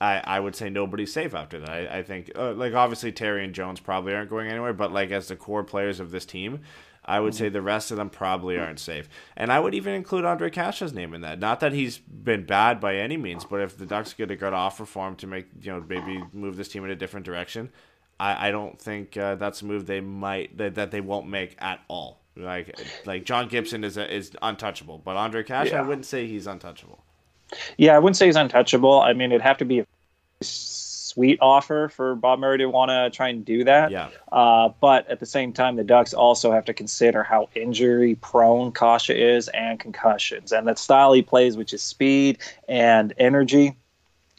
yeah. 0.00 0.16
I, 0.26 0.36
I 0.36 0.40
would 0.40 0.54
say 0.54 0.68
nobody's 0.68 1.12
safe 1.12 1.34
after 1.34 1.58
that. 1.60 1.70
I, 1.70 1.98
I 1.98 2.02
think 2.02 2.30
uh, 2.36 2.52
like 2.52 2.74
obviously 2.74 3.12
Terry 3.12 3.44
and 3.44 3.54
Jones 3.54 3.80
probably 3.80 4.14
aren't 4.14 4.30
going 4.30 4.48
anywhere, 4.48 4.72
but 4.72 4.92
like 4.92 5.10
as 5.10 5.28
the 5.28 5.36
core 5.36 5.64
players 5.64 6.00
of 6.00 6.10
this 6.10 6.26
team, 6.26 6.60
I 7.06 7.20
would 7.20 7.32
mm-hmm. 7.32 7.44
say 7.44 7.48
the 7.48 7.62
rest 7.62 7.90
of 7.90 7.96
them 7.96 8.10
probably 8.10 8.58
aren't 8.58 8.80
safe. 8.80 9.08
And 9.36 9.52
I 9.52 9.60
would 9.60 9.74
even 9.74 9.94
include 9.94 10.24
Ondrej 10.24 10.52
Kase's 10.52 10.92
name 10.92 11.14
in 11.14 11.20
that. 11.22 11.38
Not 11.38 11.60
that 11.60 11.72
he's 11.72 11.98
been 11.98 12.44
bad 12.44 12.80
by 12.80 12.96
any 12.96 13.16
means, 13.16 13.44
but 13.44 13.60
if 13.60 13.78
the 13.78 13.86
Ducks 13.86 14.12
get 14.12 14.30
a 14.30 14.36
good 14.36 14.52
offer 14.52 14.84
for 14.84 15.08
him 15.08 15.16
to 15.16 15.26
make 15.26 15.46
you 15.62 15.72
know 15.72 15.84
maybe 15.88 16.22
move 16.32 16.56
this 16.56 16.68
team 16.68 16.84
in 16.84 16.90
a 16.90 16.96
different 16.96 17.24
direction, 17.24 17.70
I, 18.18 18.48
I 18.48 18.50
don't 18.50 18.78
think 18.78 19.16
uh, 19.16 19.36
that's 19.36 19.62
a 19.62 19.64
move 19.64 19.86
they 19.86 20.00
might 20.00 20.58
that, 20.58 20.74
that 20.74 20.90
they 20.90 21.00
won't 21.00 21.28
make 21.28 21.56
at 21.58 21.80
all. 21.88 22.20
Like 22.36 22.78
like 23.06 23.24
John 23.24 23.48
Gibson 23.48 23.82
is 23.82 23.96
a, 23.96 24.14
is 24.14 24.32
untouchable, 24.42 25.00
but 25.02 25.16
Ondrej 25.16 25.46
Kase, 25.46 25.70
yeah. 25.70 25.78
I 25.78 25.82
wouldn't 25.82 26.04
say 26.06 26.26
he's 26.26 26.46
untouchable. 26.46 27.02
Yeah, 27.78 27.96
I 27.96 27.98
wouldn't 27.98 28.16
say 28.16 28.26
he's 28.26 28.36
untouchable. 28.36 29.00
I 29.00 29.12
mean, 29.14 29.32
it'd 29.32 29.40
have 29.40 29.58
to 29.58 29.64
be 29.64 29.80
a 29.80 29.86
sweet 30.42 31.38
offer 31.40 31.88
for 31.88 32.14
Bob 32.14 32.38
Murray 32.40 32.58
to 32.58 32.66
want 32.66 32.90
to 32.90 33.08
try 33.16 33.28
and 33.28 33.42
do 33.42 33.64
that. 33.64 33.90
Yeah. 33.90 34.10
Uh, 34.30 34.68
but 34.80 35.08
at 35.08 35.18
the 35.18 35.24
same 35.26 35.54
time, 35.54 35.76
the 35.76 35.84
Ducks 35.84 36.12
also 36.12 36.52
have 36.52 36.66
to 36.66 36.74
consider 36.74 37.22
how 37.22 37.48
injury 37.54 38.16
prone 38.16 38.70
Kase 38.72 39.08
is 39.10 39.48
and 39.48 39.80
concussions, 39.80 40.52
and 40.52 40.68
that 40.68 40.78
style 40.78 41.14
he 41.14 41.22
plays, 41.22 41.56
which 41.56 41.72
is 41.72 41.82
speed 41.82 42.38
and 42.68 43.14
energy 43.18 43.76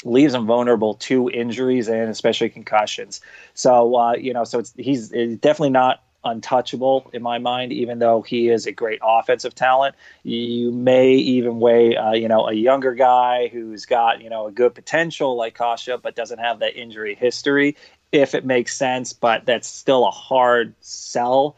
leaves 0.03 0.35
him 0.35 0.45
vulnerable 0.45 0.93
to 0.93 1.29
injuries 1.31 1.87
and 1.87 2.09
especially 2.09 2.49
concussions. 2.49 3.21
So 3.55 3.95
uh, 3.95 4.13
you 4.13 4.33
know, 4.33 4.43
so 4.43 4.59
it's 4.59 4.73
he's 4.77 5.11
it's 5.11 5.35
definitely 5.41 5.71
not 5.71 6.03
untouchable 6.27 7.09
in 7.13 7.21
my 7.21 7.37
mind, 7.39 7.71
even 7.71 7.99
though 7.99 8.21
he 8.21 8.49
is 8.49 8.65
a 8.65 8.71
great 8.71 8.99
offensive 9.03 9.55
talent. 9.55 9.95
You 10.23 10.71
may 10.71 11.13
even 11.13 11.59
weigh, 11.59 11.95
uh, 11.95 12.13
you 12.13 12.27
know, 12.27 12.47
a 12.47 12.53
younger 12.53 12.93
guy 12.93 13.47
who's 13.47 13.85
got, 13.85 14.21
you 14.21 14.29
know, 14.29 14.47
a 14.47 14.51
good 14.51 14.75
potential 14.75 15.35
like 15.35 15.57
Kase, 15.57 15.89
but 16.01 16.15
doesn't 16.15 16.39
have 16.39 16.59
that 16.59 16.79
injury 16.79 17.15
history, 17.15 17.75
if 18.11 18.35
it 18.35 18.45
makes 18.45 18.75
sense. 18.75 19.13
But 19.13 19.45
that's 19.45 19.67
still 19.67 20.05
a 20.05 20.11
hard 20.11 20.73
sell 20.81 21.55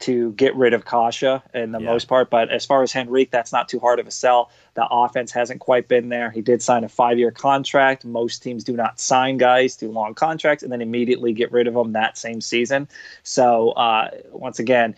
to 0.00 0.32
get 0.32 0.54
rid 0.56 0.74
of 0.74 0.84
Kase 0.84 1.22
in 1.54 1.72
the 1.72 1.80
yeah. 1.80 1.86
most 1.86 2.06
part. 2.08 2.30
But 2.30 2.50
as 2.50 2.64
far 2.64 2.82
as 2.82 2.94
Henrique, 2.94 3.30
that's 3.30 3.52
not 3.52 3.68
too 3.68 3.78
hard 3.78 3.98
of 3.98 4.06
a 4.06 4.10
sell. 4.10 4.50
The 4.74 4.86
offense 4.88 5.32
hasn't 5.32 5.60
quite 5.60 5.88
been 5.88 6.08
there. 6.08 6.30
He 6.30 6.42
did 6.42 6.62
sign 6.62 6.84
a 6.84 6.88
five 6.88 7.18
year 7.18 7.30
contract. 7.30 8.04
Most 8.04 8.42
teams 8.42 8.64
do 8.64 8.76
not 8.76 9.00
sign 9.00 9.36
guys 9.36 9.76
to 9.76 9.88
long 9.88 10.14
contracts 10.14 10.62
and 10.62 10.72
then 10.72 10.82
immediately 10.82 11.32
get 11.32 11.50
rid 11.50 11.66
of 11.66 11.74
them 11.74 11.92
that 11.92 12.18
same 12.18 12.40
season. 12.40 12.88
So, 13.22 13.70
uh, 13.70 14.10
once 14.32 14.58
again, 14.58 14.94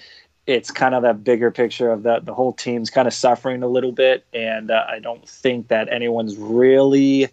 it's 0.46 0.70
kind 0.70 0.94
of 0.94 1.02
that 1.02 1.22
bigger 1.22 1.52
picture 1.52 1.90
of 1.90 2.02
that 2.02 2.24
the 2.24 2.34
whole 2.34 2.52
team's 2.52 2.90
kind 2.90 3.06
of 3.06 3.14
suffering 3.14 3.62
a 3.62 3.68
little 3.68 3.92
bit. 3.92 4.24
And 4.34 4.70
uh, 4.70 4.84
I 4.88 4.98
don't 4.98 5.26
think 5.28 5.68
that 5.68 5.92
anyone's 5.92 6.36
really 6.36 7.28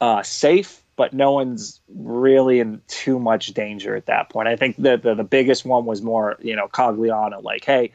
uh, 0.00 0.22
safe 0.22 0.83
but 0.96 1.12
no 1.12 1.32
one's 1.32 1.80
really 1.88 2.60
in 2.60 2.80
too 2.86 3.18
much 3.18 3.48
danger 3.48 3.96
at 3.96 4.06
that 4.06 4.28
point. 4.28 4.48
I 4.48 4.56
think 4.56 4.76
the, 4.76 4.96
the, 4.96 5.14
the 5.14 5.24
biggest 5.24 5.64
one 5.64 5.86
was 5.86 6.02
more, 6.02 6.36
you 6.40 6.56
know, 6.56 6.68
Cogliano, 6.68 7.42
like, 7.42 7.64
hey, 7.64 7.92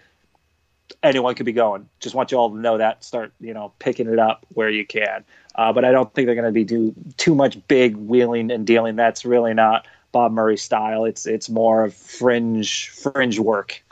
anyone 1.01 1.35
could 1.35 1.45
be 1.45 1.53
going. 1.53 1.89
Just 1.99 2.15
want 2.15 2.31
you 2.31 2.37
all 2.37 2.49
to 2.49 2.57
know 2.57 2.77
that. 2.77 3.03
Start, 3.03 3.31
you 3.39 3.53
know, 3.53 3.71
picking 3.79 4.07
it 4.07 4.19
up 4.19 4.45
where 4.53 4.69
you 4.69 4.85
can. 4.85 5.23
Uh, 5.55 5.73
but 5.73 5.85
I 5.85 5.91
don't 5.91 6.13
think 6.13 6.25
they're 6.25 6.35
going 6.35 6.45
to 6.45 6.51
be 6.51 6.63
do 6.63 6.93
too 7.17 7.35
much 7.35 7.57
big 7.67 7.95
wheeling 7.95 8.51
and 8.51 8.65
dealing. 8.65 8.95
That's 8.95 9.25
really 9.25 9.53
not 9.53 9.87
Bob 10.11 10.31
Murray 10.31 10.57
style. 10.57 11.05
It's 11.05 11.25
it's 11.25 11.49
more 11.49 11.83
of 11.83 11.93
fringe 11.93 12.89
fringe 12.89 13.39
work 13.39 13.83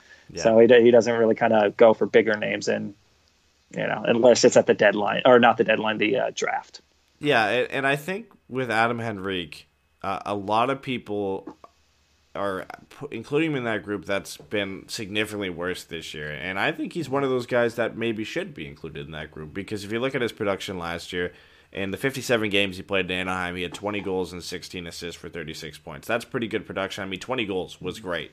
So 0.44 0.60
he, 0.60 0.68
he 0.84 0.92
doesn't 0.92 1.14
really 1.14 1.36
kind 1.36 1.54
of 1.54 1.78
go 1.78 1.94
for 1.94 2.06
bigger 2.06 2.36
names, 2.36 2.68
and 2.68 2.94
you 3.76 3.86
know, 3.86 4.04
unless 4.06 4.44
it's 4.44 4.58
at 4.58 4.66
the 4.66 4.74
deadline 4.74 5.22
or 5.26 5.40
not 5.40 5.58
the 5.58 5.64
deadline, 5.64 5.98
the 5.98 6.18
uh, 6.18 6.32
draft. 6.34 6.82
Yeah, 7.20 7.46
and, 7.48 7.88
I 7.88 7.96
think 7.96 8.28
with 8.48 8.70
Adam 8.70 9.00
Henrique, 9.02 9.68
uh, 10.04 10.20
a 10.26 10.36
lot 10.36 10.70
of 10.70 10.82
people 10.82 11.58
are 12.36 12.68
including 13.12 13.52
him 13.52 13.58
in 13.58 13.64
that 13.64 13.84
group 13.84 14.06
that's 14.06 14.38
been 14.38 14.86
significantly 14.88 15.50
worse 15.50 15.84
this 15.84 16.14
year. 16.14 16.32
And 16.32 16.60
I 16.60 16.72
think 16.72 16.94
he's 16.94 17.10
one 17.10 17.24
of 17.24 17.30
those 17.30 17.48
guys 17.48 17.76
that 17.76 17.98
maybe 17.98 18.24
should 18.24 18.54
be 18.54 18.68
included 18.68 19.08
in 19.08 19.12
that 19.14 19.32
group 19.32 19.54
because 19.54 19.84
if 19.84 19.92
you 19.92 20.00
look 20.00 20.14
at 20.14 20.22
his 20.22 20.32
production 20.32 20.78
last 20.78 21.12
year, 21.12 21.34
in 21.72 21.92
the 21.92 21.98
57 21.98 22.50
games 22.50 22.78
he 22.78 22.84
played 22.84 23.06
in 23.06 23.12
Anaheim, 23.12 23.56
he 23.56 23.64
had 23.64 23.74
20 23.74 24.00
goals 24.02 24.32
and 24.32 24.44
16 24.44 24.88
assists 24.88 25.20
for 25.20 25.30
36 25.30 25.80
points. 25.80 26.08
That's 26.08 26.26
pretty 26.26 26.48
good 26.48 26.66
production. 26.66 27.04
I 27.04 27.08
mean, 27.08 27.20
20 27.20 27.46
goals 27.46 27.82
was 27.82 28.00
great. 28.00 28.32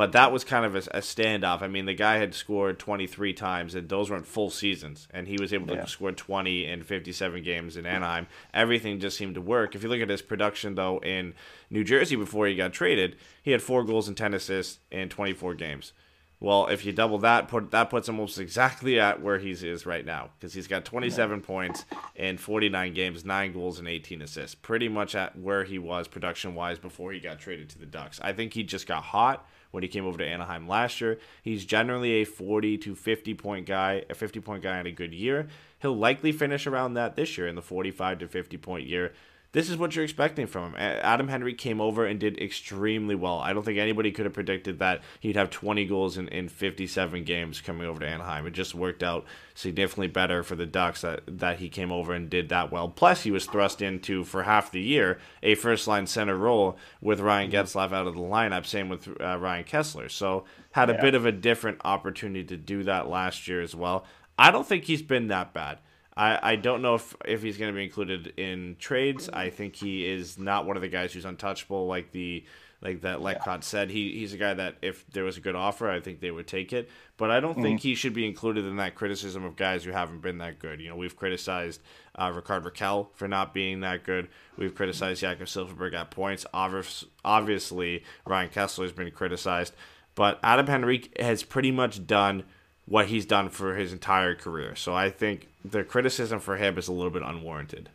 But 0.00 0.12
that 0.12 0.32
was 0.32 0.44
kind 0.44 0.64
of 0.64 0.74
a, 0.74 0.78
a, 0.78 1.00
standoff. 1.02 1.60
I 1.60 1.66
mean, 1.68 1.84
the 1.84 1.92
guy 1.92 2.16
had 2.16 2.34
scored 2.34 2.78
23 2.78 3.34
times, 3.34 3.74
and 3.74 3.86
those 3.86 4.08
weren't 4.08 4.26
full 4.26 4.48
seasons. 4.48 5.06
And 5.10 5.28
he 5.28 5.36
was 5.38 5.52
able 5.52 5.66
to 5.66 5.74
yeah. 5.74 5.84
score 5.84 6.10
20 6.10 6.64
in 6.64 6.82
57 6.82 7.42
games 7.42 7.76
in 7.76 7.84
Anaheim. 7.84 8.26
Everything 8.54 8.98
just 8.98 9.18
seemed 9.18 9.34
to 9.34 9.42
work. 9.42 9.74
If 9.74 9.82
you 9.82 9.90
look 9.90 10.00
at 10.00 10.08
his 10.08 10.22
production, 10.22 10.74
though, 10.74 11.00
in 11.00 11.34
New 11.68 11.84
Jersey 11.84 12.16
before 12.16 12.46
he 12.46 12.56
got 12.56 12.72
traded, 12.72 13.16
he 13.42 13.50
had 13.50 13.60
four 13.60 13.84
goals 13.84 14.08
and 14.08 14.16
10 14.16 14.32
assists 14.32 14.78
in 14.90 15.10
24 15.10 15.52
games. 15.52 15.92
Well, 16.42 16.68
if 16.68 16.86
you 16.86 16.92
double 16.92 17.18
that, 17.18 17.48
put 17.48 17.70
that 17.72 17.90
puts 17.90 18.08
him 18.08 18.14
almost 18.14 18.38
exactly 18.38 18.98
at 18.98 19.20
where 19.20 19.38
he 19.38 19.50
is 19.50 19.84
right 19.84 20.06
now 20.06 20.30
because 20.38 20.54
he's 20.54 20.66
got 20.66 20.86
27 20.86 21.42
points 21.42 21.84
in 22.16 22.38
49 22.38 22.94
games, 22.94 23.26
nine 23.26 23.52
goals 23.52 23.78
and 23.78 23.86
18 23.86 24.22
assists, 24.22 24.54
pretty 24.54 24.88
much 24.88 25.14
at 25.14 25.38
where 25.38 25.64
he 25.64 25.78
was 25.78 26.08
production 26.08 26.54
wise 26.54 26.78
before 26.78 27.12
he 27.12 27.20
got 27.20 27.38
traded 27.38 27.68
to 27.68 27.78
the 27.78 27.84
Ducks. 27.84 28.18
I 28.22 28.32
think 28.32 28.54
he 28.54 28.62
just 28.62 28.86
got 28.86 29.02
hot 29.02 29.46
when 29.70 29.82
he 29.82 29.88
came 29.88 30.06
over 30.06 30.18
to 30.18 30.26
Anaheim 30.26 30.68
last 30.68 31.00
year. 31.00 31.18
He's 31.42 31.64
generally 31.64 32.22
a 32.22 32.24
40 32.24 32.78
to 32.78 32.94
50 32.94 33.34
point 33.34 33.66
guy, 33.66 34.04
a 34.10 34.14
50 34.14 34.40
point 34.40 34.62
guy 34.62 34.80
in 34.80 34.86
a 34.86 34.92
good 34.92 35.12
year. 35.12 35.48
He'll 35.80 35.96
likely 35.96 36.32
finish 36.32 36.66
around 36.66 36.94
that 36.94 37.16
this 37.16 37.38
year 37.38 37.46
in 37.46 37.54
the 37.54 37.62
45 37.62 38.20
to 38.20 38.28
50 38.28 38.56
point 38.58 38.86
year 38.86 39.12
this 39.52 39.68
is 39.68 39.76
what 39.76 39.96
you're 39.96 40.04
expecting 40.04 40.46
from 40.46 40.66
him. 40.66 40.74
Adam 40.78 41.28
Henrique 41.28 41.58
came 41.58 41.80
over 41.80 42.06
and 42.06 42.20
did 42.20 42.40
extremely 42.40 43.16
well. 43.16 43.40
I 43.40 43.52
don't 43.52 43.64
think 43.64 43.78
anybody 43.78 44.12
could 44.12 44.24
have 44.24 44.34
predicted 44.34 44.78
that 44.78 45.02
he'd 45.18 45.34
have 45.34 45.50
20 45.50 45.84
goals 45.86 46.16
in, 46.16 46.28
in 46.28 46.48
57 46.48 47.24
games 47.24 47.60
coming 47.60 47.86
over 47.86 47.98
to 48.00 48.06
Anaheim. 48.06 48.46
It 48.46 48.52
just 48.52 48.76
worked 48.76 49.02
out 49.02 49.24
significantly 49.54 50.06
better 50.06 50.44
for 50.44 50.54
the 50.54 50.66
Ducks 50.66 51.00
that, 51.00 51.22
that 51.26 51.58
he 51.58 51.68
came 51.68 51.90
over 51.90 52.12
and 52.12 52.30
did 52.30 52.48
that 52.50 52.70
well. 52.70 52.88
Plus, 52.88 53.22
he 53.22 53.32
was 53.32 53.46
thrust 53.46 53.82
into, 53.82 54.22
for 54.22 54.44
half 54.44 54.70
the 54.70 54.80
year, 54.80 55.18
a 55.42 55.56
first 55.56 55.88
line 55.88 56.06
center 56.06 56.36
role 56.36 56.78
with 57.00 57.18
Ryan 57.18 57.50
mm-hmm. 57.50 57.60
Getzlaf 57.60 57.92
out 57.92 58.06
of 58.06 58.14
the 58.14 58.20
lineup. 58.20 58.64
Same 58.64 58.88
with 58.88 59.08
uh, 59.20 59.36
Ryan 59.36 59.64
Kesler. 59.64 60.10
So, 60.10 60.44
had 60.72 60.90
a 60.90 60.92
yeah. 60.92 61.00
bit 61.00 61.14
of 61.16 61.26
a 61.26 61.32
different 61.32 61.80
opportunity 61.84 62.44
to 62.44 62.56
do 62.56 62.84
that 62.84 63.08
last 63.08 63.48
year 63.48 63.60
as 63.60 63.74
well. 63.74 64.04
I 64.38 64.52
don't 64.52 64.66
think 64.66 64.84
he's 64.84 65.02
been 65.02 65.26
that 65.28 65.52
bad. 65.52 65.78
I, 66.20 66.52
I 66.52 66.56
don't 66.56 66.82
know 66.82 66.96
if, 66.96 67.16
if 67.24 67.42
he's 67.42 67.56
going 67.56 67.72
to 67.72 67.74
be 67.74 67.82
included 67.82 68.34
in 68.36 68.76
trades. 68.78 69.30
I 69.30 69.48
think 69.48 69.74
he 69.74 70.06
is 70.06 70.38
not 70.38 70.66
one 70.66 70.76
of 70.76 70.82
the 70.82 70.88
guys 70.88 71.14
who's 71.14 71.24
untouchable, 71.24 71.86
like 71.86 72.12
the 72.12 72.44
like 72.82 73.00
that 73.02 73.20
Lecott 73.20 73.46
yeah. 73.46 73.60
said. 73.60 73.90
He 73.90 74.18
he's 74.18 74.34
a 74.34 74.36
guy 74.36 74.52
that 74.52 74.76
if 74.82 75.06
there 75.12 75.24
was 75.24 75.38
a 75.38 75.40
good 75.40 75.54
offer, 75.54 75.88
I 75.88 76.00
think 76.00 76.20
they 76.20 76.30
would 76.30 76.46
take 76.46 76.74
it. 76.74 76.90
But 77.16 77.30
I 77.30 77.40
don't 77.40 77.52
mm-hmm. 77.52 77.62
think 77.62 77.80
he 77.80 77.94
should 77.94 78.12
be 78.12 78.26
included 78.26 78.66
in 78.66 78.76
that 78.76 78.94
criticism 78.94 79.46
of 79.46 79.56
guys 79.56 79.82
who 79.82 79.92
haven't 79.92 80.20
been 80.20 80.38
that 80.38 80.58
good. 80.58 80.78
You 80.78 80.90
know, 80.90 80.96
we've 80.96 81.16
criticized 81.16 81.80
uh, 82.16 82.30
Rickard 82.34 82.64
Rakell 82.64 83.08
for 83.14 83.26
not 83.26 83.54
being 83.54 83.80
that 83.80 84.04
good. 84.04 84.28
We've 84.58 84.74
criticized 84.74 85.22
Jakob 85.22 85.46
Silfverberg 85.46 85.94
at 85.94 86.10
points. 86.10 86.44
Obviously, 86.52 88.04
Ryan 88.26 88.50
Kesler 88.50 88.82
has 88.82 88.92
been 88.92 89.10
criticized, 89.10 89.72
but 90.14 90.38
Adam 90.42 90.68
Henrique 90.68 91.18
has 91.18 91.42
pretty 91.44 91.70
much 91.70 92.06
done 92.06 92.44
what 92.84 93.06
he's 93.06 93.24
done 93.24 93.48
for 93.48 93.76
his 93.76 93.92
entire 93.94 94.34
career. 94.34 94.74
So 94.74 94.94
I 94.94 95.08
think 95.08 95.49
the 95.64 95.84
criticism 95.84 96.40
for 96.40 96.56
him 96.56 96.78
is 96.78 96.88
a 96.88 96.92
little 96.92 97.10
bit 97.10 97.22
unwarranted. 97.22 97.88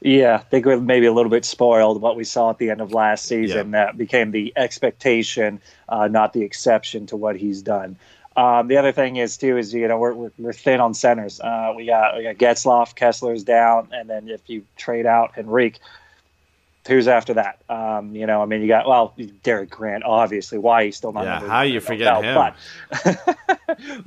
Yeah, 0.00 0.36
I 0.36 0.38
think 0.38 0.66
we're 0.66 0.80
maybe 0.80 1.06
a 1.06 1.12
little 1.12 1.30
bit 1.30 1.44
spoiled 1.44 2.00
what 2.00 2.16
we 2.16 2.24
saw 2.24 2.50
at 2.50 2.58
the 2.58 2.70
end 2.70 2.80
of 2.80 2.92
last 2.92 3.26
season. 3.26 3.70
Yeah. 3.70 3.86
That 3.86 3.98
became 3.98 4.30
the 4.30 4.52
expectation, 4.56 5.60
uh, 5.88 6.08
not 6.08 6.32
the 6.32 6.42
exception 6.42 7.06
to 7.06 7.16
what 7.16 7.36
he's 7.36 7.62
done. 7.62 7.96
Um, 8.36 8.68
the 8.68 8.76
other 8.76 8.92
thing 8.92 9.16
is 9.16 9.36
too 9.36 9.58
is 9.58 9.74
you 9.74 9.88
know 9.88 9.98
we're, 9.98 10.14
we're, 10.14 10.32
we're 10.38 10.52
thin 10.52 10.80
on 10.80 10.94
centers. 10.94 11.40
Uh, 11.40 11.72
we 11.76 11.86
got 11.86 12.16
we 12.16 12.22
got 12.22 12.36
Getzlaf, 12.36 12.94
Kesler's 12.96 13.44
down, 13.44 13.88
and 13.92 14.08
then 14.08 14.28
if 14.28 14.48
you 14.48 14.64
trade 14.76 15.06
out 15.06 15.32
Henrique, 15.36 15.80
who's 16.86 17.08
after 17.08 17.34
that? 17.34 17.60
Um, 17.68 18.14
you 18.14 18.26
know, 18.26 18.40
I 18.40 18.46
mean, 18.46 18.62
you 18.62 18.68
got 18.68 18.88
well 18.88 19.14
Derek 19.42 19.70
Grant, 19.70 20.04
obviously. 20.04 20.58
Why 20.58 20.84
he's 20.84 20.96
still 20.96 21.12
not? 21.12 21.24
Yeah, 21.24 21.48
how 21.48 21.62
you 21.62 21.80
forget 21.80 22.24
him? 22.24 22.34
But, 22.34 23.36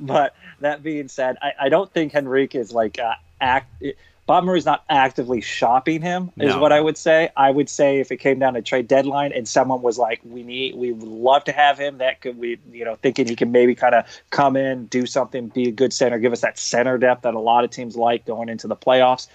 but 0.00 0.34
that 0.62 0.82
being 0.82 1.08
said, 1.08 1.36
I, 1.42 1.52
I 1.60 1.68
don't 1.68 1.92
think 1.92 2.14
Henrique 2.14 2.54
is 2.54 2.72
like 2.72 2.98
uh, 2.98 3.14
act. 3.40 3.82
Bob 4.24 4.44
Murray's 4.44 4.64
not 4.64 4.84
actively 4.88 5.40
shopping 5.40 6.00
him, 6.00 6.30
is 6.38 6.54
no. 6.54 6.60
what 6.60 6.72
I 6.72 6.80
would 6.80 6.96
say. 6.96 7.30
I 7.36 7.50
would 7.50 7.68
say 7.68 7.98
if 7.98 8.12
it 8.12 8.18
came 8.18 8.38
down 8.38 8.54
to 8.54 8.62
trade 8.62 8.86
deadline 8.86 9.32
and 9.32 9.48
someone 9.48 9.82
was 9.82 9.98
like, 9.98 10.20
"We 10.24 10.42
need, 10.42 10.76
we 10.76 10.92
would 10.92 11.08
love 11.08 11.44
to 11.44 11.52
have 11.52 11.76
him," 11.76 11.98
that 11.98 12.20
could 12.20 12.38
we, 12.38 12.58
you 12.70 12.84
know, 12.84 12.94
thinking 12.96 13.26
he 13.26 13.34
can 13.34 13.50
maybe 13.50 13.74
kind 13.74 13.94
of 13.94 14.04
come 14.30 14.56
in, 14.56 14.86
do 14.86 15.06
something, 15.06 15.48
be 15.48 15.68
a 15.68 15.72
good 15.72 15.92
center, 15.92 16.18
give 16.18 16.32
us 16.32 16.40
that 16.40 16.58
center 16.58 16.98
depth 16.98 17.22
that 17.22 17.34
a 17.34 17.40
lot 17.40 17.64
of 17.64 17.70
teams 17.70 17.96
like 17.96 18.24
going 18.24 18.48
into 18.48 18.68
the 18.68 18.76
playoffs 18.76 19.26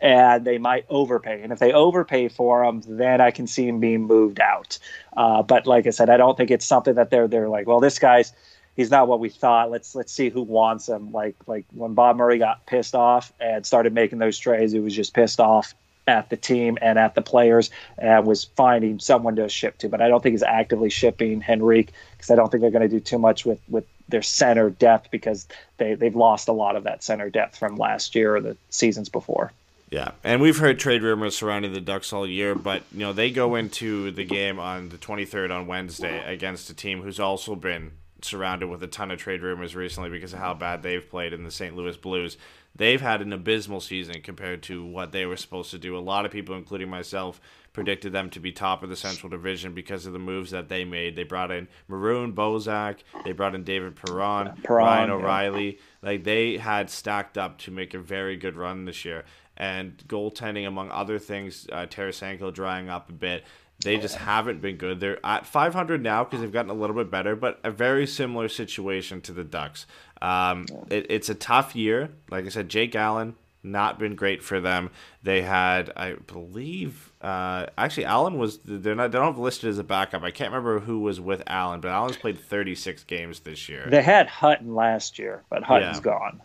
and 0.00 0.44
they 0.44 0.58
might 0.58 0.86
overpay. 0.88 1.42
And 1.42 1.52
if 1.52 1.58
they 1.58 1.72
overpay 1.72 2.28
for 2.28 2.64
him, 2.64 2.82
then 2.86 3.20
I 3.20 3.30
can 3.30 3.46
see 3.46 3.68
him 3.68 3.80
being 3.80 4.04
moved 4.04 4.40
out. 4.40 4.78
Uh, 5.16 5.42
but 5.42 5.66
like 5.66 5.86
I 5.86 5.90
said, 5.90 6.08
I 6.08 6.16
don't 6.16 6.36
think 6.36 6.50
it's 6.50 6.64
something 6.64 6.94
that 6.94 7.10
they're 7.10 7.28
they're 7.28 7.48
like, 7.48 7.66
well, 7.66 7.80
this 7.80 7.98
guy's 7.98 8.32
he's 8.76 8.90
not 8.90 9.08
what 9.08 9.20
we 9.20 9.28
thought. 9.28 9.70
Let's 9.70 9.94
let's 9.94 10.12
see 10.12 10.28
who 10.28 10.42
wants 10.42 10.88
him. 10.88 11.12
Like 11.12 11.36
like 11.46 11.66
when 11.72 11.94
Bob 11.94 12.16
Murray 12.16 12.38
got 12.38 12.66
pissed 12.66 12.94
off 12.94 13.32
and 13.40 13.64
started 13.64 13.92
making 13.92 14.18
those 14.18 14.38
trades, 14.38 14.72
he 14.72 14.80
was 14.80 14.94
just 14.94 15.14
pissed 15.14 15.40
off 15.40 15.74
at 16.06 16.28
the 16.30 16.36
team 16.36 16.76
and 16.82 16.98
at 16.98 17.14
the 17.14 17.22
players 17.22 17.70
and 17.98 18.26
was 18.26 18.44
finding 18.44 18.98
someone 18.98 19.36
to 19.36 19.48
ship 19.48 19.78
to. 19.78 19.88
But 19.88 20.00
I 20.00 20.08
don't 20.08 20.22
think 20.22 20.32
he's 20.32 20.42
actively 20.42 20.90
shipping 20.90 21.44
Henrique 21.48 21.92
because 22.12 22.30
I 22.30 22.34
don't 22.34 22.50
think 22.50 22.62
they're 22.62 22.70
going 22.70 22.82
to 22.82 22.88
do 22.88 23.00
too 23.00 23.18
much 23.18 23.44
with 23.44 23.60
with 23.68 23.84
their 24.08 24.22
center 24.22 24.70
depth 24.70 25.10
because 25.10 25.46
they 25.76 25.94
they've 25.94 26.16
lost 26.16 26.48
a 26.48 26.52
lot 26.52 26.76
of 26.76 26.84
that 26.84 27.02
center 27.02 27.30
depth 27.30 27.56
from 27.56 27.76
last 27.76 28.14
year 28.14 28.36
or 28.36 28.40
the 28.40 28.56
seasons 28.70 29.08
before. 29.08 29.52
Yeah, 29.90 30.12
and 30.22 30.40
we've 30.40 30.58
heard 30.58 30.78
trade 30.78 31.02
rumors 31.02 31.36
surrounding 31.36 31.72
the 31.72 31.80
Ducks 31.80 32.12
all 32.12 32.24
year, 32.24 32.54
but 32.54 32.82
you 32.92 33.00
know 33.00 33.12
they 33.12 33.30
go 33.30 33.56
into 33.56 34.12
the 34.12 34.24
game 34.24 34.60
on 34.60 34.90
the 34.90 34.96
23rd 34.96 35.50
on 35.50 35.66
Wednesday 35.66 36.22
against 36.32 36.70
a 36.70 36.74
team 36.74 37.02
who's 37.02 37.18
also 37.18 37.56
been 37.56 37.92
surrounded 38.22 38.68
with 38.68 38.82
a 38.82 38.86
ton 38.86 39.10
of 39.10 39.18
trade 39.18 39.42
rumors 39.42 39.74
recently 39.74 40.10
because 40.10 40.32
of 40.32 40.38
how 40.38 40.54
bad 40.54 40.82
they've 40.82 41.08
played 41.08 41.32
in 41.32 41.44
the 41.44 41.50
St. 41.50 41.74
Louis 41.74 41.96
Blues. 41.96 42.36
They've 42.74 43.00
had 43.00 43.20
an 43.20 43.32
abysmal 43.32 43.80
season 43.80 44.22
compared 44.22 44.62
to 44.64 44.84
what 44.84 45.12
they 45.12 45.26
were 45.26 45.36
supposed 45.36 45.70
to 45.72 45.78
do. 45.78 45.96
A 45.96 45.98
lot 45.98 46.24
of 46.24 46.30
people, 46.30 46.54
including 46.54 46.88
myself, 46.88 47.40
predicted 47.72 48.12
them 48.12 48.30
to 48.30 48.40
be 48.40 48.52
top 48.52 48.82
of 48.82 48.88
the 48.88 48.96
Central 48.96 49.30
Division 49.30 49.74
because 49.74 50.06
of 50.06 50.12
the 50.12 50.18
moves 50.18 50.50
that 50.50 50.68
they 50.68 50.84
made. 50.84 51.16
They 51.16 51.22
brought 51.24 51.50
in 51.50 51.68
Maroon 51.88 52.32
Bozak, 52.32 52.98
they 53.24 53.32
brought 53.32 53.54
in 53.54 53.64
David 53.64 53.96
Perron, 53.96 54.56
Perron 54.62 54.84
Ryan 54.84 55.10
O'Reilly. 55.10 55.66
Yeah. 55.66 56.10
Like 56.10 56.24
they 56.24 56.58
had 56.58 56.90
stacked 56.90 57.38
up 57.38 57.58
to 57.58 57.70
make 57.70 57.94
a 57.94 57.98
very 57.98 58.36
good 58.36 58.56
run 58.56 58.84
this 58.84 59.04
year. 59.04 59.24
And 59.56 59.96
goaltending, 60.08 60.66
among 60.66 60.90
other 60.90 61.18
things, 61.18 61.66
uh, 61.70 61.86
Tarasenko 61.86 62.52
drying 62.52 62.88
up 62.88 63.10
a 63.10 63.12
bit. 63.12 63.44
They 63.82 63.96
just 63.96 64.16
haven't 64.16 64.60
been 64.60 64.76
good. 64.76 65.00
They're 65.00 65.24
at 65.24 65.46
500 65.46 66.02
now 66.02 66.24
because 66.24 66.40
they've 66.40 66.52
gotten 66.52 66.70
a 66.70 66.74
little 66.74 66.96
bit 66.96 67.10
better, 67.10 67.34
but 67.34 67.60
a 67.64 67.70
very 67.70 68.06
similar 68.06 68.48
situation 68.48 69.20
to 69.22 69.32
the 69.32 69.44
Ducks. 69.44 69.86
Um, 70.20 70.66
it, 70.90 71.06
it's 71.08 71.30
a 71.30 71.34
tough 71.34 71.74
year. 71.74 72.10
Like 72.30 72.44
I 72.44 72.48
said, 72.48 72.68
Jake 72.68 72.94
Allen 72.94 73.36
not 73.62 73.98
been 73.98 74.14
great 74.14 74.42
for 74.42 74.60
them. 74.60 74.90
They 75.22 75.42
had, 75.42 75.92
I 75.96 76.14
believe, 76.14 77.12
uh, 77.20 77.66
actually 77.76 78.06
Allen 78.06 78.38
was 78.38 78.58
they're 78.64 78.94
not 78.94 79.12
they 79.12 79.18
don't 79.18 79.28
have 79.28 79.38
listed 79.38 79.70
as 79.70 79.78
a 79.78 79.84
backup. 79.84 80.22
I 80.22 80.30
can't 80.30 80.50
remember 80.50 80.80
who 80.80 81.00
was 81.00 81.20
with 81.20 81.42
Allen, 81.46 81.80
but 81.80 81.90
Allen's 81.90 82.16
played 82.16 82.38
36 82.38 83.04
games 83.04 83.40
this 83.40 83.68
year. 83.68 83.86
They 83.88 84.02
had 84.02 84.28
Hutton 84.28 84.74
last 84.74 85.18
year, 85.18 85.42
but 85.50 85.62
Hutton's 85.62 85.98
yeah. 85.98 86.02
gone. 86.02 86.42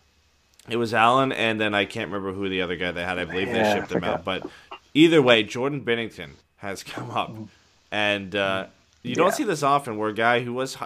It 0.68 0.78
was 0.78 0.94
Allen, 0.94 1.32
and 1.32 1.62
then 1.62 1.76
I 1.76 1.86
can't 1.86 2.12
remember 2.12 2.34
who 2.34 2.50
the 2.50 2.62
other 2.62 2.76
guy 2.76 2.92
they 2.92 3.04
had. 3.04 3.20
I 3.20 3.26
believe 3.26 3.48
yeah, 3.48 3.74
they 3.74 3.80
shipped 3.80 3.92
him 3.92 4.04
out, 4.04 4.26
but 4.26 4.50
either 4.94 5.22
way, 5.22 5.44
Jordan 5.44 5.86
Binnington 5.86 6.32
has 6.66 6.84
come 6.84 7.12
up, 7.12 7.36
and 7.92 8.36
uh, 8.36 8.68
you 9.04 9.16
don't 9.16 9.34
see 9.34 9.44
this 9.44 9.64
often. 9.64 9.98
Where 9.98 10.10
a 10.10 10.14
guy 10.14 10.42
who 10.42 10.54
was, 10.54 10.78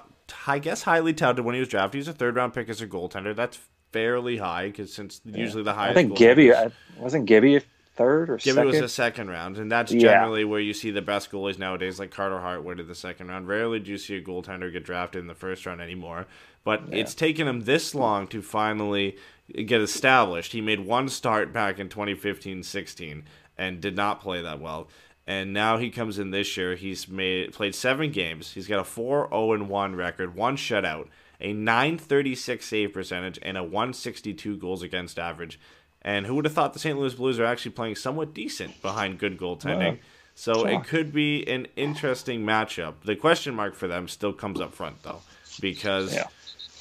I 0.45 0.59
guess, 0.59 0.84
highly 0.84 1.13
touted 1.13 1.43
when 1.45 1.55
he 1.55 1.59
was 1.59 1.69
drafted, 1.69 1.97
he's 1.99 2.07
a 2.07 2.13
third 2.13 2.36
round 2.36 2.53
pick 2.53 2.69
as 2.69 2.82
a 2.82 2.88
goaltender. 2.88 3.36
That's 3.36 3.59
fairly 3.91 4.38
high 4.38 4.67
because 4.67 4.93
since 4.93 5.21
yeah. 5.25 5.38
usually 5.38 5.63
the 5.63 5.73
highest. 5.73 5.91
I 5.91 6.01
think 6.01 6.17
Gibby 6.17 6.53
uh, 6.53 6.69
wasn't 6.97 7.25
Gibby 7.25 7.61
third 7.95 8.30
or 8.30 8.38
Gibby 8.38 8.55
second? 8.55 8.65
was 8.67 8.80
a 8.80 8.89
second 8.89 9.30
round, 9.30 9.57
and 9.57 9.71
that's 9.71 9.91
generally 9.91 10.41
yeah. 10.41 10.47
where 10.47 10.59
you 10.59 10.73
see 10.73 10.91
the 10.91 11.01
best 11.01 11.32
goalies 11.32 11.57
nowadays, 11.57 11.99
like 11.99 12.11
Carter 12.11 12.39
Hart 12.39 12.63
went 12.63 12.80
in 12.80 12.88
the 12.88 12.95
second 12.95 13.27
round. 13.27 13.47
Rarely 13.47 13.80
do 13.80 13.91
you 13.91 13.97
see 13.97 14.15
a 14.15 14.21
goaltender 14.21 14.71
get 14.71 14.84
drafted 14.84 15.21
in 15.21 15.27
the 15.27 15.36
first 15.36 15.65
round 15.65 15.82
anymore. 15.82 16.25
But 16.63 16.89
yeah. 16.89 16.99
it's 16.99 17.13
taken 17.13 17.47
him 17.47 17.61
this 17.61 17.95
long 17.95 18.27
to 18.27 18.41
finally 18.41 19.17
get 19.65 19.82
established. 19.82 20.51
He 20.51 20.61
made 20.61 20.82
one 20.82 21.09
start 21.09 21.51
back 21.51 21.80
in 21.80 21.89
2015-16 21.89 23.23
and 23.57 23.82
did 23.82 23.95
not 23.95 24.21
play 24.21 24.41
that 24.41 24.59
well 24.59 24.88
and 25.30 25.53
now 25.53 25.77
he 25.77 25.91
comes 25.91 26.17
in 26.17 26.32
this 26.32 26.57
year. 26.57 26.75
He's 26.75 27.07
made 27.07 27.53
played 27.53 27.75
seven 27.75 28.11
games. 28.11 28.53
He's 28.53 28.67
got 28.67 28.80
a 28.80 28.84
four 28.84 29.27
zero 29.27 29.30
oh 29.32 29.53
and 29.53 29.69
one 29.69 29.95
record, 29.95 30.34
one 30.34 30.57
shutout, 30.57 31.07
a 31.39 31.53
936 31.53 32.65
save 32.65 32.93
percentage, 32.93 33.38
and 33.43 33.55
a 33.55 33.61
162 33.61 34.57
goals 34.57 34.82
against 34.82 35.19
average. 35.19 35.59
And 36.01 36.25
who 36.25 36.34
would 36.34 36.45
have 36.45 36.55
thought 36.55 36.73
the 36.73 36.80
St. 36.80 36.97
Louis 36.97 37.13
Blues 37.13 37.39
are 37.39 37.45
actually 37.45 37.71
playing 37.71 37.95
somewhat 37.95 38.34
decent 38.34 38.82
behind 38.82 39.19
good 39.19 39.38
goaltending? 39.38 39.99
So 40.34 40.65
it 40.65 40.86
could 40.86 41.13
be 41.13 41.47
an 41.47 41.67
interesting 41.75 42.43
matchup. 42.43 42.95
The 43.03 43.15
question 43.15 43.53
mark 43.53 43.75
for 43.75 43.88
them 43.88 44.07
still 44.07 44.34
comes 44.34 44.59
up 44.59 44.73
front, 44.73 45.03
though, 45.03 45.21
because 45.61 46.15
Yeah. 46.15 46.25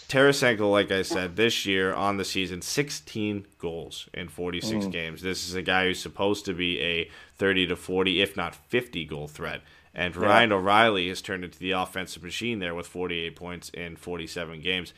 Tarasenko, 0.09 0.71
like 0.71 0.91
I 0.91 1.03
said, 1.03 1.37
this 1.37 1.67
year 1.67 1.93
on 1.93 2.17
the 2.17 2.25
season, 2.25 2.63
16 2.63 3.47
goals 3.59 4.09
in 4.15 4.29
46 4.29 4.87
Mm. 4.87 4.91
games. 4.93 5.23
This 5.23 5.47
is 5.47 5.55
a 5.55 5.63
guy 5.63 5.85
who's 5.85 6.01
supposed 6.01 6.47
to 6.47 6.55
be 6.55 6.81
a 6.81 7.11
30 7.37 7.67
to 7.67 7.77
40, 7.77 8.23
if 8.23 8.35
not 8.37 8.55
50 8.55 9.05
goal 9.05 9.29
threat. 9.29 9.61
And 9.95 10.17
Ryan 10.17 10.53
O'Reilly 10.53 11.09
has 11.09 11.21
turned 11.21 11.45
into 11.45 11.59
the 11.59 11.73
offensive 11.73 12.23
machine 12.23 12.59
there 12.59 12.75
with 12.75 12.87
48 12.87 13.37
points 13.37 13.69
in 13.71 13.97
47 13.97 14.61
games. 14.63 14.93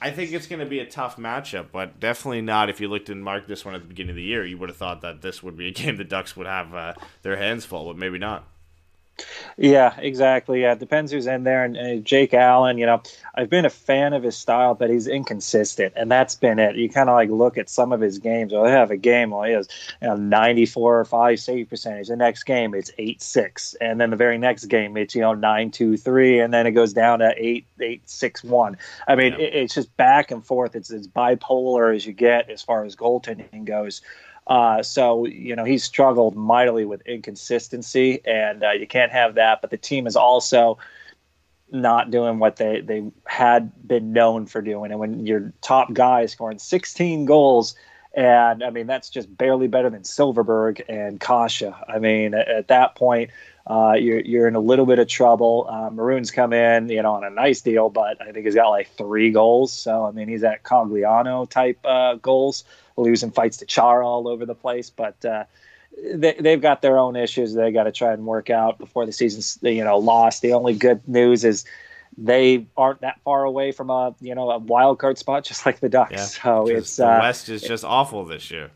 I 0.00 0.10
think 0.10 0.32
it's 0.32 0.46
going 0.46 0.60
to 0.60 0.66
be 0.66 0.80
a 0.80 0.86
tough 0.86 1.16
matchup, 1.16 1.66
but 1.72 1.98
definitely 1.98 2.42
not. 2.42 2.68
If 2.70 2.80
you 2.80 2.88
looked 2.88 3.08
and 3.08 3.24
marked 3.24 3.48
this 3.48 3.64
one 3.64 3.74
at 3.74 3.80
the 3.82 3.88
beginning 3.88 4.10
of 4.10 4.16
the 4.16 4.22
year, 4.22 4.44
you 4.46 4.58
would 4.58 4.68
have 4.68 4.76
thought 4.76 5.00
that 5.00 5.22
this 5.22 5.42
would 5.42 5.56
be 5.56 5.68
a 5.68 5.72
game 5.72 5.96
the 5.96 6.04
Ducks 6.04 6.36
would 6.36 6.46
have 6.46 6.74
uh, 6.74 6.94
their 7.22 7.36
hands 7.36 7.64
full, 7.64 7.86
but 7.86 7.96
maybe 7.98 8.18
not. 8.18 8.46
Yeah, 9.56 9.94
exactly. 9.98 10.62
Yeah, 10.62 10.72
it 10.72 10.78
depends 10.78 11.12
who's 11.12 11.26
in 11.26 11.44
there. 11.44 11.64
And, 11.64 11.76
and 11.76 12.04
Jake 12.04 12.34
Allen, 12.34 12.78
you 12.78 12.86
know, 12.86 13.02
I've 13.34 13.50
been 13.50 13.64
a 13.64 13.70
fan 13.70 14.12
of 14.12 14.22
his 14.22 14.36
style, 14.36 14.74
but 14.74 14.90
he's 14.90 15.06
inconsistent, 15.06 15.92
and 15.96 16.10
that's 16.10 16.34
been 16.34 16.58
it. 16.58 16.76
You 16.76 16.88
kind 16.88 17.08
of 17.08 17.14
like 17.14 17.30
look 17.30 17.58
at 17.58 17.68
some 17.68 17.92
of 17.92 18.00
his 18.00 18.18
games. 18.18 18.52
Well, 18.52 18.64
they 18.64 18.70
have 18.70 18.90
a 18.90 18.96
game 18.96 19.30
where 19.30 19.48
he 19.48 19.54
has 19.54 19.68
you 20.00 20.08
know, 20.08 20.16
94 20.16 21.00
or 21.00 21.04
5 21.04 21.40
save 21.40 21.68
percentage. 21.68 22.08
The 22.08 22.16
next 22.16 22.44
game, 22.44 22.74
it's 22.74 22.90
8 22.98 23.22
6. 23.22 23.74
And 23.80 24.00
then 24.00 24.10
the 24.10 24.16
very 24.16 24.38
next 24.38 24.66
game, 24.66 24.96
it's, 24.96 25.14
you 25.14 25.20
know, 25.20 25.34
9 25.34 25.70
2 25.70 25.96
3. 25.96 26.40
And 26.40 26.52
then 26.52 26.66
it 26.66 26.72
goes 26.72 26.92
down 26.92 27.20
to 27.20 27.32
8 27.36 27.66
8 27.80 28.08
6 28.08 28.44
1. 28.44 28.76
I 29.08 29.14
mean, 29.14 29.34
it, 29.34 29.54
it's 29.54 29.74
just 29.74 29.96
back 29.96 30.30
and 30.30 30.44
forth. 30.44 30.74
It's 30.74 30.90
as 30.90 31.08
bipolar 31.08 31.94
as 31.94 32.06
you 32.06 32.12
get 32.12 32.50
as 32.50 32.62
far 32.62 32.84
as 32.84 32.96
goaltending 32.96 33.64
goes. 33.64 34.02
Uh, 34.46 34.82
so 34.82 35.24
you 35.26 35.54
know 35.54 35.64
he's 35.64 35.84
struggled 35.84 36.34
mightily 36.34 36.84
with 36.84 37.00
inconsistency, 37.06 38.20
and 38.24 38.64
uh, 38.64 38.70
you 38.72 38.86
can't 38.86 39.12
have 39.12 39.36
that. 39.36 39.60
But 39.60 39.70
the 39.70 39.76
team 39.76 40.06
is 40.06 40.16
also 40.16 40.78
not 41.70 42.10
doing 42.10 42.38
what 42.38 42.56
they 42.56 42.80
they 42.80 43.10
had 43.26 43.72
been 43.86 44.12
known 44.12 44.46
for 44.46 44.60
doing. 44.60 44.90
And 44.90 45.00
when 45.00 45.26
your 45.26 45.52
top 45.62 45.92
guy 45.92 46.22
is 46.22 46.32
scoring 46.32 46.58
16 46.58 47.24
goals, 47.24 47.74
and 48.14 48.62
I 48.62 48.70
mean 48.70 48.86
that's 48.86 49.10
just 49.10 49.34
barely 49.36 49.68
better 49.68 49.88
than 49.88 50.02
Silfverberg 50.02 50.82
and 50.88 51.20
Kase. 51.20 51.62
I 51.88 51.98
mean 51.98 52.34
at, 52.34 52.48
at 52.48 52.68
that 52.68 52.94
point. 52.94 53.30
Uh, 53.64 53.92
you're 53.92 54.18
you're 54.18 54.48
in 54.48 54.56
a 54.56 54.60
little 54.60 54.86
bit 54.86 54.98
of 54.98 55.06
trouble. 55.06 55.68
Uh, 55.70 55.88
Maroon's 55.88 56.32
come 56.32 56.52
in, 56.52 56.88
you 56.88 57.00
know, 57.00 57.12
on 57.12 57.22
a 57.22 57.30
nice 57.30 57.60
deal, 57.60 57.90
but 57.90 58.20
I 58.20 58.32
think 58.32 58.44
he's 58.44 58.56
got 58.56 58.70
like 58.70 58.90
three 58.96 59.30
goals. 59.30 59.72
So 59.72 60.04
I 60.04 60.10
mean, 60.10 60.26
he's 60.26 60.42
at 60.42 60.64
Cogliano 60.64 61.48
type 61.48 61.78
uh, 61.84 62.16
goals, 62.16 62.64
losing 62.96 63.30
fights 63.30 63.58
to 63.58 63.66
Chara 63.66 64.06
all 64.06 64.28
over 64.28 64.46
the 64.46 64.54
place. 64.54 64.90
But 64.90 65.24
uh, 65.24 65.44
they, 66.14 66.34
they've 66.38 66.60
got 66.60 66.82
their 66.82 66.98
own 66.98 67.16
issues 67.16 67.54
they 67.54 67.72
got 67.72 67.84
to 67.84 67.92
try 67.92 68.12
and 68.12 68.24
work 68.24 68.50
out 68.50 68.78
before 68.78 69.06
the 69.06 69.12
season's 69.12 69.58
you 69.62 69.84
know 69.84 69.98
lost. 69.98 70.42
The 70.42 70.52
only 70.54 70.74
good 70.74 71.06
news 71.08 71.44
is 71.44 71.64
they 72.18 72.66
aren't 72.76 73.00
that 73.00 73.20
far 73.24 73.44
away 73.44 73.72
from 73.72 73.90
a 73.90 74.14
you 74.20 74.34
know 74.34 74.50
a 74.50 74.58
wild 74.58 74.98
card 74.98 75.18
spot, 75.18 75.44
just 75.46 75.66
like 75.66 75.80
the 75.80 75.88
Ducks. 75.88 76.12
Yeah, 76.12 76.24
so 76.24 76.68
it's 76.68 76.96
the 76.96 77.08
uh, 77.08 77.20
West 77.20 77.48
is 77.48 77.62
just 77.62 77.84
awful 77.84 78.24
this 78.24 78.50
year. 78.50 78.70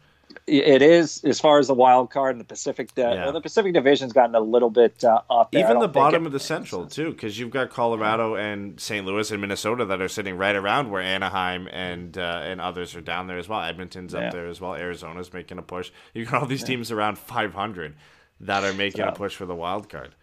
It 0.47 0.81
is 0.81 1.25
as 1.25 1.41
far 1.41 1.59
as 1.59 1.67
the 1.67 1.75
wild 1.75 2.11
card 2.11 2.33
and 2.33 2.41
the 2.41 2.45
Pacific. 2.45 2.91
Uh, 2.97 3.03
Yeah. 3.03 3.25
well, 3.25 3.33
the 3.33 3.41
Pacific 3.41 3.75
Division's 3.75 4.13
gotten 4.13 4.35
a 4.35 4.41
little 4.41 4.71
bit 4.71 5.03
uh, 5.03 5.21
up. 5.29 5.51
There. 5.51 5.65
Even 5.65 5.81
the 5.81 5.89
bottom 5.89 6.25
of 6.25 6.33
the 6.33 6.39
Central 6.41 6.87
too, 6.87 7.11
because 7.11 7.39
you've 7.39 7.51
got 7.51 7.71
Colorado 7.71 8.37
and 8.37 8.79
St. 8.81 9.05
Louis 9.05 9.31
and 9.31 9.41
Minnesota 9.41 9.85
that 9.87 10.01
are 10.01 10.09
sitting 10.09 10.37
right 10.37 10.55
around 10.55 10.91
where 10.91 11.03
Anaheim 11.03 11.67
and 11.73 12.17
uh, 12.17 12.43
and 12.45 12.61
others 12.61 12.95
are 12.95 13.01
down 13.01 13.27
there 13.27 13.39
as 13.39 13.49
well. 13.49 13.61
Edmonton's 13.63 14.15
Yeah. 14.15 14.27
up 14.27 14.33
there 14.33 14.47
as 14.47 14.61
well. 14.61 14.75
Arizona's 14.75 15.33
making 15.33 15.59
a 15.59 15.63
push. 15.63 15.91
You 16.15 16.25
got 16.25 16.43
all 16.43 16.47
these 16.47 16.65
teams 16.65 16.93
around 16.93 17.19
500 17.19 17.95
that 18.41 18.63
are 18.63 18.73
making 18.73 19.03
a 19.05 19.13
push 19.13 19.35
for 19.35 19.47
the 19.47 19.55
wild 19.55 19.89
card. 19.89 20.15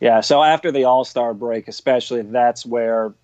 Yeah, 0.00 0.20
so 0.20 0.42
after 0.42 0.72
the 0.72 0.84
All 0.84 1.04
Star 1.04 1.34
break, 1.34 1.68
especially, 1.68 2.22
that's 2.22 2.66
where 2.66 3.14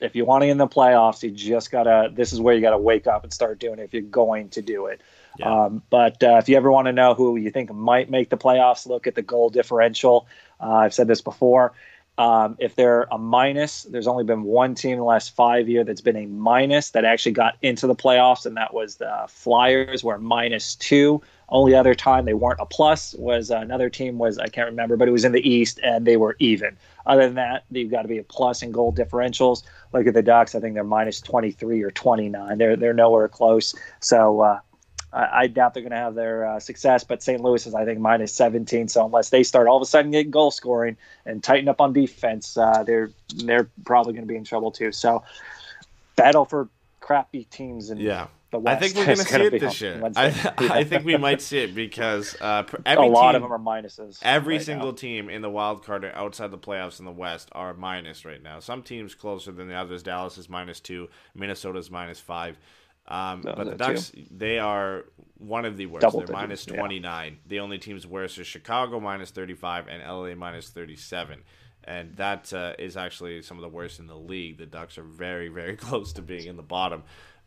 if 0.00 0.14
you 0.16 0.24
want 0.24 0.42
to 0.42 0.48
in 0.48 0.56
the 0.56 0.66
playoffs, 0.68 1.22
you 1.22 1.30
just 1.30 1.70
gotta. 1.70 2.10
This 2.12 2.32
is 2.32 2.40
where 2.40 2.54
you 2.54 2.60
gotta 2.60 2.78
wake 2.78 3.06
up 3.06 3.22
and 3.22 3.32
start 3.32 3.58
doing 3.60 3.78
it 3.78 3.82
if 3.82 3.92
you're 3.92 4.02
going 4.02 4.48
to 4.50 4.62
do 4.62 4.86
it. 4.86 5.00
Yeah. 5.38 5.64
Um, 5.64 5.82
but 5.90 6.22
uh, 6.22 6.36
if 6.36 6.48
you 6.48 6.56
ever 6.56 6.70
want 6.70 6.86
to 6.86 6.92
know 6.92 7.14
who 7.14 7.36
you 7.36 7.50
think 7.50 7.72
might 7.72 8.10
make 8.10 8.30
the 8.30 8.36
playoffs, 8.36 8.86
look 8.86 9.06
at 9.06 9.14
the 9.14 9.22
goal 9.22 9.50
differential. 9.50 10.26
Uh, 10.60 10.74
I've 10.74 10.94
said 10.94 11.08
this 11.08 11.20
before. 11.20 11.72
Um, 12.18 12.56
if 12.58 12.74
they're 12.74 13.04
a 13.10 13.16
minus, 13.16 13.84
there's 13.84 14.06
only 14.06 14.24
been 14.24 14.42
one 14.42 14.74
team 14.74 14.92
in 14.92 14.98
the 14.98 15.04
last 15.04 15.34
five 15.34 15.70
years 15.70 15.86
that's 15.86 16.02
been 16.02 16.16
a 16.16 16.26
minus 16.26 16.90
that 16.90 17.06
actually 17.06 17.32
got 17.32 17.56
into 17.62 17.86
the 17.86 17.94
playoffs, 17.94 18.44
and 18.44 18.58
that 18.58 18.74
was 18.74 18.96
the 18.96 19.24
Flyers, 19.28 20.04
were 20.04 20.18
minus 20.18 20.74
two. 20.74 21.22
Only 21.48 21.74
other 21.74 21.94
time 21.94 22.26
they 22.26 22.34
weren't 22.34 22.60
a 22.60 22.66
plus 22.66 23.14
was 23.14 23.50
another 23.50 23.88
team 23.88 24.18
was 24.18 24.36
I 24.38 24.48
can't 24.48 24.68
remember, 24.68 24.98
but 24.98 25.08
it 25.08 25.12
was 25.12 25.24
in 25.24 25.32
the 25.32 25.48
East 25.48 25.80
and 25.82 26.06
they 26.06 26.18
were 26.18 26.36
even. 26.40 26.76
Other 27.06 27.22
than 27.22 27.36
that, 27.36 27.64
you've 27.70 27.90
got 27.90 28.02
to 28.02 28.08
be 28.08 28.18
a 28.18 28.22
plus 28.22 28.62
in 28.62 28.70
goal 28.70 28.92
differentials. 28.92 29.62
Look 29.94 30.06
at 30.06 30.12
the 30.12 30.22
Ducks; 30.22 30.54
I 30.54 30.60
think 30.60 30.74
they're 30.74 30.84
minus 30.84 31.22
twenty 31.22 31.52
three 31.52 31.82
or 31.82 31.90
twenty 31.90 32.28
nine. 32.28 32.58
They're 32.58 32.76
they're 32.76 32.92
nowhere 32.92 33.28
close. 33.28 33.74
So. 34.00 34.40
Uh, 34.40 34.60
I 35.12 35.28
I 35.42 35.46
doubt 35.48 35.74
they're 35.74 35.82
going 35.82 35.90
to 35.92 35.96
have 35.96 36.14
their 36.14 36.44
uh, 36.46 36.60
success, 36.60 37.04
but 37.04 37.22
St. 37.22 37.40
Louis 37.40 37.66
is, 37.66 37.74
I 37.74 37.84
think, 37.84 37.98
minus 38.00 38.32
17. 38.34 38.88
So 38.88 39.04
unless 39.04 39.30
they 39.30 39.42
start 39.42 39.66
all 39.68 39.76
of 39.76 39.82
a 39.82 39.86
sudden 39.86 40.10
getting 40.10 40.30
goal 40.30 40.50
scoring 40.50 40.96
and 41.26 41.42
tighten 41.42 41.68
up 41.68 41.80
on 41.80 41.92
defense, 41.92 42.56
uh, 42.56 42.82
they're 42.84 43.10
they're 43.34 43.68
probably 43.84 44.12
going 44.12 44.24
to 44.24 44.28
be 44.28 44.36
in 44.36 44.44
trouble 44.44 44.70
too. 44.70 44.92
So 44.92 45.22
battle 46.16 46.44
for 46.44 46.68
crappy 47.00 47.44
teams 47.44 47.90
and 47.90 48.00
Yeah. 48.00 48.28
the 48.52 48.60
I 48.66 48.76
think 48.76 48.94
we're 48.94 49.04
going 49.04 49.16
to 49.16 49.24
see 49.24 49.42
it 49.42 49.60
this 49.60 49.80
year. 49.80 50.12
I, 50.16 50.26
I 50.58 50.84
think 50.84 51.04
we 51.04 51.16
might 51.16 51.40
see 51.40 51.58
it 51.58 51.74
because 51.74 52.36
uh, 52.40 52.64
pr- 52.64 52.76
a 52.86 53.00
lot 53.00 53.32
team, 53.32 53.42
of 53.42 53.42
them 53.42 53.52
are 53.52 53.58
minuses. 53.58 54.18
Every 54.22 54.56
right 54.56 54.64
single 54.64 54.88
now. 54.90 54.96
team 54.96 55.28
in 55.30 55.40
the 55.42 55.50
wild 55.50 55.84
card 55.84 56.04
or 56.04 56.14
outside 56.14 56.50
the 56.50 56.58
playoffs 56.58 56.98
in 56.98 57.04
the 57.04 57.12
West 57.12 57.48
are 57.52 57.74
minus 57.74 58.24
right 58.24 58.42
now. 58.42 58.60
Some 58.60 58.82
teams 58.82 59.14
closer 59.14 59.50
than 59.52 59.68
the 59.68 59.74
others. 59.74 60.02
Dallas 60.02 60.36
is 60.38 60.48
minus 60.48 60.78
two. 60.80 61.08
Minnesota's 61.34 61.90
minus 61.90 62.20
five. 62.20 62.58
Um, 63.10 63.42
No, 63.44 63.54
but 63.56 63.64
the 63.64 63.74
Ducks, 63.76 64.12
they 64.30 64.58
are 64.58 65.04
one 65.38 65.64
of 65.64 65.76
the 65.76 65.86
worst. 65.86 66.02
Double 66.02 66.20
They're 66.20 66.26
digits, 66.28 66.40
minus 66.40 66.66
yeah. 66.68 66.76
29. 66.76 67.38
The 67.46 67.60
only 67.60 67.78
teams 67.78 68.06
worse 68.06 68.38
are 68.38 68.44
Chicago 68.44 69.00
minus 69.00 69.30
35 69.30 69.88
and 69.88 70.02
LA 70.02 70.34
minus 70.34 70.68
37. 70.70 71.42
And 71.84 72.14
that 72.16 72.52
uh, 72.52 72.74
is 72.78 72.96
actually 72.96 73.42
some 73.42 73.56
of 73.56 73.62
the 73.62 73.68
worst 73.68 73.98
in 74.00 74.06
the 74.06 74.14
league. 74.16 74.58
The 74.58 74.66
Ducks 74.66 74.96
are 74.98 75.02
very, 75.02 75.48
very 75.48 75.76
close 75.86 76.12
to 76.14 76.22
being 76.22 76.46
in 76.46 76.56
the 76.56 76.62
bottom. 76.62 77.02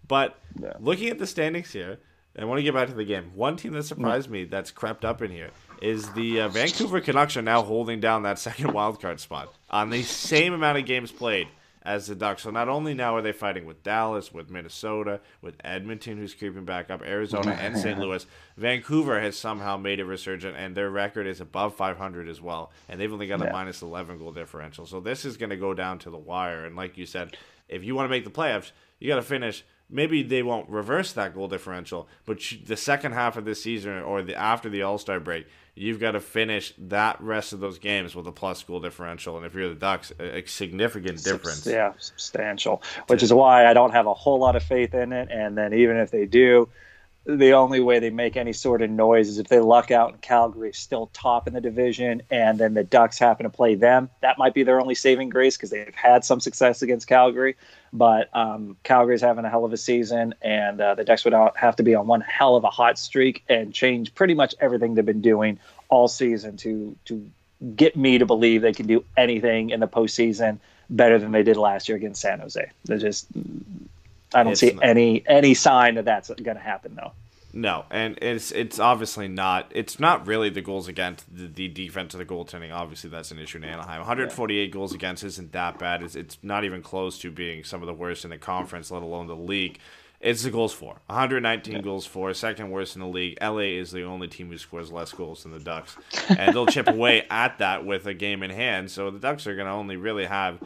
But 0.07 0.37
Yeah. 0.59 0.73
looking 0.79 1.09
at 1.09 1.19
the 1.19 1.27
standings 1.27 1.71
here, 1.71 1.99
I 2.37 2.43
want 2.45 2.57
to 2.57 2.63
get 2.63 2.73
back 2.73 2.87
to 2.87 2.95
the 2.95 3.05
game. 3.05 3.31
One 3.35 3.55
team 3.57 3.73
that 3.73 3.83
surprised 3.83 4.29
me 4.29 4.45
that's 4.45 4.71
crept 4.71 5.05
up 5.05 5.21
in 5.21 5.29
here 5.29 5.51
is 5.83 6.11
the 6.13 6.41
uh, 6.41 6.49
Vancouver 6.49 6.99
Canucks 6.99 7.37
are 7.37 7.43
now 7.43 7.61
holding 7.61 7.99
down 7.99 8.23
that 8.23 8.39
second 8.47 8.73
wild 8.73 8.99
card 8.99 9.19
spot 9.19 9.53
on 9.69 9.91
the 9.91 10.01
same 10.01 10.53
amount 10.53 10.79
of 10.79 10.85
games 10.85 11.11
played 11.11 11.47
as 11.83 12.07
the 12.07 12.15
Ducks. 12.15 12.43
So 12.43 12.49
not 12.49 12.69
only 12.69 12.93
now 12.93 13.15
are 13.15 13.21
they 13.21 13.31
fighting 13.33 13.65
with 13.65 13.83
Dallas, 13.83 14.33
with 14.33 14.49
Minnesota, 14.49 15.19
with 15.41 15.55
Edmonton, 15.63 16.17
who's 16.17 16.33
creeping 16.33 16.65
back 16.65 16.89
up, 16.89 17.01
Arizona, 17.01 17.51
and 17.51 17.77
St. 17.77 17.99
Louis, 17.99 18.25
Vancouver 18.57 19.19
has 19.19 19.37
somehow 19.37 19.77
made 19.77 19.99
a 19.99 20.05
resurgent, 20.05 20.55
and 20.57 20.75
their 20.75 20.89
record 20.89 21.27
is 21.27 21.41
above 21.41 21.75
500 21.75 22.29
as 22.29 22.41
well. 22.41 22.71
And 22.87 22.99
they've 22.99 23.11
only 23.11 23.27
got 23.27 23.41
a 23.41 23.45
Yeah. 23.45 23.51
minus 23.51 23.81
11 23.81 24.17
goal 24.17 24.31
differential. 24.31 24.85
So 24.85 24.99
this 24.99 25.25
is 25.25 25.37
going 25.37 25.49
to 25.49 25.57
go 25.57 25.73
down 25.73 25.99
to 25.99 26.09
the 26.09 26.17
wire. 26.17 26.65
And 26.65 26.75
like 26.75 26.97
you 26.97 27.05
said, 27.05 27.35
if 27.67 27.83
you 27.83 27.95
want 27.95 28.05
to 28.05 28.09
make 28.09 28.23
the 28.23 28.31
playoffs, 28.31 28.71
you 28.99 29.09
got 29.09 29.15
to 29.17 29.21
finish. 29.21 29.63
Maybe 29.89 30.23
they 30.23 30.41
won't 30.41 30.69
reverse 30.69 31.11
that 31.13 31.35
goal 31.35 31.47
differential, 31.49 32.07
but 32.25 32.41
the 32.65 32.77
second 32.77 33.11
half 33.11 33.35
of 33.37 33.45
this 33.45 33.61
season 33.61 33.99
or 33.99 34.23
the 34.23 34.33
after 34.35 34.69
the 34.69 34.81
All 34.81 34.97
Star 34.97 35.19
break, 35.19 35.45
you've 35.75 35.99
got 35.99 36.11
to 36.11 36.19
finish 36.19 36.73
that 36.77 37.19
rest 37.21 37.53
of 37.53 37.59
those 37.59 37.79
games 37.79 38.15
with 38.15 38.27
a 38.27 38.31
plus 38.31 38.61
goal 38.63 38.79
differential. 38.79 39.37
And 39.37 39.45
if 39.45 39.53
you're 39.55 39.69
the 39.69 39.75
Ducks, 39.75 40.11
a, 40.19 40.39
a 40.39 40.45
significant 40.45 41.23
difference. 41.23 41.65
Yeah, 41.65 41.93
substantial. 41.99 42.83
Which 43.07 43.23
is 43.23 43.33
why 43.33 43.65
I 43.65 43.73
don't 43.73 43.91
have 43.91 44.05
a 44.05 44.13
whole 44.13 44.39
lot 44.39 44.55
of 44.55 44.63
faith 44.63 44.93
in 44.93 45.13
it. 45.13 45.29
And 45.31 45.57
then 45.57 45.73
even 45.73 45.97
if 45.97 46.11
they 46.11 46.25
do, 46.25 46.69
the 47.25 47.53
only 47.53 47.79
way 47.79 47.99
they 47.99 48.09
make 48.09 48.35
any 48.35 48.53
sort 48.53 48.81
of 48.81 48.89
noise 48.89 49.29
is 49.29 49.39
if 49.39 49.47
they 49.47 49.59
luck 49.59 49.91
out 49.91 50.11
and 50.11 50.21
Calgary 50.21 50.71
is 50.71 50.77
still 50.77 51.07
top 51.13 51.47
in 51.47 51.53
the 51.53 51.61
division, 51.61 52.21
and 52.29 52.59
then 52.59 52.73
the 52.73 52.83
Ducks 52.83 53.17
happen 53.17 53.45
to 53.45 53.49
play 53.49 53.75
them. 53.75 54.09
That 54.21 54.37
might 54.37 54.53
be 54.53 54.63
their 54.63 54.81
only 54.81 54.95
saving 54.95 55.29
grace 55.29 55.55
because 55.55 55.69
they've 55.69 55.95
had 55.95 56.25
some 56.25 56.41
success 56.41 56.81
against 56.81 57.07
Calgary. 57.07 57.55
But 57.95 58.35
um, 58.35 58.75
Calgary's 58.83 59.21
having 59.21 59.45
a 59.45 59.49
hell 59.49 59.65
of 59.65 59.71
a 59.71 59.77
season, 59.77 60.33
and 60.41 60.81
uh, 60.81 60.95
the 60.95 61.03
Ducks 61.03 61.23
would 61.25 61.33
have 61.55 61.75
to 61.75 61.83
be 61.83 61.93
on 61.93 62.07
one 62.07 62.21
hell 62.21 62.55
of 62.55 62.63
a 62.63 62.69
hot 62.71 62.97
streak 62.97 63.43
and 63.47 63.71
change 63.71 64.15
pretty 64.15 64.33
much 64.33 64.55
everything 64.59 64.95
they've 64.95 65.05
been 65.05 65.21
doing 65.21 65.59
all 65.89 66.07
season 66.07 66.57
to 66.57 66.95
to 67.05 67.29
get 67.75 67.95
me 67.95 68.17
to 68.17 68.25
believe 68.25 68.61
they 68.63 68.73
can 68.73 68.87
do 68.87 69.05
anything 69.15 69.69
in 69.69 69.79
the 69.79 69.87
postseason 69.87 70.57
better 70.89 71.19
than 71.19 71.31
they 71.31 71.43
did 71.43 71.55
last 71.55 71.87
year 71.87 71.95
against 71.95 72.19
San 72.19 72.39
Jose. 72.39 72.67
They're 72.85 72.97
just 72.97 73.27
I 74.33 74.41
don't 74.43 74.53
It's 74.53 74.61
see 74.61 74.71
not- 74.71 74.83
any 74.83 75.23
any 75.27 75.53
sign 75.53 75.93
that 75.95 76.05
that's 76.05 76.29
going 76.29 76.57
to 76.57 76.63
happen 76.63 76.95
though. 76.95 77.11
No, 77.55 77.85
and 77.91 78.17
it's 78.19 78.51
it's 78.51 78.79
obviously 78.79 79.27
not. 79.27 79.71
It's 79.75 79.99
not 79.99 80.25
really 80.25 80.49
the 80.49 80.61
goals 80.61 80.87
against 80.87 81.23
the, 81.33 81.45
the 81.45 81.67
defense 81.67 82.15
of 82.15 82.17
the 82.17 82.25
goaltending. 82.25 82.73
Obviously, 82.73 83.11
that's 83.11 83.29
an 83.29 83.37
issue 83.37 83.59
in 83.59 83.63
Anaheim. 83.63 83.99
148 83.99 84.71
goals 84.71 84.93
against 84.93 85.23
isn't 85.23 85.51
that 85.51 85.77
bad. 85.77 86.01
It's, 86.01 86.15
it's 86.15 86.39
not 86.41 86.63
even 86.63 86.81
close 86.81 87.19
to 87.19 87.29
being 87.29 87.63
some 87.63 87.81
of 87.83 87.87
the 87.87 87.93
worst 87.93 88.23
in 88.23 88.31
the 88.31 88.39
conference, 88.39 88.89
let 88.89 89.03
alone 89.03 89.27
the 89.27 89.35
league. 89.35 89.77
It's 90.19 90.41
the 90.41 90.49
goals 90.49 90.73
for 90.73 91.01
119 91.07 91.81
goals 91.81 92.05
for, 92.05 92.33
second 92.33 92.71
worst 92.71 92.95
in 92.95 93.01
the 93.01 93.07
league. 93.07 93.37
LA 93.41 93.77
is 93.77 93.91
the 93.91 94.03
only 94.03 94.29
team 94.29 94.49
who 94.49 94.57
scores 94.57 94.89
less 94.89 95.11
goals 95.11 95.43
than 95.43 95.51
the 95.51 95.59
Ducks, 95.59 95.97
and 96.29 96.55
they'll 96.55 96.65
chip 96.65 96.87
away 96.87 97.27
at 97.29 97.59
that 97.59 97.85
with 97.85 98.07
a 98.07 98.13
game 98.13 98.41
in 98.41 98.49
hand. 98.49 98.89
So 98.89 99.11
the 99.11 99.19
Ducks 99.19 99.45
are 99.45 99.55
going 99.55 99.67
to 99.67 99.73
only 99.73 99.97
really 99.97 100.25
have 100.25 100.59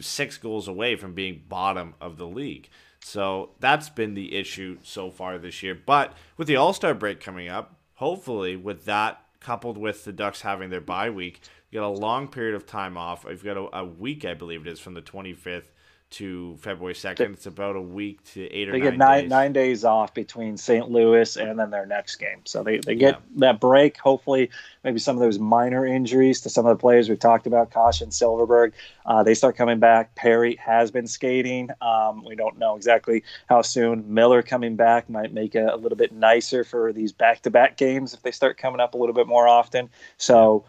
six 0.00 0.36
goals 0.36 0.68
away 0.68 0.94
from 0.94 1.14
being 1.14 1.42
bottom 1.48 1.94
of 2.00 2.18
the 2.18 2.26
league. 2.26 2.68
So 3.08 3.50
that's 3.58 3.88
been 3.88 4.12
the 4.12 4.36
issue 4.36 4.78
so 4.82 5.10
far 5.10 5.38
this 5.38 5.62
year. 5.62 5.74
But 5.74 6.12
with 6.36 6.46
the 6.46 6.56
All 6.56 6.74
Star 6.74 6.92
break 6.92 7.20
coming 7.20 7.48
up, 7.48 7.74
hopefully 7.94 8.54
with 8.54 8.84
that 8.84 9.22
coupled 9.40 9.78
with 9.78 10.04
the 10.04 10.12
Ducks 10.12 10.42
having 10.42 10.68
their 10.68 10.82
bye 10.82 11.08
week, 11.08 11.40
you 11.70 11.80
got 11.80 11.86
a 11.86 11.88
long 11.88 12.28
period 12.28 12.54
of 12.54 12.66
time 12.66 12.98
off. 12.98 13.24
You've 13.26 13.42
got 13.42 13.56
a, 13.56 13.78
a 13.78 13.84
week, 13.84 14.26
I 14.26 14.34
believe 14.34 14.66
it 14.66 14.70
is, 14.70 14.78
from 14.78 14.92
the 14.92 15.00
25th 15.00 15.70
to 16.10 16.56
February 16.60 16.94
2nd. 16.94 17.34
It's 17.34 17.46
about 17.46 17.76
a 17.76 17.80
week 17.80 18.24
to 18.32 18.44
eight 18.50 18.68
or 18.68 18.72
They 18.72 18.78
nine 18.78 18.90
get 18.90 18.96
nine 18.98 19.20
days. 19.22 19.30
nine 19.30 19.52
days 19.52 19.84
off 19.84 20.14
between 20.14 20.56
St. 20.56 20.90
Louis 20.90 21.36
and 21.36 21.58
then 21.58 21.70
their 21.70 21.84
next 21.86 22.16
game, 22.16 22.40
so 22.44 22.62
they, 22.62 22.78
they 22.78 22.94
get 22.94 23.14
Yeah. 23.14 23.20
that 23.36 23.60
break. 23.60 23.98
Hopefully, 23.98 24.50
maybe 24.84 24.98
some 24.98 25.16
of 25.16 25.20
those 25.20 25.38
minor 25.38 25.84
injuries 25.84 26.40
to 26.42 26.48
some 26.50 26.64
of 26.66 26.76
the 26.76 26.80
players 26.80 27.08
we've 27.08 27.18
talked 27.18 27.46
about, 27.46 27.70
Kase 27.70 28.00
and 28.00 28.10
Silfverberg, 28.12 28.72
uh, 29.04 29.22
they 29.22 29.34
start 29.34 29.56
coming 29.56 29.78
back. 29.78 30.14
Perry 30.14 30.56
has 30.56 30.90
been 30.90 31.06
skating. 31.06 31.68
Um, 31.82 32.24
we 32.24 32.34
don't 32.36 32.58
know 32.58 32.74
exactly 32.76 33.22
how 33.48 33.62
soon. 33.62 34.12
Miller 34.14 34.42
coming 34.42 34.76
back 34.76 35.10
might 35.10 35.32
make 35.34 35.54
it 35.54 35.68
a 35.68 35.76
little 35.76 35.96
bit 35.98 36.12
nicer 36.12 36.64
for 36.64 36.92
these 36.92 37.12
back 37.12 37.42
to 37.42 37.50
back 37.50 37.76
games 37.76 38.14
if 38.14 38.22
they 38.22 38.30
start 38.30 38.56
coming 38.56 38.80
up 38.80 38.94
a 38.94 38.96
little 38.96 39.14
bit 39.14 39.26
more 39.26 39.46
often. 39.46 39.90
So, 40.16 40.64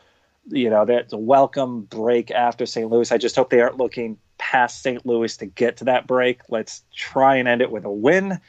you 0.50 0.70
know, 0.70 0.86
that's 0.86 1.14
a 1.14 1.18
welcome 1.18 1.82
break 1.82 2.32
after 2.32 2.66
St. 2.66 2.90
Louis. 2.90 3.12
I 3.12 3.18
just 3.18 3.36
hope 3.36 3.50
they 3.50 3.62
aren't 3.62 3.78
looking 3.78 4.18
past 4.38 4.82
St. 4.82 5.06
Louis 5.06 5.38
to 5.38 5.46
get 5.46 5.78
to 5.78 5.86
that 5.86 6.08
break. 6.08 6.42
Let's 6.50 6.84
try 6.94 7.38
and 7.38 7.48
end 7.48 7.62
it 7.62 7.72
with 7.72 7.86
a 7.86 7.92
win 7.92 8.40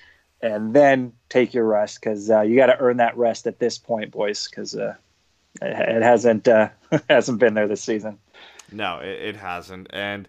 and 0.42 0.74
then 0.74 1.12
take 1.28 1.52
your 1.52 1.64
rest 1.64 2.00
because 2.00 2.30
uh, 2.30 2.40
you 2.42 2.56
got 2.56 2.66
to 2.66 2.78
earn 2.78 2.96
that 2.98 3.16
rest 3.16 3.46
at 3.46 3.58
this 3.58 3.78
point, 3.78 4.10
boys, 4.10 4.48
because 4.48 4.74
uh, 4.74 4.94
it, 5.60 5.96
it 5.96 6.02
hasn't 6.02 6.48
uh, 6.48 6.70
hasn't 7.10 7.38
been 7.38 7.54
there 7.54 7.68
this 7.68 7.82
season. 7.82 8.18
No, 8.72 8.98
it, 9.00 9.20
it 9.20 9.36
hasn't, 9.36 9.88
and 9.90 10.28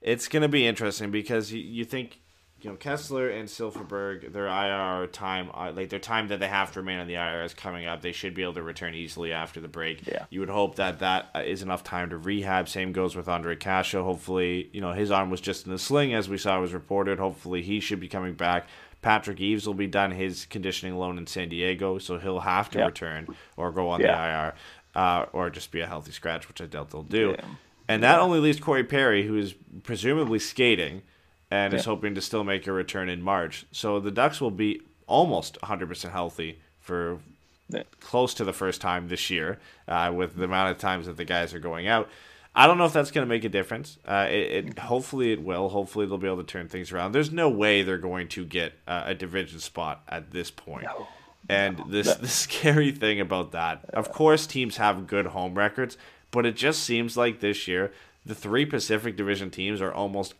it's 0.00 0.28
going 0.28 0.42
to 0.42 0.48
be 0.48 0.66
interesting 0.66 1.10
because 1.10 1.52
you, 1.52 1.60
you 1.60 1.84
think 1.84 2.20
you 2.62 2.70
know 2.70 2.76
Kesler 2.76 3.36
and 3.38 3.48
Silfverberg, 3.48 4.32
their 4.32 4.46
IR 4.46 5.06
time, 5.08 5.50
uh, 5.52 5.72
like 5.74 5.88
their 5.88 5.98
time 5.98 6.28
that 6.28 6.40
they 6.40 6.48
have 6.48 6.72
to 6.72 6.80
remain 6.80 6.98
on 7.00 7.06
the 7.06 7.14
IR 7.14 7.42
is 7.42 7.54
coming 7.54 7.86
up. 7.86 8.02
They 8.02 8.12
should 8.12 8.34
be 8.34 8.42
able 8.42 8.54
to 8.54 8.62
return 8.62 8.94
easily 8.94 9.32
after 9.32 9.60
the 9.60 9.68
break. 9.68 10.06
Yeah. 10.06 10.26
You 10.30 10.40
would 10.40 10.48
hope 10.50 10.76
that 10.76 11.00
that 11.00 11.30
uh, 11.34 11.40
enough 11.40 11.82
time 11.84 12.10
to 12.10 12.16
rehab. 12.16 12.68
Same 12.68 12.92
goes 12.92 13.16
with 13.16 13.26
Ondrej 13.26 13.60
Kase. 13.60 13.92
Hopefully, 13.92 14.70
you 14.72 14.80
know 14.80 14.92
his 14.92 15.10
arm 15.10 15.30
was 15.30 15.40
just 15.40 15.66
in 15.66 15.72
the 15.72 15.78
sling 15.78 16.14
as 16.14 16.28
we 16.28 16.38
saw 16.38 16.58
it 16.58 16.60
was 16.60 16.72
reported. 16.72 17.18
Hopefully, 17.18 17.62
he 17.62 17.80
should 17.80 18.00
be 18.00 18.08
coming 18.08 18.34
back. 18.34 18.66
Patrick 19.02 19.40
Eaves 19.40 19.66
will 19.66 19.74
be 19.74 19.88
done 19.88 20.12
his 20.12 20.46
conditioning 20.46 20.96
loan 20.96 21.18
in 21.18 21.26
San 21.26 21.48
Diego, 21.48 21.98
so 21.98 22.18
he'll 22.18 22.40
have 22.40 22.70
to 22.70 22.78
Yeah. 22.78 22.86
return 22.86 23.26
or 23.56 23.72
go 23.72 23.88
on 23.88 24.00
Yeah. 24.00 24.06
the 24.14 24.22
IR, 24.22 24.54
uh, 24.94 25.26
or 25.32 25.50
just 25.50 25.72
be 25.72 25.80
a 25.80 25.86
healthy 25.86 26.12
scratch, 26.12 26.46
which 26.46 26.60
I 26.60 26.66
doubt 26.66 26.90
they'll 26.90 27.02
do. 27.02 27.34
And 27.88 28.04
that 28.04 28.20
only 28.20 28.38
leaves 28.38 28.60
Corey 28.60 28.84
Perry, 28.84 29.26
who 29.26 29.36
is 29.36 29.54
presumably 29.82 30.38
skating 30.38 31.02
and 31.52 31.74
is 31.74 31.84
hoping 31.84 32.14
to 32.14 32.20
still 32.20 32.44
make 32.44 32.66
a 32.66 32.72
return 32.72 33.08
in 33.10 33.20
March. 33.20 33.66
So 33.72 34.00
the 34.00 34.10
Ducks 34.10 34.40
will 34.40 34.50
be 34.50 34.80
almost 35.06 35.58
100% 35.62 36.10
healthy 36.10 36.58
for 36.80 37.18
Yeah. 37.68 37.82
close 38.00 38.32
to 38.34 38.44
the 38.44 38.52
first 38.52 38.80
time 38.80 39.08
this 39.08 39.28
year 39.30 39.58
uh, 39.86 40.10
with 40.14 40.36
the 40.36 40.44
amount 40.44 40.70
of 40.70 40.78
times 40.78 41.06
that 41.06 41.16
the 41.16 41.24
guys 41.24 41.52
are 41.52 41.58
going 41.58 41.86
out. 41.86 42.08
I 42.54 42.66
don't 42.66 42.76
know 42.78 42.84
if 42.84 42.92
that's 42.92 43.10
going 43.10 43.26
to 43.26 43.28
make 43.28 43.44
a 43.44 43.48
difference. 43.48 43.98
Uh, 44.06 44.26
it, 44.30 44.66
it 44.66 44.78
hopefully 44.78 45.32
it 45.32 45.42
will. 45.42 45.68
Hopefully 45.70 46.06
they'll 46.06 46.18
be 46.18 46.26
able 46.26 46.38
to 46.38 46.44
turn 46.44 46.68
things 46.68 46.92
around. 46.92 47.12
There's 47.12 47.32
no 47.32 47.48
way 47.48 47.82
they're 47.82 47.96
going 47.98 48.28
to 48.28 48.44
get 48.44 48.74
uh, 48.86 49.04
a 49.06 49.14
division 49.14 49.58
spot 49.60 50.02
at 50.08 50.30
this 50.32 50.50
point. 50.50 50.86
And 51.48 51.82
this 51.88 52.14
the 52.14 52.28
scary 52.44 52.92
thing 52.92 53.20
about 53.20 53.52
that, 53.52 53.84
of 53.94 54.12
course, 54.12 54.46
teams 54.46 54.76
have 54.76 55.06
good 55.06 55.26
home 55.26 55.54
records, 55.54 55.96
but 56.30 56.44
it 56.46 56.56
just 56.56 56.82
seems 56.82 57.16
like 57.16 57.40
this 57.40 57.66
year 57.68 57.92
the 58.24 58.34
three 58.34 58.64
Pacific 58.66 59.16
Division 59.16 59.50
teams 59.50 59.80
are 59.80 59.92
almost 59.92 60.34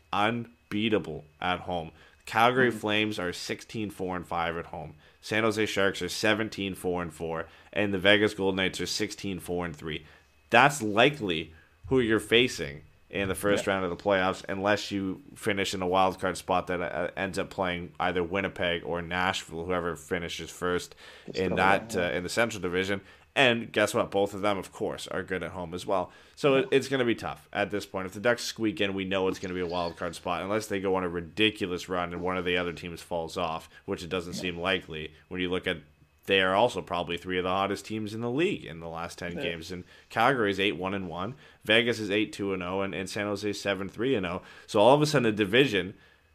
unbeatable 0.73 1.25
at 1.41 1.61
home. 1.61 1.91
Calgary 2.25 2.71
Flames 2.71 3.19
are 3.19 3.33
16 3.33 3.91
4 3.91 4.17
and 4.17 4.27
5 4.27 4.57
at 4.57 4.67
home. 4.67 4.95
San 5.21 5.43
Jose 5.43 5.67
Sharks 5.67 6.03
are 6.03 6.09
17 6.09 6.75
4 6.75 7.03
and 7.03 7.13
4 7.13 7.47
and 7.73 7.93
the 7.93 7.99
Vegas 7.99 8.35
Golden 8.35 8.57
Knights 8.57 8.81
are 8.81 8.87
16 8.87 9.41
4 9.41 9.67
and 9.67 9.77
3. 9.77 10.05
That's 10.51 10.83
likely 10.83 11.53
who 11.87 12.01
you're 12.01 12.21
facing 12.21 12.83
in 13.11 13.29
the 13.29 13.35
first 13.35 13.67
round 13.67 13.85
of 13.85 13.91
the 13.91 13.97
playoffs 13.97 14.43
unless 14.49 14.91
you 14.91 15.21
finish 15.35 15.75
in 15.75 15.83
a 15.83 15.87
wild 15.87 16.19
card 16.19 16.37
spot 16.39 16.69
that 16.69 16.81
uh, 16.81 17.09
ends 17.15 17.39
up 17.39 17.51
playing 17.51 17.93
either 18.01 18.23
Winnipeg 18.23 18.83
or 18.87 19.03
Nashville 19.03 19.67
whoever 19.67 19.97
finishes 19.97 20.49
first 20.49 20.95
in 21.35 21.57
that 21.57 21.95
uh, 21.95 22.03
in 22.15 22.23
the 22.23 22.31
Central 22.31 22.63
Division 22.63 23.03
and 23.35 23.73
guess 23.73 23.95
what? 23.95 24.11
Both 24.11 24.35
of 24.35 24.43
them 24.43 24.59
of 24.59 24.73
course 24.73 25.07
are 25.09 25.23
good 25.23 25.43
at 25.43 25.53
home 25.53 25.75
as 25.75 25.87
well. 25.87 26.11
So 26.37 26.57
it, 26.57 26.69
it's 26.71 26.89
going 26.89 27.01
to 27.01 27.05
be 27.05 27.15
tough 27.15 27.49
at 27.53 27.71
this 27.71 27.87
point. 27.87 28.07
If 28.07 28.13
the 28.13 28.21
Ducks 28.21 28.45
squeak 28.45 28.81
in 28.81 28.95
we 28.95 29.05
know 29.05 29.29
it's 29.29 29.39
going 29.39 29.51
to 29.51 29.55
be 29.55 29.61
a 29.61 29.67
wild 29.67 29.97
card 29.97 30.15
spot 30.15 30.43
unless 30.43 30.67
they 30.67 30.81
go 30.81 30.95
on 30.95 31.05
a 31.05 31.09
ridiculous 31.09 31.89
run 31.89 32.13
and 32.13 32.23
one 32.23 32.37
of 32.37 32.45
the 32.45 32.57
other 32.57 32.73
teams 32.73 33.01
falls 33.01 33.37
off 33.37 33.69
which 33.85 34.03
it 34.03 34.11
doesn't 34.11 34.35
seem 34.35 34.59
likely 34.59 35.13
when 35.29 35.41
you 35.41 35.51
look 35.51 35.67
at 35.67 35.79
they 36.27 36.41
are 36.41 36.55
also 36.55 36.81
probably 36.81 37.17
three 37.17 37.39
of 37.39 37.43
the 37.43 37.51
hottest 37.51 37.85
teams 37.85 38.15
in 38.15 38.21
the 38.21 38.31
league 38.31 38.65
in 38.65 38.79
the 38.79 38.89
last 38.89 39.19
10 39.19 39.35
games. 39.35 39.73
And 39.73 39.83
calgary 40.09 40.53
is 40.53 40.59
8-1 40.61 40.95
and 40.95 41.09
1 41.09 41.35
vegas 41.65 41.99
is 41.99 42.11
8-2 42.11 42.55
and 42.55 42.63
0 42.63 42.83
and, 42.83 42.95
and 42.95 43.11
san 43.11 43.27
jose 43.27 43.51
is 43.51 43.59
7-3 43.59 44.17
and 44.17 44.27
0 44.27 44.43
so 44.69 44.79
all 44.79 44.95
of 44.95 45.03
a 45.03 45.07
sudden 45.07 45.27
a 45.27 45.33
division 45.33 45.95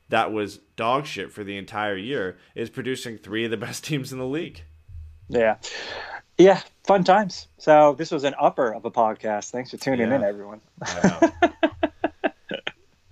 that 0.09 0.31
was 0.31 0.59
dog 0.75 1.05
shit 1.05 1.31
for 1.31 1.43
the 1.43 1.57
entire 1.57 1.97
year 1.97 2.37
is 2.55 2.69
producing 2.69 3.17
three 3.17 3.45
of 3.45 3.51
the 3.51 3.57
best 3.57 3.83
teams 3.85 4.11
in 4.11 4.19
the 4.19 4.25
league. 4.25 4.63
Yeah, 5.29 5.57
yeah, 6.37 6.61
fun 6.87 7.03
times. 7.03 7.47
So 7.57 7.93
this 7.93 8.09
was 8.11 8.23
an 8.23 8.33
upper 8.39 8.73
of 8.73 8.85
a 8.85 8.91
podcast. 8.91 9.51
Thanks 9.51 9.71
for 9.71 9.77
tuning 9.77 10.11
in, 10.11 10.23
everyone. 10.23 10.61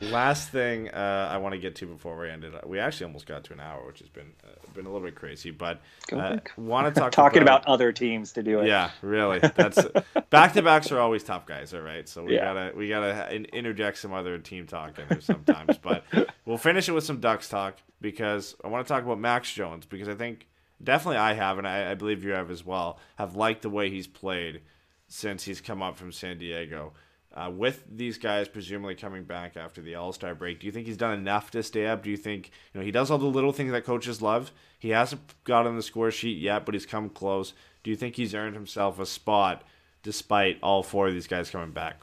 Last 0.02 0.50
thing 0.50 0.90
uh, 0.90 1.30
I 1.32 1.38
want 1.38 1.54
to 1.54 1.60
get 1.60 1.76
to 1.78 1.88
before 1.88 2.18
we 2.20 2.30
end 2.30 2.44
it, 2.44 2.68
we 2.68 2.80
actually 2.80 3.08
almost 3.08 3.26
got 3.26 3.44
to 3.46 3.54
an 3.54 3.60
hour, 3.60 3.88
which 3.88 4.00
has 4.00 4.10
been 4.10 4.34
uh, 4.44 4.50
been 4.76 4.86
a 4.86 4.90
little 4.92 5.06
bit 5.06 5.16
crazy. 5.16 5.52
But 5.52 5.82
uh, 6.14 6.38
want 6.58 6.94
to 6.94 7.00
talk 7.00 7.12
Talking 7.14 7.42
about 7.42 7.66
other 7.66 7.92
teams 7.92 8.34
to 8.34 8.44
do 8.44 8.60
it. 8.60 8.68
Yeah, 8.68 8.92
really. 9.02 9.40
That's 9.56 9.84
back 10.30 10.54
to 10.54 10.62
backs 10.62 10.92
are 10.92 11.00
always 11.00 11.24
tough, 11.24 11.46
guys. 11.48 11.74
All 11.74 11.80
right, 11.82 12.08
so 12.08 12.24
we 12.24 12.36
Yeah. 12.36 12.54
gotta 12.54 12.74
we 12.76 12.88
gotta 12.90 13.34
interject 13.56 13.98
some 13.98 14.14
other 14.14 14.38
team 14.38 14.68
talk 14.68 15.00
in 15.00 15.06
there 15.10 15.22
sometimes. 15.22 15.78
but 15.80 16.04
we'll 16.46 16.58
finish 16.58 16.88
it 16.88 16.92
with 16.92 17.04
some 17.06 17.20
Ducks 17.20 17.50
talk 17.50 17.78
because 18.00 18.56
I 18.64 18.68
want 18.68 18.86
to 18.86 18.94
talk 18.94 19.04
about 19.04 19.18
Max 19.20 19.52
Jones 19.52 19.86
because 19.88 20.08
I 20.10 20.14
think 20.14 20.46
definitely 20.86 21.18
I 21.18 21.34
have 21.34 21.58
and 21.58 21.68
I, 21.68 21.92
I 21.92 21.94
believe 21.96 22.24
you 22.24 22.32
have 22.32 22.52
as 22.52 22.66
well 22.66 23.00
have 23.18 23.36
liked 23.36 23.62
the 23.62 23.70
way 23.70 23.90
he's 23.90 24.08
played 24.08 24.62
since 25.08 25.44
he's 25.44 25.62
come 25.62 25.84
up 25.84 25.98
from 25.98 26.12
San 26.12 26.38
Diego. 26.38 26.94
Uh, 27.34 27.52
with 27.52 27.84
these 27.92 28.18
guys 28.18 28.48
presumably 28.48 28.96
coming 28.96 29.26
back 29.26 29.58
after 29.58 29.82
the 29.82 29.96
All 29.96 30.14
Star 30.14 30.34
break, 30.34 30.62
do 30.62 30.68
you 30.68 30.72
think 30.72 30.88
he's 30.88 30.96
done 30.96 31.20
enough 31.20 31.52
to 31.52 31.62
stay 31.64 31.86
up? 31.86 32.02
Do 32.02 32.10
you 32.10 32.16
think 32.16 32.52
you 32.74 32.80
know 32.80 32.86
he 32.86 32.92
does 32.92 33.12
all 33.12 33.18
the 33.18 33.26
little 33.26 33.52
things 33.52 33.72
that 33.74 33.84
coaches 33.84 34.22
love? 34.22 34.52
He 34.80 34.92
hasn't 34.92 35.22
got 35.44 35.68
on 35.68 35.76
the 35.76 35.84
score 35.84 36.12
sheet 36.12 36.38
yet, 36.38 36.66
but 36.66 36.76
he's 36.76 36.86
come 36.86 37.10
close. 37.10 37.54
Do 37.84 37.90
you 37.90 37.98
think 37.98 38.16
he's 38.16 38.34
earned 38.34 38.56
himself 38.56 39.00
a 39.00 39.06
spot 39.06 39.64
despite 40.02 40.60
all 40.64 40.82
four 40.82 41.08
of 41.08 41.14
these 41.14 41.28
guys 41.28 41.50
coming 41.50 41.72
back? 41.72 42.02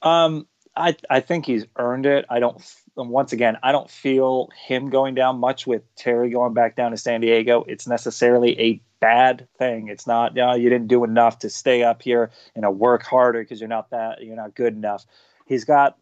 Um, 0.00 0.46
I 0.76 0.96
I 1.08 1.20
think 1.20 1.46
he's 1.46 1.66
earned 1.76 2.06
it. 2.06 2.24
I 2.28 2.40
don't. 2.40 2.60
Once 2.96 3.32
again, 3.32 3.58
I 3.62 3.72
don't 3.72 3.90
feel 3.90 4.50
him 4.66 4.88
going 4.88 5.14
down 5.14 5.38
much 5.38 5.66
with 5.66 5.82
Terry 5.96 6.30
going 6.30 6.54
back 6.54 6.76
down 6.76 6.92
to 6.92 6.96
San 6.96 7.20
Diego. 7.20 7.64
It's 7.66 7.88
necessarily 7.88 8.58
a 8.60 8.80
bad 9.00 9.48
thing. 9.58 9.88
It's 9.88 10.06
not. 10.06 10.36
You, 10.36 10.42
know, 10.42 10.54
you 10.54 10.70
didn't 10.70 10.88
do 10.88 11.02
enough 11.02 11.40
to 11.40 11.50
stay 11.50 11.82
up 11.82 12.02
here 12.02 12.30
you 12.54 12.62
know, 12.62 12.70
work 12.70 13.02
harder 13.02 13.42
because 13.42 13.60
you're 13.60 13.68
not 13.68 13.90
that. 13.90 14.22
You're 14.22 14.36
not 14.36 14.54
good 14.54 14.74
enough. 14.74 15.04
He's 15.46 15.64
got 15.64 15.98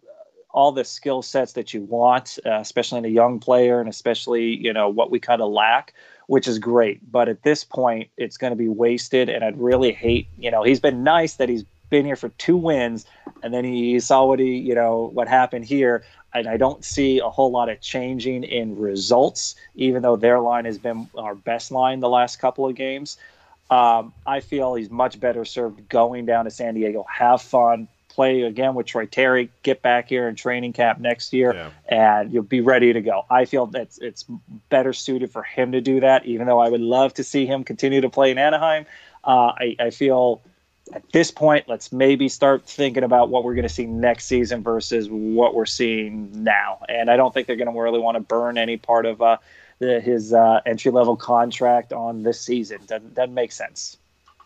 all 0.50 0.70
the 0.70 0.84
skill 0.84 1.22
sets 1.22 1.54
that 1.54 1.72
you 1.72 1.82
want, 1.82 2.38
uh, 2.44 2.58
especially 2.60 2.98
in 2.98 3.04
a 3.06 3.08
young 3.08 3.38
player, 3.40 3.80
and 3.80 3.88
especially 3.88 4.56
you 4.56 4.72
know 4.72 4.88
what 4.88 5.10
we 5.10 5.18
kind 5.18 5.40
of 5.40 5.50
lack, 5.50 5.94
which 6.26 6.46
is 6.46 6.58
great. 6.58 7.10
But 7.10 7.28
at 7.28 7.42
this 7.42 7.64
point, 7.64 8.10
it's 8.16 8.36
going 8.36 8.52
to 8.52 8.56
be 8.56 8.68
wasted, 8.68 9.28
and 9.28 9.44
I'd 9.44 9.58
really 9.58 9.92
hate. 9.92 10.28
You 10.38 10.50
know, 10.50 10.62
he's 10.62 10.80
been 10.80 11.02
nice 11.02 11.34
that 11.34 11.48
he's 11.48 11.64
been 11.92 12.06
here 12.06 12.16
for 12.16 12.30
two 12.30 12.56
wins, 12.56 13.04
and 13.42 13.52
then 13.52 13.64
he 13.64 14.00
saw 14.00 14.24
what 14.24 14.40
he, 14.40 14.56
you 14.56 14.74
know, 14.74 15.10
what 15.12 15.28
happened 15.28 15.66
here. 15.66 16.02
And 16.34 16.48
I 16.48 16.56
don't 16.56 16.82
see 16.82 17.18
a 17.18 17.28
whole 17.28 17.50
lot 17.52 17.68
of 17.68 17.82
changing 17.82 18.44
in 18.44 18.78
results, 18.78 19.54
even 19.74 20.00
though 20.00 20.16
their 20.16 20.40
line 20.40 20.64
has 20.64 20.78
been 20.78 21.06
our 21.16 21.34
best 21.34 21.70
line 21.70 22.00
the 22.00 22.08
last 22.08 22.40
couple 22.40 22.66
of 22.66 22.74
games. 22.74 23.18
Um, 23.70 24.14
I 24.26 24.40
feel 24.40 24.74
he's 24.74 24.90
much 24.90 25.20
better 25.20 25.44
served 25.44 25.86
going 25.90 26.24
down 26.24 26.46
to 26.46 26.50
San 26.50 26.72
Diego, 26.74 27.04
have 27.10 27.42
fun, 27.42 27.88
play 28.08 28.40
again 28.42 28.74
with 28.74 28.86
Troy 28.86 29.04
Terry, 29.04 29.50
get 29.62 29.82
back 29.82 30.08
here 30.08 30.26
in 30.28 30.34
training 30.34 30.72
camp 30.72 30.98
next 30.98 31.34
year, 31.34 31.54
Yeah. 31.54 31.70
and 31.88 32.32
you'll 32.32 32.42
be 32.42 32.62
ready 32.62 32.94
to 32.94 33.02
go. 33.02 33.26
I 33.30 33.44
feel 33.44 33.66
that 33.66 33.98
it's 34.00 34.24
better 34.70 34.94
suited 34.94 35.30
for 35.30 35.42
him 35.42 35.72
to 35.72 35.82
do 35.82 36.00
that, 36.00 36.24
even 36.24 36.46
though 36.46 36.58
I 36.58 36.70
would 36.70 36.80
love 36.80 37.12
to 37.14 37.24
see 37.24 37.44
him 37.44 37.64
continue 37.64 38.00
to 38.00 38.08
play 38.08 38.30
in 38.30 38.38
Anaheim. 38.38 38.86
Uh, 39.24 39.52
I, 39.58 39.76
I 39.78 39.90
feel 39.90 40.40
at 40.92 41.10
this 41.12 41.30
point, 41.30 41.68
let's 41.68 41.92
maybe 41.92 42.28
start 42.28 42.66
thinking 42.66 43.04
about 43.04 43.28
what 43.30 43.44
we're 43.44 43.54
going 43.54 43.68
to 43.68 43.72
see 43.72 43.86
next 43.86 44.26
season 44.26 44.62
versus 44.62 45.08
what 45.10 45.54
we're 45.54 45.66
seeing 45.66 46.30
now. 46.42 46.80
And 46.88 47.10
I 47.10 47.16
don't 47.16 47.32
think 47.32 47.46
they're 47.46 47.56
going 47.56 47.72
to 47.72 47.80
really 47.80 48.00
want 48.00 48.16
to 48.16 48.20
burn 48.20 48.58
any 48.58 48.76
part 48.76 49.06
of 49.06 49.22
uh, 49.22 49.38
the, 49.78 50.00
his 50.00 50.32
uh, 50.32 50.60
entry 50.66 50.90
level 50.90 51.16
contract 51.16 51.92
on 51.92 52.22
this 52.22 52.40
season. 52.40 52.80
Doesn't, 52.86 53.14
doesn't 53.14 53.34
make 53.34 53.52
sense. 53.52 53.98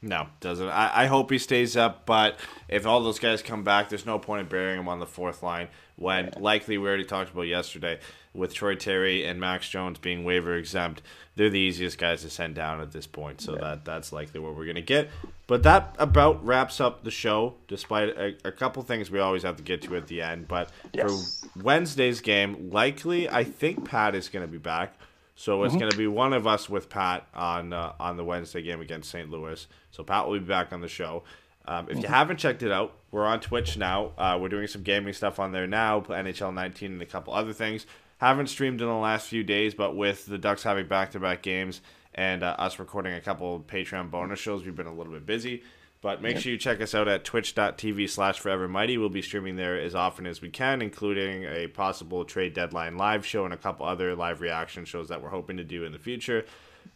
No, 0.03 0.29
doesn't. 0.41 0.69
I, 0.69 1.05
I 1.05 1.07
hope 1.07 1.31
he 1.31 1.39
stays 1.39 1.77
up, 1.77 2.05
but 2.07 2.39
if 2.69 2.87
all 2.87 3.03
those 3.03 3.19
guys 3.19 3.43
come 3.43 3.65
back, 3.65 3.89
there's 3.89 4.07
no 4.07 4.19
point 4.19 4.43
in 4.43 4.47
burying 4.47 4.79
him 4.79 4.89
on 4.89 5.01
the 5.01 5.07
fourth 5.07 5.43
line 5.43 5.69
when 5.97 6.31
likely 6.37 6.77
we 6.77 6.87
already 6.87 7.05
talked 7.05 7.33
about 7.33 7.43
yesterday 7.43 7.99
with 8.37 8.55
Troy 8.55 8.75
Terry 8.75 9.25
and 9.25 9.41
Max 9.41 9.69
Jones 9.69 9.99
being 9.99 10.25
waiver 10.25 10.55
exempt. 10.57 11.03
They're 11.35 11.51
the 11.51 11.59
easiest 11.59 11.99
guys 11.99 12.23
to 12.23 12.31
send 12.31 12.55
down 12.55 12.81
at 12.81 12.93
this 12.93 13.07
point, 13.07 13.41
so 13.41 13.57
that 13.57 13.85
that's 13.85 14.13
likely 14.13 14.41
what 14.41 14.55
we're 14.57 14.67
gonna 14.67 14.81
get. 14.81 15.11
But 15.47 15.63
that 15.65 15.95
about 15.99 16.45
wraps 16.45 16.81
up 16.81 17.05
the 17.05 17.11
show, 17.11 17.55
despite 17.69 18.09
a, 18.11 18.37
a 18.45 18.53
couple 18.53 18.83
things 18.83 19.11
we 19.11 19.19
always 19.21 19.43
have 19.43 19.57
to 19.57 19.63
get 19.63 19.83
to 19.83 19.97
at 19.97 20.07
the 20.07 20.23
end. 20.23 20.49
But 20.49 20.71
Yes. 20.93 21.45
for 21.53 21.63
Wednesday's 21.63 22.21
game, 22.21 22.71
likely 22.71 23.29
I 23.29 23.45
think 23.45 23.85
Pat 23.89 24.15
is 24.15 24.29
gonna 24.29 24.47
be 24.47 24.59
back. 24.59 24.95
So 25.39 25.65
it's 25.65 25.77
going 25.77 25.91
to 25.91 25.99
be 25.99 26.07
one 26.07 26.33
of 26.33 26.47
us 26.47 26.71
with 26.71 26.89
Pat 26.89 27.27
on 27.35 27.75
uh, 27.75 27.93
on 28.01 28.17
the 28.17 28.25
Wednesday 28.25 28.63
game 28.63 28.81
against 28.81 29.11
St. 29.11 29.29
Louis. 29.31 29.67
So 29.91 30.03
Pat 30.03 30.27
will 30.27 30.39
be 30.39 30.47
back 30.47 30.73
on 30.73 30.81
the 30.81 30.89
show. 30.89 31.25
Um, 31.69 31.89
if 31.91 31.99
you 32.01 32.09
haven't 32.09 32.39
checked 32.39 32.63
it 32.63 32.73
out, 32.73 32.95
we're 33.11 33.27
on 33.27 33.41
Twitch 33.41 33.77
now. 33.77 34.13
Uh, 34.17 34.39
we're 34.41 34.49
doing 34.49 34.67
some 34.67 34.83
gaming 34.83 35.13
stuff 35.13 35.39
on 35.39 35.53
there 35.53 35.67
now, 35.67 36.01
NHL 36.01 36.55
19 36.55 36.93
and 36.93 37.03
a 37.03 37.07
couple 37.07 37.35
other 37.35 37.53
things. 37.53 37.85
Haven't 38.19 38.47
streamed 38.47 38.81
in 38.81 38.87
the 38.87 38.95
last 38.95 39.29
few 39.29 39.45
days, 39.45 39.75
but 39.75 39.95
with 39.95 40.27
the 40.27 40.39
Ducks 40.39 40.63
having 40.63 40.89
back 40.89 41.11
to 41.13 41.21
back 41.21 41.43
games 41.43 41.83
and 42.15 42.43
uh, 42.43 42.57
us 42.59 42.79
recording 42.79 43.13
a 43.13 43.21
couple 43.21 43.61
Patreon 43.61 44.11
bonus 44.11 44.39
shows, 44.39 44.65
we've 44.65 44.75
been 44.75 44.87
a 44.87 44.95
little 44.95 45.13
bit 45.13 45.27
busy. 45.27 45.63
But 46.03 46.23
make 46.23 46.39
sure 46.39 46.53
you 46.53 46.59
check 46.59 46.81
us 46.81 46.95
out 46.95 47.09
at 47.09 47.25
twitch.tv 47.25 48.09
slash 48.09 48.41
forevermighty. 48.41 48.99
We'll 48.99 49.09
be 49.09 49.23
streaming 49.23 49.57
there 49.57 49.81
as 49.81 49.95
often 49.95 50.27
as 50.27 50.41
we 50.41 50.51
can, 50.51 50.81
including 50.81 51.45
a 51.45 51.67
possible 51.69 52.25
trade 52.25 52.55
deadline 52.55 52.97
live 52.97 53.27
show 53.27 53.45
and 53.45 53.53
a 53.53 53.57
couple 53.57 53.87
other 53.87 54.15
live 54.15 54.41
reaction 54.41 54.85
shows 54.85 55.09
that 55.09 55.23
we're 55.23 55.31
hoping 55.31 55.57
to 55.57 55.65
do 55.65 55.85
in 55.85 55.93
the 55.93 55.99
future. 55.99 56.45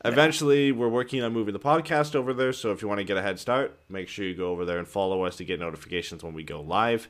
Eventually, 0.05 0.71
we're 0.71 0.89
working 0.89 1.23
on 1.23 1.33
moving 1.33 1.53
the 1.53 1.61
podcast 1.61 2.15
over 2.15 2.33
there, 2.33 2.53
so 2.53 2.71
if 2.71 2.83
you 2.83 2.89
want 2.89 2.99
to 2.99 3.05
get 3.05 3.17
a 3.17 3.23
head 3.23 3.39
start, 3.41 3.79
make 3.89 4.09
sure 4.09 4.25
you 4.25 4.35
go 4.35 4.51
over 4.51 4.65
there 4.65 4.79
and 4.79 4.87
follow 4.87 5.25
us 5.25 5.37
to 5.37 5.45
get 5.45 5.59
notifications 5.59 6.23
when 6.23 6.33
we 6.33 6.45
go 6.45 6.61
live. 6.61 7.09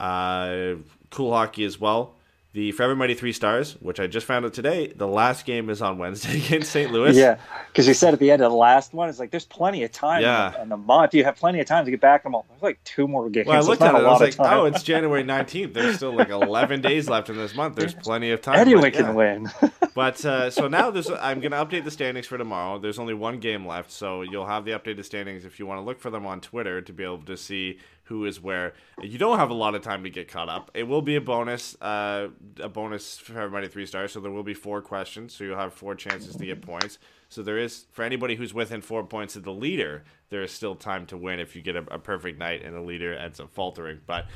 Uh, 0.00 0.74
cool 1.10 1.32
hockey 1.32 1.64
as 1.64 1.78
well. 1.78 2.16
The 2.54 2.70
Forever 2.70 2.94
Mighty 2.94 3.14
Three 3.14 3.32
Stars, 3.32 3.72
which 3.80 3.98
I 3.98 4.06
just 4.06 4.26
found 4.26 4.44
out 4.44 4.54
today, 4.54 4.86
the 4.94 5.08
last 5.08 5.44
game 5.44 5.68
is 5.68 5.82
on 5.82 5.98
Wednesday 5.98 6.36
against 6.46 6.70
St. 6.70 6.92
Louis. 6.92 7.16
Yeah, 7.16 7.38
because 7.66 7.88
you 7.88 7.94
said 7.94 8.14
at 8.14 8.20
the 8.20 8.30
end 8.30 8.42
of 8.42 8.52
the 8.52 8.56
last 8.56 8.94
one, 8.94 9.08
it's 9.08 9.18
like 9.18 9.32
there's 9.32 9.44
plenty 9.44 9.82
of 9.82 9.90
time 9.90 10.22
Yeah. 10.22 10.62
in 10.62 10.68
the 10.68 10.76
month. 10.76 11.14
You 11.14 11.24
have 11.24 11.34
plenty 11.34 11.58
of 11.58 11.66
time 11.66 11.84
to 11.84 11.90
get 11.90 12.00
back. 12.00 12.22
I'm 12.24 12.32
all, 12.32 12.46
there's 12.48 12.62
like 12.62 12.78
two 12.84 13.08
more 13.08 13.28
games. 13.28 13.48
Well, 13.48 13.56
I 13.56 13.66
looked 13.66 13.82
at 13.82 13.92
it. 13.92 13.98
I 13.98 14.02
was 14.04 14.20
like, 14.20 14.36
"Oh, 14.38 14.66
it's 14.66 14.84
January 14.84 15.24
nineteenth. 15.24 15.74
There's 15.74 15.96
still 15.96 16.14
like 16.14 16.28
eleven 16.28 16.80
days 16.80 17.08
left 17.08 17.28
in 17.28 17.36
this 17.36 17.56
month. 17.56 17.74
There's 17.74 17.94
plenty 17.94 18.30
of 18.30 18.40
time." 18.40 18.54
anyone 18.60 18.82
But, 18.82 18.92
can 18.92 19.04
yeah. 19.06 19.12
win. 19.12 19.50
But 19.94 20.24
uh, 20.24 20.50
so 20.50 20.66
now 20.66 20.90
there's. 20.90 21.08
I'm 21.08 21.38
gonna 21.40 21.64
update 21.64 21.84
the 21.84 21.90
standings 21.92 22.26
for 22.26 22.36
tomorrow. 22.36 22.80
There's 22.80 22.98
only 22.98 23.14
one 23.14 23.38
game 23.38 23.64
left, 23.64 23.92
so 23.92 24.22
you'll 24.22 24.46
have 24.46 24.64
the 24.64 24.72
updated 24.72 25.04
standings 25.04 25.44
if 25.44 25.60
you 25.60 25.66
want 25.66 25.78
to 25.78 25.82
look 25.84 26.00
for 26.00 26.10
them 26.10 26.26
on 26.26 26.40
Twitter 26.40 26.80
to 26.82 26.92
be 26.92 27.04
able 27.04 27.18
to 27.22 27.36
see 27.36 27.78
who 28.04 28.24
is 28.26 28.40
where. 28.40 28.74
You 29.02 29.18
don't 29.18 29.38
have 29.38 29.50
a 29.50 29.54
lot 29.54 29.74
of 29.74 29.82
time 29.82 30.04
to 30.04 30.10
get 30.10 30.28
caught 30.28 30.48
up. 30.48 30.70
It 30.74 30.84
will 30.84 31.02
be 31.02 31.16
a 31.16 31.20
bonus, 31.20 31.80
uh, 31.80 32.28
a 32.60 32.68
bonus 32.68 33.18
for 33.18 33.38
everybody 33.38 33.68
three 33.68 33.86
stars. 33.86 34.12
So 34.12 34.20
there 34.20 34.30
will 34.30 34.42
be 34.42 34.54
four 34.54 34.82
questions, 34.82 35.34
so 35.34 35.44
you'll 35.44 35.58
have 35.58 35.72
four 35.72 35.94
chances 35.94 36.36
to 36.36 36.46
get 36.46 36.62
points. 36.62 36.98
So 37.28 37.42
there 37.42 37.58
is 37.58 37.86
for 37.92 38.04
anybody 38.04 38.36
who's 38.36 38.54
within 38.54 38.80
four 38.80 39.04
points 39.04 39.36
of 39.36 39.42
the 39.42 39.52
leader, 39.52 40.04
there 40.28 40.42
is 40.42 40.52
still 40.52 40.74
time 40.74 41.06
to 41.06 41.16
win 41.16 41.40
if 41.40 41.56
you 41.56 41.62
get 41.62 41.76
a, 41.76 41.84
a 41.90 41.98
perfect 41.98 42.38
night 42.38 42.62
and 42.64 42.74
the 42.74 42.80
leader 42.80 43.14
ends 43.14 43.40
up 43.40 43.50
faltering. 43.52 44.00
But 44.06 44.26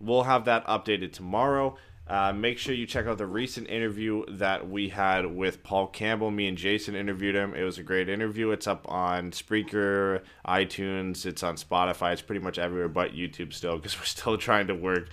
we'll 0.00 0.22
have 0.22 0.44
that 0.44 0.66
updated 0.66 1.12
tomorrow. 1.12 1.76
Uh, 2.08 2.32
make 2.32 2.56
sure 2.56 2.72
you 2.72 2.86
check 2.86 3.06
out 3.06 3.18
the 3.18 3.26
recent 3.26 3.68
interview 3.68 4.24
that 4.28 4.70
we 4.70 4.88
had 4.88 5.26
with 5.26 5.62
Paul 5.64 5.88
Campbell. 5.88 6.30
Me 6.30 6.46
and 6.46 6.56
Jason 6.56 6.94
interviewed 6.94 7.34
him. 7.34 7.52
It 7.52 7.64
was 7.64 7.78
a 7.78 7.82
great 7.82 8.08
interview. 8.08 8.52
It's 8.52 8.68
up 8.68 8.88
on 8.88 9.32
Spreaker, 9.32 10.22
iTunes, 10.46 11.26
it's 11.26 11.42
on 11.42 11.56
Spotify. 11.56 12.12
It's 12.12 12.22
pretty 12.22 12.44
much 12.44 12.58
everywhere 12.58 12.88
but 12.88 13.12
YouTube 13.12 13.52
still 13.52 13.76
because 13.76 13.96
we're 13.98 14.04
still 14.04 14.38
trying 14.38 14.68
to 14.68 14.74
work 14.74 15.08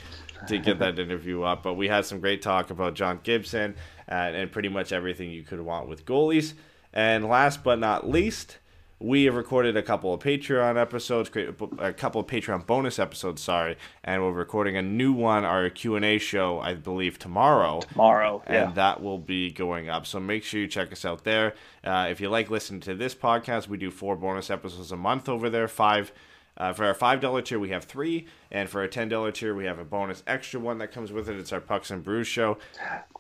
to 0.47 0.59
get 0.59 0.77
that 0.79 0.99
interview 0.99 1.41
up. 1.41 1.63
But 1.63 1.73
we 1.73 1.87
had 1.87 2.05
some 2.05 2.19
great 2.19 2.43
talk 2.43 2.69
about 2.69 2.93
John 2.93 3.19
Gibson 3.23 3.75
uh, 4.07 4.13
and 4.13 4.51
pretty 4.51 4.69
much 4.69 4.91
everything 4.91 5.31
you 5.31 5.43
could 5.43 5.61
want 5.61 5.87
with 5.89 6.05
goalies. 6.05 6.53
And 6.93 7.27
last 7.27 7.63
but 7.63 7.79
not 7.79 8.07
least, 8.07 8.59
we 9.03 9.25
have 9.25 9.35
recorded 9.35 9.75
a 9.75 9.83
couple 9.83 10.13
of 10.13 10.21
Patreon 10.21 10.79
episodes, 10.79 11.29
a 11.77 11.91
couple 11.91 12.21
of 12.21 12.27
Patreon 12.27 12.65
bonus 12.65 12.97
episodes, 12.97 13.41
sorry, 13.41 13.75
and 14.01 14.23
we're 14.23 14.31
recording 14.31 14.77
a 14.77 14.81
new 14.81 15.11
one, 15.11 15.43
our 15.43 15.69
Q 15.69 15.97
and 15.97 16.05
A 16.05 16.17
show, 16.17 16.61
I 16.61 16.75
believe 16.75 17.19
tomorrow. 17.19 17.81
Tomorrow, 17.81 18.41
and 18.47 18.69
yeah. 18.69 18.71
that 18.75 19.03
will 19.03 19.17
be 19.17 19.51
going 19.51 19.89
up. 19.89 20.07
So 20.07 20.21
make 20.21 20.45
sure 20.45 20.61
you 20.61 20.67
check 20.69 20.93
us 20.93 21.03
out 21.03 21.25
there. 21.25 21.53
Uh, 21.83 22.07
if 22.09 22.21
you 22.21 22.29
like 22.29 22.49
listening 22.49 22.79
to 22.81 22.95
this 22.95 23.13
podcast, 23.13 23.67
we 23.67 23.77
do 23.77 23.91
four 23.91 24.15
bonus 24.15 24.49
episodes 24.49 24.93
a 24.93 24.97
month 24.97 25.27
over 25.27 25.49
there. 25.49 25.67
Five. 25.67 26.13
Uh, 26.55 26.71
for 26.71 26.85
our 26.85 26.93
five 26.93 27.19
dollar 27.19 27.41
tier, 27.41 27.57
we 27.57 27.69
have 27.69 27.83
three, 27.85 28.27
and 28.51 28.69
for 28.69 28.81
our 28.81 28.87
ten 28.87 29.09
dollar 29.09 29.31
tier, 29.31 29.55
we 29.55 29.65
have 29.65 29.79
a 29.79 29.83
bonus 29.85 30.23
extra 30.27 30.59
one 30.59 30.77
that 30.77 30.91
comes 30.91 31.11
with 31.11 31.27
it. 31.27 31.37
It's 31.37 31.51
our 31.51 31.59
Pucks 31.61 31.89
and 31.89 32.03
Brews 32.03 32.27
show. 32.27 32.57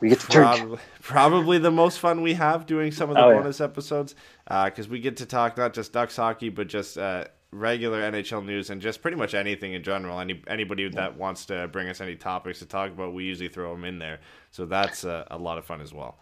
We 0.01 0.09
get 0.09 0.19
to. 0.19 0.27
Probably, 0.27 0.79
probably 1.01 1.57
the 1.57 1.71
most 1.71 1.99
fun 1.99 2.21
we 2.21 2.35
have 2.35 2.65
doing 2.65 2.91
some 2.91 3.09
of 3.09 3.15
the 3.15 3.23
Oh, 3.23 3.29
yeah. 3.31 3.37
bonus 3.39 3.59
episodes 3.59 4.13
because 4.47 4.87
we 4.87 4.99
get 4.99 5.17
to 5.17 5.25
talk 5.25 5.57
not 5.57 5.73
just 5.73 5.93
Ducks 5.93 6.15
hockey, 6.15 6.49
but 6.49 6.67
just 6.67 6.97
uh, 6.97 7.25
regular 7.51 8.01
NHL 8.01 8.45
news 8.45 8.69
and 8.69 8.79
just 8.81 9.01
pretty 9.01 9.17
much 9.17 9.33
anything 9.33 9.73
in 9.73 9.81
general. 9.81 10.19
Any 10.19 10.41
anybody 10.47 10.87
that 10.89 11.17
wants 11.17 11.45
to 11.47 11.67
bring 11.69 11.89
us 11.89 12.01
any 12.01 12.15
topics 12.15 12.59
to 12.59 12.67
talk 12.67 12.91
about, 12.91 13.13
we 13.15 13.23
usually 13.23 13.49
throw 13.49 13.71
them 13.73 13.83
in 13.83 13.97
there. 13.97 14.19
So 14.51 14.65
that's 14.67 15.05
uh, 15.05 15.25
a 15.31 15.37
lot 15.39 15.57
of 15.57 15.65
fun 15.65 15.81
as 15.81 15.91
well. 15.91 16.19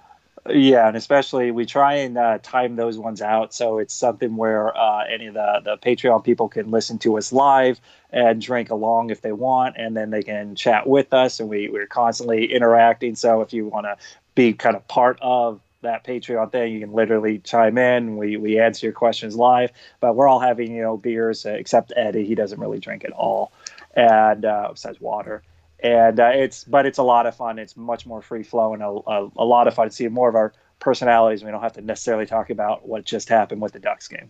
Yeah, 0.50 0.88
and 0.88 0.98
especially 0.98 1.52
we 1.52 1.66
try 1.66 1.96
and 1.98 2.18
uh, 2.18 2.40
time 2.42 2.76
those 2.76 2.98
ones 2.98 3.22
out 3.22 3.54
so 3.54 3.78
it's 3.78 3.94
something 3.94 4.36
where 4.36 4.76
uh, 4.76 5.06
any 5.06 5.28
of 5.28 5.36
the, 5.36 5.62
the 5.64 5.78
Patreon 5.78 6.24
people 6.24 6.50
can 6.50 6.72
listen 6.72 6.98
to 7.00 7.18
us 7.20 7.32
live 7.32 7.80
and 8.12 8.42
drink 8.42 8.72
along 8.72 9.12
if 9.12 9.22
they 9.22 9.32
want, 9.32 9.76
and 9.78 9.96
then 9.96 10.10
they 10.10 10.24
can 10.24 10.56
chat 10.56 10.88
with 10.88 11.14
us, 11.14 11.40
and 11.40 11.48
we, 11.48 11.70
we're 11.70 11.86
constantly 11.86 12.52
interacting. 12.52 13.16
So 13.16 13.42
if 13.42 13.54
you 13.54 13.68
want 13.68 13.86
to 13.86 13.98
be 14.34 14.54
kind 14.54 14.76
of 14.76 14.88
part 14.88 15.20
of 15.22 15.62
that 15.84 16.04
Patreon 16.04 16.52
thing, 16.52 16.74
you 16.74 16.80
can 16.80 16.92
literally 16.92 17.38
chime 17.40 17.78
in. 17.78 18.18
We, 18.18 18.36
we 18.38 18.60
answer 18.60 18.88
your 18.88 18.94
questions 18.94 19.36
live, 19.36 19.72
but 20.00 20.16
we're 20.16 20.28
all 20.28 20.40
having, 20.40 20.76
you 20.76 20.82
know, 20.82 20.98
beers, 20.98 21.46
uh, 21.46 21.52
except 21.52 21.94
Eddy. 21.96 22.26
He 22.26 22.36
doesn't 22.36 22.60
really 22.60 22.80
drink 22.80 23.06
at 23.06 23.12
all, 23.12 23.52
and 23.96 24.44
uh, 24.44 24.70
besides 24.72 25.00
water 25.00 25.44
and 25.84 26.20
uh, 26.20 26.32
it's 26.34 26.64
but 26.64 26.86
it's 26.86 26.98
a 26.98 27.04
lot 27.04 27.26
of 27.26 27.36
fun. 27.36 27.60
It's 27.60 27.76
much 27.76 28.06
more 28.06 28.22
free 28.22 28.44
flowing, 28.44 28.82
a, 28.82 28.92
a, 28.92 29.32
a 29.38 29.46
lot 29.46 29.68
of 29.68 29.74
fun 29.74 29.90
to 29.90 29.96
see 29.96 30.08
more 30.08 30.30
of 30.30 30.36
our 30.36 30.54
personalities. 30.80 31.44
We 31.44 31.52
don't 31.52 31.62
have 31.62 31.74
to 31.74 31.82
necessarily 31.82 32.26
talk 32.26 32.50
about 32.50 32.88
what 32.88 33.06
just 33.06 33.30
happened 33.30 33.62
with 33.62 33.74
the 33.74 33.80
Ducks 33.80 34.08
game. 34.08 34.30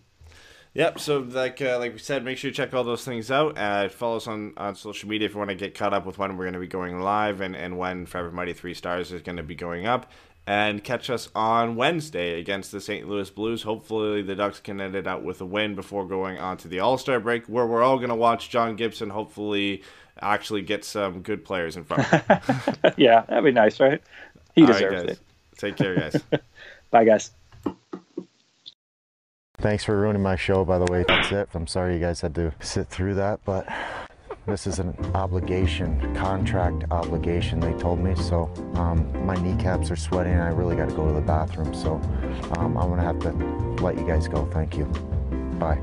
Yep. 0.74 1.00
So 1.00 1.18
like 1.18 1.60
uh, 1.60 1.78
like 1.78 1.92
we 1.92 1.98
said, 1.98 2.24
make 2.24 2.38
sure 2.38 2.48
you 2.48 2.54
check 2.54 2.72
all 2.72 2.84
those 2.84 3.04
things 3.04 3.30
out. 3.30 3.58
Uh, 3.58 3.88
follow 3.88 4.16
us 4.16 4.26
on, 4.26 4.54
on 4.56 4.74
social 4.74 5.08
media 5.08 5.26
if 5.26 5.32
you 5.32 5.38
want 5.38 5.50
to 5.50 5.56
get 5.56 5.74
caught 5.74 5.92
up 5.92 6.06
with 6.06 6.18
when 6.18 6.36
we're 6.36 6.44
going 6.44 6.54
to 6.54 6.60
be 6.60 6.66
going 6.66 7.00
live 7.00 7.40
and, 7.40 7.54
and 7.54 7.76
when 7.76 8.06
Forever 8.06 8.30
Mighty 8.30 8.54
Three 8.54 8.72
Stars 8.72 9.12
is 9.12 9.20
going 9.22 9.36
to 9.36 9.42
be 9.42 9.54
going 9.54 9.86
up. 9.86 10.10
And 10.44 10.82
catch 10.82 11.08
us 11.08 11.28
on 11.36 11.76
Wednesday 11.76 12.40
against 12.40 12.72
the 12.72 12.80
St. 12.80 13.08
Louis 13.08 13.30
Blues. 13.30 13.62
Hopefully, 13.62 14.22
the 14.22 14.34
Ducks 14.34 14.58
can 14.58 14.80
end 14.80 14.96
it 14.96 15.06
out 15.06 15.22
with 15.22 15.40
a 15.40 15.44
win 15.44 15.76
before 15.76 16.04
going 16.04 16.36
on 16.38 16.56
to 16.56 16.68
the 16.68 16.80
All 16.80 16.98
Star 16.98 17.20
break, 17.20 17.46
where 17.46 17.64
we're 17.64 17.82
all 17.82 17.98
going 17.98 18.08
to 18.08 18.16
watch 18.16 18.50
John 18.50 18.74
Gibson 18.74 19.10
hopefully 19.10 19.84
actually 20.20 20.62
get 20.62 20.84
some 20.84 21.22
good 21.22 21.44
players 21.44 21.76
in 21.76 21.84
front. 21.84 22.12
of 22.12 22.26
him. 22.26 22.92
yeah, 22.96 23.22
that'd 23.28 23.44
be 23.44 23.52
nice, 23.52 23.80
right? 23.80 24.02
He 24.54 24.62
All 24.62 24.68
right, 24.68 24.74
deserves 24.74 25.02
guys. 25.02 25.10
it. 25.16 25.20
Take 25.58 25.76
care, 25.76 25.96
guys. 25.96 26.22
Bye, 26.90 27.04
guys. 27.04 27.30
Thanks 29.58 29.84
for 29.84 29.98
ruining 29.98 30.22
my 30.22 30.36
show, 30.36 30.64
by 30.64 30.78
the 30.78 30.90
way. 30.90 31.04
That's 31.06 31.30
it. 31.30 31.48
I'm 31.54 31.66
sorry 31.66 31.94
you 31.94 32.00
guys 32.00 32.20
had 32.20 32.34
to 32.34 32.52
sit 32.60 32.88
through 32.88 33.14
that, 33.14 33.40
but 33.44 33.66
this 34.44 34.66
is 34.66 34.80
an 34.80 34.96
obligation, 35.14 36.14
contract 36.16 36.84
obligation, 36.90 37.60
they 37.60 37.72
told 37.74 38.00
me. 38.00 38.16
So 38.16 38.52
um, 38.74 39.24
my 39.24 39.36
kneecaps 39.36 39.90
are 39.92 39.96
sweating 39.96 40.32
and 40.32 40.42
I 40.42 40.48
really 40.48 40.74
got 40.74 40.88
to 40.88 40.94
go 40.96 41.06
to 41.06 41.12
the 41.12 41.20
bathroom. 41.20 41.72
So 41.74 41.94
um, 42.56 42.76
I'm 42.76 42.88
going 42.88 42.98
to 42.98 43.04
have 43.04 43.20
to 43.20 43.30
let 43.84 43.96
you 43.96 44.04
guys 44.04 44.26
go. 44.26 44.46
Thank 44.46 44.76
you. 44.76 44.84
Bye. 45.60 45.80